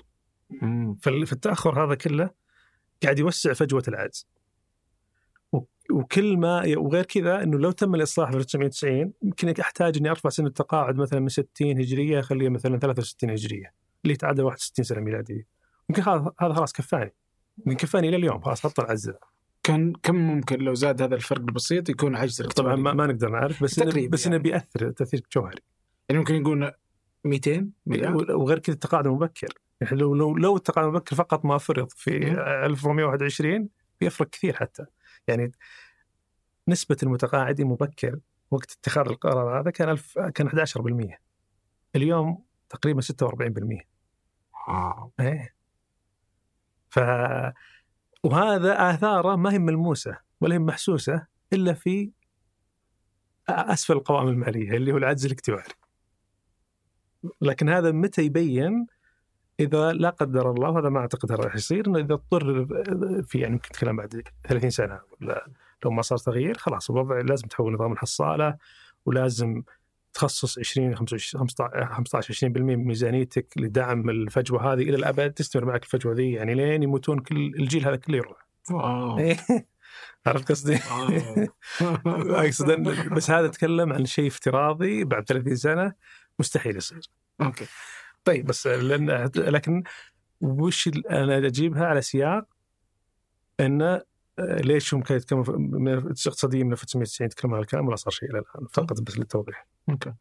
فال- 1.03 1.27
فالتاخر 1.27 1.85
هذا 1.85 1.95
كله 1.95 2.31
قاعد 3.03 3.19
يوسع 3.19 3.53
فجوة 3.53 3.83
العجز. 3.89 4.27
وكل 5.91 6.37
ما 6.37 6.63
وغير 6.77 7.05
كذا 7.05 7.43
إنه 7.43 7.59
لو 7.59 7.71
تم 7.71 7.95
الإصلاح 7.95 8.31
في 8.31 8.37
1990 8.37 9.13
يمكن 9.23 9.55
أحتاج 9.61 9.97
إني 9.97 10.11
أرفع 10.11 10.29
سن 10.29 10.47
التقاعد 10.47 10.97
مثلا 10.97 11.21
من 11.21 11.29
60 11.29 11.49
هجرية 11.61 12.21
اخليه 12.21 12.49
مثلا 12.49 12.79
63 12.79 13.31
هجرية 13.31 13.73
اللي 14.05 14.15
يتعادل 14.15 14.43
61 14.43 14.85
سنة 14.85 15.01
ميلادية. 15.01 15.47
يمكن 15.91 16.03
هذا 16.03 16.33
هذا 16.41 16.55
خلاص 16.55 16.73
كفاني. 16.73 17.15
يمكن 17.59 17.77
كفاني 17.77 18.09
إلى 18.09 18.17
اليوم 18.17 18.41
خلاص 18.41 18.61
حط 18.61 18.81
العجز 18.81 19.09
ذا. 19.09 19.19
كان 19.63 19.93
كم 20.03 20.15
ممكن 20.15 20.59
لو 20.59 20.75
زاد 20.75 21.03
هذا 21.03 21.15
الفرق 21.15 21.41
البسيط 21.41 21.89
يكون 21.89 22.17
عجز 22.17 22.43
طبعا 22.43 22.77
ما, 22.77 22.93
ما 22.93 23.07
نقدر 23.07 23.29
نعرف 23.29 23.63
بس 23.63 23.79
إنه 23.79 24.09
بس 24.09 24.27
إنه 24.27 24.37
يعني. 24.37 24.43
بيأثر 24.43 24.91
تأثير 24.91 25.23
جوهري. 25.33 25.63
يعني 26.09 26.19
ممكن 26.19 26.35
يقول 26.35 26.73
200 27.25 27.71
مليار 27.87 28.37
وغير 28.37 28.59
كذا 28.59 28.75
التقاعد 28.75 29.07
المبكر. 29.07 29.55
يعني 29.81 29.97
لو 29.97 30.15
لو 30.15 30.37
لو 30.37 30.57
التقاعد 30.57 30.87
المبكر 30.87 31.17
فقط 31.17 31.45
ما 31.45 31.59
فرض 31.59 31.91
في 31.91 32.19
مم. 32.19 32.39
1421 32.39 33.69
بيفرق 34.01 34.31
كثير 34.31 34.57
حتى. 34.57 34.85
يعني 35.29 35.53
نسبة 36.69 36.97
المتقاعدين 37.03 37.67
مبكر 37.67 38.19
وقت 38.51 38.73
اتخاذ 38.73 39.09
القرار 39.09 39.61
هذا 39.61 39.71
كان 39.71 39.89
ألف 39.89 40.19
كان 40.19 40.49
11% 40.49 41.19
اليوم 41.97 42.45
تقريبا 42.69 43.01
46% 43.01 43.85
آه. 44.69 45.13
إيه 45.21 45.55
ف 46.91 46.99
وهذا 48.25 48.91
آثاره 48.91 49.37
ما 49.37 49.53
هي 49.53 49.59
ملموسة 49.59 50.19
ولا 50.41 50.55
هي 50.55 50.59
محسوسة 50.59 51.27
إلا 51.53 51.73
في 51.75 52.11
أسفل 53.49 53.93
القوائم 53.93 54.29
المالية 54.29 54.71
اللي 54.71 54.93
هو 54.93 54.97
العجز 54.97 55.27
الاكتواري. 55.27 55.75
لكن 57.41 57.69
هذا 57.69 57.93
متى 57.93 58.23
يبين 58.23 58.87
إذا 59.61 59.93
لا 59.93 60.11
قدر 60.11 60.51
الله 60.51 60.71
وهذا 60.71 60.89
ما 60.89 61.01
أعتقد 61.01 61.33
راح 61.33 61.55
يصير 61.55 61.87
إنه 61.87 61.99
إذا 61.99 62.15
اضطر 62.15 62.67
في 63.23 63.39
يعني 63.39 63.53
يمكن 63.53 63.69
كلام 63.81 63.97
بعد 63.97 64.23
30 64.49 64.71
سنة 64.71 65.01
ولا 65.21 65.47
لو 65.85 65.91
ما 65.91 66.03
صار 66.03 66.19
تغيير 66.19 66.59
خلاص 66.59 66.91
الوضع 66.91 67.21
لازم 67.21 67.47
تحول 67.47 67.73
نظام 67.73 67.93
الحصالة 67.93 68.57
ولازم 69.07 69.63
تخصص 70.13 70.59
20 70.59 70.95
25 70.95 71.49
15 71.89 72.35
20% 72.35 72.45
من 72.45 72.77
ميزانيتك 72.77 73.47
لدعم 73.57 74.11
الفجوة 74.11 74.73
هذه 74.73 74.83
إلى 74.83 74.97
الأبد 74.97 75.33
تستمر 75.33 75.65
معك 75.65 75.83
الفجوة 75.83 76.15
ذي 76.15 76.33
يعني 76.33 76.55
لين 76.55 76.83
يموتون 76.83 77.19
كل 77.19 77.37
الجيل 77.37 77.85
هذا 77.85 77.97
كله 77.97 78.17
يروح. 78.17 78.47
wow 78.71 79.19
إيه. 79.19 79.37
عرفت 80.27 80.49
قصدي؟ 80.49 80.79
أقصد 82.07 82.71
بس 83.15 83.31
هذا 83.31 83.47
أتكلم 83.47 83.93
عن 83.93 84.05
شيء 84.05 84.27
افتراضي 84.27 85.05
بعد 85.05 85.25
30 85.25 85.57
سنة 85.57 85.93
مستحيل 86.39 86.77
يصير 86.77 87.01
okay 87.41 87.67
طيب 88.29 88.47
بس 88.47 88.67
لأن 88.67 89.31
لكن 89.37 89.83
وش 90.41 90.89
أنا 91.11 91.39
أجيبها 91.47 91.87
على 91.87 92.03
سياق 92.03 92.49
انه 93.61 93.87
آه، 94.39 94.61
ليش 94.61 94.95
هم 94.95 95.03
كانوا 95.03 95.21
يتكلموا 95.23 95.45
في- 95.45 95.53
من 95.53 95.95
اقتصاديين 95.95 96.67
من 96.67 96.73
1990 96.73 97.27
يتكلمون 97.27 97.57
عن 97.57 97.63
الكلام 97.63 97.87
ولا 97.87 97.97
صار 97.97 98.13
شيء 98.13 98.31
إلى 98.31 98.39
الآن 98.39 98.67
فقط 98.73 99.01
بس 99.01 99.19
للتوضيح. 99.19 99.67
okay 99.89 100.13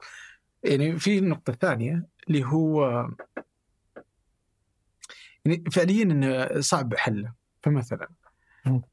يعني 0.64 1.00
في 1.00 1.18
النقطة 1.18 1.52
الثانية 1.52 2.08
اللي 2.28 2.44
هو 2.46 3.08
يعني 5.46 5.64
فعليا 5.72 6.04
انه 6.04 6.60
صعب 6.62 6.96
حله 6.96 7.34
فمثلا. 7.64 8.08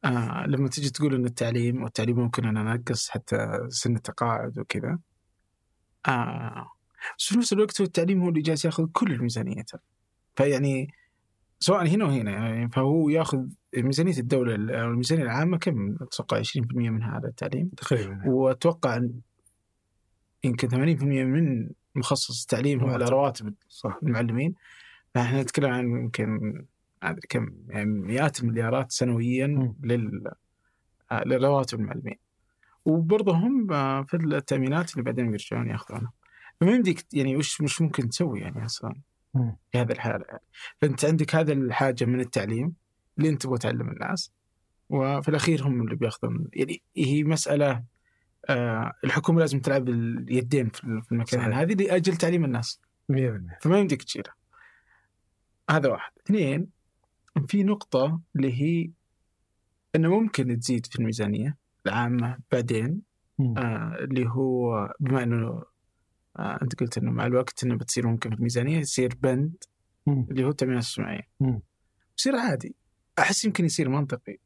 آه 0.04 0.46
لما 0.46 0.68
تجي 0.68 0.90
تقول 0.90 1.14
إن 1.14 1.24
التعليم 1.24 1.82
والتعليم 1.82 2.18
ممكن 2.20 2.44
أن 2.44 2.54
ننقص 2.54 3.08
حتى 3.08 3.66
سن 3.68 3.96
التقاعد 3.96 4.58
وكذا 4.58 4.98
آه 6.08 6.70
بس 7.18 7.24
في 7.24 7.38
نفس 7.38 7.52
الوقت 7.52 7.80
هو 7.80 7.86
التعليم 7.86 8.22
هو 8.22 8.28
اللي 8.28 8.40
جالس 8.40 8.64
ياخذ 8.64 8.86
كل 8.92 9.12
الميزانية 9.12 9.62
ترى. 9.62 9.80
فيعني 10.36 10.94
سواء 11.60 11.86
هنا 11.86 12.04
وهنا 12.04 12.30
يعني 12.30 12.68
فهو 12.68 13.08
ياخذ 13.08 13.46
ميزانية 13.76 14.18
الدولة 14.18 14.54
أو 14.54 14.90
الميزانية 14.90 15.22
العامة 15.22 15.58
كم؟ 15.58 15.96
أتوقع 16.00 16.42
20% 16.42 16.90
منها 16.90 17.10
على 17.10 17.28
التعليم. 17.28 17.68
تقريبا 17.76 18.22
وأتوقع 18.26 18.96
ان 18.96 19.12
يمكن 20.44 20.68
80% 20.68 20.74
من 21.04 21.70
مخصص 21.94 22.42
التعليم 22.42 22.80
هو 22.80 22.88
على 22.88 23.04
رواتب. 23.04 23.54
صح. 23.68 23.98
المعلمين. 24.02 24.54
فإحنا 25.14 25.42
نتكلم 25.42 25.70
عن 25.70 25.84
يمكن 25.84 26.64
كم؟ 27.28 27.52
يعني 27.68 27.84
مئات 27.84 28.40
المليارات 28.40 28.92
سنويا. 28.92 29.74
لل 29.82 30.30
لرواتب 31.26 31.80
المعلمين. 31.80 32.16
وبرضه 32.84 33.32
هم 33.32 33.72
آه، 33.72 34.02
في 34.02 34.16
التأمينات 34.16 34.92
اللي 34.92 35.02
بعدين 35.02 35.30
بيرجعون 35.30 35.70
يأخذونها. 35.70 36.12
فما 36.60 36.72
يمديك 36.72 37.06
يعني 37.12 37.36
وش 37.36 37.60
مش 37.60 37.82
ممكن 37.82 38.08
تسوي 38.08 38.40
يعني 38.40 38.64
أصلا. 38.64 38.94
في 39.72 39.78
هذه 39.78 39.92
الحالة 39.92 40.24
يعني. 40.28 40.42
فأنت 40.80 41.04
عندك 41.04 41.34
هذا 41.34 41.52
الحاجة 41.52 42.04
من 42.04 42.20
التعليم 42.20 42.74
اللي 43.18 43.28
أنت 43.28 43.42
تبغى 43.42 43.58
تعلم 43.58 43.88
الناس 43.88 44.32
وفي 44.90 45.28
الأخير 45.28 45.66
هم 45.66 45.82
اللي 45.82 45.96
بيأخذون. 45.96 46.48
يعني 46.52 46.82
هي 46.96 47.24
مسألة 47.24 47.84
آه 48.48 48.92
الحكومة 49.04 49.40
لازم 49.40 49.60
تلعب 49.60 49.88
اليدين 49.88 50.68
في 50.68 50.84
المكان 51.12 51.40
صحيح. 51.40 51.58
هذه 51.58 51.74
لأجل 51.74 52.16
تعليم 52.16 52.44
الناس. 52.44 52.80
100% 53.12 53.14
فما 53.60 53.78
يمديك 53.78 54.02
تشيله. 54.02 54.30
هذا 55.70 55.88
واحد. 55.88 56.12
اثنين 56.26 56.68
في 57.48 57.64
نقطة 57.64 58.20
اللي 58.36 58.62
هي 58.62 58.90
إنه 59.96 60.20
ممكن 60.20 60.58
تزيد 60.58 60.86
في 60.86 60.98
الميزانية 60.98 61.56
العامة 61.86 62.38
بعدين. 62.52 63.00
آه 63.40 63.96
اللي 64.00 64.28
هو 64.28 64.88
بما 65.00 65.22
إنه 65.22 65.62
آه 66.38 66.58
أنت 66.62 66.80
قلت 66.80 66.98
إنه 66.98 67.10
مع 67.10 67.26
الوقت 67.26 67.64
إنه 67.64 67.76
بتصير 67.76 68.06
ممكن 68.06 68.30
في 68.30 68.36
الميزانيه 68.36 68.78
يصير 68.78 69.14
بند 69.22 69.64
مم. 70.06 70.26
اللي 70.30 70.44
هو 70.44 70.48
التامينات 70.48 70.82
الاجتماعيه. 70.84 71.28
يصير 72.18 72.36
عادي 72.36 72.74
أحس 73.18 73.44
يمكن 73.44 73.64
يصير 73.64 73.88
منطقي 73.88 74.36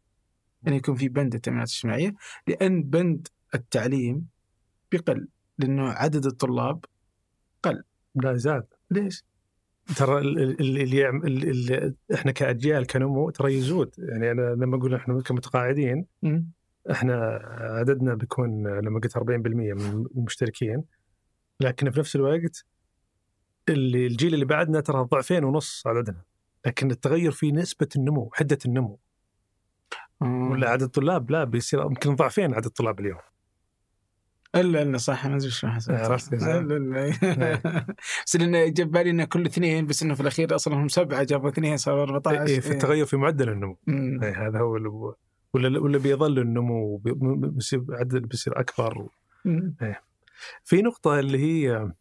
انه 0.66 0.76
يكون 0.76 0.94
في 0.94 1.08
بند 1.08 1.34
التامينات 1.34 1.68
الاجتماعية 1.68 2.14
لأن 2.46 2.82
بند 2.82 3.28
التعليم 3.54 4.26
بيقل 4.92 5.28
لأنه 5.58 5.88
عدد 5.88 6.26
الطلاب 6.26 6.84
لا 8.14 8.36
زاد 8.36 8.66
ليش؟ 8.90 9.24
ترى 9.96 10.18
ال- 10.18 10.38
ال- 10.38 10.60
ال- 10.60 10.80
اللي 10.82 10.96
يعم- 10.96 11.24
ال- 11.26 11.50
ال- 11.72 11.94
إحنا 12.14 12.32
كأجيال 12.32 12.86
كنمو 12.86 13.30
ترى 13.30 13.54
يزود 13.54 13.94
يعني 13.98 14.30
أنا 14.30 14.54
لما 14.54 14.76
أقول 14.76 14.94
إحنا 14.94 15.20
كمتقاعدين. 15.22 16.06
إحنا 16.90 17.14
عددنا 17.78 18.14
بيكون 18.14 18.66
لما 18.66 19.00
قلت 19.00 19.16
40% 19.16 19.20
من 19.74 20.06
المشتركين 20.16 20.82
لكن 21.60 21.90
في 21.90 22.00
نفس 22.00 22.16
الوقت 22.16 22.64
اللي 23.68 24.06
الجيل 24.06 24.34
اللي 24.34 24.44
بعدنا 24.44 24.80
ترى 24.80 25.02
ضعفين 25.12 25.44
ونص 25.44 25.86
عددنا 25.86 26.22
لكن 26.66 26.90
التغير 26.90 27.30
في 27.30 27.52
نسبة 27.52 27.88
النمو 27.96 28.30
حدة 28.34 28.58
النمو. 28.66 28.98
آه. 30.22 30.48
ولا 30.50 30.70
عدد 30.70 30.82
الطلاب؟ 30.82 31.30
لا 31.30 31.44
بيصير 31.44 31.80
يمكن 31.82 32.16
ضعفين 32.16 32.54
عدد 32.54 32.66
الطلاب 32.66 33.00
اليوم. 33.00 33.18
إلا 34.54 34.82
إلا 34.82 34.98
صح 34.98 35.26
ما 35.26 35.36
أدري 35.36 35.50
شلون 35.50 35.72
حسبت. 35.72 35.96
عرفت 35.96 36.32
إلا 36.32 37.12
بس 38.26 38.36
لأنه 38.36 38.68
جاب 38.68 38.90
بالي 38.90 39.10
إنه 39.10 39.24
كل 39.24 39.46
اثنين 39.46 39.86
بس 39.86 40.02
إنه 40.02 40.14
في 40.14 40.20
الأخير 40.20 40.54
أصلا 40.54 40.74
هم 40.74 40.88
سبعة 40.88 41.22
جابوا 41.24 41.48
اثنين 41.48 41.76
صاروا 41.76 42.02
14 42.04 42.46
إيه 42.46 42.60
في 42.60 42.70
التغير 42.70 43.06
في 43.06 43.16
معدل 43.16 43.48
النمو. 43.48 43.78
مم. 43.86 44.22
إيه 44.22 44.48
هذا 44.48 44.58
هو 44.58 44.76
اللي 44.76 44.88
ولا 45.54 45.80
ولا 45.80 45.98
بيظل 45.98 46.38
النمو 46.38 46.96
بي- 46.96 47.14
بيصير 47.48 47.84
عدد 47.90 48.22
بيصير 48.22 48.60
أكبر. 48.60 49.08
مم. 49.44 49.76
في 50.64 50.82
نقطة 50.82 51.18
اللي 51.18 51.38
هي 51.38 51.92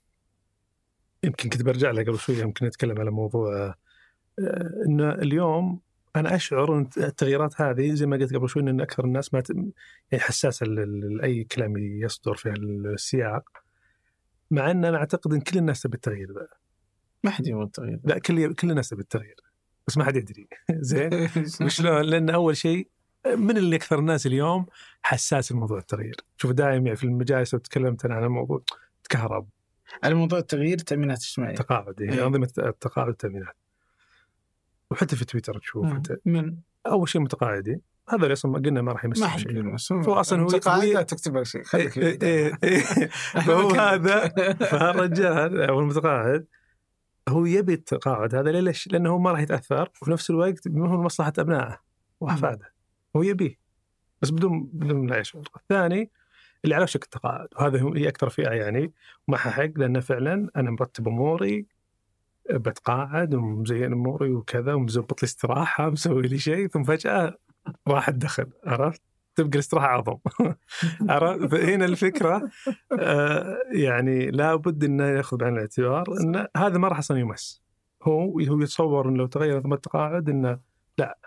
يمكن 1.24 1.50
كنت 1.50 1.62
برجع 1.62 1.92
لها 1.92 2.04
قبل 2.04 2.20
شوية 2.20 2.42
يمكن 2.42 2.66
نتكلم 2.66 3.00
على 3.00 3.12
موضوع 3.12 3.76
آه، 4.40 4.84
ان 4.88 5.02
اليوم 5.02 5.80
أنا 6.16 6.36
أشعر 6.36 6.78
إن 6.78 6.90
التغييرات 6.98 7.62
هذه 7.62 7.94
زي 7.94 8.06
ما 8.06 8.18
قلت 8.18 8.36
قبل 8.36 8.50
شوي 8.50 8.64
إن 8.64 8.82
أكثر 8.82 9.06
الناس 9.06 9.34
ما 9.34 9.44
يعني 9.50 10.24
حساسة 10.24 10.66
لاي 10.66 11.44
كلام 11.44 11.78
يصدر 11.78 12.36
في 12.36 12.50
السياق 12.50 13.50
مع 14.52 14.72
إن 14.72 14.86
أنا 14.86 14.98
أعتقد 14.98 15.34
إن 15.34 15.42
كل 15.42 15.58
الناس 15.58 15.82
تبي 15.82 15.96
التغيير 15.96 16.32
ذا. 16.32 16.48
ما 17.24 17.32
حد 17.32 17.48
يبغى 17.48 17.64
التغيير 17.64 18.00
لا 18.04 18.20
كل 18.20 18.54
كل 18.54 18.72
الناس 18.72 18.90
تبي 18.90 19.02
التغيير 19.02 19.36
بس 19.88 19.98
ما 19.98 20.04
حد 20.04 20.16
يدري. 20.16 20.48
زين؟ 20.72 21.30
وشلون؟ 21.62 22.02
لأن 22.02 22.30
أول 22.30 22.58
شيء 22.58 22.88
من 23.36 23.58
اللي 23.58 23.76
أكثر 23.76 24.00
الناس 24.00 24.26
اليوم 24.26 24.66
حساس 25.02 25.52
لموضوع 25.52 25.78
التغيير؟ 25.78 26.16
شوف 26.38 26.52
دائما 26.52 26.86
يعني 26.86 26.96
في 26.96 27.04
المجالس 27.04 27.54
لو 27.54 27.60
تكلمت 27.60 28.06
أنا 28.06 28.16
عن 28.16 28.24
الموضوع 28.24 28.62
تكهرب. 29.04 29.48
على 30.04 30.14
موضوع 30.16 30.40
التغيير 30.40 30.78
التأمينات 30.78 31.18
الاجتماعيه 31.20 31.56
تقاعد 31.56 32.02
يعني 32.02 32.18
إيه. 32.18 32.28
أنظمة 32.28 32.50
التقاعد 32.58 33.08
التامينات 33.10 33.56
وحتى 34.92 35.16
في 35.16 35.26
تويتر 35.26 35.60
تشوف 35.60 35.86
مم. 35.86 35.96
حتى. 35.96 36.16
من. 36.26 36.56
أول 36.88 37.10
شيء 37.10 37.22
متقاعدين 37.22 37.82
هذا 38.10 38.24
اللي 38.24 38.34
أصلا 38.34 38.54
قلنا 38.54 38.82
ما 38.82 38.92
راح 38.92 39.04
ما 39.04 39.08
يمسك 39.08 39.24
حد 39.26 39.40
شيء. 39.40 39.76
هو 40.10 40.14
أصلاً 40.14 40.42
هو- 40.42 40.48
تقاعد 40.48 40.86
هو- 40.86 40.94
لا 40.94 41.02
تكتب 41.02 41.44
شيء. 41.44 41.64
خليك 41.64 41.98
إيه 41.98 42.20
إيه 42.24 42.58
إيه. 42.64 43.08
فهو 43.46 43.70
هذا 43.70 44.28
فهالرجال 44.54 45.62
أو 45.62 45.80
المتقاعد 45.80 46.46
هو 47.30 47.46
يبي 47.46 47.74
التقاعد 47.74 48.36
هذا 48.36 48.52
ليش؟ 48.52 48.88
لأنه 48.88 49.10
هو 49.10 49.20
ما 49.20 49.32
راح 49.32 49.40
يتأثر 49.40 49.90
وفي 50.02 50.12
نفس 50.12 50.30
الوقت 50.30 50.68
ما 50.68 50.90
هو 50.90 50.96
لمصلحة 51.02 51.34
أبنائه 51.40 51.80
وأحفاده. 52.20 52.77
هو 53.18 53.24
يبيه 53.24 53.60
بس 54.22 54.30
بدون 54.30 54.70
بدون 54.74 55.08
لا 55.08 55.18
يشعر. 55.18 55.44
الثاني 55.56 56.12
اللي 56.64 56.76
على 56.76 56.84
وشك 56.84 57.04
التقاعد 57.04 57.48
وهذا 57.56 57.92
هي 57.96 58.08
أكثر 58.08 58.30
فئة 58.30 58.50
يعني 58.50 58.94
معها 59.28 59.52
حق 59.52 59.70
لأن 59.76 60.00
فعلا 60.00 60.50
أنا 60.56 60.72
مرتب 60.72 61.08
أموري 61.08 61.66
بتقاعد 62.52 63.36
ومزين 63.36 63.94
أموري 63.94 64.32
وكذا 64.32 64.74
ومزبط 64.74 65.24
لي 65.24 65.26
استراحة 65.26 65.90
مسوي 65.90 66.22
لي 66.22 66.38
شيء 66.38 66.68
ثم 66.68 66.84
فجأة 66.84 67.38
راح 67.88 68.10
الدخل 68.10 68.48
عرفت؟ 68.66 69.02
تبقى 69.36 69.52
الاستراحة 69.54 69.88
أعظم 69.88 70.18
عرفت؟ 71.10 71.46
فهنا 71.46 71.86
الفكرة 71.86 72.50
آه 73.00 73.58
يعني 73.72 74.32
لابد 74.32 74.84
إنه 74.84 75.04
يأخذ 75.04 75.38
بعين 75.38 75.54
الاعتبار 75.54 76.06
إن 76.22 76.48
هذا 76.58 76.78
ما 76.78 76.88
راح 76.88 76.98
أصلا 76.98 77.20
يمس 77.20 77.62
هو 78.04 78.40
هو 78.40 78.62
يتصور 78.62 79.10
إنه 79.10 79.18
لو 79.18 79.26
تغير 79.26 79.58
نظام 79.58 79.74
التقاعد 79.74 80.30
إنه 80.30 80.60
لا 80.98 81.18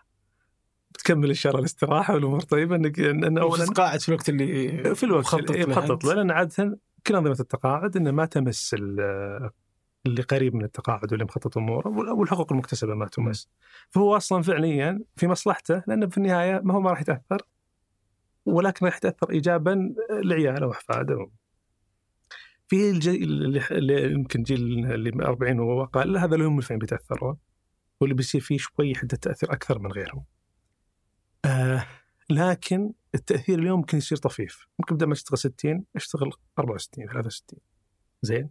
تكمل 1.10 1.28
إن 1.28 1.34
شاء 1.34 1.50
الله 1.52 1.60
الاستراحة 1.60 2.14
والأمور 2.14 2.40
طيبه 2.40 2.76
انك 2.76 3.00
ان 3.00 3.38
اولا 3.38 3.64
تقاعد 3.66 4.00
في 4.00 4.08
الوقت 4.08 4.28
اللي 4.28 4.94
في 4.94 5.04
الوقت 5.04 5.24
مخطط 5.24 5.50
اللي 5.50 5.66
مخطط 5.66 6.04
له. 6.04 6.14
لأن 6.14 6.30
عادة 6.30 6.78
كل 7.06 7.16
أنظمة 7.16 7.36
التقاعد 7.40 7.96
إنه 7.96 8.10
ما 8.10 8.24
تمس 8.26 8.74
ال- 8.78 9.50
اللي 10.06 10.22
قريب 10.22 10.54
من 10.54 10.64
التقاعد 10.64 11.12
واللي 11.12 11.24
مخطط 11.24 11.58
أموره 11.58 11.88
والحقوق 11.88 12.52
المكتسبة 12.52 12.94
ما 12.94 13.06
تمس 13.06 13.48
فهو 13.90 14.16
أصلا 14.16 14.42
فعليا 14.42 15.00
في 15.16 15.26
مصلحته 15.28 15.82
لأنه 15.86 16.06
في 16.08 16.18
النهاية 16.18 16.60
ما 16.64 16.74
هو 16.74 16.80
ما 16.80 16.90
راح 16.90 17.00
يتأثر 17.00 17.42
ولكن 18.46 18.86
راح 18.86 18.96
يتأثر 18.96 19.30
ايجابا 19.30 19.94
لعياله 20.24 20.66
وأحفاده 20.66 21.30
في 22.68 22.90
الجيل 22.90 23.56
اللي 23.70 24.12
يمكن 24.12 24.42
جيل 24.42 24.60
اللي 24.92 25.24
40 25.26 25.60
واقل 25.60 26.16
هذا 26.16 26.34
اللي 26.34 26.46
هم 26.46 26.60
فين 26.60 26.78
بيتأثرون 26.78 27.36
واللي 28.00 28.14
بيصير 28.14 28.40
فيه 28.40 28.58
شوي 28.58 28.94
حدة 28.94 29.16
تأثير 29.16 29.52
أكثر 29.52 29.78
من 29.78 29.92
غيرهم. 29.92 30.24
آه 31.44 31.86
لكن 32.30 32.92
التأثير 33.14 33.58
اليوم 33.58 33.78
ممكن 33.78 33.98
يصير 33.98 34.18
طفيف، 34.18 34.66
ممكن 34.78 34.94
بدل 34.94 35.06
ما 35.06 35.14
تشتغل 35.14 35.38
60 35.38 35.84
أشتغل 35.96 36.32
64 36.58 37.06
63 37.06 37.60
زين؟ 38.22 38.50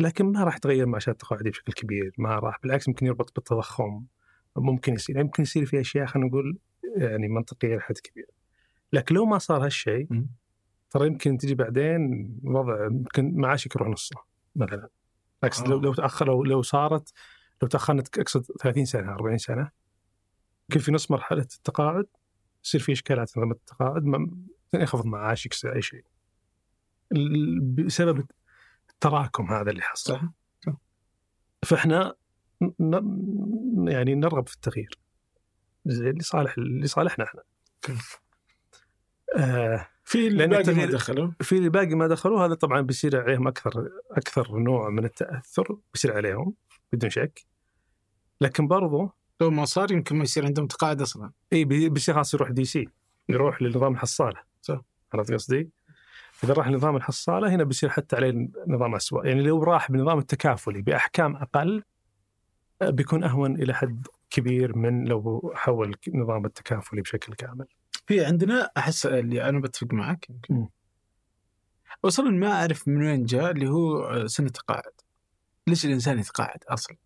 لكن 0.00 0.24
ما 0.32 0.44
راح 0.44 0.58
تغير 0.58 0.86
معاشات 0.86 1.14
التقاعديه 1.14 1.50
بشكل 1.50 1.72
كبير، 1.72 2.12
ما 2.18 2.38
راح 2.38 2.58
بالعكس 2.62 2.88
ممكن 2.88 3.06
يربط 3.06 3.34
بالتضخم 3.34 4.04
ممكن 4.56 4.94
يصير 4.94 5.16
يعني 5.16 5.26
ممكن 5.26 5.42
يصير 5.42 5.66
في 5.66 5.80
أشياء 5.80 6.06
خلينا 6.06 6.28
نقول 6.28 6.58
يعني 6.96 7.28
منطقية 7.28 7.76
لحد 7.76 7.98
كبير. 7.98 8.26
لكن 8.92 9.14
لو 9.14 9.24
ما 9.24 9.38
صار 9.38 9.64
هالشيء. 9.64 10.08
ترى 10.90 11.06
يمكن 11.06 11.38
تجي 11.38 11.54
بعدين 11.54 12.30
وضع 12.44 12.86
يمكن 12.86 13.34
معاشك 13.34 13.76
يروح 13.76 13.88
نصه 13.88 14.16
مثلا 14.56 14.88
اقصد 15.44 15.68
لو 15.68 15.78
آه. 15.78 15.82
لو 15.82 15.94
تأخر 15.94 16.26
لو, 16.26 16.44
لو 16.44 16.62
صارت 16.62 17.12
لو 17.62 17.68
تأخرنا 17.68 18.02
اقصد 18.18 18.44
30 18.62 18.84
سنة 18.84 19.12
40 19.12 19.38
سنة 19.38 19.70
يمكن 20.70 20.80
في 20.80 20.92
نص 20.92 21.10
مرحلة 21.10 21.40
التقاعد 21.42 22.06
يصير 22.64 22.80
في 22.80 22.92
إشكالات 22.92 23.38
نظام 23.38 23.50
التقاعد 23.50 24.04
ما- 24.04 24.30
ينخفض 24.74 25.06
معاشك 25.06 25.52
يصير 25.52 25.74
أي 25.76 25.82
شيء. 25.82 26.04
بسبب 27.62 28.26
التراكم 28.90 29.52
هذا 29.52 29.70
اللي 29.70 29.82
حصل. 29.82 30.14
صح 30.14 30.22
فإحنا 31.64 32.14
ن- 32.80 33.88
يعني 33.88 34.14
نرغب 34.14 34.48
في 34.48 34.54
التغيير. 34.54 34.98
زي 35.86 36.10
لصالح 36.10 36.58
لصالحنا 36.58 37.24
إحنا. 37.24 37.42
آه 39.36 39.86
في 40.04 40.26
اللي 40.28 40.46
باقي 40.46 40.74
ما 40.74 40.86
دخلوا. 40.86 41.30
في 41.40 41.58
اللي 41.58 41.68
باقي 41.68 41.94
ما 41.94 42.06
دخلوا 42.06 42.46
هذا 42.46 42.54
طبعا 42.54 42.80
بيصير 42.80 43.22
عليهم 43.22 43.48
أكثر 43.48 43.88
أكثر 44.10 44.58
نوع 44.58 44.90
من 44.90 45.04
التأثر 45.04 45.76
بيصير 45.94 46.16
عليهم 46.16 46.54
بدون 46.92 47.10
شك. 47.10 47.40
لكن 48.40 48.68
برضو 48.68 49.10
لو 49.40 49.50
ما 49.50 49.64
صار 49.64 49.92
يمكن 49.92 50.16
ما 50.16 50.22
يصير 50.22 50.46
عندهم 50.46 50.66
تقاعد 50.66 51.00
أصلا 51.02 51.30
إيه 51.52 51.64
بي- 51.64 51.88
بيصير 51.88 52.14
خلاص 52.14 52.34
يروح 52.34 52.50
DC 52.50 52.88
يروح 53.28 53.62
لنظام 53.62 53.92
الحصالة 53.92 54.40
صح. 54.62 54.80
عرفت 55.14 55.32
قصدي؟ 55.32 55.68
إذا 56.44 56.54
راح 56.54 56.68
لنظام 56.68 56.96
الحصالة 56.96 57.54
هنا 57.54 57.64
بيصير 57.64 57.88
حتى 57.90 58.16
عليه 58.16 58.48
نظام 58.66 58.94
اسوء 58.94 59.26
يعني 59.26 59.42
لو 59.42 59.62
راح 59.62 59.90
بنظام 59.92 60.18
التكافلي 60.18 60.82
بأحكام 60.82 61.36
أقل 61.36 61.82
آه، 62.82 62.90
بيكون 62.90 63.24
أهون 63.24 63.62
إلى 63.62 63.74
حد 63.74 64.06
كبير 64.30 64.76
من 64.78 65.04
لو 65.04 65.52
حول 65.54 65.94
نظام 66.14 66.44
التكافلي 66.46 67.02
بشكل 67.02 67.34
كامل 67.34 67.66
في 68.06 68.24
عندنا 68.24 68.70
أحس 68.76 69.06
اللي 69.06 69.48
أنا 69.48 69.60
بتفق 69.60 69.92
معك 69.92 70.26
يمكن. 70.30 70.66
أصلا 72.04 72.30
ما 72.30 72.52
أعرف 72.52 72.88
من 72.88 73.02
وين 73.02 73.24
جاء 73.24 73.50
اللي 73.50 73.68
هو 73.68 74.26
سن 74.26 74.46
التقاعد 74.46 74.92
ليش 75.66 75.84
الإنسان 75.84 76.18
يتقاعد 76.18 76.64
أصلا؟ 76.68 76.96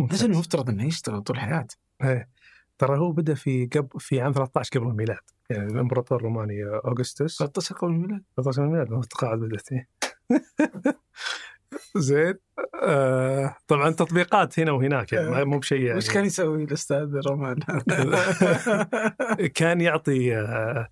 ليش 0.00 0.24
انه 0.24 0.38
مفترض 0.38 0.68
إنه 0.68 0.86
يشتغل 0.86 1.22
طول 1.22 1.38
حياته؟ 1.38 1.76
إيه 2.02 2.28
ترى 2.78 2.98
هو 2.98 3.12
بدأ 3.12 3.34
في 3.34 3.66
قبل 3.66 3.88
في 3.98 4.20
عام 4.20 4.32
13 4.32 4.70
قبل 4.80 4.88
الميلاد 4.88 5.18
يعني 5.50 5.72
الإمبراطور 5.72 6.18
الروماني 6.18 6.64
اوغسطس 6.64 7.38
13 7.38 7.74
قبل 7.74 7.90
الميلاد 7.90 8.22
13 8.36 8.64
الميلاد 8.64 8.92
هو 8.92 9.00
التقاعد 9.00 9.38
بدأت. 9.38 9.88
زين 11.96 12.34
آه 12.82 13.56
طبعا 13.66 13.90
تطبيقات 13.90 14.60
هنا 14.60 14.72
وهناك 14.72 15.12
يعني 15.12 15.44
مو 15.44 15.58
بشيء 15.58 15.80
يعني 15.80 15.98
وش 15.98 16.10
كان 16.10 16.24
يسوي 16.24 16.64
الأستاذ 16.64 17.20
رومان؟ 17.26 17.58
كان 19.54 19.80
يعطي 19.80 20.36
آه 20.36 20.88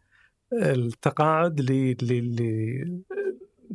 التقاعد 0.53 1.61
ل 1.61 1.97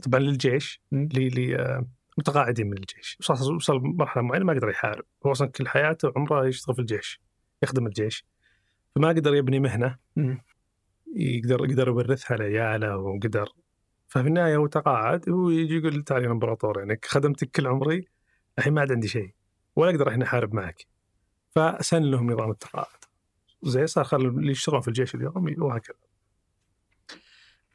طبعا 0.05 0.19
للجيش. 0.19 0.81
ل 0.91 1.19
ل 1.19 1.85
متقاعدين 2.21 2.67
من 2.67 2.77
الجيش. 2.77 3.17
وصل 3.19 3.55
وصل 3.55 3.81
مرحلة 3.81 4.23
معينة 4.23 4.45
ما 4.45 4.53
قدر 4.53 4.69
يحارب. 4.69 5.05
هو 5.25 5.31
أصلا 5.31 5.47
كل 5.47 5.67
حياته 5.67 6.13
عمره 6.15 6.47
يشتغل 6.47 6.75
في 6.75 6.81
الجيش 6.81 7.21
يخدم 7.63 7.87
الجيش. 7.87 8.25
فما 8.95 9.09
قدر 9.09 9.35
يبني 9.35 9.59
مهنة. 9.59 9.97
يقدر 11.15 11.65
يقدر 11.65 11.87
يورثها 11.87 12.37
لعياله 12.37 12.97
وقدر. 12.97 13.49
ففي 14.07 14.27
النهاية 14.27 14.55
هو 14.55 14.67
تقاعد 14.67 15.29
هو 15.29 15.49
يجي 15.49 15.75
يقول 15.77 16.03
تعال 16.03 16.23
يا 16.23 16.31
إمبراطور 16.31 16.79
يعني 16.79 16.99
خدمتك 17.05 17.51
كل 17.51 17.67
عمري 17.67 18.07
الحين 18.57 18.73
ما 18.73 18.81
عاد 18.81 18.91
عندي 18.91 19.07
شيء. 19.07 19.33
ولا 19.75 19.91
أقدر 19.91 20.07
الحين 20.07 20.21
أحارب 20.21 20.53
معك. 20.55 20.85
فسن 21.55 22.03
لهم 22.03 22.31
نظام 22.31 22.51
التقاعد. 22.51 23.05
زي 23.63 23.87
صار 23.87 24.03
خلوا 24.03 24.31
اللي 24.31 24.51
يشتغلون 24.51 24.81
في 24.81 24.87
الجيش 24.87 25.15
اليوم 25.15 25.55
وهكذا. 25.57 25.97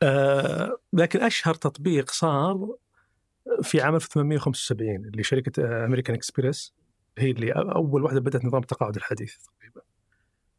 آه 0.02 0.78
لكن 0.92 1.20
أشهر 1.20 1.54
تطبيق 1.54 2.10
صار 2.10 2.76
في 3.62 3.80
عام 3.80 3.94
1875 3.94 4.96
اللي 4.96 5.22
شركة 5.22 5.84
امريكان 5.84 6.16
اكسبريس 6.16 6.74
هي 7.18 7.30
اللي 7.30 7.52
أول 7.52 8.02
واحدة 8.02 8.20
بدأت 8.20 8.44
نظام 8.44 8.62
التقاعد 8.62 8.96
الحديث 8.96 9.36
تقريبا. 9.36 9.80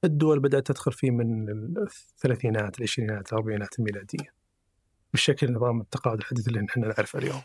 الدول 0.03 0.39
بدأت 0.39 0.67
تدخل 0.67 0.91
فيه 0.91 1.11
من 1.11 1.49
الثلاثينات 1.77 2.77
العشرينات 2.77 3.33
الأربعينات 3.33 3.79
الميلادية. 3.79 4.33
بالشكل 5.11 5.53
نظام 5.53 5.81
التقاعد 5.81 6.17
الحديث 6.17 6.47
اللي 6.47 6.61
نحن 6.61 6.79
نعرفه 6.79 7.19
اليوم. 7.19 7.41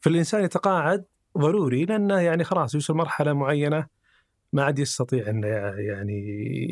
فالإنسان 0.00 0.44
يتقاعد 0.44 1.04
ضروري 1.38 1.84
لأنه 1.84 2.20
يعني 2.20 2.44
خلاص 2.44 2.74
يوصل 2.74 2.94
مرحلة 2.94 3.32
معينة 3.32 3.86
ما 4.52 4.64
عاد 4.64 4.78
يستطيع 4.78 5.30
إنه 5.30 5.46
يعني 5.78 6.22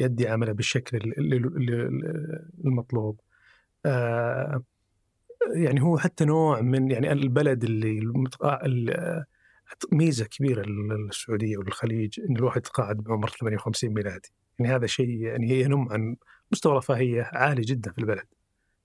يدي 0.00 0.28
عمله 0.28 0.52
بالشكل 0.52 1.14
المطلوب. 2.64 3.20
آه 3.86 4.62
يعني 5.54 5.82
هو 5.82 5.98
حتى 5.98 6.24
نوع 6.24 6.60
من 6.60 6.90
يعني 6.90 7.12
البلد 7.12 7.64
اللي 7.64 8.00
ميزة 9.92 10.24
كبيرة 10.24 10.62
للسعودية 10.62 11.56
وللخليج 11.56 12.20
إن 12.20 12.36
الواحد 12.36 12.56
يتقاعد 12.56 12.96
بعمر 12.96 13.28
58 13.28 13.94
ميلادي، 13.94 14.32
يعني 14.58 14.74
هذا 14.74 14.86
شيء 14.86 15.08
يعني 15.08 15.50
هي 15.50 15.60
ينم 15.60 15.92
عن 15.92 16.16
مستوى 16.52 16.76
رفاهية 16.76 17.30
عالي 17.32 17.62
جدا 17.62 17.92
في 17.92 17.98
البلد. 17.98 18.26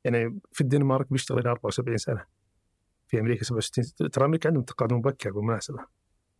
يعني 0.04 0.40
في 0.52 0.62
الدنمارك 0.62 1.12
بيشتغل 1.12 1.40
إلى 1.40 1.50
74 1.50 1.98
سنة. 1.98 2.26
في 3.08 3.20
أمريكا 3.20 3.44
67 3.44 4.12
ترى 4.12 4.26
أمريكا 4.26 4.50
عندهم 4.50 4.64
تقاعد 4.64 4.94
مبكر 4.94 5.32
بالمناسبة. 5.32 5.86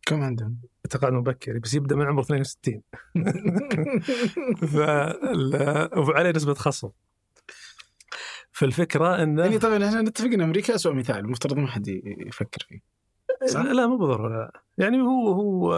كم 0.06 0.22
عندهم؟ 0.22 0.58
تقاعد 0.90 1.12
مبكر 1.12 1.58
بس 1.58 1.74
يبدأ 1.74 1.96
من 1.96 2.06
عمر 2.06 2.22
62 2.22 2.82
ف 4.72 4.76
وعليه 5.98 6.30
نسبة 6.30 6.54
خصم 6.54 6.90
فالفكرة 8.56 9.22
إنه 9.22 9.42
يعني 9.42 9.58
طبعا 9.58 9.88
إحنا 9.88 10.02
نتفق 10.02 10.26
إن 10.26 10.40
أمريكا 10.40 10.74
اسوء 10.74 10.94
مثال 10.94 11.16
المفترض 11.16 11.56
ما 11.56 11.66
حد 11.66 11.88
يفكر 12.26 12.66
فيه. 12.68 12.80
صح؟ 13.46 13.60
لا 13.60 13.86
مو 13.86 13.96
بالضرورة 13.96 14.52
يعني 14.78 15.00
هو 15.00 15.32
هو 15.32 15.74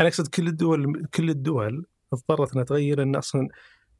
أنا 0.00 0.08
أقصد 0.08 0.28
كل 0.28 0.46
الدول 0.46 1.06
كل 1.14 1.30
الدول 1.30 1.86
اضطرت 2.12 2.52
إنها 2.52 2.64
تغير 2.64 2.98
لأن 2.98 3.16
أصلا 3.16 3.48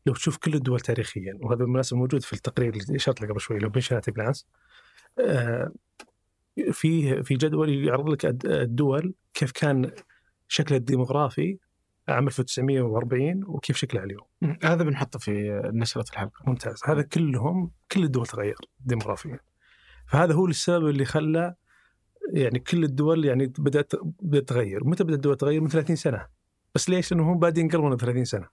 لو 0.06 0.14
تشوف 0.14 0.36
كل 0.36 0.54
الدول 0.54 0.80
تاريخيا 0.80 1.38
وهذا 1.40 1.58
بالمناسبة 1.58 1.98
موجود 1.98 2.22
في 2.22 2.32
التقرير 2.32 2.72
اللي 2.74 2.96
إشرت 2.96 3.20
له 3.20 3.28
قبل 3.28 3.40
شوي 3.40 3.58
لو 3.58 3.68
Pensions 3.68 4.02
at 4.02 4.10
a 4.10 4.15
Glance 4.15 4.46
آه 5.18 5.72
في 6.72 7.22
في 7.22 7.34
جدول 7.34 7.84
يعرض 7.84 8.08
لك 8.08 8.24
الدول 8.44 9.14
كيف 9.34 9.52
كان 9.52 9.90
شكلها 10.48 10.78
الديموغرافي 10.78 11.58
عام 12.08 12.26
1940 12.26 13.44
وكيف 13.44 13.76
شكلها 13.76 14.04
اليوم. 14.04 14.24
هذا 14.62 14.84
بنحطه 14.84 15.18
في 15.18 15.62
نشرة 15.64 16.04
الحلقة. 16.10 16.42
ممتاز، 16.46 16.80
هذا 16.84 17.02
كلهم 17.02 17.70
كل 17.92 18.04
الدول 18.04 18.26
تغير 18.26 18.56
ديموغرافيا. 18.80 19.40
فهذا 20.06 20.34
هو 20.34 20.46
السبب 20.46 20.88
اللي 20.88 21.04
خلى 21.04 21.54
يعني 22.32 22.58
كل 22.58 22.84
الدول 22.84 23.24
يعني 23.24 23.46
بدأت 23.58 23.92
بدأت 24.02 24.48
تغير، 24.48 24.84
متى 24.84 25.04
بدأت 25.04 25.16
الدول 25.16 25.36
تغير؟ 25.36 25.60
من 25.60 25.68
30 25.68 25.96
سنة. 25.96 26.26
بس 26.74 26.90
ليش؟ 26.90 27.12
لأنه 27.12 27.32
هم 27.32 27.38
بادين 27.38 27.64
ينقلبون 27.64 27.96
30 27.96 28.24
سنة. 28.24 28.48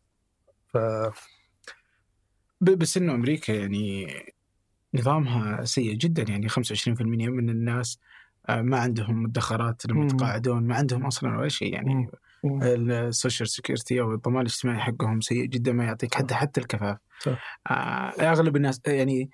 ف 0.67 0.77
بس 2.61 2.97
إنه 2.97 3.13
أمريكا 3.13 3.51
يعني 3.53 4.07
نظامها 4.93 5.65
سيء 5.65 5.93
جدا 5.93 6.23
يعني 6.23 6.49
25% 6.49 7.01
من 7.01 7.49
الناس 7.49 7.99
آه، 8.49 8.61
ما 8.61 8.79
عندهم 8.79 9.23
مدخرات 9.23 9.85
لما 9.85 10.05
يتقاعدون 10.05 10.63
ما 10.63 10.75
عندهم 10.75 11.05
أصلا 11.05 11.37
ولا 11.37 11.47
شيء 11.47 11.73
يعني 11.73 12.09
ال 12.45 12.60
social 12.60 13.49
security 13.49 14.01
أو 14.01 14.13
الضمان 14.13 14.41
الاجتماعي 14.41 14.79
حقهم 14.79 15.21
سيء 15.21 15.45
جدا 15.45 15.71
ما 15.71 15.85
يعطيك 15.85 16.15
حتى 16.15 16.35
حتى 16.35 16.61
الكفاف. 16.61 16.97
صح. 17.19 17.59
آه 17.67 18.31
أغلب 18.31 18.55
الناس 18.55 18.81
يعني 18.87 19.29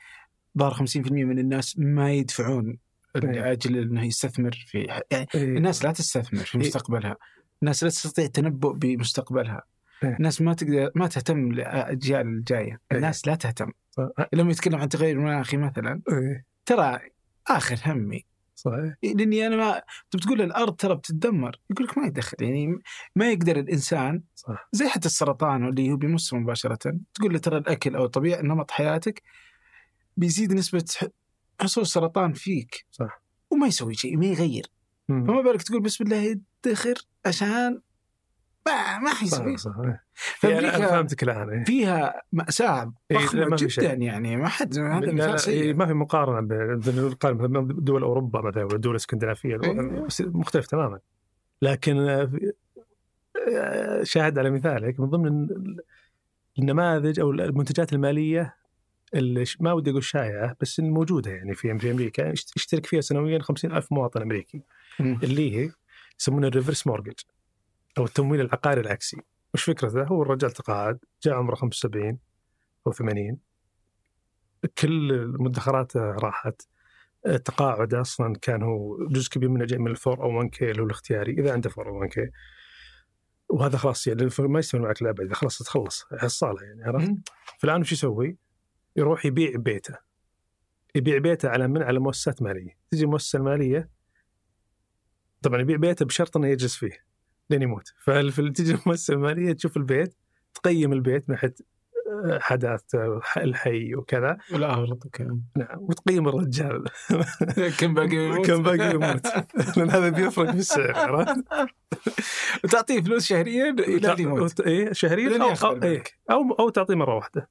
ظهر 0.57 0.73
50% 0.73 1.11
من 1.11 1.39
الناس 1.39 1.79
ما 1.79 2.13
يدفعون 2.13 2.77
لأجل 3.15 3.77
إنه 3.77 4.05
يستثمر 4.05 4.65
في 4.67 4.79
يعني 5.11 5.27
إيه. 5.35 5.57
الناس 5.57 5.85
لا 5.85 5.91
تستثمر 5.91 6.43
في 6.43 6.55
إيه. 6.55 6.67
مستقبلها. 6.67 7.15
الناس 7.61 7.83
لا 7.83 7.89
تستطيع 7.89 8.25
التنبؤ 8.25 8.73
بمستقبلها. 8.73 9.63
إيه. 10.03 10.15
الناس 10.15 10.41
ما 10.41 10.53
تقدر 10.53 10.91
ما 10.95 11.07
تهتم 11.07 11.51
للاجيال 11.51 12.27
الجاية. 12.27 12.79
الناس 12.91 13.27
لا 13.27 13.35
تهتم. 13.35 13.71
لما 14.33 14.51
يتكلم 14.51 14.75
عن 14.75 14.89
تغير 14.89 15.15
المناخي 15.15 15.57
مثلا 15.57 16.01
ترى 16.65 16.99
آخر 17.47 17.79
همي 17.85 18.25
صحيح 18.61 18.95
لأني 19.03 19.47
أنا 19.47 19.55
ما 19.55 19.77
انت 19.77 20.15
بتقول 20.15 20.41
الأرض 20.41 20.75
ترى 20.75 20.95
بتتدمر 20.95 21.59
يقول 21.69 21.87
لك 21.87 21.97
ما 21.97 22.07
يدخل 22.07 22.37
يعني 22.41 22.79
ما 23.15 23.31
يقدر 23.31 23.59
الإنسان 23.59 24.23
صح. 24.35 24.69
زي 24.71 24.87
حتى 24.87 25.05
السرطان 25.05 25.67
اللي 25.67 25.91
هو 25.91 25.95
بيمس 25.95 26.33
مباشرة 26.33 26.75
تقول 27.13 27.33
له 27.33 27.39
ترى 27.39 27.57
الأكل 27.57 27.95
أو 27.95 28.05
طبيعة 28.05 28.41
نمط 28.41 28.71
حياتك 28.71 29.23
بيزيد 30.17 30.53
نسبة 30.53 30.85
حصول 31.61 31.81
السرطان 31.81 32.33
فيك 32.33 32.85
صح 32.91 33.21
وما 33.49 33.67
يسوي 33.67 33.93
شيء 33.93 34.17
ما 34.17 34.25
يغير 34.25 34.65
مم. 35.09 35.25
فما 35.25 35.41
بالك 35.41 35.61
تقول 35.61 35.81
بسم 35.81 36.03
الله 36.03 36.37
يدخر 36.65 36.95
عشان 37.25 37.81
ما 38.67 38.99
ما 38.99 39.13
حيسوي 39.13 39.57
صح 39.57 39.71
صح. 39.71 40.05
فامريكا 40.15 40.77
أنا 40.77 40.87
فهمتك 40.87 41.23
الآن 41.23 41.49
إيه. 41.49 41.63
فيها 41.63 42.21
مأساة 42.33 42.93
ضخمة 43.13 43.41
إيه 43.43 43.55
جدا 43.55 43.93
يعني 43.93 44.37
ما 44.37 44.47
حد 44.47 44.77
هذا 44.77 45.11
مثال 45.11 45.53
إيه 45.53 45.73
ما 45.73 45.85
في 45.85 45.93
مقارنة 45.93 46.41
بين 46.41 46.79
دول 47.67 48.03
أوروبا 48.03 48.41
مثلا 48.41 48.63
ولا 48.63 48.77
دول 48.77 48.95
إسكندنافية 48.95 49.59
إيه. 49.63 50.07
مختلف 50.19 50.67
تماما. 50.67 50.99
لكن 51.61 51.99
آه، 51.99 52.31
شاهد 54.03 54.39
على 54.39 54.49
مثال 54.49 54.95
من 54.99 55.05
ضمن 55.05 55.47
النماذج 56.59 57.19
أو 57.19 57.31
المنتجات 57.31 57.93
المالية 57.93 58.55
اللي 59.13 59.45
ما 59.59 59.73
ودي 59.73 59.91
أقول 59.91 60.03
شائعة 60.03 60.55
بس 60.61 60.79
موجودة 60.79 61.31
يعني 61.31 61.55
في 61.55 61.71
أمريكا. 61.71 62.31
يشترك 62.31 62.85
فيها 62.85 63.01
سنويا 63.01 63.39
50 63.39 63.71
ألف 63.71 63.91
مواطن 63.91 64.21
أمريكي. 64.21 64.61
اللي 64.99 65.57
هي 65.57 65.71
يسمونها 66.19 66.49
ال 66.49 66.54
reverse 66.54 66.87
mortgage. 66.87 67.19
أو 67.97 68.05
التمويل 68.05 68.41
العقاري 68.41 68.81
العكسي. 68.81 69.21
وش 69.53 69.63
فكرته؟ 69.63 70.03
هو 70.03 70.21
الرجال 70.21 70.51
تقاعد 70.51 70.99
جاء 71.23 71.33
عمره 71.33 71.55
75 71.55 72.19
أو 72.87 72.91
80 72.91 73.37
كل 74.77 75.11
المدخرات 75.11 75.97
راحت. 75.97 76.61
التقاعد 77.27 77.93
أصلا 77.93 78.35
كان 78.41 78.63
هو 78.63 79.07
جزء 79.07 79.29
كبير 79.29 79.49
منه 79.49 79.65
جاي 79.65 79.79
من 79.79 79.91
ال 79.91 79.98
four 79.98 80.23
o 80.23 80.37
1 80.37 80.49
k 80.49 80.71
اللي 80.71 80.81
هو 80.81 80.85
الاختياري. 80.85 81.31
إذا 81.31 81.53
عنده 81.53 81.69
four 81.69 81.89
o 81.89 81.99
1 81.99 82.09
k. 82.09 82.31
وهذا 83.49 83.77
خلاص 83.77 84.07
يعني 84.07 84.29
ما 84.39 84.59
يستمر 84.59 84.81
معك 84.81 85.03
لأبد. 85.03 85.21
إذا 85.21 85.33
خلاص 85.33 85.57
تخلص 85.57 86.05
حصاله 86.19 86.63
يعني 86.63 86.83
عرفت؟ 86.83 87.11
فالان 87.59 87.81
وش 87.81 87.91
يسوي؟ 87.91 88.37
يروح 88.95 89.25
يبيع 89.25 89.51
بيته. 89.55 89.95
يبيع 90.95 91.17
بيته 91.17 91.49
على 91.49 91.67
من؟ 91.67 91.83
على 91.83 91.99
مؤسسات 91.99 92.41
مالية. 92.41 92.77
تجي 92.91 93.05
مؤسسة 93.05 93.39
مالية 93.39 93.89
طبعا 95.41 95.61
يبيع 95.61 95.77
بيته 95.77 96.05
بشرط 96.05 96.37
إنه 96.37 96.47
يجلس 96.47 96.75
فيه. 96.75 97.10
لين 97.51 97.61
يموت. 97.61 97.93
فتجي 97.99 98.71
المؤسسه 98.71 99.13
الماليه 99.13 99.53
تشوف 99.53 99.77
البيت 99.77 100.15
تقيم 100.53 100.93
البيت 100.93 101.29
من 101.29 101.35
ناحيه 101.35 101.55
آه، 102.11 102.39
حداثته 102.39 102.99
آه، 103.03 103.21
الحي 103.37 103.95
وكذا. 103.95 104.37
والارض 104.53 105.07
نعم 105.57 105.77
وتقيم 105.79 106.27
الرجال. 106.27 106.83
كم 107.79 107.93
باقي 107.93 108.15
يموت؟ 108.15 108.47
كم 108.47 108.63
باقي 108.63 108.95
يموت. 108.95 109.27
لأن 109.77 109.89
هذا 109.89 110.09
بيفرق 110.09 110.51
في 110.51 110.57
السعر 110.57 110.95
عرفت؟ 110.95 111.43
وتعطيه 112.63 113.01
فلوس 113.01 113.25
شهريا 113.25 113.69
إلى 113.69 114.15
يموت. 114.19 114.59
اي 114.59 114.93
شهريا 114.93 115.43
أو 115.43 115.69
أو, 115.69 115.83
إيه 115.83 116.03
أو 116.31 116.51
أو 116.59 116.69
تعطيه 116.69 116.95
مرة 116.95 117.15
واحدة. 117.15 117.49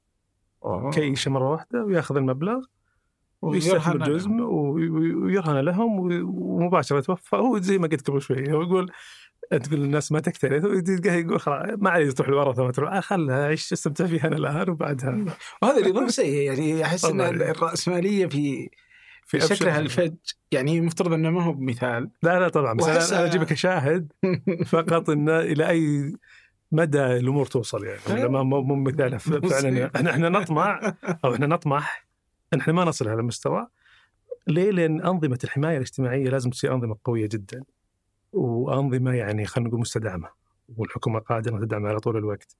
كيشة 0.93 1.31
مرة 1.31 1.51
واحدة 1.51 1.83
ويأخذ 1.83 2.17
المبلغ 2.17 2.61
ويستثمر 3.41 3.97
جزء 3.97 4.29
ويرهن 4.29 5.59
لهم 5.59 5.99
ومباشرة 6.23 6.97
يتوفى 6.97 7.35
هو 7.35 7.59
زي 7.59 7.77
ما 7.77 7.87
قلت 7.87 8.09
قبل 8.09 8.21
شوي 8.21 8.53
هو 8.53 8.61
يقول 8.61 8.91
تقول 9.57 9.83
الناس 9.83 10.11
ما 10.11 10.19
تكترث 10.19 10.63
يقول 11.05 11.39
خلاص 11.39 11.69
ما 11.77 11.89
علي 11.89 12.11
تروح 12.11 12.27
الورثة 12.27 12.63
ما 12.63 12.71
تروح. 12.71 12.93
آه، 12.93 12.99
خلها 12.99 13.45
عيش 13.45 13.73
استمتع 13.73 14.05
فيها 14.05 14.27
أنا 14.27 14.35
الآن 14.35 14.69
وبعدها. 14.69 15.25
وهذا 15.61 15.89
نظام 15.89 16.07
سيء 16.07 16.41
يعني 16.41 16.85
أحس 16.85 17.05
إن 17.05 17.21
الرأسمالية 17.21 18.25
في 18.25 18.69
في 19.25 19.39
شكلها 19.39 19.79
الفج 19.79 20.15
يعني 20.51 20.77
المفترض 20.77 21.13
إنه 21.13 21.29
ما 21.29 21.43
هو 21.43 21.53
بمثال. 21.53 22.09
لا 22.23 22.39
لا 22.39 22.49
طبعا 22.49 22.73
بس 22.73 23.13
أنا 23.13 23.25
أجيبك 23.25 23.53
شاهد 23.53 24.11
فقط 24.65 25.09
انه 25.09 25.39
إلى 25.39 25.69
أي 25.69 26.13
مدى 26.71 27.05
الأمور 27.05 27.45
توصل 27.45 27.85
يعني 27.85 28.29
ما 28.29 28.43
مو 28.43 28.75
مثال 28.75 29.19
فعلا 29.19 29.91
إحنا 29.95 30.11
إحنا 30.11 30.29
نطمع 30.29 30.93
أو 31.25 31.33
إحنا 31.33 31.47
نطمح 31.47 32.07
ان 32.53 32.59
إحنا 32.59 32.73
ما 32.73 32.85
نصل 32.85 33.07
هذا 33.07 33.19
المستوى. 33.19 33.67
ليه؟ 34.47 34.71
لأن 34.71 35.01
أنظمة 35.01 35.39
الحماية 35.43 35.77
الاجتماعية 35.77 36.29
لازم 36.29 36.49
تصير 36.49 36.73
أنظمة 36.73 36.97
قوية 37.03 37.29
جدا. 37.31 37.63
وأنظمة 38.33 39.13
يعني 39.13 39.45
خلينا 39.45 39.69
نقول 39.69 39.81
مستدعمه 39.81 40.29
والحكومة 40.77 41.19
قادرة 41.19 41.65
تدعم 41.65 41.85
على 41.85 41.99
طول 41.99 42.17
الوقت 42.17 42.55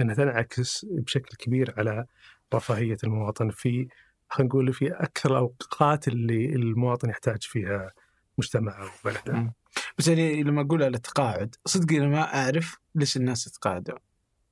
لأنها 0.00 0.14
تنعكس 0.14 0.86
بشكل 0.90 1.36
كبير 1.36 1.74
على 1.78 2.06
رفاهية 2.54 2.96
المواطن 3.04 3.50
في 3.50 3.88
خلينا 4.28 4.48
نقول 4.48 4.72
في 4.72 4.92
أكثر 4.92 5.30
الأوقات 5.30 6.08
اللي 6.08 6.46
المواطن 6.46 7.10
يحتاج 7.10 7.42
فيها 7.42 7.90
مجتمعه 8.38 8.90
وبلده. 9.04 9.52
بس 9.98 10.08
يعني 10.08 10.42
لما 10.42 10.60
أقول 10.60 10.82
على 10.82 10.96
التقاعد 10.96 11.54
صدق 11.64 11.96
أنا 11.96 12.08
ما 12.08 12.34
أعرف 12.34 12.78
ليش 12.94 13.16
الناس 13.16 13.44
تتقاعدوا 13.44 13.98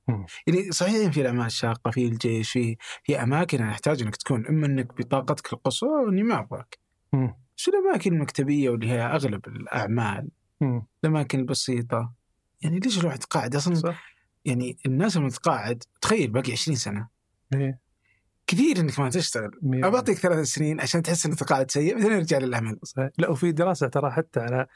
مم. 0.07 0.25
يعني 0.47 0.71
صحيح 0.71 1.11
في 1.11 1.21
الأعمال 1.21 1.45
الشاقة 1.45 1.91
في 1.91 2.07
الجيش 2.07 2.51
في 2.51 2.77
في 3.03 3.23
أماكن 3.23 3.61
أنا 3.61 3.71
أحتاج 3.71 4.01
إنك 4.01 4.15
تكون 4.15 4.47
إما 4.47 4.65
إنك 4.65 4.97
بطاقتك 4.97 5.53
القصوى 5.53 5.89
أو 5.89 6.09
اني 6.09 6.23
ما 6.23 6.39
أبغاك. 6.39 6.79
شو 7.55 7.71
الأماكن 7.71 8.13
المكتبية 8.13 8.69
واللي 8.69 8.89
هي 8.89 9.01
أغلب 9.01 9.47
الأعمال. 9.47 10.29
الأماكن 11.03 11.39
البسيطة. 11.39 12.13
يعني 12.61 12.79
ليش 12.79 12.99
الواحد 12.99 13.17
يتقاعد 13.17 13.55
أصلا؟ 13.55 13.75
صح؟ 13.75 14.15
يعني 14.45 14.77
الناس 14.85 15.17
لما 15.17 15.29
تتقاعد 15.29 15.83
تخيل 16.01 16.31
باقي 16.31 16.51
20 16.51 16.77
سنة. 16.77 17.07
إيه. 17.53 17.79
كثير 18.47 18.79
إنك 18.79 18.99
ما 18.99 19.09
تشتغل. 19.09 19.51
ابى 19.63 19.95
أعطيك 19.95 20.17
ثلاث 20.17 20.47
سنين 20.47 20.81
عشان 20.81 21.01
تحس 21.01 21.25
ان 21.25 21.31
التقاعد 21.31 21.71
سيء 21.71 21.95
بعدين 21.95 22.11
أرجع 22.11 22.37
للعمل. 22.37 22.79
لا 23.17 23.29
وفي 23.29 23.51
دراسة 23.51 23.87
ترى 23.87 24.11
حتى 24.11 24.39
على 24.39 24.67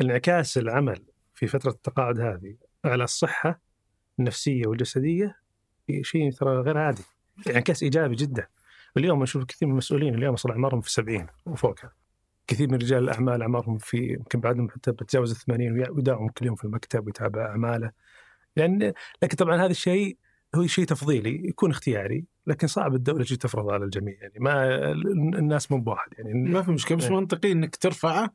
انعكاس 0.00 0.58
العمل 0.58 1.04
في 1.34 1.46
فترة 1.46 1.70
التقاعد 1.70 2.20
هذه 2.20 2.56
على 2.84 3.04
الصحة 3.04 3.60
النفسية 4.18 4.66
والجسدية 4.66 5.36
شيء 6.02 6.32
ترى 6.32 6.60
غير 6.60 6.78
عادي. 6.78 7.02
انعكاس 7.50 7.82
إيجابي 7.82 8.16
جدا. 8.16 8.46
اليوم 8.96 9.22
نشوف 9.22 9.44
كثير 9.44 9.68
من 9.68 9.72
المسؤولين 9.72 10.14
اليوم 10.14 10.34
وصل 10.34 10.50
اعمارهم 10.50 10.80
في 10.80 10.92
70 10.92 11.26
وفوقها. 11.46 11.92
كثير 12.46 12.68
من 12.68 12.74
رجال 12.74 13.04
الأعمال 13.04 13.42
أعمارهم 13.42 13.78
في 13.78 13.96
يمكن 14.12 14.40
بعدهم 14.40 14.70
حتى 14.70 14.92
بتجاوز 14.92 15.30
ال 15.30 15.36
80 15.36 15.72
ويا- 15.72 15.90
ويداوم 15.90 16.28
كل 16.28 16.46
يوم 16.46 16.56
في 16.56 16.64
المكتب 16.64 17.06
ويتابع 17.06 17.46
أعماله. 17.46 17.90
لأن 18.56 18.92
لكن 19.22 19.36
طبعا 19.36 19.56
هذا 19.56 19.70
الشيء 19.70 20.16
هو 20.54 20.66
شيء 20.66 20.84
تفضيلي 20.84 21.48
يكون 21.48 21.70
اختياري 21.70 22.24
لكن 22.46 22.66
صعب 22.66 22.94
الدولة 22.94 23.24
تجي 23.24 23.36
تفرض 23.36 23.70
على 23.70 23.84
الجميع. 23.84 24.14
يعني 24.20 24.34
ما 24.38 24.90
الناس 25.38 25.70
مو 25.72 25.78
بواحد. 25.80 26.08
يعني 26.18 26.32
ما 26.50 26.62
في 26.62 26.70
مشكلة 26.70 26.98
بس 26.98 27.04
إيه. 27.04 27.12
منطقي 27.12 27.52
إنك 27.52 27.76
ترفعه. 27.76 28.30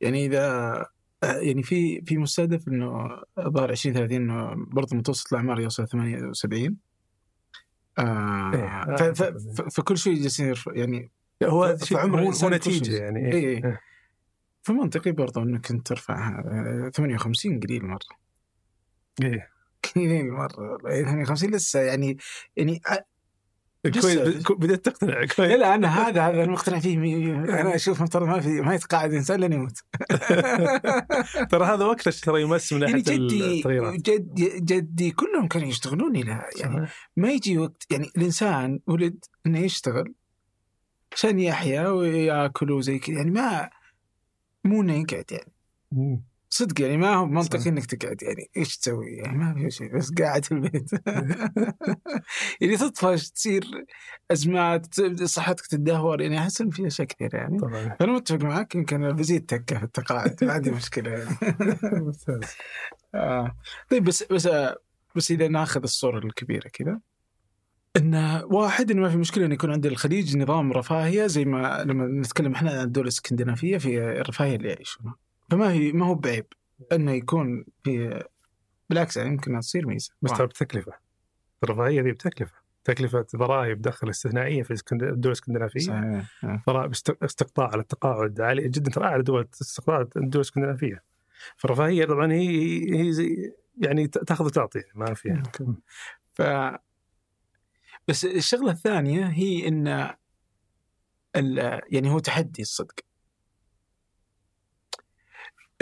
يعني 0.00 0.26
إذا 0.26 0.86
يعني 1.22 1.62
في 1.62 2.00
في 2.02 2.18
مستهدف 2.18 2.68
إنه 2.68 3.08
ظهر 3.40 3.70
20 3.70 3.94
30 3.96 4.16
إنه 4.16 4.54
برضه 4.66 4.96
متوسط 4.96 5.32
الأعمار 5.32 5.60
يوصل 5.60 5.88
78 5.88 6.76
آه 7.98 8.52
إيه. 8.54 9.12
ف- 9.12 9.60
فكل 9.76 9.98
شيء 9.98 10.14
جالسين 10.14 10.54
يعني 10.66 11.10
هو 11.44 11.76
ف- 11.76 11.84
شيء- 11.84 11.98
فعمر 11.98 12.22
هو 12.22 12.48
نتيجة. 12.48 12.96
يعني 12.96 13.32
إيه، 13.32 13.32
إيه. 13.34 13.64
إيه. 13.64 13.80
فمنطقي 14.62 15.12
برضه 15.12 15.42
إنك 15.42 15.70
أنت 15.70 15.86
ترفع 15.86 16.28
آه، 16.38 16.90
58 16.94 17.60
قليل 17.60 17.84
مرة 17.84 17.98
إيه. 19.22 19.48
قليل 19.94 20.30
مرة 20.30 20.78
58 21.04 21.50
لسه 21.50 21.80
يعني 21.80 22.16
يعني 22.56 22.80
آه، 22.90 23.04
كويس 24.00 24.18
بديت 24.50 24.84
تقتنع 24.84 25.14
كويس 25.36 25.38
لا 25.58 25.74
أنا 25.74 25.88
هذا 25.88 26.22
هذا 26.22 26.44
أنا 26.44 26.52
مقتنع 26.52 26.78
فيه 26.78 26.96
مي- 26.98 27.34
أنا 27.34 27.74
أشوف 27.74 28.02
مفترض 28.02 28.26
ما 28.26 28.40
في 28.40 28.48
ما 28.60 28.74
يتقاعد 28.74 29.14
إنسان 29.14 29.40
لين 29.40 29.52
يموت 29.52 29.78
ترى 31.50 31.64
هذا 31.64 31.84
وقت 31.84 32.08
ترى 32.08 32.42
يمس 32.42 32.72
من 32.72 32.82
يعني 32.82 32.92
ناحية 32.92 33.16
جدي 33.16 33.58
التغييرات 33.58 33.94
جدي 33.94 34.60
جدي 34.60 35.10
كلهم 35.10 35.48
كانوا 35.48 35.68
يشتغلون 35.68 36.16
إلى 36.16 36.44
يعني. 36.60 36.88
ما 37.16 37.30
يجي 37.30 37.58
وقت 37.58 37.86
يعني 37.90 38.10
الإنسان 38.16 38.80
ولد 38.86 39.24
إنه 39.46 39.58
يشتغل 39.58 40.14
عشان 41.12 41.40
يحيا 41.40 41.88
وياكل 41.88 42.70
وزي 42.70 42.98
كذا. 42.98 43.16
يعني 43.16 43.30
ما 43.30 43.70
مو 44.64 44.82
إنه 44.82 44.94
يقعد 44.94 45.32
يعني. 45.32 45.52
مم. 45.92 46.30
صدق 46.52 46.80
يعني 46.80 46.96
ما 46.96 47.14
هو 47.14 47.26
منطقي. 47.26 47.68
إنك 47.68 47.86
تقعد 47.86 48.22
يعني. 48.22 48.50
إيش 48.56 48.76
تسوي؟ 48.76 49.12
يعني 49.16 49.38
ما 49.38 49.54
في 49.54 49.70
شيء 49.70 49.96
بس 49.96 50.12
قاعد 50.12 50.44
في 50.44 50.52
البيت. 50.52 50.90
يعني 52.60 52.76
تطفش 52.76 53.30
تصير 53.30 53.64
أزمات 54.30 55.00
صحتك 55.24 55.66
تدهور 55.66 56.20
يعني 56.20 56.38
أحس 56.38 56.60
إن 56.60 56.70
في 56.70 56.86
اشياء 56.86 57.08
كثير 57.08 57.34
يعني. 57.34 57.58
طبعا. 57.58 57.96
أنا 58.00 58.12
متفق 58.12 58.42
معك 58.42 58.74
يمكن 58.74 59.12
بزيد 59.12 59.46
تكه 59.46 59.78
في 59.78 59.84
التقاعد. 59.84 60.44
ما 60.44 60.52
عندي 60.52 60.70
مشكلة 60.70 61.10
يعني. 61.10 61.36
ممتاز. 61.82 62.40
آه. 63.14 63.56
طيب 63.90 64.04
بس 64.04 64.22
بس 64.22 64.48
بس 65.16 65.30
إذا 65.30 65.48
ناخذ 65.48 65.82
الصورة 65.82 66.18
الكبيرة 66.18 66.68
كذا. 66.68 67.00
إن 67.96 68.42
واحد 68.44 68.90
انه 68.90 69.02
ما 69.02 69.08
في 69.08 69.16
مشكلة 69.16 69.46
إنه 69.46 69.54
يكون 69.54 69.70
عند 69.72 69.86
الخليج 69.86 70.36
نظام 70.36 70.72
رفاهية 70.72 71.26
زي 71.26 71.44
ما 71.44 71.84
لما 71.84 72.06
نتكلم 72.06 72.54
إحنا 72.54 72.70
عن 72.70 72.80
الدول 72.84 73.02
الإسكندنافية 73.04 73.78
في 73.78 73.98
الرفاهية 74.20 74.56
اللي 74.56 74.68
يعيشونها. 74.68 75.14
فما 75.50 75.72
هي 75.72 75.92
ما 75.92 76.06
هو 76.06 76.14
بعيب 76.14 76.46
إنه 76.92 77.12
يكون 77.12 77.64
في 77.84 78.24
بالعكس 78.90 79.16
يعني 79.16 79.28
يمكن 79.28 79.60
تصير 79.60 79.86
ميزة. 79.86 80.12
بس 80.22 80.30
ترى 80.32 80.46
بتكلفة. 80.46 80.92
الرفاهية 81.64 82.02
ذي 82.02 82.12
بتكلفة. 82.12 82.54
تكلفة 82.84 83.26
ضرائب 83.36 83.82
دخل 83.82 84.10
استثنائية 84.10 84.62
في 84.62 84.82
الدول 84.92 85.32
الإسكندنافية. 85.32 85.80
صحيح. 85.80 86.44
آه. 86.44 86.62
ضرائب 86.66 86.90
است- 86.90 87.16
استقطاع 87.22 87.66
على 87.68 87.80
التقاعد 87.82 88.40
عاليه 88.40 88.66
جدا. 88.66 88.90
ترى 88.90 89.04
أعلى 89.04 89.22
دول 89.22 89.48
استقطاع 89.62 90.00
الدول 90.00 90.30
الإسكندنافية. 90.34 91.02
فالرفاهية 91.56 92.04
طبعا 92.04 92.32
هي 92.32 92.94
هي 93.00 93.12
زي 93.12 93.52
يعني 93.78 94.06
تأخذ 94.08 94.44
وتعطي 94.44 94.82
ما 94.94 95.14
فيها. 95.14 95.42
ف 96.34 96.42
بس 98.08 98.24
الشغلة 98.24 98.70
الثانية 98.70 99.26
هي 99.26 99.68
إن. 99.68 100.14
يعني 101.92 102.10
هو 102.10 102.18
تحدي 102.18 102.62
الصدق 102.62 102.94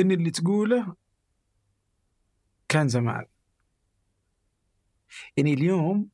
إن 0.01 0.11
اللي 0.11 0.31
تقوله 0.31 0.95
كان 2.69 2.89
زمان 2.89 3.25
يعني 5.37 5.55
اليوم 5.55 6.09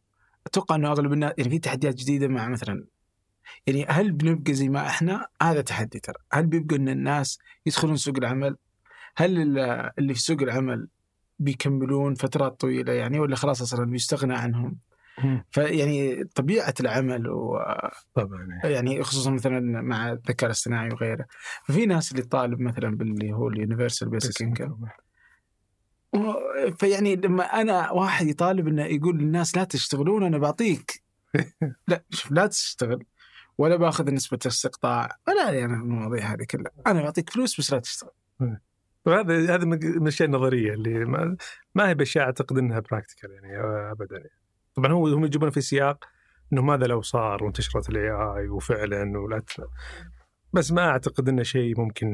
أتوقع 0.47 0.75
إنه 0.75 0.91
أغلب 0.91 1.13
الناس 1.13 1.33
يعني 1.39 1.51
في 1.51 1.59
تحديات 1.59 1.95
جديدة 1.95 2.29
مع 2.29 2.49
مثلا 2.49 2.87
يعني 3.67 3.85
هل 3.89 4.13
بنبقى 4.13 4.55
زي 4.55 4.69
ما 4.69 4.87
إحنا؟ 4.87 5.29
هذا 5.43 5.61
تحدي 5.61 6.01
ترى، 6.01 6.15
هل 6.33 6.47
بيبقى 6.47 6.77
إن 6.77 6.89
الناس 6.89 7.39
يدخلون 7.67 7.97
سوق 7.97 8.15
العمل؟ 8.19 8.57
هل 9.17 9.59
ال- 9.59 9.91
اللي 9.99 10.15
في 10.15 10.21
سوق 10.21 10.43
العمل 10.43 10.89
بيكملون 11.39 12.15
فترات 12.15 12.61
طويلة 12.61 12.93
يعني 12.93 13.19
ولا 13.19 13.37
خلاص 13.37 13.63
أصلا 13.63 13.85
بيستغنى 13.85 14.35
عنهم؟ 14.35 14.79
فيعني 15.51 16.25
طبيعة 16.25 16.75
العمل 16.81 17.25
طبعا 18.15 18.61
ويعني 18.65 19.03
خصوصا 19.03 19.31
مثلا 19.31 19.61
مع 19.83 20.13
الذكاء 20.13 20.47
الاصطناعي 20.47 20.89
وغيره. 20.89 21.27
ففي 21.65 21.87
ناس 21.87 22.13
اللي 22.13 22.23
طالب 22.23 22.61
مثلا 22.61 22.97
باللي 22.97 23.33
هو 23.33 23.49
اليونيفرسال 23.49 24.09
بيسك 24.09 24.43
انكم 24.43 24.77
فيعني 26.79 27.17
لما 27.17 27.45
أنا 27.45 27.91
واحد 27.91 28.27
يطالب 28.27 28.69
إنه 28.69 28.85
يقول 28.85 29.19
للناس 29.19 29.57
لا 29.57 29.65
تشتغلون 29.65 30.23
أنا 30.23 30.39
بعطيك. 30.39 31.03
لا 31.89 32.05
شوف 32.11 32.33
لا 32.33 32.47
تشتغل. 32.47 33.05
ولا 33.59 33.77
باخذ 33.77 34.11
نسبة 34.11 34.39
استقطاع. 34.47 35.19
ولا 35.29 35.65
أنا 35.65 35.75
المواضيع 35.75 36.33
هذه 36.33 36.45
كلها. 36.51 36.73
أنا 36.87 37.03
بعطيك 37.03 37.31
فلوس 37.31 37.61
بس 37.61 37.73
لا 37.73 37.79
تشتغل. 37.79 38.11
وهذا 39.07 39.55
هذا 39.55 39.65
من 39.65 39.79
من 39.87 40.03
الاشياء 40.03 40.29
النظرية 40.29 40.75
اللي 40.75 41.05
ما, 41.05 41.37
ما 41.75 41.89
هي 41.89 41.95
باشياء 41.95 42.25
اعتقد 42.25 42.59
إنها 42.59 42.81
practical 42.81 43.31
يعني 43.31 43.59
ابدا 43.91 44.17
يعني. 44.17 44.44
طبعا 44.75 44.93
هو 44.93 45.09
هم 45.09 45.25
يجيبون 45.25 45.51
في 45.51 45.61
سياق 45.61 46.05
إنه 46.53 46.63
ماذا 46.63 46.87
لو 46.87 47.03
صار 47.03 47.45
وانتشرت 47.45 47.91
ال 47.91 48.11
AI 48.11 48.49
وفعلا 48.49 49.19
ولا 49.19 49.43
بس 50.53 50.73
ما 50.73 50.89
أعتقد 50.89 51.29
إنه 51.29 51.43
شيء 51.43 51.81
ممكن 51.81 52.09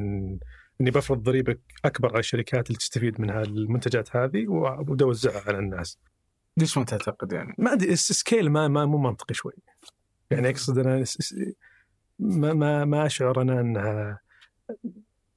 إني 0.81 0.91
بفرض 0.91 1.23
ضريبه 1.23 1.57
أكبر 1.85 2.09
على 2.09 2.19
الشركات 2.19 2.67
اللي 2.67 2.79
تستفيد 2.79 3.21
من 3.21 3.31
هالمنتجات 3.31 4.17
هذه 4.17 4.49
وأبدأ 4.49 5.05
أوزعها 5.05 5.43
على 5.47 5.59
الناس. 5.59 5.99
ليش 6.57 6.79
ما 6.79 6.85
تعتقد 6.85 7.33
يعني؟ 7.33 7.55
ما 7.59 7.73
أدري 7.73 7.97
scale 7.97 8.51
ما, 8.51 8.69
ما 8.69 8.87
مو 8.87 8.99
منطقي 8.99 9.35
شوي. 9.35 9.53
يعني 10.31 10.51
أقصد 10.51 10.79
أنا 10.79 11.05
ما 12.19 12.53
ما 12.53 12.85
ما 12.85 13.07
أشعر 13.07 13.43
أنا 13.43 13.61
إنها 13.61 14.21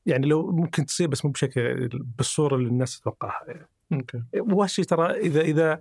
يعني 0.06 0.28
لو 0.28 0.52
ممكن 0.52 0.86
تصير 0.86 1.08
بس 1.08 1.26
مو 1.26 1.32
بشكل 1.32 1.90
بالصورة 2.18 2.56
اللي 2.56 2.70
الناس 2.70 3.00
تتوقعها 3.00 3.46
يعني. 3.48 3.68
okay 3.94 4.24
وهالشيء 4.40 4.86
ترى 4.86 5.12
اذا 5.12 5.42
إذا 5.42 5.80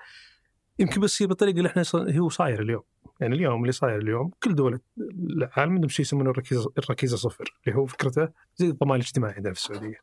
يمكن 0.78 1.00
بس 1.00 1.14
يصير 1.14 1.28
بالطريقة 1.28 1.56
اللي 1.58 1.68
إحنا 1.68 1.82
هو 2.18 2.28
صاير 2.28 2.62
اليوم. 2.62 2.82
يعني 3.20 3.34
اليوم 3.34 3.60
اللي 3.60 3.72
صاير 3.72 3.98
اليوم 3.98 4.30
كل 4.42 4.54
دول 4.54 4.80
العالم 4.98 5.72
عندهم 5.72 5.88
شيء 5.88 6.04
يسمونه 6.06 6.30
الركيزه 6.30 6.72
الركيزة 6.78 7.16
صفر 7.16 7.54
اللي 7.66 7.78
هو 7.78 7.86
فكرته 7.86 8.28
زي 8.56 8.68
الضمان 8.68 8.96
الاجتماعي 9.00 9.34
عندنا 9.34 9.52
في 9.54 9.58
السعودية. 9.60 10.00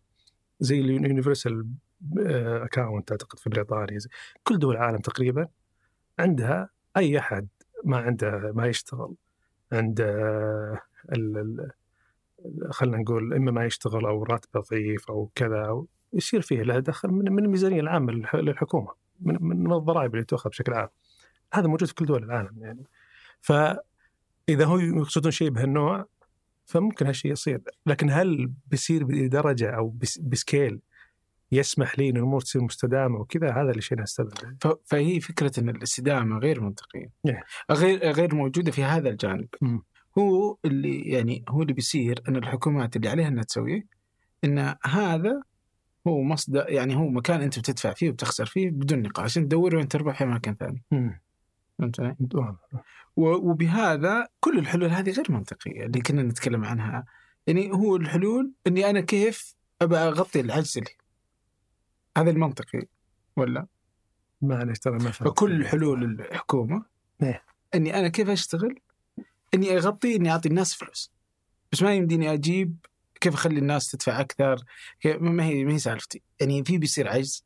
زي 0.59 0.79
اليونيفرسال 0.81 1.67
اكاونت 2.17 3.11
أعتقد 3.11 3.39
في 3.39 3.49
بريطانيا. 3.49 3.99
زي 3.99 4.09
كل 4.43 4.59
دول 4.59 4.75
العالم 4.75 4.97
تقريبا 4.97 5.47
عندها 6.19 6.69
أي 6.97 7.19
أحد 7.19 7.47
ما 7.83 7.97
عنده 7.97 8.51
ما 8.55 8.67
يشتغل. 8.67 9.13
عنده 9.71 10.05
ال- 11.13 11.71
خلينا 12.69 12.97
نقول 12.97 13.33
إما 13.33 13.51
ما 13.51 13.65
يشتغل 13.65 14.05
أو 14.05 14.23
راتبه 14.23 14.63
ضعيف 14.71 15.09
أو 15.09 15.31
كذا 15.35 15.65
أو 15.65 15.87
يصير 16.13 16.41
فيه 16.41 16.61
له 16.63 16.79
دخل 16.79 17.09
من 17.09 17.39
الميزانية 17.39 17.79
العامة 17.81 18.11
للح- 18.13 18.35
للحكومة. 18.35 19.08
من 19.21 19.37
من 19.41 19.73
الضرائب 19.73 20.13
اللي 20.13 20.25
تؤخذ 20.25 20.49
بشكل 20.49 20.73
عام. 20.73 20.89
هذا 21.53 21.67
موجود 21.67 21.87
في 21.87 21.93
كل 21.95 22.05
دول 22.05 22.23
العالم 22.23 22.57
يعني. 22.57 22.83
فإذا 23.41 24.65
هو 24.65 24.77
يقصدون 24.79 25.31
شيء 25.31 25.49
بهالنوع 25.49 26.05
فممكن 26.65 27.05
هالشيء 27.05 27.31
يصير. 27.31 27.61
لكن 27.85 28.09
هل 28.09 28.51
بيصير 28.67 29.03
بدرجة 29.03 29.69
أو 29.69 29.89
بس- 29.89 30.19
بسكيل 30.19 30.79
يسمح 31.51 31.99
لي 31.99 32.09
إن 32.09 32.17
الأمور 32.17 32.41
تصير 32.41 32.63
مستدامة 32.63 33.19
وكذا؟ 33.19 33.51
هذا 33.51 33.69
اللي 33.71 33.81
شيء 33.81 33.97
فهي 34.85 35.19
فكرة 35.19 35.59
إن 35.59 35.69
الاستدامة 35.69 36.37
غير 36.37 36.61
منطقية. 36.61 37.09
إيه. 37.25 37.43
غير 37.71 38.11
غير 38.11 38.35
موجودة 38.35 38.71
في 38.71 38.83
هذا 38.83 39.09
الجانب. 39.09 39.47
مم. 39.61 39.83
هو 40.17 40.57
اللي 40.65 41.01
يعني 41.01 41.43
هو 41.49 41.61
اللي 41.61 41.73
بيصير 41.73 42.21
إن 42.29 42.35
الحكومات 42.35 42.95
اللي 42.95 43.09
عليها 43.09 43.27
إنها 43.27 43.43
تسويه 43.43 43.85
إن 44.43 44.75
هذا 44.83 45.41
هو 46.07 46.23
مصدر 46.23 46.65
يعني 46.69 46.95
هو 46.95 47.07
مكان 47.07 47.41
أنت 47.41 47.59
بتدفع 47.59 47.93
فيه 47.93 48.09
وبتخسر 48.09 48.45
فيه 48.45 48.69
بدون 48.69 49.01
نقاش 49.01 49.25
عشان 49.25 49.43
تدور 49.43 49.75
وين 49.75 49.87
تربح 49.87 50.17
في 50.17 50.25
مكان 50.25 50.55
ثاني. 50.55 50.83
فهمت 51.79 52.19
وبهذا 53.15 54.27
كل 54.39 54.59
الحلول 54.59 54.89
هذه 54.89 55.11
غير 55.11 55.31
منطقية 55.31 55.85
اللي 55.85 56.01
كنا 56.01 56.23
نتكلم 56.23 56.65
عنها. 56.65 57.05
يعني 57.47 57.71
هو 57.71 57.95
الحلول 57.95 58.51
إني 58.67 58.89
أنا 58.89 59.01
كيف 59.01 59.55
أبى 59.81 59.97
أغطي 59.97 60.39
العجز 60.39 60.77
اللي 60.77 60.91
هذا 62.17 62.29
المنطقي 62.29 62.87
ولا؟ 63.35 63.67
معلش 64.41 64.79
ترى 64.79 64.93
ما. 64.93 65.11
فكل 65.11 65.67
حلول 65.67 66.03
الحكومة 66.03 66.85
إيه. 67.23 67.43
إني 67.75 67.99
أنا 67.99 68.07
كيف 68.07 68.29
أشتغل؟ 68.29 68.79
إني 69.53 69.77
أغطي 69.77 70.15
إني 70.15 70.31
أعطي 70.31 70.49
الناس 70.49 70.73
فلوس. 70.73 71.11
بس 71.71 71.83
ما 71.83 71.95
يمديني 71.95 72.33
أجيب 72.33 72.75
كيف 73.21 73.33
أخلي 73.33 73.59
الناس 73.59 73.91
تدفع 73.91 74.19
أكثر 74.19 74.63
ما 75.05 75.43
هي 75.43 75.65
ما 75.65 75.73
هي 75.73 75.79
سالفتي 75.79 76.21
يعني 76.39 76.63
في 76.63 76.77
بيصير 76.77 77.07
عجز 77.07 77.45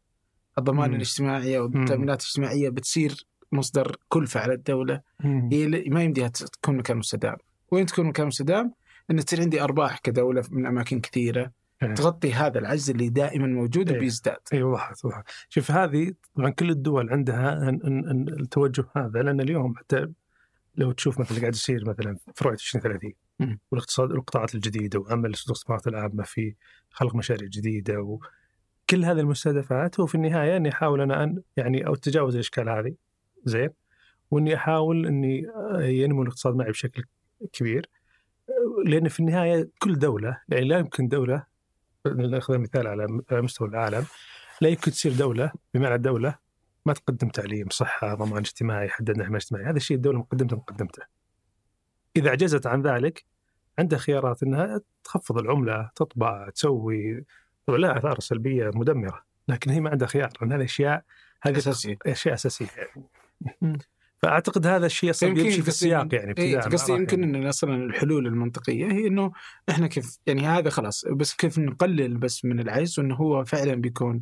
الضمان 0.58 0.90
مم. 0.90 0.96
الاجتماعي 0.96 1.58
أو. 1.58 1.66
التأمينات 1.66 2.22
الاجتماعية 2.22 2.70
بتصير 2.70 3.28
مصدر 3.52 3.96
كلفه 4.10 4.40
على 4.40 4.54
الدولة 4.54 5.02
مم. 5.20 5.50
هي 5.52 5.68
ما 5.68 6.04
يمديها 6.04 6.28
تكون 6.28 6.78
مكان 6.78 6.98
مستدام 6.98 7.38
وين 7.72 7.86
تكون 7.86 8.06
مكان 8.06 8.28
مستدام 8.28 8.74
إن 9.12 9.26
تصير 9.26 9.42
عندي 9.42 9.62
أرباح 9.62 10.00
كدولة 10.00 10.44
من 10.52 10.66
أماكن 10.66 11.00
كثيرة 11.00 11.52
إيه. 11.84 11.94
تغطي 11.94 12.34
هذا 12.34 12.60
العجز 12.60 12.90
اللي 12.90 13.10
دائما 13.10 13.48
موجود 13.48 13.90
إيه. 13.90 13.98
وبيزداد 13.98 14.38
اي 14.54 14.64
وضحت 14.64 15.06
وضحت 15.06 15.24
شوف 15.50 15.72
هذه 15.72 16.14
طبعا 16.36 16.50
كل 16.50 16.70
الدول 16.70 17.10
عندها 17.10 17.70
أن 17.70 17.80
أن 17.84 18.10
أن 18.10 18.30
التوجه 18.30 18.86
هذا 18.98 19.22
لأن 19.22 19.42
اليوم 19.42 19.76
حتى 19.76 20.08
لو 20.76 20.92
تشوف 20.92 21.20
مثلا 21.20 21.30
اللي 21.30 21.42
قاعد 21.42 21.54
يصير 21.54 21.90
مثلا 21.90 22.18
في 22.36 22.44
رؤية 22.46 22.54
2030 22.54 23.10
مم. 23.10 23.16
والاقتصاد 23.72 24.12
القطاعات 24.12 24.56
الجديدة 24.56 25.00
وعمل 25.00 25.26
الاستثمارات 25.26 25.88
العامه 25.88 26.24
في 26.24 26.56
خلق 26.92 27.16
مشاريع 27.16 27.48
جديدة 27.48 28.00
وكل 28.00 29.06
هذه 29.06 29.20
المستهدفات 29.20 30.00
هو 30.00 30.06
في 30.06 30.16
النهاية 30.16 30.58
إني 30.58 30.70
أحاول 30.70 31.02
أنا 31.02 31.24
أن 31.24 31.42
يعني 31.58 31.88
أو 31.88 31.94
أتجاوز 31.94 32.34
الإشكال 32.36 32.70
هذه. 32.70 32.96
زين. 33.46 33.70
وإني 34.32 34.56
أحاول 34.56 35.06
إني 35.06 35.48
ينمو 35.80 36.22
الاقتصاد 36.22 36.56
معي 36.56 36.72
بشكل 36.72 37.04
كبير. 37.54 37.90
لأن 38.86 39.10
في 39.10 39.20
النهاية 39.20 39.70
كل 39.80 40.00
دولة 40.00 40.42
يعني 40.50 40.66
لا 40.66 40.78
يمكن 40.78 41.08
دولة 41.08 41.46
نأخذ 42.06 42.58
مثال 42.58 42.88
على 42.88 43.08
مستوى 43.32 43.68
العالم 43.68 44.06
لا 44.62 44.70
يمكن 44.70 44.92
تصير 44.92 45.14
دولة 45.14 45.52
بمعنى 45.74 45.96
الدولة 45.96 46.36
ما 46.86 46.94
تقدم 46.94 47.30
تعليم 47.30 47.68
صحة 47.70 48.16
ضمان 48.16 48.38
اجتماعي 48.38 48.90
حددنا 48.90 49.26
حماية 49.26 49.38
اجتماعي 49.38 49.66
هذا 49.66 49.78
الشيء 49.78 49.98
الدولة 49.98 50.20
مقدمته 50.20 50.56
مقدمته. 50.58 51.04
إذا 52.16 52.30
عجزت 52.30 52.68
عن 52.68 52.82
ذلك 52.82 53.26
عندها 53.80 54.00
خيارات 54.00 54.44
إنها 54.44 54.82
تخفض 55.04 55.38
العملة 55.38 55.90
تطبع 55.96 56.50
تسوي 56.50 57.26
طبعا 57.66 57.78
لها 57.78 57.98
آثار 57.98 58.20
سلبية 58.20 58.72
مدمرة 58.74 59.24
لكن 59.48 59.72
هي 59.72 59.82
ما 59.82 59.90
عندها 59.90 60.08
خيار 60.08 60.30
لأن 60.42 60.52
هذه 60.52 60.64
أشياء 60.64 61.04
هذه 61.42 61.58
أساسية. 61.58 61.98
أشياء 62.06 62.34
أساسية 62.34 62.68
يعني. 62.78 63.78
فأعتقد 64.18 64.68
هذا 64.68 64.86
الشيء 64.86 65.10
أصلا 65.10 65.30
يمشي 65.30 65.62
في 65.62 65.68
السياق 65.68 66.16
يعني 66.16 66.34
إيه 66.38 66.58
ابتداء 66.58 66.70
قصدي 66.70 66.94
يمكن 66.94 67.24
يعني. 67.24 67.38
إن 67.38 67.48
أصلا 67.48 67.76
الحلول 67.76 68.28
المنطقية 68.28 68.92
هي 68.92 69.08
إنه 69.08 69.32
إحنا 69.70 69.88
كيف 69.88 70.18
يعني 70.28 70.48
هذا 70.48 70.70
خلاص 70.70 71.06
بس 71.06 71.34
كيف 71.34 71.60
نقلل 71.60 72.18
بس 72.18 72.46
من 72.46 72.60
العجز 72.60 73.00
وإنه 73.00 73.16
هو 73.16 73.46
فعلا 73.46 73.76
بيكون 73.76 74.22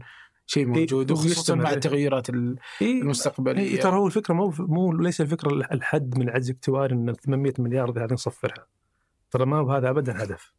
شيء 0.51 0.65
موجود 0.65 1.11
وخصوصا. 1.11 1.55
مع 1.55 1.73
التغيرات 1.73 2.29
إيه، 2.29 3.01
المستقبلية. 3.01 3.61
إيه 3.61 3.79
ترى 3.79 3.95
هو 3.95 4.07
الفكرة 4.07 4.33
مو 4.33 4.53
مو 4.59 4.91
ليس 4.91 5.21
الفكرة 5.21 5.51
الحد 5.51 6.17
من 6.17 6.29
العجز 6.29 6.49
الاكتواري 6.49 6.95
إن 6.95 7.13
800 7.13 7.53
مليار 7.59 8.05
هذه 8.05 8.13
نصفرها. 8.13 8.65
ترى 9.31 9.45
ما 9.45 9.57
هو 9.57 9.71
هذا 9.71 9.89
ابدا 9.89 10.23
هدف. 10.23 10.53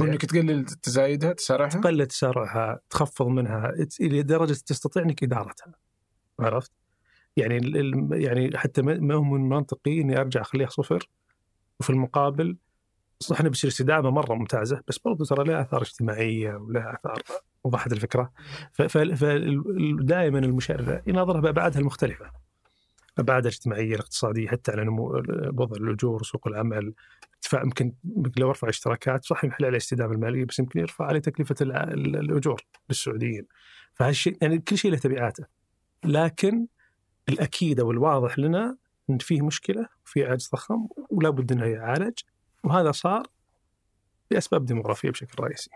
انك 0.00 0.24
تقلل 0.24 0.64
تزايدها 0.64 1.32
تسارعها؟ 1.32 1.68
تقلل 1.68 2.06
تسارعها 2.06 2.80
تخفض 2.90 3.26
منها. 3.26 3.74
إلى 4.00 4.22
درجة 4.22 4.52
تستطيع 4.52 5.02
إنك 5.02 5.22
إدارتها. 5.22 5.74
عرفت؟ 6.40 6.72
يعني 7.36 7.56
يعني 8.10 8.58
حتى 8.58 8.82
ما 8.82 9.14
هو 9.14 9.22
من 9.22 9.48
منطقي 9.48 10.00
إني 10.00 10.20
أرجع 10.20 10.40
أخليها 10.40 10.68
صفر. 10.68 11.08
وفي 11.80 11.90
المقابل 11.90 12.56
صح 13.22 13.40
إنه 13.40 13.48
بيصير 13.48 13.70
استدامة 13.70 14.10
مرة 14.10 14.34
ممتازة 14.34 14.82
بس 14.88 14.98
برضو 14.98 15.24
ترى 15.24 15.44
لها 15.44 15.62
آثار 15.62 15.82
اجتماعية 15.82 16.54
ولها 16.54 16.94
آثار 16.94 17.22
وضحت 17.64 17.92
الفكرة. 17.92 18.32
فدائما 18.88 20.38
المشرع 20.38 21.02
يناظرها 21.06 21.40
بأبعادها 21.40 21.80
المختلفة. 21.80 22.30
أبعادها 23.18 23.48
الاجتماعية 23.48 23.94
الاقتصادية 23.94 24.48
حتى 24.48 24.72
على 24.72 24.84
نمو 24.84 25.22
وضع 25.54 25.76
الأجور 25.76 26.22
سوق 26.22 26.48
العمل. 26.48 26.94
ارتفاع 27.34 27.62
يمكن 27.62 27.92
لو 28.36 28.48
أرفع 28.48 28.68
اشتراكات 28.68 29.24
صح 29.24 29.44
يحل 29.44 29.64
على 29.64 29.72
الاستدامه 29.72 30.12
المالية 30.12 30.44
بس 30.44 30.58
يمكن 30.58 30.80
يرفع 30.80 31.04
عليه 31.04 31.20
تكلفة 31.20 31.54
الأجور 31.60 32.62
للسعوديين. 32.88 33.46
فهالشيء 33.94 34.36
يعني 34.42 34.58
كل 34.58 34.78
شيء 34.78 34.90
له 34.90 34.98
تبعاته. 34.98 35.44
لكن 36.04 36.66
الأكيد 37.28 37.80
أو 37.80 37.90
الواضح 37.90 38.38
لنا 38.38 38.76
إن 39.10 39.18
فيه 39.18 39.42
مشكلة 39.42 39.86
في 40.04 40.24
عجز 40.24 40.50
ضخم 40.52 40.88
ولا 41.10 41.30
بد 41.30 41.52
انه 41.52 41.64
يعالج. 41.64 42.18
وهذا 42.64 42.92
صار 42.92 43.26
لاسباب 44.30 44.66
ديموغرافية 44.66 45.10
بشكل 45.10 45.42
رئيسي. 45.44 45.70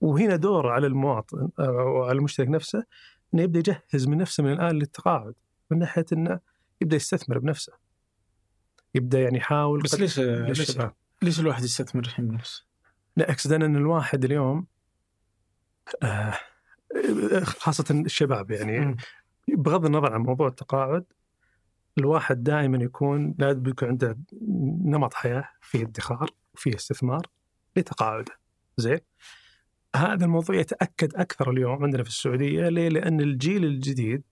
وهنا 0.00 0.36
دور 0.36 0.68
على 0.68 0.86
المواطن 0.86 1.48
أو 1.58 2.02
على 2.02 2.18
المشترك 2.18 2.48
نفسه 2.48 2.84
إنه 3.34 3.42
يبدأ 3.42 3.58
يجهز 3.58 4.08
من 4.08 4.18
نفسه 4.18 4.42
من 4.42 4.52
الآن 4.52 4.78
للتقاعد 4.78 5.34
من 5.70 5.78
ناحية 5.78 6.06
إنه 6.12 6.40
يبدأ 6.80 6.96
يستثمر 6.96 7.38
بنفسه. 7.38 7.72
يبدأ 8.94 9.20
يعني 9.20 9.38
يحاول 9.38 9.82
بس 9.82 9.94
ليش 9.94 10.18
ليش. 10.18 10.78
ليش 11.22 11.40
الواحد 11.40 11.64
يستثمر 11.64 12.02
الحين 12.02 12.28
بنفسه؟ 12.28 12.64
لا 13.16 13.30
اقصد 13.30 13.52
إن 13.52 13.76
الواحد 13.76 14.24
اليوم 14.24 14.66
آه، 16.02 16.34
خاصة 17.42 17.84
الشباب 17.90 18.50
يعني. 18.50 18.96
بغض 19.48 19.86
النظر 19.86 20.12
عن 20.12 20.20
موضوع 20.20 20.48
التقاعد 20.48 21.04
الواحد 21.98 22.42
دائما 22.42 22.78
يكون 22.84 23.34
لازم 23.38 23.68
يكون 23.68 23.88
عنده 23.88 24.18
نمط 24.84 25.14
حياة 25.14 25.48
فيه 25.60 25.82
ادخار 25.82 26.30
وفيه 26.54 26.74
استثمار 26.74 27.26
لتقاعده 27.76 28.32
زين؟ 28.76 29.00
هذا 29.96 30.24
الموضوع 30.24 30.56
يتأكد 30.56 31.14
أكثر 31.14 31.50
اليوم 31.50 31.82
عندنا 31.82 32.02
في 32.02 32.08
السعودية. 32.08 32.68
ليه؟ 32.68 32.88
لأن 32.88 33.20
الجيل 33.20 33.64
الجديد 33.64 34.22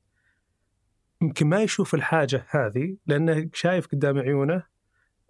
يمكن 1.23 1.47
ما 1.47 1.63
يشوف 1.63 1.95
الحاجة 1.95 2.47
هذه 2.51 2.97
لأنه 3.07 3.51
شايف 3.55 3.87
قدام 3.87 4.19
عيونه 4.19 4.63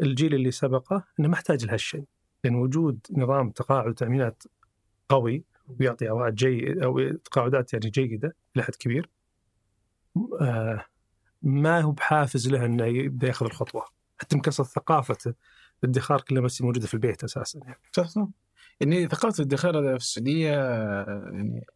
الجيل 0.03 0.35
اللي 0.35 0.51
سبقه 0.51 1.05
إنه 1.21 1.29
محتاج 1.29 1.65
لهالشيء. 1.65 2.05
لأن 2.45 2.55
وجود 2.55 3.07
نظام 3.11 3.51
تقاعد 3.51 3.89
وتامينات 3.89 4.43
قوي 5.09 5.45
ويعطي 5.69 6.09
عوائد 6.09 6.35
جيد 6.35 6.83
أو 6.83 7.11
تقاعدات 7.11 7.73
يعني 7.73 7.91
جيدة 7.91 8.37
إلى 8.57 8.65
حد 8.65 8.75
كبير 8.75 9.09
آه، 10.41 10.85
ما 11.43 11.81
هو 11.81 11.93
بحافز 11.93 12.49
له 12.49 12.65
إنه 12.65 12.85
يبدأ 12.85 13.27
يأخذ 13.27 13.47
الخطوة. 13.47 13.85
حتى 14.21 14.37
يمكن 14.37 14.49
أصلاً 14.49 14.67
ثقافة 14.67 15.35
الادخار 15.85 16.21
كلها 16.21 16.43
بس 16.43 16.63
موجودة 16.63 16.87
في 16.87 16.95
البيت 16.95 17.25
أساسا 17.25 17.61
يعني. 17.65 17.81
صح 17.93 18.07
صح. 18.07 18.27
يعني 18.81 19.09
ثقافة 19.09 19.35
الادخار 19.43 19.79
هذا 19.79 19.89
في 19.91 20.05
السعودية 20.05 20.51
يعني 21.33 21.67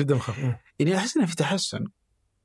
جدا 0.00 0.14
مخاف 0.14 0.38
يعني 0.78 0.96
أحس 0.96 1.16
انها 1.16 1.26
في 1.26 1.36
تحسن. 1.36 1.86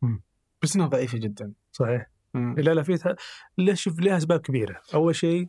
مم. 0.02 0.22
بس 0.62 0.76
إنها 0.76 0.88
ضعيفة 0.88 1.18
جدا. 1.18 1.54
صحيح. 1.72 2.10
مم. 2.34 2.56
لا 2.58 2.74
لا 2.74 2.84
في 2.84 2.98
تح- 2.98 3.16
لا 3.58 3.74
شوف 3.74 4.00
لها 4.00 4.18
أسباب 4.18 4.40
كبيرة. 4.40 4.82
أول 4.94 5.16
شيء 5.16 5.48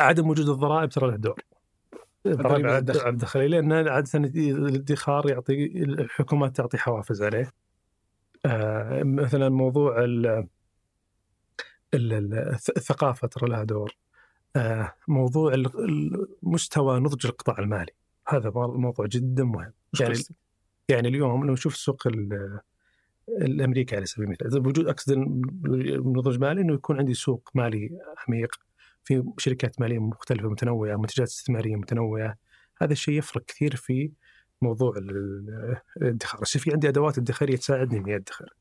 عدم 0.00 0.28
وجود 0.28 0.48
الضرائب 0.48 0.90
ترى 0.90 1.10
له 1.10 1.16
دور. 1.16 1.42
الضرائب 2.26 2.66
على 2.66 2.78
الدخل. 3.08 3.50
لأن 3.50 3.72
عادة 3.88 4.18
الادخار 4.18 5.30
يعطي 5.30 5.64
الحكومات 5.82 6.56
تعطي 6.56 6.78
حوافز 6.78 7.22
عليه. 7.22 7.52
مثلا 9.02 9.48
موضوع 9.48 10.04
ال 10.04 10.26
ال- 11.94 12.12
ال- 12.12 12.34
الثقافه 12.76 13.28
ترى 13.28 13.50
لها 13.50 13.64
دور 13.64 13.96
آه 14.56 14.94
موضوع 15.08 15.52
مستوى 16.42 17.00
نضج 17.00 17.26
القطاع 17.26 17.58
المالي. 17.58 17.92
هذا 18.28 18.50
موضوع 18.54 19.06
جدا 19.06 19.44
مهم. 19.44 19.72
يعني؟ 20.00 20.14
يعني 20.88 21.08
اليوم 21.08 21.46
لو 21.46 21.52
نشوف 21.52 21.74
السوق 21.74 22.06
ال- 22.06 22.60
الأمريكي 23.28 23.96
على 23.96 24.06
سبيل 24.06 24.24
المثال 24.24 24.60
بوجود 24.60 24.88
اقصد 24.88 25.12
النضج 25.12 26.34
المالي 26.34 26.60
إنه 26.60 26.74
يكون 26.74 26.98
عندي 26.98 27.14
سوق 27.14 27.50
مالي 27.54 27.90
عميق 28.28 28.54
في 29.04 29.24
شركات 29.38 29.80
مالية 29.80 29.98
مختلفة 29.98 30.48
متنوعة 30.48 30.96
منتجات 30.96 31.28
استثمارية 31.28 31.76
متنوعة. 31.76 32.36
هذا 32.82 32.92
الشيء 32.92 33.14
يفرق 33.18 33.44
كثير 33.44 33.76
في 33.76 34.10
موضوع 34.62 34.96
ال- 34.96 35.10
ال- 35.10 35.80
الادخار. 35.96 36.42
يصير 36.42 36.62
في 36.62 36.72
عندي 36.72 36.88
أدوات 36.88 37.18
ادخارية 37.18 37.56
تساعدني 37.56 37.98
إني 37.98 38.16
أدخر. 38.16 38.54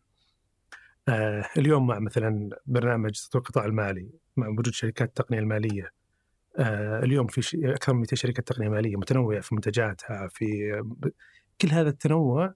آه 1.09 1.45
اليوم 1.57 1.87
مع 1.87 1.99
مثلا 1.99 2.49
برنامج 2.65 3.11
تطوير 3.11 3.41
القطاع 3.43 3.65
المالي 3.65 4.09
مع 4.37 4.47
وجود 4.47 4.67
شركات 4.67 5.07
التقنيه 5.09 5.39
المالية. 5.39 5.91
آه 6.59 6.99
اليوم 7.03 7.27
في 7.27 7.71
أكثر 7.73 7.93
من 7.93 7.99
200 7.99 8.15
شركة 8.15 8.43
تقنية 8.43 8.69
مالية 8.69 8.95
متنوعة 8.95 9.39
في 9.39 9.55
منتجاتها 9.55 10.27
في 10.27 10.45
كل 11.61 11.67
هذا 11.69 11.89
التنوع 11.89 12.53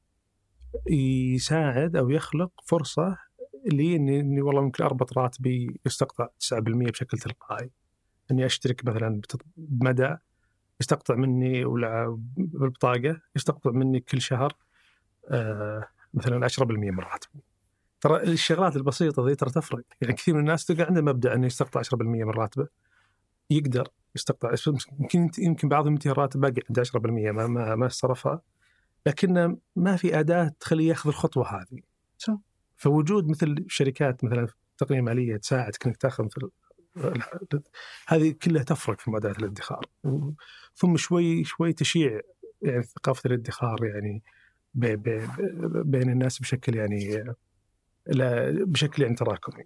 يساعد 0.89 1.95
أو 1.95 2.09
يخلق 2.09 2.51
فرصة 2.65 3.17
لي 3.65 3.95
إني 3.95 4.19
إني 4.19 4.41
والله 4.41 4.61
ممكن 4.61 4.83
أربط 4.83 5.17
راتبي 5.17 5.79
يستقطع 5.85 6.27
9% 6.39 6.91
بشكل 6.91 7.17
تلقائي. 7.17 7.69
إني 8.31 8.45
أشترك 8.45 8.85
مثلا 8.85 9.21
بتط- 9.21 9.45
بمدى 10.81 10.87
يستقطع 10.87 11.15
مني 11.15 11.65
ولا 11.65 12.17
بالبطاقة 12.37 13.21
يستقطع 13.35 13.71
مني 13.71 13.99
كل 13.99 14.21
شهر 14.21 14.53
آه 15.29 15.87
مثلا 16.13 16.47
10% 16.49 16.61
من 16.61 16.99
راتبي. 16.99 17.43
ترى 18.01 18.23
الشغلات 18.23 18.75
البسيطة 18.75 19.27
ذي 19.27 19.35
ترى 19.35 19.49
تفرق، 19.49 19.83
يعني 20.01 20.13
كثير 20.13 20.33
من 20.33 20.39
الناس 20.39 20.65
تلقى 20.65 20.83
عنده 20.83 21.01
مبدأ 21.01 21.35
إنه 21.35 21.45
يستقطع 21.45 21.79
10% 21.79 22.25
من 22.25 22.29
راتبه 22.29 22.67
يقدر 23.49 23.87
يستقطع 24.15 24.55
يمكن 24.99 25.29
يمكن 25.39 25.69
بعضهم 25.69 25.93
ينتهي 25.93 26.11
الراتب 26.11 26.39
باقي 26.41 26.61
عنده 26.69 26.83
10% 26.83 27.31
ما 27.31 27.47
ما 27.47 27.75
ما 27.75 27.87
صرفها 27.87 28.41
لكن 29.05 29.57
ما 29.75 29.95
في 29.95 30.19
أداة 30.19 30.51
تخليه 30.59 30.89
يأخذ 30.89 31.09
الخطوة 31.09 31.55
هذه. 31.55 31.81
صح. 32.17 32.37
فوجود 32.77 33.29
مثل 33.29 33.65
شركات 33.67 34.23
مثلا 34.23 34.47
تقنية 34.77 35.01
مالية 35.01 35.37
تساعدك 35.37 35.85
إنك 35.85 35.97
تأخذ 35.97 36.23
مثل 36.23 36.49
هذه 38.07 38.31
كلها 38.31 38.63
تفرق 38.63 38.99
في 38.99 39.11
معدلات 39.11 39.39
الادخار. 39.39 39.85
ثم 40.75 40.97
شوي 40.97 41.43
شوي 41.43 41.73
تشيع 41.73 42.21
يعني 42.61 42.83
ثقافة 42.83 43.27
الادخار 43.27 43.85
يعني 43.85 44.23
بي 44.73 44.95
بي 44.95 45.27
بين 45.83 46.09
الناس 46.09 46.39
بشكل 46.39 46.75
يعني 46.75 47.23
لا 48.07 48.51
بشكل 48.65 49.03
يعني 49.03 49.15
تراكمي. 49.15 49.63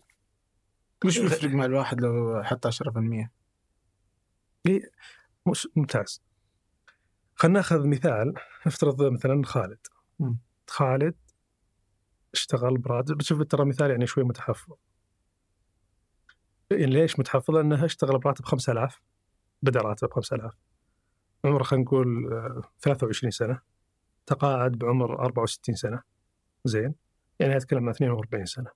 وش 1.06 1.19
بيفرق 1.19 1.52
مع 1.52 1.65
الواحد 1.65 2.02
لو 2.02 2.43
حط 2.43 2.68
10%؟ 2.68 3.30
مش- 5.47 5.68
ممتاز. 5.76 6.22
خلينا 7.35 7.60
ناخذ 7.60 7.88
مثال 7.88 8.34
نفترض 8.68 9.03
مثلا 9.03 9.43
خالد. 9.43 9.88
مم. 10.19 10.38
خالد 10.68 11.15
اشتغل 12.34 12.77
براتب 12.77 13.18
بتشوف 13.18 13.41
ترى 13.41 13.65
مثال 13.65 13.91
يعني 13.91 14.07
شوي 14.07 14.23
متحفظ. 14.23 14.73
يعني 16.72 16.86
ليش 16.86 17.20
متحفظ؟ 17.20 17.56
لأنه 17.56 17.86
اشتغل 17.86 18.20
براتب 18.20 18.46
5000 18.46 19.02
بدأ 19.62 19.82
راتب 19.82 20.14
5000 20.14 20.54
عمره 21.46 21.64
خلينا 21.64 21.86
نقول 21.86 22.34
آه، 22.34 22.62
23 22.82 23.32
سنة. 23.32 23.62
تقاعد 24.26 24.72
بعمر 24.72 25.20
64 25.20 25.76
سنة. 25.76 26.02
زين. 26.64 26.96
يعني 27.40 27.58
أتكلم 27.58 27.84
عن 27.84 27.90
42 27.90 28.46
سنة. 28.46 28.72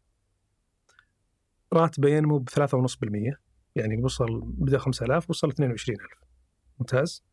راتبه 1.74 2.10
ينمو 2.10 2.40
ب 2.40 2.50
3.5% 2.50 3.38
يعني 3.76 4.04
وصل 4.04 4.42
بدأ 4.44 4.78
5000 4.78 5.30
وصل 5.30 5.48
22000 5.48 6.08
ممتاز. 6.80 7.24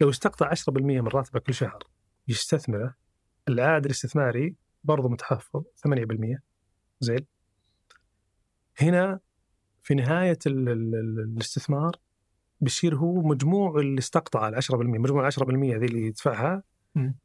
لو 0.00 0.10
استقطع 0.10 0.50
10% 0.50 1.00
من 1.00 1.08
راتبه 1.08 1.40
كل 1.40 1.54
شهر 1.54 1.84
يستثمره. 2.28 2.94
العائد 3.48 3.84
الاستثماري 3.84 4.56
برضه 4.84 5.08
متحفظ 5.08 5.62
8% 5.76 6.42
زين. 7.00 7.26
هنا 8.80 9.20
في 9.82 9.94
نهاية 9.94 10.38
ال 10.46 10.68
ال 10.68 10.94
ال 10.94 11.20
الاستثمار 11.20 11.92
بيصير 12.60 12.96
هو 12.96 13.22
مجموع 13.22 13.80
اللي 13.80 13.98
استقطع 13.98 14.48
ال 14.48 14.54
10% 14.62 14.74
مجموع 14.74 15.28
ال 15.28 15.32
10% 15.32 15.40
ذي 15.78 15.86
اللي 15.86 16.06
يدفعها. 16.06 16.62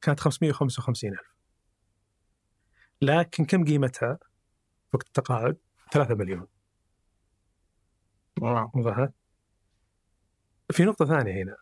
كانت 0.01 0.19
555 0.19 1.11
ألف. 1.11 1.35
لكن 3.01 3.45
كم 3.45 3.65
قيمتها 3.65 4.19
وقت 4.93 5.07
التقاعد؟ 5.07 5.57
3 5.91 6.15
مليون. 6.15 6.47
واو. 8.41 8.71
وضحت؟ 8.75 9.13
في 10.71 10.83
نقطة 10.83 11.05
ثانية 11.05 11.43
هنا. 11.43 11.57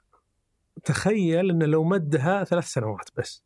تخيل 0.83 1.49
أن 1.49 1.63
لو 1.63 1.83
مدها 1.83 2.43
ثلاث 2.43 2.65
سنوات 2.65 3.09
بس. 3.17 3.43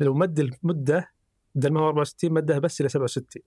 لو 0.00 0.14
مد 0.14 0.40
المدة 0.40 1.12
بدل 1.54 1.72
ما 1.72 1.80
هو 1.80 1.88
64 1.88 2.32
مدها 2.32 2.58
بس 2.58 2.80
إلى 2.80 2.88
67 2.88 3.42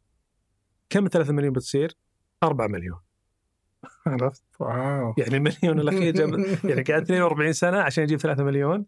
كم 0.90 1.08
3 1.08 1.34
مليون 1.34 1.54
بتصير؟ 1.54 1.98
4 2.44 2.68
مليون 2.68 3.00
عرفت؟ 4.08 4.44
واو 4.60 5.14
يعني 5.18 5.38
المليون 5.38 5.80
الأخير 5.80 6.14
جاب 6.14 6.30
يعني 6.70 6.84
قاعد 6.84 7.02
42 7.02 7.54
سنة 7.54 7.78
عشان 7.78 8.04
يجيب 8.04 8.20
3 8.20 8.44
مليون 8.44 8.86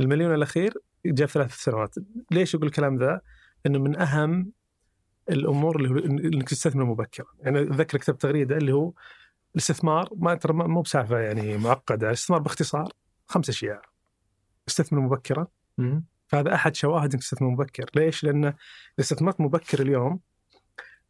المليون 0.00 0.34
الأخير 0.34 0.74
جاب 1.06 1.28
ثلاث 1.28 1.54
سنوات 1.54 1.94
ليش 2.30 2.54
أقول 2.54 2.66
الكلام 2.66 2.98
ذا؟ 2.98 3.20
أنه 3.66 3.78
من 3.78 3.98
أهم 3.98 4.52
الأمور 5.30 5.76
اللي 5.76 5.90
هو 5.90 5.98
أنك 5.98 6.48
تستثمر 6.48 6.84
مبكرا 6.84 7.26
يعني 7.40 7.62
أتذكر 7.62 7.98
كتبت 7.98 8.22
تغريدة 8.22 8.56
اللي 8.56 8.72
هو 8.72 8.92
الاستثمار 9.54 10.08
ما 10.16 10.34
ترى 10.34 10.52
مو 10.52 10.80
بسالفة 10.80 11.18
يعني 11.18 11.58
معقدة، 11.58 12.06
الاستثمار 12.06 12.40
باختصار 12.40 12.92
خمس 13.26 13.48
أشياء. 13.48 13.82
استثمر 14.68 15.00
مبكرا،. 15.00 15.46
فهذا 16.26 16.54
أحد 16.54 16.74
شواهد 16.74 17.12
إنك 17.12 17.22
تستثمر 17.22 17.48
مبكر، 17.48 17.90
ليش؟ 17.96 18.24
لأن 18.24 18.44
اذا 18.44 18.54
استثمرت 19.00 19.40
مبكر 19.40 19.82
اليوم 19.82 20.20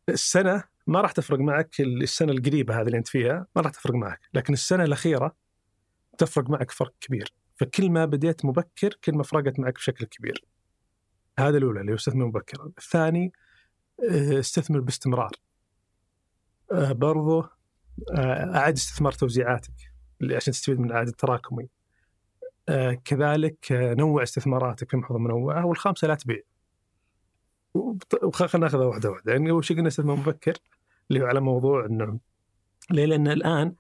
السنة 0.08 0.64
ما 0.86 1.00
راح 1.00 1.12
تفرق 1.12 1.38
معك 1.38 1.80
السنة 1.80 2.32
القريبة 2.32 2.80
هذه 2.80 2.86
اللي 2.86 2.98
أنت 2.98 3.08
فيها 3.08 3.46
ما 3.56 3.62
راح 3.62 3.70
تفرق 3.70 3.94
معك، 3.94 4.20
لكن 4.34 4.52
السنة 4.52 4.84
الأخيرة 4.84 5.36
تفرق 6.18 6.50
معك 6.50 6.70
فرق 6.70 6.94
كبير، 7.00 7.34
فكل 7.56 7.90
ما 7.90 8.04
بديت 8.04 8.44
مبكر 8.44 8.98
كل 9.04 9.14
ما 9.14 9.22
فرقت 9.22 9.58
معك 9.58 9.74
بشكل 9.74 10.06
كبير. 10.06 10.44
هذا 11.38 11.58
الأولى 11.58 11.80
اللي 11.80 11.94
استثمر 11.94 12.26
مبكرا، 12.26 12.72
الثاني 12.78 13.32
آه، 14.10 14.38
استثمر 14.38 14.80
باستمرار. 14.80 15.30
آه، 16.72 16.92
برضو 16.92 17.40
آه، 18.14 18.56
أعد 18.56 18.72
استثمار 18.72 19.12
توزيعاتك 19.12 19.74
عشان 20.36 20.52
تستفيد 20.52 20.80
من 20.80 20.90
العائد 20.90 21.08
التراكمي. 21.08 21.68
كذلك 23.04 23.66
نوع 23.72 24.22
استثماراتك 24.22 24.90
في 24.90 24.96
محفظه 24.96 25.18
منوعة 25.18 25.66
والخامسة 25.66 26.08
لا 26.08 26.14
تبيع. 26.14 26.40
خلينا 28.32 28.58
ناخذها 28.66 28.86
واحدة 28.86 29.10
واحدة، 29.10 29.32
يعني 29.32 29.50
اول 29.50 29.64
شيء 29.64 29.76
قلنا 29.76 29.88
استثمار 29.88 30.16
مبكر 30.16 30.54
اللي 31.10 31.22
هو 31.22 31.26
على 31.26 31.40
موضوع 31.40 31.86
إنه 31.86 32.18
ليه؟ 32.90 33.04
لأن 33.06 33.28
الآن 33.28 33.74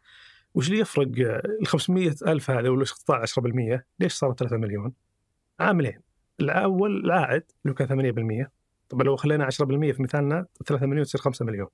وش 0.54 0.68
اللي 0.68 0.78
يفرق 0.80 1.08
ال 1.60 1.66
500 1.66 2.14
ألف 2.26 2.50
هذا 2.50 2.68
ولا 2.68 2.82
استقطاع 2.82 3.22
10% 3.22 3.82
ليش 4.00 4.12
صارت 4.12 4.38
3 4.38 4.56
مليون؟ 4.56 4.92
عاملين 5.60 6.00
الأول 6.40 7.04
العائد 7.04 7.42
اللي 7.64 7.74
كان 7.74 7.88
8% 8.46 8.50
طبعا 8.88 9.02
لو 9.04 9.16
خلينا 9.16 9.44
10% 9.50 9.92
في 9.92 10.02
مثالنا 10.02 10.46
3 10.66 10.86
مليون 10.86 11.04
تصير 11.04 11.20
5 11.20 11.44
مليون. 11.44 11.68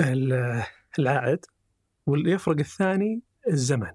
ال- 0.00 0.62
العائد 0.98 1.44
واليفرق 2.06 2.58
الثاني 2.58 3.22
الزمن. 3.48 3.92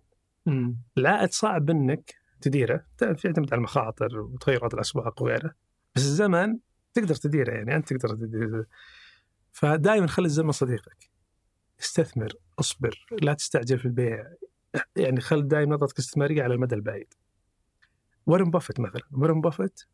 العائد 0.98 1.30
صعب 1.32 1.70
إنك 1.70 2.16
تديره 2.42 2.86
يعتمد 3.02 3.54
على 3.54 3.58
المخاطر 3.58 4.20
وتغيرات 4.20 4.74
الأسواق 4.74 5.22
وغيره 5.22 5.54
بس 5.96 6.02
الزمن 6.02 6.58
تقدر 6.94 7.16
تديره 7.16 7.52
يعني 7.52 7.76
أنت 7.76 7.94
تقدر 7.94 8.16
تديره 8.16 8.66
فدائما 9.52 10.08
خلي 10.08 10.26
الزمن 10.26 10.52
صديقك. 10.52 11.10
استثمر 11.80 12.34
اصبر 12.60 13.06
لا 13.22 13.34
تستعجل 13.34 13.80
في 13.80 13.86
البيع. 13.86 14.34
يعني 14.96 15.22
خل 15.22 15.48
دائما 15.48 15.76
نظرتك 15.76 16.00
استثماريه 16.00 16.44
على 16.44 16.54
المدى 16.54 16.76
البعيد. 16.76 17.14
وارن 18.26 18.52
بافت 18.52 18.80
مثلا 18.80 19.02
وارن 19.12 19.42
بافت 19.42 19.88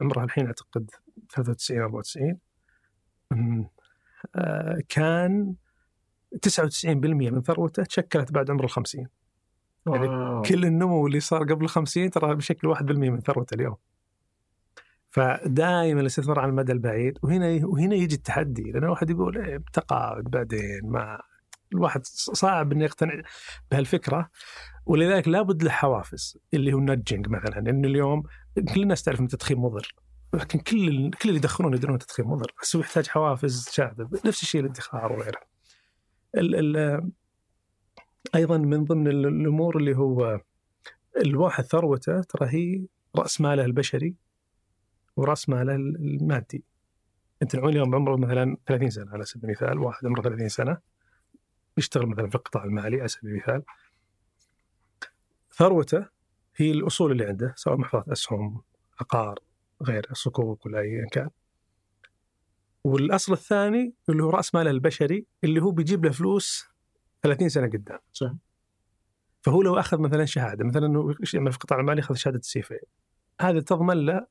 عمره 0.00 0.24
الحين 0.24 0.46
أعتقد 0.46 0.90
93 1.28 1.80
94 1.80 2.38
أمم، 3.32 3.68
آه، 4.36 4.78
كان 4.88 5.54
99% 6.42 7.30
من 7.30 7.42
ثروته 7.42 7.82
تشكلت 7.82 8.32
بعد 8.32 8.50
عمر 8.50 8.64
ال 8.64 8.70
50 8.70 9.06
يعني. 9.86 10.42
كل 10.48 10.64
النمو 10.64 11.06
اللي 11.06 11.20
صار 11.20 11.44
قبل 11.44 11.68
50 11.68 12.10
ترى 12.10 12.34
بشكل 12.34 12.68
1% 12.68 12.82
من 13.10 13.20
ثروته 13.20 13.54
اليوم. 13.54 13.76
فدائما 15.10 16.00
الاستثمار 16.00 16.38
على 16.40 16.50
المدى 16.50 16.72
البعيد 16.72 17.18
وهنا 17.22 17.66
وهنا 17.66 17.94
يجي 17.94 18.14
التحدي 18.14 18.62
لأن 18.62 18.84
الواحد 18.84 19.10
يقول 19.10 19.38
إيه 19.38 19.62
تقاعد 19.72 20.24
بعدين 20.24 20.80
ما 20.84 21.20
الواحد 21.72 22.00
صعب 22.06 22.72
إنه 22.72 22.84
يقتنع 22.84 23.22
بهالفكرة 23.70 24.30
ولذلك 24.86 25.28
لابد 25.28 25.62
له 25.62 25.70
حوافز 25.70 26.38
اللي 26.54 26.72
هو 26.72 26.78
النجنج 26.78 27.28
مثلا 27.28 27.58
إنه 27.58 27.88
اليوم 27.88 28.22
كل 28.74 28.82
الناس 28.82 29.02
تعرف 29.02 29.20
إن 29.20 29.24
التدخين 29.24 29.58
مضر 29.58 29.94
لكن 30.34 30.58
كل 30.58 31.10
كل 31.10 31.28
اللي 31.28 31.36
يدخنون 31.38 31.74
يدرون 31.74 31.94
التدخين 31.94 32.24
مضر 32.26 32.52
بس 32.62 32.76
هو 32.76 32.82
يحتاج 32.82 33.06
حوافز 33.06 33.64
تساعده 33.64 34.08
نفس 34.26 34.42
الشيء 34.42 34.60
الادخار 34.60 35.12
وغيره. 35.12 35.40
ال 36.36 36.76
ال 36.76 37.10
أيضا 38.34 38.58
من 38.58 38.84
ضمن 38.84 39.08
ال- 39.08 39.26
الأمور 39.26 39.76
اللي 39.76 39.96
هو 39.96 40.40
الواحد 41.16 41.64
ثروته 41.64 42.20
ترى 42.22 42.48
هي 42.48 42.86
رأس 43.16 43.40
ماله 43.40 43.64
البشري 43.64 44.14
وراس 45.16 45.48
ماله 45.48 45.74
المادي. 45.74 46.64
انت 47.42 47.54
اليوم 47.54 47.90
بعمره 47.90 48.16
مثلا 48.16 48.56
30 48.66 48.90
سنة 48.90 49.10
على 49.12 49.24
سبيل 49.24 49.44
المثال، 49.44 49.78
واحد 49.78 50.06
عمره 50.06 50.22
30 50.22 50.48
سنة 50.48 50.78
يشتغل 51.76 52.06
مثلا 52.06 52.28
في 52.28 52.34
القطاع 52.34 52.64
المالي 52.64 52.98
على 52.98 53.08
سبيل 53.08 53.30
المثال. 53.30 53.62
ثروته 55.52 56.06
هي 56.56 56.70
الأصول 56.70 57.12
اللي 57.12 57.24
عنده 57.24 57.54
سواء 57.56 57.76
محفظة 57.76 58.12
أسهم، 58.12 58.62
عقار، 59.00 59.38
غيره، 59.82 60.12
صكوك 60.12 60.66
ولا 60.66 60.80
ايا 60.80 61.06
كان. 61.12 61.30
والأصل 62.84 63.32
الثاني 63.32 63.94
اللي 64.08 64.22
هو 64.22 64.30
رأس 64.30 64.54
ماله 64.54 64.70
البشري 64.70 65.26
اللي 65.44 65.62
هو 65.62 65.70
بيجيب 65.70 66.04
له 66.04 66.10
فلوس 66.10 66.64
30 67.22 67.48
سنة 67.48 67.66
قدام. 67.66 67.98
صح. 68.12 68.32
فهو 69.42 69.62
لو 69.62 69.78
أخذ 69.78 70.00
مثلا 70.00 70.24
شهادة 70.24 70.64
مثلا 70.64 70.86
إنه 70.86 71.14
يعمل 71.34 71.52
في 71.52 71.56
القطاع 71.58 71.80
المالي 71.80 72.00
يأخذ 72.00 72.14
شهادة 72.14 72.38
السي 72.38 72.62
في 72.62 72.78
هذا 73.40 73.60
تضمن 73.60 74.06
له 74.06 74.26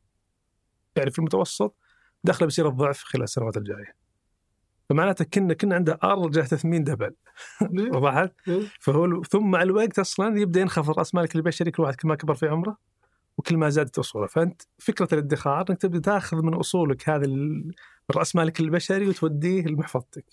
يعني 1.00 1.12
في 1.12 1.20
المتوسط 1.20 1.76
دخله 2.24 2.46
بيصير 2.46 2.68
الضعف 2.68 3.04
خلال 3.04 3.24
السنوات 3.24 3.58
الجاية. 3.58 3.96
فمعناته 4.90 5.26
كنا 5.26 5.54
كنا 5.54 5.76
عنده 5.76 6.00
ارجع 6.04 6.42
تثمين 6.42 6.84
دبل. 6.84 7.16
وضحت؟ 7.72 8.32
فهو 8.80 9.24
ثم 9.24 9.52
مع 9.52 9.62
الوقت 9.62 10.00
أصلا 10.00 10.40
يبدأ 10.40 10.62
ينخفض. 10.62 11.00
رأس 11.00 11.16
مالك 11.16 11.36
البشري 11.36 11.72
كل 11.72 11.84
واحد 11.84 11.96
كل 11.96 12.08
ما 12.08 12.16
كبر 12.16 12.34
في 12.34 12.48
عمره 12.48 12.78
وكل 13.38 13.58
ما 13.58 13.70
زادت 13.70 14.00
أصوله. 14.00 14.28
فأنت 14.28 14.62
فكرة 14.78 15.08
الادخار 15.14 15.66
إنك 15.70 15.82
تبدأ 15.82 16.00
تأخذ 16.00 16.38
من 16.42 16.54
أصولك 16.54 17.10
هذا 17.10 17.28
رأس 18.16 18.36
مالك 18.36 18.60
البشري 18.60 19.08
وتوديه 19.08 19.62
لمحفظتك. 19.66 20.26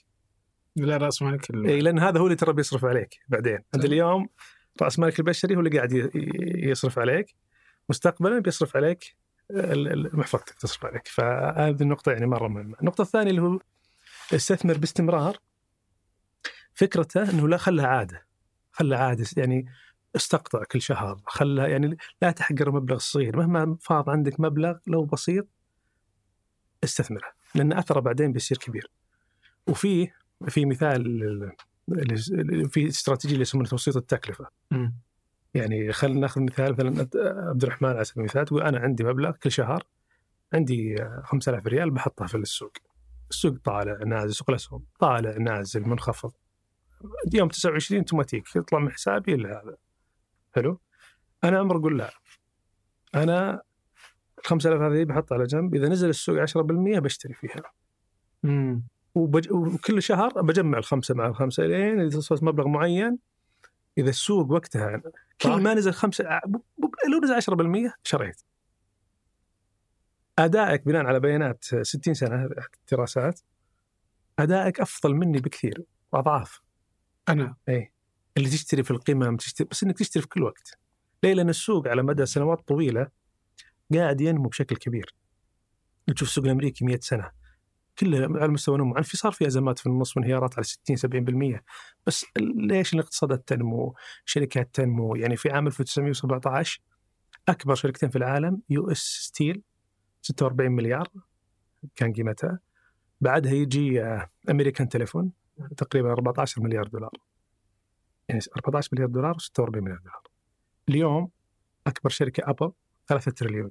لا 0.76 0.96
رأس 0.96 1.22
مالك 1.22 1.50
ال- 1.50 1.66
إي 1.66 1.80
لأن 1.80 1.98
هذا 1.98 2.20
هو 2.20 2.24
اللي 2.24 2.36
ترى 2.36 2.52
بيصرف 2.52 2.84
عليك 2.84 3.20
بعدين. 3.28 3.58
أنت 3.74 3.82
صح. 3.82 3.84
اليوم 3.84 4.28
رأس 4.82 4.98
مالك 4.98 5.18
البشري 5.18 5.56
هو 5.56 5.60
اللي 5.60 5.76
قاعد 5.76 6.10
يصرف 6.54 6.98
عليك. 6.98 7.34
مستقبلا 7.88 8.38
بيصرف 8.38 8.76
عليك 8.76 9.16
محفظتك 9.50 10.54
تصرف 10.54 10.86
عليك. 10.86 11.08
فهذه 11.08 11.82
النقطة 11.82 12.12
يعني 12.12 12.26
مرة 12.26 12.48
مهمة. 12.48 12.76
النقطة 12.80 13.02
الثانية 13.02 13.30
اللي 13.30 13.42
هو 13.42 13.58
استثمر 14.34 14.78
باستمرار 14.78 15.38
فكرته 16.74 17.30
إنه 17.30 17.48
لا 17.48 17.56
خلها 17.56 17.86
عادة. 17.86 18.26
خلها 18.72 18.98
عادة 18.98 19.26
يعني 19.36 19.66
استقطع 20.16 20.64
كل 20.64 20.82
شهر. 20.82 21.20
خلها 21.26 21.66
يعني 21.66 21.96
لا 22.22 22.30
تحقر 22.30 22.70
مبلغ 22.70 22.98
صغير. 22.98 23.36
مهما 23.36 23.76
فاض 23.80 24.10
عندك 24.10 24.40
مبلغ 24.40 24.78
لو 24.86 25.04
بسيط 25.04 25.46
استثمره 26.84 27.32
لأن 27.54 27.72
أثره 27.72 28.00
بعدين 28.00 28.32
بيصير 28.32 28.58
كبير. 28.58 28.90
وفي 29.66 30.10
في 30.48 30.64
مثال 30.64 31.52
في 32.70 32.88
استراتيجية 32.88 33.32
اللي 33.34 33.42
يسمونها 33.42 33.70
توسيط 33.70 33.96
التكلفة. 33.96 34.46
مم. 34.70 34.94
يعني 35.56 35.92
خلينا 35.92 36.20
ناخذ 36.20 36.40
مثال 36.40 36.72
مثلا 36.72 37.08
عبد 37.48 37.62
الرحمن 37.62 37.88
على 37.88 38.04
سبيل 38.04 38.20
المثال 38.20 38.44
تقول 38.44 38.62
أنا 38.62 38.78
عندي 38.78 39.04
مبلغ 39.04 39.30
كل 39.30 39.50
شهر 39.50 39.86
عندي 40.52 40.96
5000 41.22 41.66
ريال 41.66 41.90
بحطها 41.90 42.26
في 42.26 42.34
السوق. 42.34 42.72
السوق 43.30 43.56
طالع 43.64 44.04
نازل 44.04 44.34
سوق 44.34 44.50
الأسهم 44.50 44.84
طالع 44.98 45.36
نازل 45.38 45.88
منخفض. 45.88 46.32
يوم 47.34 47.48
29 47.48 48.00
أوتوماتيك 48.00 48.56
يطلع 48.56 48.78
من 48.78 48.92
حسابي 48.92 49.34
إلا 49.34 49.48
هذا. 49.48 49.76
حلو؟ 50.54 50.80
أنا 51.44 51.60
أمر 51.60 51.76
أقول 51.76 51.98
لا. 51.98 52.10
أنا 53.14 53.62
ال 54.38 54.46
5000 54.46 54.80
هذه 54.80 55.04
بحطها 55.04 55.34
على 55.36 55.44
جنب 55.44 55.74
إذا 55.74 55.88
نزل 55.88 56.08
السوق 56.08 56.46
10% 56.46 56.98
بشتري 56.98 57.34
فيها. 57.34 57.62
مم. 58.42 58.82
وبج... 59.14 59.52
وكل 59.52 60.02
شهر 60.02 60.42
بجمع 60.42 60.78
الخمسة 60.78 61.14
مع 61.14 61.26
الخمسة 61.26 61.62
لين 61.62 62.00
إذا 62.00 62.18
وصلت 62.18 62.42
مبلغ 62.42 62.68
معين 62.68 63.18
إذا 63.98 64.10
السوق 64.10 64.50
وقتها 64.50 65.02
كل. 65.42 65.62
ما 65.62 65.74
نزل 65.74 65.92
ب- 66.46 66.56
لو 67.12 67.20
نزل 67.24 67.34
10% 67.34 67.94
شريت. 68.04 68.40
أدائك 70.38 70.84
بناء 70.86 71.06
على 71.06 71.20
بيانات 71.20 71.64
60 71.64 72.14
سنة 72.14 72.48
دراسات 72.92 73.40
أدائك 74.38 74.80
أفضل 74.80 75.14
مني 75.14 75.38
بكثير 75.40 75.84
أضعاف 76.14 76.60
أنا 77.28 77.56
اي 77.68 77.92
اللي 78.36 78.48
تشتري 78.48 78.82
في 78.82 78.90
القمم 78.90 79.36
تشتري 79.36 79.68
بس 79.70 79.82
إنك 79.84 79.98
تشتري 79.98 80.22
في 80.22 80.28
كل 80.28 80.42
وقت. 80.42 80.78
ليه؟ 81.22 81.34
لأن 81.34 81.48
السوق 81.48 81.88
على 81.88 82.02
مدى 82.02 82.26
سنوات 82.26 82.68
طويلة 82.68 83.08
قاعد 83.94 84.20
ينمو 84.20 84.48
بشكل 84.48 84.76
كبير. 84.76 85.14
تشوف 86.14 86.28
السوق 86.28 86.44
الأمريكي 86.44 86.84
100 86.84 86.98
سنة 87.00 87.30
كله 87.98 88.18
على 88.40 88.48
مستوى 88.48 88.78
نمو، 88.78 89.02
في 89.02 89.16
صار 89.16 89.32
في 89.32 89.46
أزمات 89.46 89.78
في 89.78 89.86
النص 89.86 90.16
وانهيارات 90.16 90.54
على 90.54 90.64
60 90.64 90.96
70% 90.96 91.64
بس 92.06 92.26
ليش 92.38 92.94
الاقتصادات 92.94 93.48
تنمو؟ 93.48 93.94
شركات 94.24 94.74
تنمو، 94.74 95.14
يعني 95.14 95.36
في 95.36 95.50
عام 95.50 95.66
1917 95.66 96.82
أكبر 97.48 97.74
شركتين 97.74 98.10
في 98.10 98.16
العالم 98.16 98.62
US 98.70 98.98
Steel 98.98 99.62
46 100.22 100.72
مليار 100.72 101.08
كان 101.96 102.12
قيمتها. 102.12 102.58
بعدها 103.20 103.52
يجي 103.52 104.02
آه، 104.02 104.30
American 104.50 104.88
Telephone 104.88 105.32
تقريبا 105.76 106.12
14 106.12 106.62
مليار 106.62 106.88
دولار. 106.88 107.10
يعني 108.28 108.40
14 108.56 108.90
مليار 108.92 109.08
دولار 109.08 109.34
و46 109.34 109.60
مليار 109.60 109.98
دولار. 109.98 110.22
اليوم 110.88 111.30
أكبر 111.86 112.10
شركة 112.10 112.50
أبل 112.50 112.72
3 113.08 113.30
تريليون. 113.30 113.68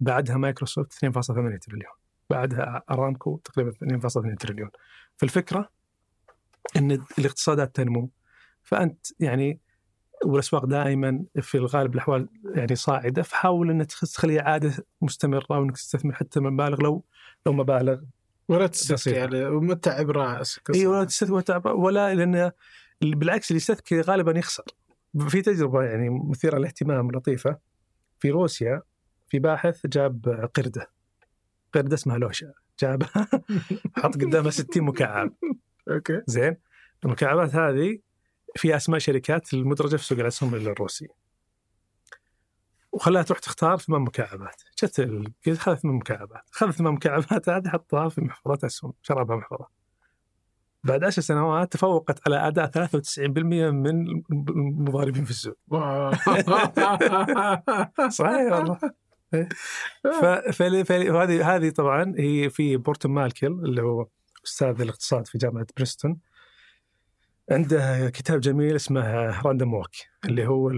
بعدها 0.00 0.36
مايكروسوفت 0.36 0.92
2.8 0.92 1.58
تريليون. 1.58 1.99
بعدها 2.30 2.82
أرامكو 2.90 3.36
تقريبا 3.44 3.70
2.2 3.70 4.36
تريليون. 4.38 4.70
فالفكرة 5.16 5.70
إن 6.76 6.90
الاقتصادات 7.18 7.76
تنمو. 7.76 8.10
فأنت 8.62 9.06
يعني 9.20 9.60
والأسواق 10.24 10.64
دائما 10.64 11.24
في 11.42 11.54
الغالب 11.58 11.94
الأحوال 11.94 12.28
يعني 12.54 12.74
صاعدة 12.74 13.22
فحاول 13.22 13.70
إنك 13.70 13.86
تخليها 13.92 14.42
عادة 14.42 14.72
مستمرة 15.02 15.46
وإنك 15.50 15.76
تستثمر 15.76 16.14
حتى 16.14 16.40
مبالغ 16.40 16.82
لو 16.82 17.04
لو 17.46 17.52
مبالغ 17.52 18.00
ولا 18.48 18.66
بسيطة. 18.66 19.22
على 19.22 19.46
ومتعب 19.46 20.10
راسك 20.10 20.70
إي 20.74 20.86
ولا 20.86 21.04
تستثمر 21.04 21.36
وتعب- 21.36 21.66
ولا 21.66 22.14
لأن 22.14 22.50
بالعكس 23.02 23.50
اللي 23.50 23.56
يستثمر 23.56 24.00
غالبا 24.02 24.38
يخسر. 24.38 24.64
في 25.28 25.42
تجربة 25.42 25.82
يعني 25.82 26.10
مثيرة 26.10 26.58
للاهتمام 26.58 27.10
لطيفة. 27.10 27.58
في 28.18 28.30
روسيا 28.30 28.82
في 29.28 29.38
باحث 29.38 29.86
جاب 29.86 30.50
قرده. 30.54 30.90
قرده 31.74 31.94
اسمها 31.94 32.18
لوشا 32.18 32.52
جابها 32.80 33.28
حط 33.96 34.14
قدامها 34.14 34.50
60 34.50 34.82
مكعب. 34.82 35.32
أوكي. 35.90 36.22
زين. 36.26 36.56
المكعبات 37.04 37.54
هذه 37.54 37.98
فيها 38.56 38.76
أسماء 38.76 38.98
شركات 38.98 39.54
المدرجة 39.54 39.96
في 39.96 40.04
سوق 40.04 40.18
الاسهم 40.18 40.54
الروسي. 40.54 41.08
وخلاها 42.92 43.22
تروح 43.22 43.38
تختار 43.38 43.78
ثمان 43.78 44.00
مكعبات. 44.00 44.62
جت 44.82 45.00
قلت 45.46 45.58
خذ 45.58 45.74
ثمان 45.74 45.94
مكعبات. 45.94 46.42
خذ 46.50 46.70
ثمان 46.70 46.92
مكعبات 46.92 47.48
هذه 47.48 47.68
حطها 47.68 48.08
في 48.08 48.20
محفظه 48.20 48.66
اسهم 48.66 48.92
شربها 49.02 49.36
محفظة. 49.36 49.66
بعد 50.84 51.04
عشر 51.04 51.22
سنوات 51.22 51.72
تفوقت 51.72 52.20
على 52.26 52.48
أداء 52.48 52.66
93% 52.66 53.70
من 53.70 54.22
المضاربين 54.30 55.24
في 55.24 55.30
السوق. 55.30 55.56
صحيح 58.08 58.52
والله. 58.52 58.78
إيه. 59.34 59.48
ف- 60.04 60.50
فل- 60.56 60.84
فل- 60.84 61.10
وهذه 61.10 61.56
هذه 61.56 61.70
طبعا 61.70 62.14
هي 62.18 62.50
في 62.50 62.76
بورتون 62.76 63.10
مالكيل 63.12 63.46
اللي 63.46 63.82
هو 63.82 64.06
أستاذ 64.44 64.80
الاقتصاد 64.80 65.26
في 65.26 65.38
جامعة 65.38 65.66
برينستون. 65.76 66.18
عنده 67.50 68.10
كتاب 68.10 68.40
جميل 68.40 68.76
اسمه 68.76 69.00
Random 69.42 69.74
Walk 69.74 69.90
اللي 70.24 70.46
هو 70.46 70.68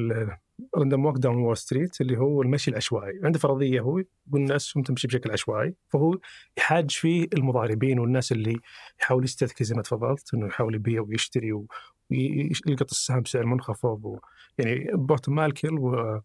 Random 0.77 1.07
Walk 1.07 1.19
Down 1.19 1.37
Wall 1.37 1.57
Street 1.57 2.01
اللي 2.01 2.19
هو 2.19 2.43
المشي 2.43 2.71
العشوائي. 2.71 3.21
عنده 3.25 3.39
فرضية 3.39 3.81
هو 3.81 3.99
يقول 3.99 4.07
الناس 4.35 4.73
تمشي 4.85 5.07
بشكل 5.09 5.31
عشوائي 5.31 5.75
فهو 5.89 6.19
يحاج 6.59 6.91
فيه 6.91 7.29
المضاربين 7.35 7.99
والناس 7.99 8.33
اللي 8.33 8.57
يحاول 9.01 9.25
يستذكي 9.25 9.65
زي 9.65 9.75
ما 9.75 9.83
تفضلت 9.83 10.35
إنه 10.35 10.47
يحاول 10.47 10.75
يبيع 10.75 11.01
ويشتري 11.03 11.53
ويلقط 11.53 12.91
السهم 12.91 13.21
بسعر 13.21 13.47
منخفض 13.47 14.05
و... 14.05 14.19
يعني 14.59 14.87
بورتون 14.95 15.35
مالكيل 15.35 15.79
و... 15.79 16.21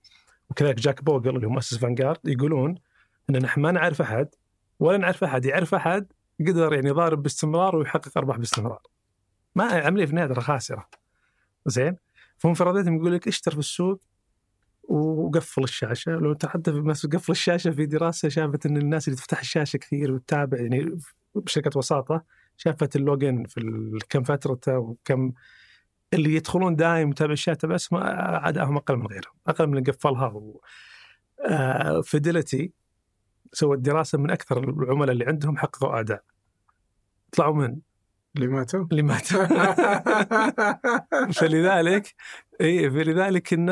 وكذلك 0.50 0.76
جاك 0.76 1.04
بوغل 1.04 1.36
اللي 1.36 1.48
هو 1.48 1.52
مؤسس 1.52 1.78
فانجارد 1.78 2.20
يقولون 2.26 2.76
إن 3.30 3.38
نحن 3.38 3.62
ما 3.62 3.72
نعرف 3.72 4.02
أحد 4.02 4.28
ولا 4.80 4.98
نعرف 4.98 5.24
أحد 5.24 5.46
يعرف 5.46 5.74
أحد 5.76 6.12
قدر 6.40 6.74
يعني 6.74 6.90
يضارب 6.90 7.24
باستمرار 7.24 7.76
ويحقق 7.76 8.18
أرباح 8.18 8.38
باستمرار. 8.38 8.82
ما 9.56 9.64
عملية 9.64 10.06
في 10.06 10.12
النهاية 10.12 10.28
ترى 10.28 10.42
خاسرة. 10.42 10.90
زين؟ 11.66 11.96
فهم 12.38 12.54
فرضيتهم 12.54 12.96
يقول 12.98 13.14
لك 13.14 13.28
اشتر 13.28 13.52
في 13.52 13.60
السوق 13.60 14.02
وقفل 14.84 15.64
الشاشة، 15.64 16.12
لو 16.12 16.32
انت 16.32 16.46
حتى 16.46 16.74
في 16.74 17.08
قفل 17.08 17.32
الشاشة 17.32 17.72
في 17.72 17.86
دراسة 17.86 18.30
شافت 18.30 18.66
إن 18.66 18.78
الناس 18.78 19.08
اللي 19.08 19.18
تفتح 19.18 19.40
الشاشة 19.40 19.78
كثير 19.78 20.12
وتتابع 20.12 20.58
يعني 20.58 21.00
بشركة 21.36 21.78
وساطة 21.78 22.24
شافت 22.58 22.96
ال 22.96 23.04
login 23.04 23.44
في 23.44 23.62
كم 24.10 24.24
فترته 24.24 24.78
وكم 24.78 25.32
اللي 26.14 26.36
يدخلون 26.36 26.76
دائم 26.76 27.10
يتابع 27.10 27.34
الشاشه 27.34 27.68
بس 27.68 27.94
ما 27.94 28.50
ادائهم 28.50 28.78
أقل 28.78 28.96
من 28.96 29.08
غيرهم، 29.08 29.34
أقل 29.48 29.68
من 29.68 29.78
اللي 29.78 29.92
قفلها 29.92 30.28
و... 30.28 30.62
آه 31.46 32.02
فيدلتي 32.02 32.72
سوت 33.54 33.78
دراسه 33.78 34.18
من 34.18 34.32
أكثر 34.32 34.64
العملاء 34.64 35.12
اللي 35.12 35.26
عندهم 35.26 35.58
حققوا 35.58 36.00
أداء. 36.00 36.24
طلعوا 37.32 37.56
من؟ 37.56 37.78
اللي 38.38 38.48
ماتوا؟ 38.48 38.86
اللي 38.92 39.02
مات 39.02 39.28
فلذلك 41.38 42.16
إي 42.62 42.90
فلذلك 42.90 43.54
إن 43.54 43.66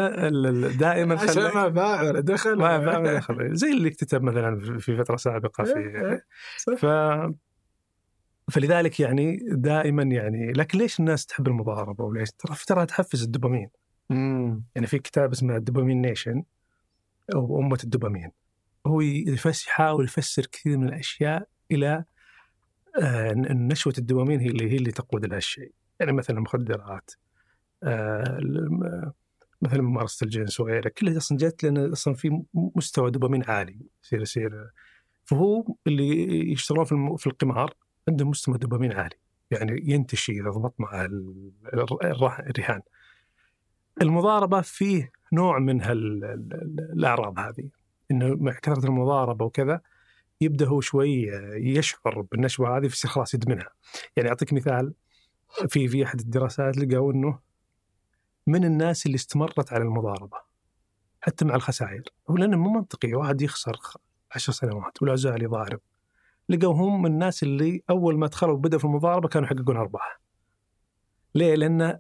دائما 0.78 1.22
عشان 1.22 1.44
ما 1.44 1.68
باع 1.68 2.02
ولا 2.02 2.20
دخل 2.20 2.56
ما 2.56 2.78
ما 2.78 3.00
ما 3.00 3.14
دخل 3.14 3.56
زي 3.56 3.72
اللي 3.72 3.88
اكتتب 3.88 4.22
مثلا 4.22 4.80
في 4.80 4.98
فترة 4.98 5.16
سابقة 5.16 5.64
في 5.64 6.22
صح. 6.58 6.74
ف 6.74 6.86
فلذلك 8.52 9.00
يعني 9.00 9.40
دائما 9.52 10.04
يعني 10.04 10.52
لكن 10.52 10.78
ليش 10.78 11.00
الناس 11.00 11.26
تحب 11.26 11.48
المضاربة 11.48 12.04
وليش؟ 12.04 12.32
ترى 12.32 12.56
ترى 12.68 12.86
تحفز 12.86 13.24
الدوبامين. 13.24 13.70
مم. 14.10 14.64
يعني 14.76 14.88
في 14.88 15.00
كتاب 15.00 15.32
اسمه 15.32 15.56
الدوبامين 15.56 16.02
نيشن 16.02 16.44
أو 17.36 17.60
أمة 17.60 17.80
الدوبامين. 17.84 18.32
هو 18.88 19.02
يحاول 19.02 20.04
يفسر 20.04 20.46
كثير 20.46 20.78
من 20.78 20.88
الأشياء 20.88 21.48
إلى 21.72 22.06
آه، 23.02 23.34
نشوة 23.34 23.94
الدوبامين 23.98 24.40
هي 24.40 24.48
اللي 24.48 24.72
هي 24.72 24.76
اللي 24.76 24.92
تقود 24.92 25.26
لهالشيء 25.26 25.72
يعني 26.00 26.12
مثلا 26.12 26.38
المخدرات 26.38 27.12
آه، 27.84 28.40
مثلا 29.62 29.82
ممارسة 29.82 30.24
الجنس 30.24 30.60
وغيره 30.60 30.92
كلها 30.98 31.18
أصلا 31.18 31.38
جت 31.38 31.64
لأن 31.64 31.92
أصلا 31.92 32.14
في 32.14 32.42
مستوى 32.54 33.12
دوبامين 33.12 33.44
عالي 33.44 33.80
يصير 34.04 34.22
يصير. 34.22 34.70
فهو 35.26 35.66
اللي 35.88 36.52
يشتغلون 36.52 37.16
في 37.18 37.28
القمار 37.28 37.74
عندهم 38.08 38.30
مستوى 38.30 38.58
دوبامين 38.58 38.92
عالي 38.92 39.16
يعني 39.52 39.82
ينتشي 39.86 40.32
إذا 40.32 40.50
ضبط 40.50 40.76
الرهان. 42.04 42.82
المضاربة 44.02 44.62
فيه 44.62 45.12
نوع 45.34 45.60
من 45.60 45.82
الأعراض 46.94 47.40
هذه 47.40 47.70
إنه 48.12 48.36
مع 48.36 48.52
كثرة 48.52 48.86
المضاربة 48.86 49.46
وكذا 49.46 49.82
يبدأ 50.42 50.68
هو 50.68 50.82
شوي 50.82 51.28
يشعر 51.56 52.22
بالنشوة 52.22 52.78
هذه 52.78 52.88
فيصير 52.88 53.12
خلاص 53.12 53.34
يدمنها. 53.34 53.70
يعني 54.18 54.30
أعطيك 54.30 54.54
مثال 54.54 54.94
في 55.68 55.88
في 55.88 56.04
أحد 56.06 56.20
الدراسات 56.20 56.78
لقوا 56.78 57.14
إنه 57.14 57.40
من 58.48 58.66
الناس 58.66 59.06
اللي 59.06 59.16
استمرت 59.16 59.74
على 59.74 59.84
المضاربة 59.84 60.38
حتى 61.22 61.46
مع 61.46 61.56
الخسائر 61.56 62.04
هو 62.30 62.38
لأنه 62.38 62.58
مو 62.58 62.70
منطقي 62.70 63.14
واحد 63.14 63.42
يخسر 63.42 63.78
عشر 64.32 64.54
سنوات 64.54 65.02
ولا 65.02 65.16
زال 65.16 65.44
يضارب 65.44 65.80
لقوا 66.50 66.74
هم 66.74 67.02
من 67.02 67.12
الناس 67.12 67.44
اللي 67.44 67.84
أول 67.90 68.18
ما 68.18 68.28
دخلوا 68.28 68.54
وبدأوا 68.54 68.80
في 68.80 68.86
المضاربة 68.86 69.28
كانوا 69.28 69.48
يحققون 69.48 69.78
أرباح. 69.78 70.20
ليه؟ 71.36 71.56
لأن 71.56 72.00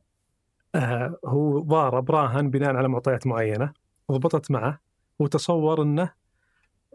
آه 0.75 1.19
هو 1.25 1.59
ضارب 1.59 2.11
راهن 2.11 2.49
بناء 2.49 2.75
على 2.75 2.87
معطيات 2.87 3.27
معينة 3.27 3.73
ضبطت 4.11 4.51
معه 4.51 4.79
وتصور 5.19 5.81
إنه 5.81 6.13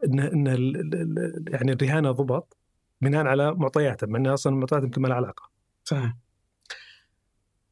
انه 0.05 0.53
ال- 0.55 1.45
يعني 1.49 1.73
الرهانه 1.73 2.11
ضبط 2.11 2.57
بناء 3.01 3.27
على 3.27 3.55
معطياته 3.55 4.07
مع 4.07 4.19
انه 4.19 4.35
أصلا 4.35 4.53
المعطيات 4.53 4.83
يمكن 4.83 5.03
ما 5.03 5.09
لها 5.09 5.17
علاقة. 5.17 5.51
صحيح. 5.85 6.15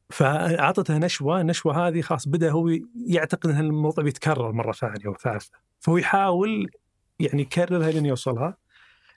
فأعطته 0.09 0.97
نشوة، 0.97 1.41
النشوة 1.41 1.87
هذه 1.87 2.01
خلاص 2.01 2.27
بدأ 2.27 2.51
هو 2.51 2.69
يعتقد 3.07 3.49
إن 3.49 3.59
الموضوع 3.59 4.03
بيتكرر 4.03 4.51
مرة 4.51 4.71
ثانية 4.71 5.07
وثالثة، 5.07 5.57
فهو 5.79 5.97
يحاول 5.97 6.69
يعني 7.19 7.41
يكررها 7.41 7.91
لين 7.91 8.05
يوصلها. 8.05 8.57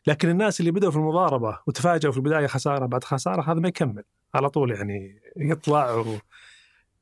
لكن 0.07 0.29
الناس 0.29 0.61
اللي 0.61 0.71
بدأوا 0.71 0.93
في 0.93 0.97
المضاربة 0.97 1.59
وتفاجئوا 1.67 2.13
في 2.13 2.19
البداية 2.19 2.47
خسارة 2.47 2.87
بعد 2.87 3.05
خسارة 3.05 3.53
هذا 3.53 3.61
ما 3.61 3.69
يكمل 3.69 4.05
على 4.35 4.51
طول 4.51 4.71
يعني 4.71 5.21
يطلع 5.37 5.95
و 5.95 6.17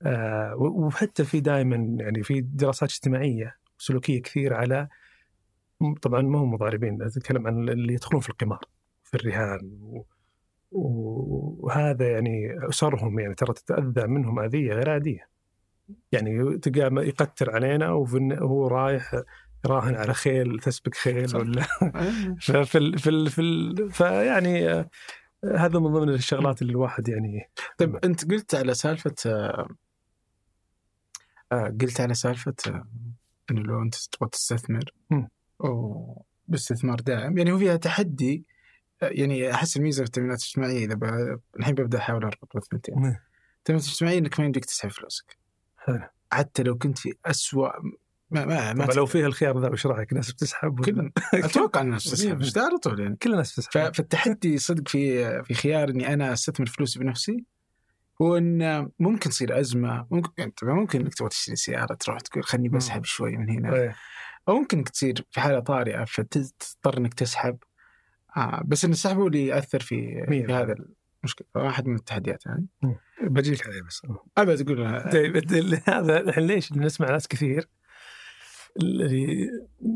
آه 0.03 0.55
وحتى 0.57 1.25
في 1.25 1.41
دائما 1.41 1.77
يعني 1.77 2.23
في 2.23 2.41
دراسات 2.41 2.91
اجتماعية 2.91 3.57
سلوكيه 3.79 4.23
كثير 4.23 4.55
على 4.55 4.89
طبعا 6.03 6.23
ما 6.23 6.39
هم 6.39 6.55
مضاربين 6.55 7.03
أتكلم 7.03 7.47
عن 7.47 7.69
اللي 7.69 7.93
يدخلون 7.95 8.21
في 8.21 8.29
القمار 8.29 8.61
في 9.05 9.15
الرهان 9.15 9.79
و 9.83 10.05
وهذا 10.73 12.11
يعني 12.11 12.69
أسرهم 12.69 13.19
يعني 13.19 13.35
ترى 13.35 13.53
تتأذى 13.53 14.07
منهم 14.07 14.41
أذية 14.41 14.73
غير 14.73 14.91
عادية. 14.91 15.29
يعني 16.13 16.59
تلقاه 16.59 17.03
يقتر 17.03 17.51
علينا 17.55 17.91
وهو 17.93 18.67
رايح 18.67 19.23
يراهن 19.65 19.95
على 19.95 20.15
خيل 20.15 20.59
تسبق 20.59 20.95
خيل 20.95 21.29
صح. 21.29 21.39
ولا 21.39 21.63
ففي 22.47 22.79
ال 22.79 22.99
في 22.99 23.11
ال 23.11 23.31
في 23.31 23.41
ال 23.41 23.91
فيعني 23.91 24.71
آه، 24.71 24.91
هذا 25.45 25.79
من 25.79 25.93
ضمن 25.93 26.09
الشغلات 26.09 26.63
اللي 26.63 26.71
الواحد 26.71 27.09
يعني 27.09 27.51
طيب 27.79 27.97
أنت 27.97 28.31
قلت 28.31 28.55
على 28.55 28.75
سالفة 28.75 29.15
آه، 29.27 29.69
آه، 31.53 31.77
قلت 31.81 32.01
على 32.01 32.15
سالفة 32.15 32.55
آه، 32.67 32.89
إنه 33.51 33.63
لو 33.63 33.83
أنت 33.83 33.95
تبغى 33.95 34.31
تستثمر 34.31 34.85
باستثمار 36.49 37.01
داعم 37.01 37.39
يعني 37.39 37.53
هو 37.53 37.59
فيها 37.59 37.77
تحدي 37.77 38.45
آه، 39.03 39.09
يعني 39.09 39.55
أحس 39.55 39.77
الميزة 39.77 40.03
في 40.03 40.07
التامينات 40.07 40.39
الاجتماعية 40.39 40.85
إذا 40.85 40.95
ب... 40.95 41.05
الحين 41.59 41.75
ببدأ 41.75 41.99
أحاول 41.99 42.25
أربط 42.25 42.57
مم. 42.57 42.73
التامينات 42.75 43.19
الاجتماعية 43.69 44.19
إنك 44.19 44.41
ما 44.41 44.47
يمديك 44.47 44.65
تسحب 44.65 44.91
فلوسك 44.91 45.39
حلو. 45.77 46.01
حتى 46.33 46.63
لو 46.63 46.79
كنت 46.79 46.99
في 46.99 47.15
أسوأ 47.27 47.71
ما 48.31 48.45
ما, 48.45 48.73
ما 48.73 48.85
لو 48.85 49.07
فيها 49.07 49.27
الخيار 49.27 49.59
ذا 49.59 49.69
وش 49.69 49.87
رأيك؟ 49.87 50.13
ناس 50.13 50.33
بتسحب 50.33 50.81
كلنا. 50.85 51.11
أتوقع 51.35 51.81
الناس 51.81 52.05
تسحب 52.05 52.31
كل- 52.35 52.39
مش 52.39 52.57
على 52.59 52.79
طول 52.79 53.01
يعني 53.01 53.17
كل 53.17 53.33
الناس 53.33 53.53
بتسحب 53.53 53.95
فالتحدي 53.95 54.59
صدق 54.59 54.89
في 54.89 55.43
في 55.45 55.55
خيار 55.55 55.89
إني 55.89 56.15
أنا 56.15 56.33
أستثمر 56.33 56.67
فلوسي 56.67 56.99
بنفسي 56.99 57.45
هو 58.23 58.37
إن 58.37 58.89
ممكن 58.99 59.31
تصير 59.31 59.61
أزمة. 59.61 60.07
ممكن 60.11 60.31
يعني 60.39 60.51
طبعا 60.63 60.75
ممكن 60.75 61.01
إنك 61.01 61.15
تبغى 61.15 61.29
تشتري 61.31 61.57
سيارة 61.57 61.95
تروح 61.95 62.21
تقول 62.21 62.45
خلني 62.45 62.69
بسحب 62.69 63.05
شوي 63.05 63.37
من 63.37 63.51
هنا. 63.51 63.75
إيه. 63.75 63.97
أو 64.49 64.55
ممكن 64.59 64.79
إنك 64.79 64.89
تصير 64.89 65.25
في 65.31 65.41
حالة 65.41 65.61
طارئة 65.61 66.05
فتضطر 66.05 66.99
إنك 66.99 67.15
تسحب. 67.15 67.59
آه 68.37 68.63
بس 68.65 68.85
إن 68.85 68.91
السحب 68.91 69.17
هو 69.19 69.27
اللي 69.27 69.47
يأثر 69.47 69.81
في. 69.81 70.27
في 70.29 70.53
هذا 70.53 70.75
المشكلة. 71.23 71.47
واحد 71.55 71.87
من 71.87 71.95
التحديات 71.97 72.47
يعني. 72.47 72.67
بجيك 73.23 73.67
عليه 73.67 73.83
بس. 73.83 74.03
ابد 74.39 74.61
أقول 74.71 75.11
طيب 75.13 75.37
هذا 75.89 76.21
الحين 76.21 76.47
ليش 76.47 76.73
نسمع 76.73 77.11
ناس 77.11 77.29
كثير؟ 77.29 77.69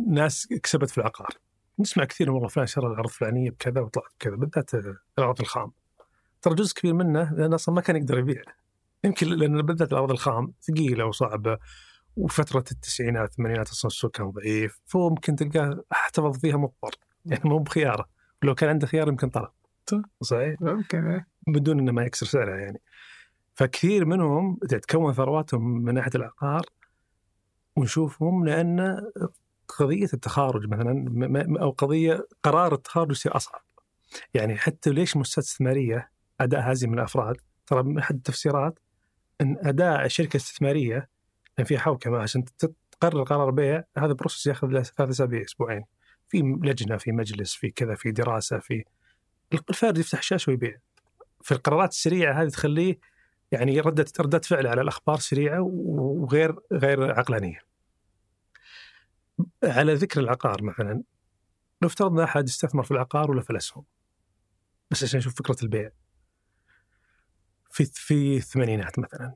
ناس 0.07 0.49
كسبت 0.63 0.91
في 0.91 0.99
العقار. 0.99 1.29
نسمع 1.79 2.05
كثير 2.05 2.31
والله 2.31 2.49
فلان 2.49 2.67
شرى 2.67 2.87
الأرض 2.87 3.07
الفلانية 3.07 3.51
بكذا 3.51 3.81
وطلعت 3.81 4.13
بكذا 4.21 4.37
بالذات 4.37 4.71
الاراضي 5.19 5.43
الخام. 5.43 5.73
ترى 6.43 6.55
جزء 6.55 6.75
كبير 6.75 6.95
منه 6.95 7.33
لأنه 7.35 7.55
أصلا 7.55 7.75
ما 7.75 7.81
كان 7.81 7.97
يقدر 7.97 8.19
يبيع. 8.19 8.43
يمكن 9.05 9.27
لأن 9.27 9.63
بالذات 9.63 9.93
الاراضي 9.93 10.13
الخام 10.13 10.53
ثقيلة 10.63 11.05
وصعبة 11.05 11.59
وفترة 12.17 12.65
التسعينات 12.73 13.31
الثمانينات 13.31 13.69
أصلا 13.69 13.89
السوق 13.89 14.11
كان 14.11 14.31
ضعيف 14.31 14.81
فهو 14.87 15.11
ممكن 15.11 15.37
تلقاه 15.37 15.85
احتفظ 15.93 16.39
فيها 16.39 16.57
مضطر. 16.57 16.95
يعني 17.27 17.43
مو 17.45 17.59
بخيارة. 17.59 18.09
لو 18.43 18.55
كان 18.55 18.69
عنده 18.69 18.87
خيار 18.87 19.09
يمكن 19.09 19.29
طلب. 19.29 19.49
صح. 19.87 20.01
صحيح؟ 20.23 20.61
ممكن 20.61 21.07
إيه. 21.07 21.27
بدون 21.47 21.79
إنه 21.79 21.93
ما 21.93 22.05
يكسر 22.05 22.27
سعرها 22.27 22.57
يعني. 22.57 22.81
فكثير 23.55 24.05
منهم 24.05 24.59
تتكون 24.69 25.13
ثرواتهم 25.13 25.85
من 25.85 25.95
ناحية 25.95 26.11
العقار 26.15 26.63
ونشوفهم 27.77 28.45
لأن 28.45 29.01
قضية 29.69 30.09
التخارج 30.15 30.69
مثلا 30.69 31.61
أو 31.61 31.71
قضية 31.71 32.27
قرار 32.43 32.75
التخارج 32.75 33.11
يصير 33.11 33.37
أصعب. 33.37 33.63
يعني 34.35 34.57
حتى 34.57 34.91
ليش 34.91 35.17
مؤسسات 35.17 35.45
استثمارية 35.45 36.11
أداء 36.41 36.87
من 36.87 36.95
الأفراد؟ 36.95 37.37
ترى 37.67 37.83
من 37.83 37.99
أحد 37.99 38.15
التفسيرات 38.15 38.79
إن 39.41 39.57
أداء 39.61 40.05
الشركة 40.05 40.37
الاستثماريه 40.37 41.09
لأن 41.59 41.67
فيها 41.67 41.79
حوكمة 41.79 42.19
عشان 42.19 42.45
تقرر 43.01 43.23
قرار 43.23 43.51
بيع 43.51 43.85
هذا 43.99 44.13
بروسس 44.13 44.47
يأخذ 44.47 44.69
له 44.69 44.83
ثلاث 44.83 45.11
أسابيع 45.11 45.43
أسبوعين. 45.45 45.85
في 46.29 46.39
لجنة 46.63 46.97
في 46.97 47.13
مجلس 47.13 47.55
في 47.55 47.71
كذا 47.71 47.95
في 47.95 48.11
دراسة 48.11 48.59
في 48.59 48.85
الفرد 49.53 49.99
يفتح 49.99 50.23
شاشة 50.23 50.51
ويبيع. 50.51 50.77
في 51.43 51.53
القرارات 51.53 51.91
السريعة 51.91 52.43
هذه 52.43 52.49
تخليه 52.49 52.99
يعني 53.53 53.81
ردة 53.81 54.07
ردة 54.21 54.39
فعل 54.39 54.67
على 54.67 54.81
الأخبار 54.81 55.19
سريعة 55.19 55.61
وغير 55.61 56.57
غير 56.73 57.19
عقلانية. 57.19 57.61
على 59.65 59.95
ذكر 59.95 60.21
العقار 60.21 60.63
مثلا 60.63 61.03
لو 61.83 61.89
افترضنا 61.89 62.25
أحد 62.25 62.45
استثمر 62.45 62.83
في 62.83 62.91
العقار 62.91 63.31
ولا 63.31 63.41
في 63.41 63.51
الاسهم 63.51 63.85
بس 64.91 65.05
عشان 65.05 65.19
نشوف 65.19 65.35
فكرة 65.35 65.57
البيع. 65.63 65.91
في 67.71 67.85
في 67.85 68.37
الثمانينات 68.37 68.99
مثلا 68.99 69.35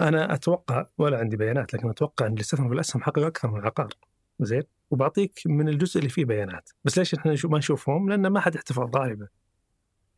أنا 0.00 0.34
أتوقع 0.34 0.86
ولا 0.98 1.18
عندي 1.18 1.36
بيانات 1.36 1.74
لكن 1.74 1.88
أتوقع 1.88 2.26
إن 2.26 2.30
اللي 2.30 2.40
استثمر 2.40 2.68
في 2.68 2.74
الأسهم 2.74 3.02
حقق 3.02 3.18
أكثر 3.18 3.50
من 3.50 3.60
العقار 3.60 3.88
زين 4.40 4.62
وبعطيك 4.90 5.40
من 5.46 5.68
الجزء 5.68 5.98
اللي 5.98 6.08
فيه 6.08 6.24
بيانات 6.24 6.70
بس 6.84 6.98
ليش 6.98 7.14
إحنا 7.14 7.34
ما 7.44 7.58
نشوفهم؟ 7.58 8.08
لأن 8.08 8.26
ما 8.26 8.40
حد 8.40 8.56
احتفظ 8.56 8.96
غالبا 8.96 9.28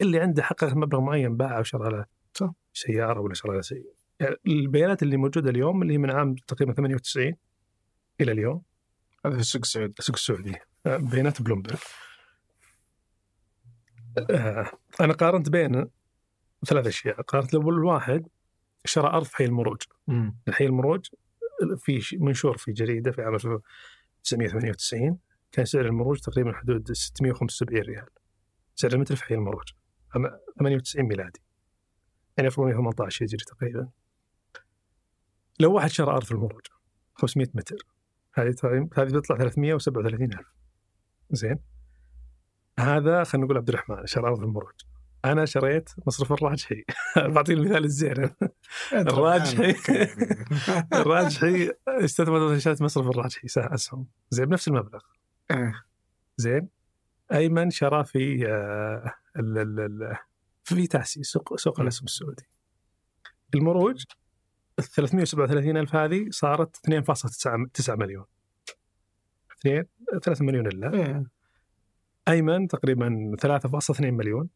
اللي 0.01 0.21
عنده 0.21 0.43
حقق 0.43 0.75
مبلغ 0.75 1.01
معين 1.01 1.37
باعه 1.37 1.65
له 1.75 2.05
صح. 2.35 2.53
سيارة 2.77 3.21
ولا 3.21 3.35
شرى 3.35 3.55
له 3.55 3.61
سياره 3.61 3.95
يعني 4.21 4.37
البيانات 4.47 5.03
اللي 5.03 5.17
موجودة 5.17 5.51
اليوم 5.51 5.83
اللي 5.83 5.95
هي 5.95 5.99
من 5.99 6.11
عام 6.11 6.35
تقريبا 6.35 6.73
98 6.73 7.37
إلى 8.21 8.33
اليوم. 8.33 8.63
هذا 9.27 9.35
في 9.35 9.41
السوق 9.41 9.63
السعودي. 9.63 9.95
السوق 9.99 10.17
السعودي. 10.17 10.57
آه، 10.87 10.97
بيانات 10.97 11.43
بلومبرج. 11.43 11.79
آه، 14.31 14.71
أنا 15.01 15.13
قارنت 15.13 15.51
بين 15.51 15.91
ثلاث 16.67 16.87
أشياء. 16.87 17.23
قارنت 17.23 17.55
الأول 17.55 17.75
الواحد 17.75 18.29
شرى 18.85 19.09
أرض 19.09 19.25
في 19.25 19.37
حي 19.37 19.45
المروج. 19.45 19.83
الحي 20.49 20.67
المروج 20.67 21.07
في 21.77 22.17
منشور 22.21 22.57
في 22.57 22.73
جريدة 22.73 23.11
في 23.13 23.23
عام 23.23 23.35
1998 23.35 25.19
كان 25.53 25.65
سعر 25.65 25.87
المروج 25.87 26.19
تقريبا 26.21 26.53
حدود 26.53 26.93
675 26.93 27.83
ريال. 27.83 28.07
سعر 28.75 28.93
المتر 28.93 29.17
في 29.17 29.25
حي 29.25 29.35
المروج. 29.35 29.69
أما 30.17 30.39
98 30.59 31.07
ميلادي. 31.09 31.46
يعني 32.37 32.49
2018 32.49 33.25
هجري 33.25 33.45
تقريبا. 33.45 33.89
لو 35.61 35.73
واحد 35.73 35.91
شرى 35.91 36.11
أرض 36.11 36.25
في 36.25 36.33
المروج 36.33 36.67
500 37.15 37.49
متر 37.55 37.77
هذه 38.35 38.55
هذه 38.97 39.09
بتطلع 39.09 39.37
337 39.37 40.33
ألف. 40.33 40.53
زين؟ 41.31 41.59
هذا 42.79 43.25
خلينا 43.25 43.47
نقول 43.47 43.57
عبد 43.57 43.69
الرحمن 43.69 44.07
شرى 44.07 44.27
أرض 44.27 44.39
في 44.39 44.45
المروج 44.45 44.75
أنا 45.25 45.45
شريت 45.45 45.91
مصرف 46.07 46.33
الراجحي. 46.33 46.85
بعطي 47.35 47.53
المثال 47.53 47.85
الزين. 47.85 48.31
الراجحي 48.93 49.75
الراجحي 51.01 51.73
استثمر 51.89 52.59
شريت 52.59 52.83
مصرف 52.83 53.09
الراجحي 53.09 53.49
سهم 53.49 53.73
أسهم. 53.73 54.07
زين 54.31 54.47
بنفس 54.47 54.69
المبلغ. 54.69 55.01
إيه. 55.51 55.85
زين؟ 56.37 56.69
أيمن 57.33 57.71
شرى 57.71 58.05
في 58.05 58.47
آه، 58.49 59.15
في 60.67 60.87
تاسي 60.87 61.23
سوق 61.23 61.57
سوق 61.57 61.81
الأسهم 61.81 62.05
السعودي. 62.05 62.43
المروج 63.55 64.05
ال 64.79 64.85
337 64.85 65.77
ألف 65.77 65.97
هذه 65.97 66.27
صارت 66.31 66.77
2.9 66.77 67.91
مليون. 67.91 68.25
2 69.61 69.85
3 70.23 70.45
مليون 70.45 70.67
إلا. 70.67 70.95
إيه. 70.95 71.27
أيمن 72.29 72.69
تقريبا 72.69 73.37
3.2 73.41 74.01
مليون 74.01 74.49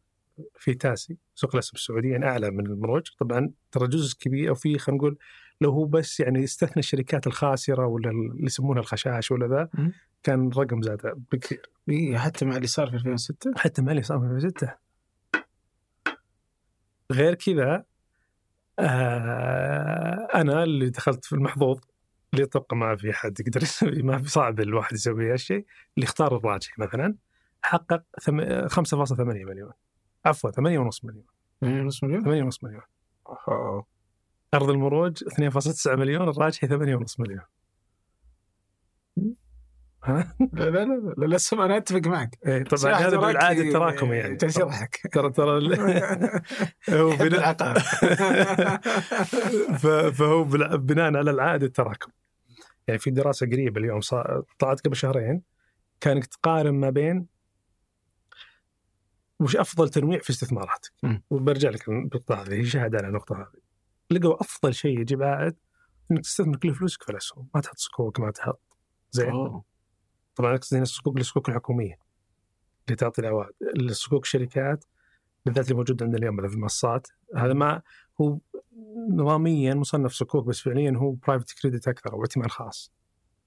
في 0.55 0.73
تاسي 0.73 1.17
سوق 1.35 1.55
الأسهم 1.55 1.75
السعوديه 1.75 2.11
يعني 2.11 2.25
أعلى 2.25 2.51
من 2.51 2.65
المروج. 2.65 3.07
طبعا 3.19 3.51
ترى 3.71 3.87
جزء 3.87 4.17
كبير 4.19 4.49
أو 4.49 4.55
في 4.55 4.77
خلينا 4.77 4.97
نقول 4.97 5.17
لو 5.61 5.71
هو 5.71 5.85
بس 5.85 6.19
يعني 6.19 6.43
استثنى 6.43 6.79
الشركات 6.79 7.27
الخاسرة 7.27 7.85
ولا 7.85 8.09
اللي 8.09 8.45
يسمونها 8.45 8.81
الخشاش 8.81 9.31
ولا 9.31 9.47
ذا. 9.47 9.69
كان 10.23 10.47
الرقم 10.47 10.81
زاد 10.81 11.25
بكثير. 11.31 11.69
إيه 11.89 12.17
حتى 12.17 12.45
مع 12.45 12.55
اللي 12.55 12.67
صار 12.67 12.89
في 12.89 12.95
2006 12.95 13.53
حتى 13.57 13.81
مع 13.81 13.91
اللي 13.91 14.03
صار 14.03 14.19
في 14.19 14.25
2006 14.25 14.80
غير 17.11 17.33
كذا 17.35 17.83
آه 18.79 20.27
أنا 20.35 20.63
اللي 20.63 20.89
دخلت 20.89 21.25
في 21.25 21.33
المحظوظ 21.35 21.79
اللي 22.33 22.45
طبقا 22.45 22.75
ما 22.77 22.95
في 22.95 23.13
حد 23.13 23.39
يقدر 23.39 23.63
يسوي 23.63 24.01
ما 24.01 24.17
في 24.17 24.29
صعب 24.29 24.59
الواحد 24.59 24.93
يسوي 24.93 25.31
هالشيء 25.33 25.65
اللي 25.97 26.05
اختار 26.05 26.37
الراجحي 26.37 26.73
مثلا 26.77 27.15
حقق 27.61 28.03
ثم- 28.21 28.67
5.8 28.67 29.19
مليون 29.21 29.71
عفوا 30.25 30.51
8.5 30.51 30.59
مليون 31.05 31.25
يعني 31.61 31.81
نص 31.81 32.03
مليون 32.03 32.23
8.5 32.51 32.57
مليون 32.63 32.81
أوه. 33.47 33.85
أرض 34.53 34.69
المروج 34.69 35.23
2.9 35.23 35.87
مليون 35.95 36.29
الراجحي 36.29 36.67
8.5 36.67 37.19
مليون؟ 37.19 37.41
لا 40.07 40.25
لا 40.53 40.69
لا 40.69 41.13
لا 41.17 41.25
الاسهم 41.25 41.61
أنا 41.61 41.77
أتفق 41.77 42.07
معك. 42.07 42.37
إيه 42.45 42.63
طبعا 42.63 42.93
هذا 42.93 43.17
بالعاده 43.17 43.63
ي- 43.63 43.67
التراكمي 43.67 44.15
يعني. 44.15 44.37
يضحك 44.43 45.01
ترى 45.11 45.29
ترى 45.31 45.59
هو 46.89 47.09
بناء 47.15 47.53
فهو 50.11 50.43
بناء 50.77 51.17
على 51.17 51.31
العائد 51.31 51.63
التراكم. 51.63 52.11
يعني 52.87 52.99
في 52.99 53.11
دراسة 53.11 53.45
قريبة 53.47 53.81
اليوم 53.81 53.99
طلعت 54.59 54.81
قبل 54.85 54.95
شهرين 54.95 55.41
كانك 55.99 56.25
تقارن 56.25 56.73
ما 56.73 56.89
بين 56.89 57.25
وش 59.39 59.55
أفضل 59.55 59.89
تنويع 59.89 60.19
في 60.19 60.29
استثماراتك. 60.29 60.91
وبرجع 61.29 61.69
لك 61.69 61.89
النقطة 61.89 62.41
هذه 62.41 62.53
هي 62.53 62.65
شهاده 62.65 62.97
على 62.97 63.07
النقطة 63.07 63.35
هذه. 63.35 63.61
لقوا 64.11 64.41
أفضل 64.41 64.73
شيء 64.73 64.99
يجيب 64.99 65.23
عائد 65.23 65.55
إنك 66.11 66.21
تستثمر 66.21 66.55
كل 66.57 66.75
فلوسك 66.75 67.03
في 67.03 67.11
الاسهم 67.11 67.47
ما 67.55 67.61
تحط 67.61 67.77
صكوك 67.77 68.19
ما 68.19 68.31
تحط 68.31 68.61
زين. 69.11 69.61
طبعا 70.35 70.55
أقصد 70.55 70.73
هنا 70.75 70.83
الصكوك 70.83 71.17
الصكوك 71.19 71.49
الحكومية 71.49 71.99
اللي 72.87 72.95
تعطي 72.95 73.21
العوائد 73.21 73.51
الصكوك 73.75 74.23
الشركات 74.23 74.85
بالذات 75.45 75.65
اللي 75.65 75.75
موجود 75.75 76.03
عندنا 76.03 76.17
اليوم 76.19 76.47
في 76.47 76.53
المنصات 76.55 77.07
هذا 77.35 77.53
ما 77.53 77.81
هو 78.21 78.39
نظاميا 79.09 79.73
مصنف 79.73 80.11
صكوك 80.11 80.45
بس 80.45 80.61
فعليا 80.61 80.93
هو 80.97 81.11
برايفت 81.11 81.59
كريدت 81.61 81.87
أكثر 81.87 82.13
أو 82.13 82.23
ائتمان 82.23 82.49
خاص. 82.49 82.91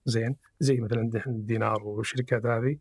زين؟ 0.05 0.36
زي 0.61 0.81
مثلا 0.81 1.11
دينار 1.27 1.82
والشركات 1.85 2.47
هذه. 2.47 2.78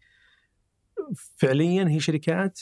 فعليا 1.37 1.87
هي 1.89 1.99
شركات 1.99 2.59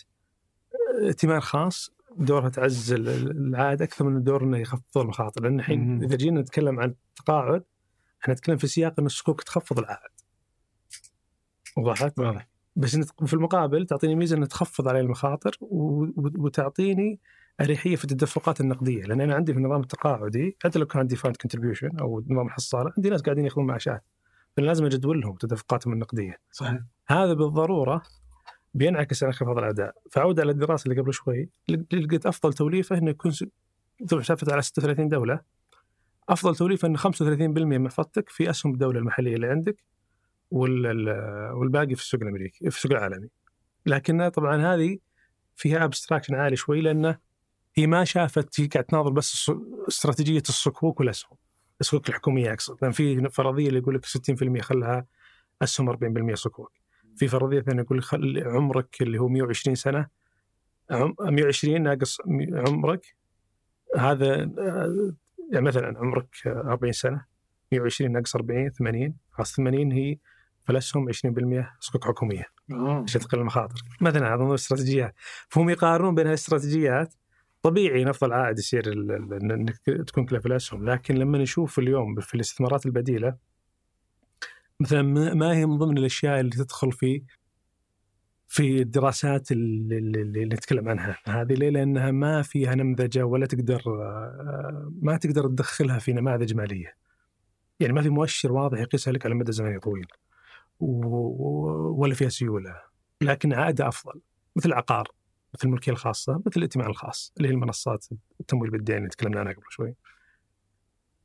ائتمان 1.03 1.39
خاص 1.39 1.91
دورها 2.18 2.49
تعزز 2.49 2.93
ال- 2.93 3.09
ال- 3.09 3.31
العائد 3.31 3.81
أكثر 3.81 4.05
من 4.05 4.23
دور 4.23 4.43
إنه 4.43 4.57
يخفض 4.57 4.97
المخاطر. 4.97 5.43
لأن 5.43 5.59
الحين. 5.59 6.03
إذا 6.03 6.15
جينا 6.15 6.41
نتكلم 6.41 6.80
عن 6.80 6.89
التقاعد 7.09 7.63
إحنا 8.22 8.34
نتكلم 8.34 8.57
في 8.57 8.68
سياق 8.68 8.99
إن 8.99 9.05
الصكوك 9.05 9.43
تخفض 9.43 9.80
العائد. 9.80 10.11
وضحت؟ 11.77 12.19
واضح. 12.19 12.48
بس 12.76 12.95
في 13.26 13.34
المقابل 13.34 13.85
تعطيني 13.85 14.15
ميزة 14.15 14.38
انها 14.38 14.48
تخفض 14.48 14.88
علي 14.88 14.99
المخاطر 14.99 15.57
وتعطيني 16.38 17.19
أريحية 17.61 17.95
في 17.95 18.03
التدفقات 18.03 18.61
النقدية. 18.61 19.03
لأن 19.03 19.22
أنا 19.22 19.35
عندي 19.35 19.53
في 19.53 19.60
النظام 19.60 19.81
التقاعدي 19.81 20.57
حتى 20.64 20.80
لو 20.80 20.85
كان 20.85 20.99
عندي 20.99 21.15
defined 21.15 21.35
contribution 21.35 21.97
أو 21.99 22.23
نظام 22.30 22.48
الحصالة 22.48 22.93
عندي 22.98 23.10
ناس 23.10 23.22
قاعدين 23.22 23.45
ياخذون 23.45 23.68
معاشات 23.68 24.03
فأنا 24.57 24.68
لازم 24.68 24.85
اجدول 24.85 25.22
لهم 25.22 25.35
تدفقاتهم 25.35 25.93
النقدية. 25.93 26.38
صحيح. 26.52 26.80
هذا 27.07 27.34
بالضرورة 27.34 28.02
بينعكس 28.73 29.23
على 29.23 29.30
انخفاض 29.30 29.57
الأداء. 29.57 29.95
فعود 30.11 30.39
على 30.39 30.52
الدراسة 30.52 30.89
اللي 30.89 31.02
قبل 31.02 31.14
شوي. 31.14 31.49
لقيت 31.69 32.26
أفضل 32.26 32.53
توليفة 32.53 32.98
إنه 32.98 33.10
يكون 33.10 33.31
شافت 34.22 34.52
على 34.52 34.61
36 34.61 35.07
دولة. 35.07 35.39
أفضل 36.30 36.56
توليفة 36.56 36.88
انه 36.88 36.98
35% 36.98 37.65
من 37.65 37.81
محفظتك 37.84 38.30
في 38.30 38.49
أسهم 38.49 38.73
الدولة 38.73 38.99
المحلية 38.99 39.35
اللي 39.35 39.48
عندك. 39.48 39.84
والباقي 40.51 41.95
في 41.95 42.01
السوق 42.01 42.21
الأمريكي 42.21 42.69
في 42.69 42.77
السوق 42.77 42.91
العالمي. 42.91 43.29
لكنها 43.85 44.29
طبعا 44.29 44.73
هذه 44.75 44.97
فيها 45.55 45.85
ابستراكشن 45.85 46.35
عالي 46.35 46.55
شوي 46.55 46.81
لأنه 46.81 47.17
هي 47.75 47.87
ما 47.87 48.03
شافت 48.03 48.59
هي 48.59 48.67
قاعد 48.67 48.85
تناظر 48.85 49.09
بس 49.09 49.51
استراتيجية 49.87 50.43
الصكوك 50.49 50.99
والاسهم 50.99 51.37
الصكوك 51.81 52.09
الحكومية 52.09 52.53
أقصد. 52.53 52.77
لأن 52.81 52.91
في 52.91 53.29
فرضية 53.29 53.67
اللي 53.67 53.79
يقول 53.79 53.95
لك 53.95 54.05
60% 54.05 54.61
خلها 54.61 55.05
أسهم 55.61 55.89
40% 56.31 56.33
صكوك 56.33 56.71
في 57.15 57.27
فرضية 57.27 57.61
ثانية 57.61 57.81
يقول 57.81 57.97
لك 57.97 58.03
خل 58.03 58.43
عمرك 58.45 59.01
اللي 59.01 59.19
هو 59.19 59.27
120 59.27 59.75
سنة 59.75 60.07
عم 60.91 61.15
120 61.19 61.81
ناقص 61.81 62.17
عمرك 62.67 63.15
هذا 63.97 64.43
آه، 64.43 65.13
يعني 65.51 65.65
مثلا 65.65 65.99
عمرك 65.99 66.27
آه، 66.45 66.49
40 66.49 66.93
سنه 66.93 67.25
120 67.71 68.11
ناقص 68.11 68.35
40 68.35 68.69
80 68.69 69.15
خلاص 69.31 69.55
80 69.55 69.91
هي 69.91 70.17
فالاسهم 70.63 71.11
20% 71.11 71.15
صكوك 71.79 72.05
حكومية 72.05 72.45
أوه. 72.71 73.03
عشان 73.03 73.21
تقلل 73.21 73.41
المخاطر 73.41 73.81
مثلا 74.01 74.33
هذا 74.33 74.43
من 74.43 74.49
الاستراتيجيات 74.49 75.15
فهم 75.49 75.69
يقارنون 75.69 76.15
بين 76.15 76.27
هالاستراتيجيات 76.27 77.13
طبيعي 77.61 78.09
أفضل 78.09 78.33
عائد 78.33 78.59
يصير 78.59 78.91
إنك 78.91 79.77
تكون 80.07 80.25
كلها 80.25 80.39
في 80.39 80.45
الاسهم 80.45 80.89
لكن 80.89 81.15
لما 81.15 81.38
نشوف 81.38 81.79
اليوم 81.79 82.19
في 82.19 82.35
الاستثمارات 82.35 82.85
البديلة 82.85 83.35
مثلا 84.79 85.01
ما 85.33 85.53
هي 85.53 85.65
من 85.65 85.77
ضمن 85.77 85.97
الأشياء 85.97 86.39
اللي 86.39 86.51
تدخل 86.51 86.91
في 86.91 87.23
في 88.51 88.81
الدراسات 88.81 89.51
اللي, 89.51 89.97
اللي, 89.97 90.21
اللي 90.21 90.45
نتكلم 90.45 90.89
عنها 90.89 91.17
هذه 91.27 91.53
ليه؟ 91.53 91.69
لأنها 91.69 92.11
ما 92.11 92.41
فيها 92.41 92.75
نمذجة 92.75 93.23
ولا 93.23 93.45
تقدر 93.45 93.81
آه، 93.88 94.91
ما 95.01 95.17
تقدر 95.17 95.47
تدخلها 95.47 95.99
في 95.99 96.13
نماذج 96.13 96.53
مالية. 96.53 96.95
يعني 97.79 97.93
ما 97.93 98.01
في 98.01 98.09
مؤشر 98.09 98.51
واضح 98.51 98.79
يقيسها 98.79 99.13
لك 99.13 99.25
على 99.25 99.35
مدى 99.35 99.51
زمني 99.51 99.79
طويل. 99.79 100.07
ولا 100.81 102.13
فيها 102.13 102.29
سيولة 102.29 102.81
لكن 103.21 103.53
عائدها 103.53 103.87
أفضل 103.87 104.21
مثل 104.55 104.69
العقار 104.69 105.11
مثل 105.53 105.67
الملكيه 105.67 105.91
الخاصة 105.91 106.41
مثل 106.45 106.57
الائتمان 106.57 106.87
الخاص 106.87 107.33
اللي 107.37 107.49
هي 107.49 107.53
المنصات 107.53 108.05
التمويل 108.39 108.71
بالدين 108.71 108.97
اللي 108.97 109.09
تكلمنا 109.09 109.39
عنها 109.39 109.53
قبل 109.53 109.63
شوي. 109.69 109.95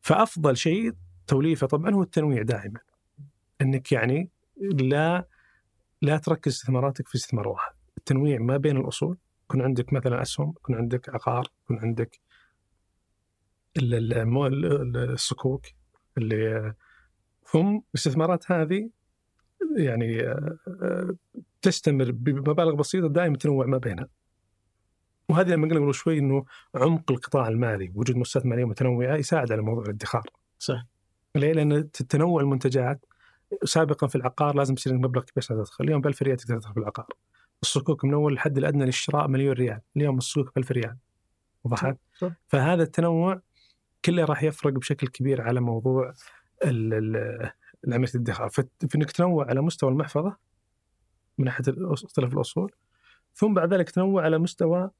فأفضل 0.01 0.57
شيء 0.57 0.93
توليفه 1.27 1.67
طبعا 1.67 1.95
هو 1.95 2.03
التنويع 2.03 2.43
دائما. 2.43 2.81
إنك 3.61 3.93
يعني 3.93 4.31
لا 4.61 5.29
لا 6.03 6.19
تركز 6.19 6.53
استثماراتك 6.53 7.09
في 7.09 7.15
استثمار 7.15 7.49
واحد، 7.49 7.73
التنويع 7.99 8.39
ما 8.39 8.57
بين 8.57 8.77
الأصول، 8.77 9.19
يكون 9.45 9.63
عندك 9.63 9.93
مثلا 9.93 10.23
أسهم، 10.23 10.55
يكون 10.57 10.75
عندك 10.75 11.09
عقار، 11.09 11.47
يكون 11.65 11.79
عندك 11.79 12.21
الصكوك 14.97 15.67
اللي 16.19 16.75
ثم 17.45 17.81
الاستثمارات 17.95 18.53
هذه 18.53 18.91
يعني 19.77 20.35
تستمر 21.63 22.11
بمبالغ 22.11 22.75
بسيطة 22.75 23.09
دائما 23.09 23.37
تنوع 23.37 23.67
ما 23.67 23.79
بينها. 23.79 24.09
وهذه 25.29 25.49
لما 25.49 25.69
قلنا 25.69 25.81
قبل 25.81 25.95
شوي 25.95 26.19
إنه 26.19 26.45
عمق 26.75 27.11
القطاع 27.11 27.49
المالي 27.49 27.93
وجود 27.95 28.17
مؤسسات 28.17 28.47
مالية 28.47 28.65
متنوعة 28.65 29.17
يساعد 29.17 29.53
على 29.53 29.63
موضوع 29.63 29.85
الادخار. 29.85 30.31
صح 30.59 30.87
ليه؟ 31.35 31.53
لأن 31.53 31.91
تنوع 31.91 32.41
المنتجات 32.41 33.05
سابقا 33.65 34.07
في 34.07 34.17
العقار 34.17 34.57
لازم 34.57 34.75
يصير 34.75 34.95
مبلغ 34.95 35.23
كبير 35.23 35.33
عشان 35.37 35.57
تدخل، 35.57 35.85
اليوم 35.85 36.01
ب 36.01 36.07
1000 36.07 36.23
ريال 36.23 36.37
تقدر 36.37 36.59
تدخل 36.59 36.73
في 36.75 36.81
العقار. 36.81 37.07
الصكوك 37.63 38.05
من 38.05 38.15
أول 38.15 38.33
الحد 38.33 38.59
الأدنى 38.59 38.85
للشراء 38.85 39.29
مليون 39.29 39.53
ريال، 39.53 39.81
اليوم 39.97 40.19
الصكوك 40.19 40.55
ب 40.55 40.59
1000 40.59 40.73
ريال. 40.73 40.97
وضحت؟ 41.65 41.97
فهذا 42.49 42.83
التنوع 42.83 43.41
كله 44.05 44.25
راح 44.25 44.43
يفرق 44.43 44.73
بشكل 44.73 45.09
كبير 45.09 45.43
على 45.43 45.61
موضوع 45.61 46.13
ال- 46.65 46.95
ال- 46.95 47.51
عمليه 47.95 48.11
الادخار، 48.15 48.49
فت- 48.49 48.87
في 48.89 48.95
إنك 48.99 49.11
تنوع 49.13 49.47
على 49.49 49.61
مستوى 49.63 49.91
المحفظة 49.91 50.37
من 51.39 51.45
ناحية 51.45 51.63
مختلف 51.77 52.35
الأصول 52.35 52.73
ثم 53.35 53.55
بعد 53.55 53.75
ذلك 53.75 53.91
تنوع 53.91 54.23
على 54.25 54.39
مستوى 54.39 54.91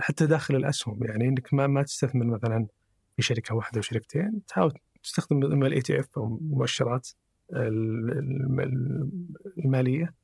حتى 0.00 0.26
داخل 0.26 0.56
الأسهم. 0.56 1.04
يعني 1.04 1.28
إنك 1.28 1.54
ما 1.54 1.66
ما 1.66 1.82
تستثمر 1.82 2.24
مثلا 2.24 2.66
في 3.16 3.22
شركة 3.22 3.54
واحدة 3.54 3.78
وشركتين 3.78 4.42
تحاول 4.48 4.72
تستخدم 5.02 5.44
اما 5.52 5.66
ال 5.66 5.80
ETF 5.80 6.08
أو 6.16 6.38
مؤشرات 6.42 7.08
ال- 7.52 8.10
ال- 8.58 9.08
المالية. 9.58 10.14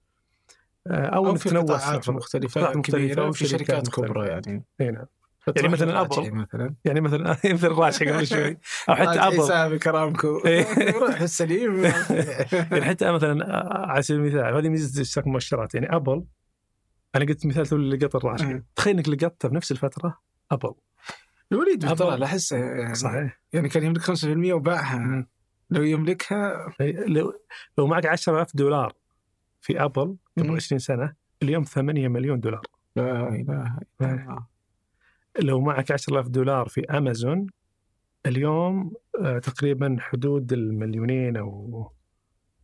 آه، 0.86 1.06
أو 1.06 1.31
إنك 1.31 1.39
في 1.39 1.48
تنوع 1.48 1.62
قطاعات 1.62 2.05
في- 2.05 2.12
مختلفة 2.12 2.60
مختلفة 2.60 2.81
كبيرة 2.82 3.28
وفي 3.28 3.47
شركات. 3.47 3.89
كبرى 3.90 4.28
يعني. 4.28 4.64
إي 4.81 4.90
نعم. 4.90 5.06
فتروح 5.43 5.73
مثلاً 5.73 6.01
أبل. 6.01 6.32
مثلا 6.32 6.74
يعني 6.85 7.01
مثلا 7.01 7.31
مثل 7.55 7.66
الراشد 7.66 8.09
قبل 8.09 8.27
شوي 8.27 8.51
أو 8.89 8.94
حتى 8.94 9.09
حتى 9.09 9.20
ابل 9.20 9.36
حسابي 9.36 9.78
كأرامكو 9.78 10.39
إيه. 10.47 10.66
روح 10.98 11.20
السليم 11.20 11.85
يعني 12.73 12.85
حتى 12.85 13.12
مثلا 13.12 13.55
آه، 13.55 13.86
على 13.86 14.02
سبيل 14.02 14.20
المثال 14.20 14.55
هذه 14.55 14.69
ميزة 14.69 15.01
اشتراك 15.02 15.27
المؤشرات 15.27 15.74
يعني 15.74 15.97
أبل 15.97 16.24
أنا 17.14 17.24
قلت 17.24 17.47
مثال 17.47 17.66
تو 17.66 17.77
اللي 17.77 17.97
لقط 17.97 18.16
الراشد 18.16 18.44
مم. 18.47 18.64
تخيل 18.77 18.97
إنك 18.97 19.09
لقطتها 19.09 19.48
بنفس 19.48 19.73
الفترة 19.73 20.19
أبل 20.51 20.74
الوليد. 21.52 21.94
طلع 21.94 22.27
احسه 22.27 22.56
يعني 22.56 22.94
صحيح 22.94 23.40
يعني 23.52 23.69
كان 23.69 23.82
يملك 23.82 24.02
5% 24.02 24.52
وباعها. 24.52 25.27
لو 25.70 25.82
يملكها 25.82 26.74
لو 27.06 27.32
لو 27.78 27.86
معك 27.86 28.06
10000 28.06 28.56
دولار 28.56 28.93
في 29.60 29.85
أبل 29.85 30.16
قبل 30.39 30.48
مم. 30.48 30.56
20 30.56 30.78
سنة 30.78 31.14
اليوم 31.43 31.62
8 31.62 32.09
مليون 32.09 32.40
دولار 32.40 32.62
لا 32.97 33.28
إله 33.28 33.78
إلا 34.01 34.10
الله 34.12 34.52
لو 35.40 35.60
معك 35.60 35.90
10000 35.90 36.28
دولار 36.28 36.68
في 36.68 36.80
أمازون 36.80 37.46
اليوم 38.26 38.92
آه، 39.20 39.38
تقريبا 39.38 39.96
حدود 40.00 40.52
المليونين 40.52 41.36
أو 41.36 41.92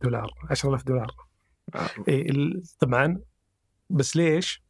دولار 0.03 0.33
10000 0.49 0.83
دولار 0.83 1.15
إيه 2.07 2.29
ال- 2.29 2.63
طبعا 2.79 3.21
بس 3.89 4.15
ليش؟ 4.15 4.63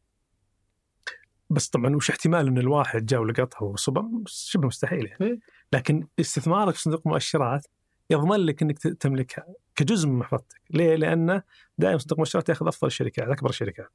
بس 1.50 1.68
طبعا 1.68 1.96
وش 1.96 2.10
احتمال 2.10 2.46
إن 2.46 2.58
الواحد 2.58 3.06
جاء 3.06 3.20
ولقطها 3.20 3.62
وصبر 3.62 4.04
شبه 4.26 4.66
مستحيل 4.66 5.06
يعني. 5.06 5.24
إيه. 5.24 5.38
لكن 5.72 6.06
استثمارك 6.20 6.74
في 6.74 6.80
صندوق 6.80 7.06
مؤشرات 7.06 7.66
يضمن 8.10 8.36
لك 8.36 8.62
إنك 8.62 8.78
تملكها 8.78 9.46
كجزء 9.76 10.08
من 10.08 10.18
محفظتك، 10.18 10.60
ليه؟ 10.70 10.94
لأنه 10.96 11.42
دائما 11.78 11.98
صندوق 11.98 12.18
مؤشرات 12.18 12.48
ياخذ 12.48 12.66
أفضل 12.68 12.86
الشركات 12.86 13.28
أكبر 13.28 13.50
الشركات. 13.50 13.88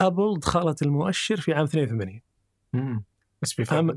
أبل 0.00 0.38
دخلت 0.40 0.82
المؤشر 0.82 1.36
في 1.40 1.52
عام 1.52 1.64
82 1.64 2.20
في 3.52 3.64
أم- 3.64 3.96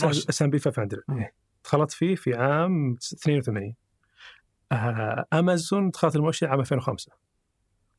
فرق 0.00 0.28
S&P 0.28 0.58
500 0.58 0.88
إيه. 1.10 1.34
دخلت 1.64 1.90
فيه 1.90 2.14
في 2.14 2.34
عام 2.34 2.96
82 3.00 3.74
آه، 4.72 5.26
أمازون 5.32 5.90
دخلت 5.90 6.16
المؤشر 6.16 6.46
عام 6.48 6.60
2005 6.60 7.12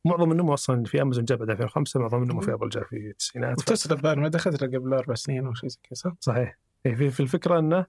معظم 0.04 0.32
النمو 0.32 0.54
أصلا 0.54 0.84
في 0.84 1.02
أمازون 1.02 1.24
جاء 1.24 1.38
بعد 1.38 1.50
2005 1.50 2.00
معظم 2.00 2.22
النمو 2.22 2.40
في 2.40 2.52
أبل 2.52 2.68
جاء 2.68 2.84
في 2.84 2.96
التسعينات. 2.96 3.58
وتسلا 3.58 3.92
الظاهر 3.92 4.20
ما 4.20 4.28
دخلت 4.28 4.64
قبل 4.64 4.94
أربع 4.94 5.14
سنين 5.14 5.46
أو 5.46 5.54
شيء 5.54 5.68
زي 5.68 5.78
كذا 5.82 5.94
صح؟ 5.94 6.12
صحيح. 6.20 6.58
إيه، 6.86 6.94
في, 6.94 7.10
في 7.10 7.20
الفكرة 7.20 7.58
إنه 7.58 7.86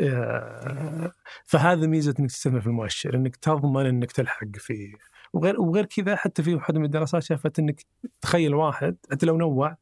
آه، 0.00 1.12
فهذا 1.44 1.86
ميزة 1.86 2.14
إنك 2.20 2.30
تستثمر 2.30 2.60
في 2.60 2.66
المؤشر 2.66 3.14
إنك 3.14 3.36
تضمن 3.36 3.86
إنك 3.86 4.12
تلحق 4.12 4.46
فيه 4.56 4.94
وغير 5.32 5.60
وغير 5.60 5.84
كذا 5.84 6.16
حتى 6.16 6.42
في 6.42 6.54
واحدة 6.54 6.78
من 6.78 6.84
الدراسات 6.84 7.22
شافت 7.22 7.58
إنك 7.58 7.80
تخيل 8.20 8.54
واحد 8.54 8.96
حتى 9.10 9.26
لو 9.26 9.36
نوع 9.36 9.76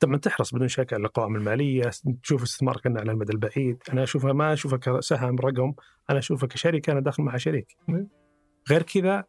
طبعا 0.00 0.16
تحرص 0.16 0.54
بدون 0.54 0.68
شك 0.68 0.92
على 0.92 1.06
القوائم 1.06 1.36
المالية 1.36 1.90
تشوف 2.22 2.42
استثمارك 2.42 2.86
على 2.86 3.12
المدى 3.12 3.32
البعيد. 3.32 3.82
أنا 3.92 4.02
أشوفها 4.02 4.32
ما 4.32 4.52
أشوفها 4.52 4.78
كسهم 4.78 5.38
رقم 5.38 5.72
أنا 6.10 6.18
أشوفها 6.18 6.48
كشركة 6.48 6.92
أنا 6.92 7.00
داخل 7.00 7.22
معها 7.22 7.38
شريك. 7.38 7.76
غير 8.70 8.82
كذا 8.82 9.24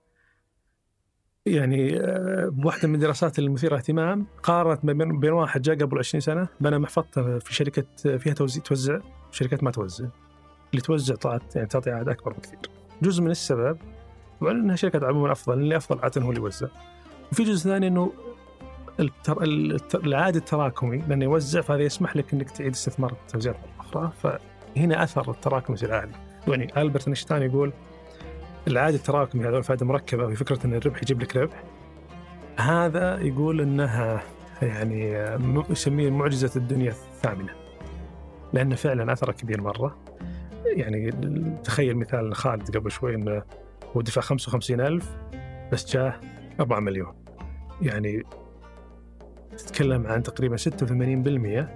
يعني 1.45 1.99
آه، 1.99 2.49
بواحدة 2.49 2.87
من 2.87 2.95
الدراسات 2.95 3.39
المثيرة 3.39 3.77
اهتمام 3.77 4.27
قارنت 4.43 4.85
بين 4.85 5.31
واحد 5.31 5.61
جاء 5.61 5.75
قبل 5.75 5.99
20 5.99 6.21
سنة 6.21 6.47
بنى 6.59 6.79
محفظته 6.79 7.39
في 7.39 7.53
شركة 7.53 8.17
فيها 8.17 8.33
توزيع 8.33 8.63
توزع 8.63 8.99
شركات 9.31 9.63
ما 9.63 9.71
توزع. 9.71 10.05
اللي 10.71 10.81
توزع 10.81 11.15
طلعت 11.15 11.55
يعني 11.55 11.67
تعطي 11.67 11.91
عائد 11.91 12.09
أكبر 12.09 12.33
بكثير. 12.33 12.59
جزء 13.01 13.23
من 13.23 13.31
السبب 13.31 13.77
طبعا 14.41 14.51
إنها 14.51 14.75
شركات 14.75 15.03
عموما 15.03 15.31
أفضل 15.31 15.59
اللي 15.59 15.77
أفضل 15.77 15.99
عادة 15.99 16.21
هو 16.21 16.29
اللي 16.29 16.41
يوزع. 16.41 16.67
وفي 17.31 17.43
جزء 17.43 17.63
ثاني 17.63 17.87
إنه 17.87 18.13
التر... 18.99 19.43
الت- 19.43 19.95
العائد 19.95 20.35
التراكمي 20.35 20.97
لأنه 20.97 21.25
يوزع 21.25 21.61
فهذا 21.61 21.81
يسمح 21.81 22.15
لك 22.15 22.33
إنك 22.33 22.49
تعيد 22.51 22.71
استثمار 22.73 23.11
التوزيعات 23.11 23.57
مره 23.57 23.79
أخرى 23.79 24.11
فهنا 24.75 25.03
أثر 25.03 25.31
التراكم 25.31 25.73
يصير 25.73 25.93
عالي 25.93 26.11
يعني 26.47 26.81
ألبرت 26.81 27.07
أينشتاين 27.07 27.41
يقول 27.41 27.73
العائد 28.67 28.93
التراكمي 28.95 29.45
هذا 29.47 29.57
الفائده 29.57 29.85
مركبة 29.85 30.27
في 30.27 30.35
فكرة 30.35 30.59
إن 30.65 30.73
الربح 30.73 31.01
يجيب 31.03 31.21
لك 31.21 31.35
ربح. 31.37 31.63
هذا 32.59 33.19
يقول 33.21 33.61
إنها 33.61 34.21
يعني 34.61 35.11
يسميه 35.69 36.09
معجزة 36.09 36.51
الدنيا 36.55 36.89
الثامنة 36.91 37.53
لأنه 38.53 38.75
فعلا 38.75 39.13
أثره 39.13 39.31
كبير 39.31 39.61
مرة. 39.61 39.97
يعني 40.65 41.11
تخيل 41.63 41.97
مثال 41.97 42.35
خالد 42.35 42.77
قبل 42.77 42.91
شوي 42.91 43.15
إنه 43.15 43.43
هو 43.95 44.01
دفع 44.01 44.21
55000 44.21 45.17
بس 45.71 45.93
جاه 45.93 46.19
4 46.59 46.79
مليون. 46.79 47.13
يعني 47.81 48.23
تتكلم 49.57 50.07
عن 50.07 50.23
تقريبا 50.23 50.57
86% 50.57 51.67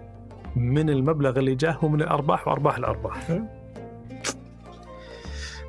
من 0.55 0.89
المبلغ 0.89 1.39
اللي 1.39 1.55
جاه 1.55 1.71
هو 1.71 1.89
من 1.89 2.01
الأرباح 2.01 2.47
وأرباح 2.47 2.77
الأرباح. 2.77 3.29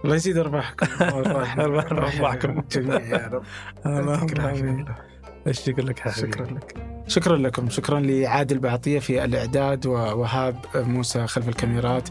الله 0.04 0.14
يزيد 0.16 0.36
أرباحكم. 0.38 0.86
أرباحكم. 1.60 2.62
جميع 2.72 3.00
يا 3.00 3.28
رب. 3.32 3.42
يعطيك 3.86 5.09
الشكر 5.46 5.84
لك 5.84 5.98
حبيبي؟ 5.98 6.32
شكرا 6.32 6.46
لك. 6.46 6.76
شكرا 7.08 7.36
لكم. 7.36 7.70
شكرا 7.70 8.00
لعادل 8.00 8.58
بعطية 8.58 8.98
في 8.98 9.24
الإعداد 9.24 9.86
ووهاب 9.86 10.56
موسى 10.74 11.26
خلف 11.26 11.48
الكاميرات 11.48 12.08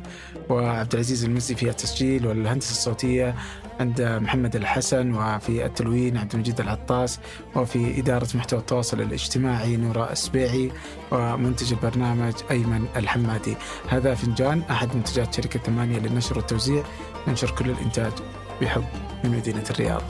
وعبد 0.49 0.93
العزيز 0.93 1.25
المزي 1.25 1.55
في 1.55 1.69
التسجيل 1.69 2.27
والهندسة 2.27 2.71
الصوتية 2.71 3.35
عند 3.79 4.01
محمد 4.01 4.55
الحسن 4.55 5.13
وفي 5.13 5.65
التلوين 5.65 6.17
عبد 6.17 6.33
المجيد 6.33 6.59
العطاس 6.59 7.19
وفي 7.55 7.99
إدارة 7.99 8.27
محتوى 8.35 8.59
التواصل 8.59 9.01
الاجتماعي 9.01 9.77
نورا 9.77 10.11
السبيعي 10.11 10.71
ومنتج 11.11 11.73
البرنامج 11.73 12.33
أيمن 12.51 12.85
الحمادي. 12.95 13.55
هذا 13.89 14.15
فنجان 14.15 14.61
أحد 14.61 14.95
منتجات 14.95 15.35
شركة 15.35 15.59
ثمانية 15.59 15.99
للنشر 15.99 16.37
والتوزيع 16.37 16.83
ننشر 17.27 17.51
كل 17.51 17.69
الإنتاج 17.69 18.13
بحب 18.61 18.85
من 19.23 19.29
مدينة 19.29 19.63
الرياض. 19.69 20.03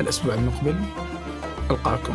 الأسبوع 0.00 0.34
المقبل 0.34 0.76
ألقاكم. 1.70 2.14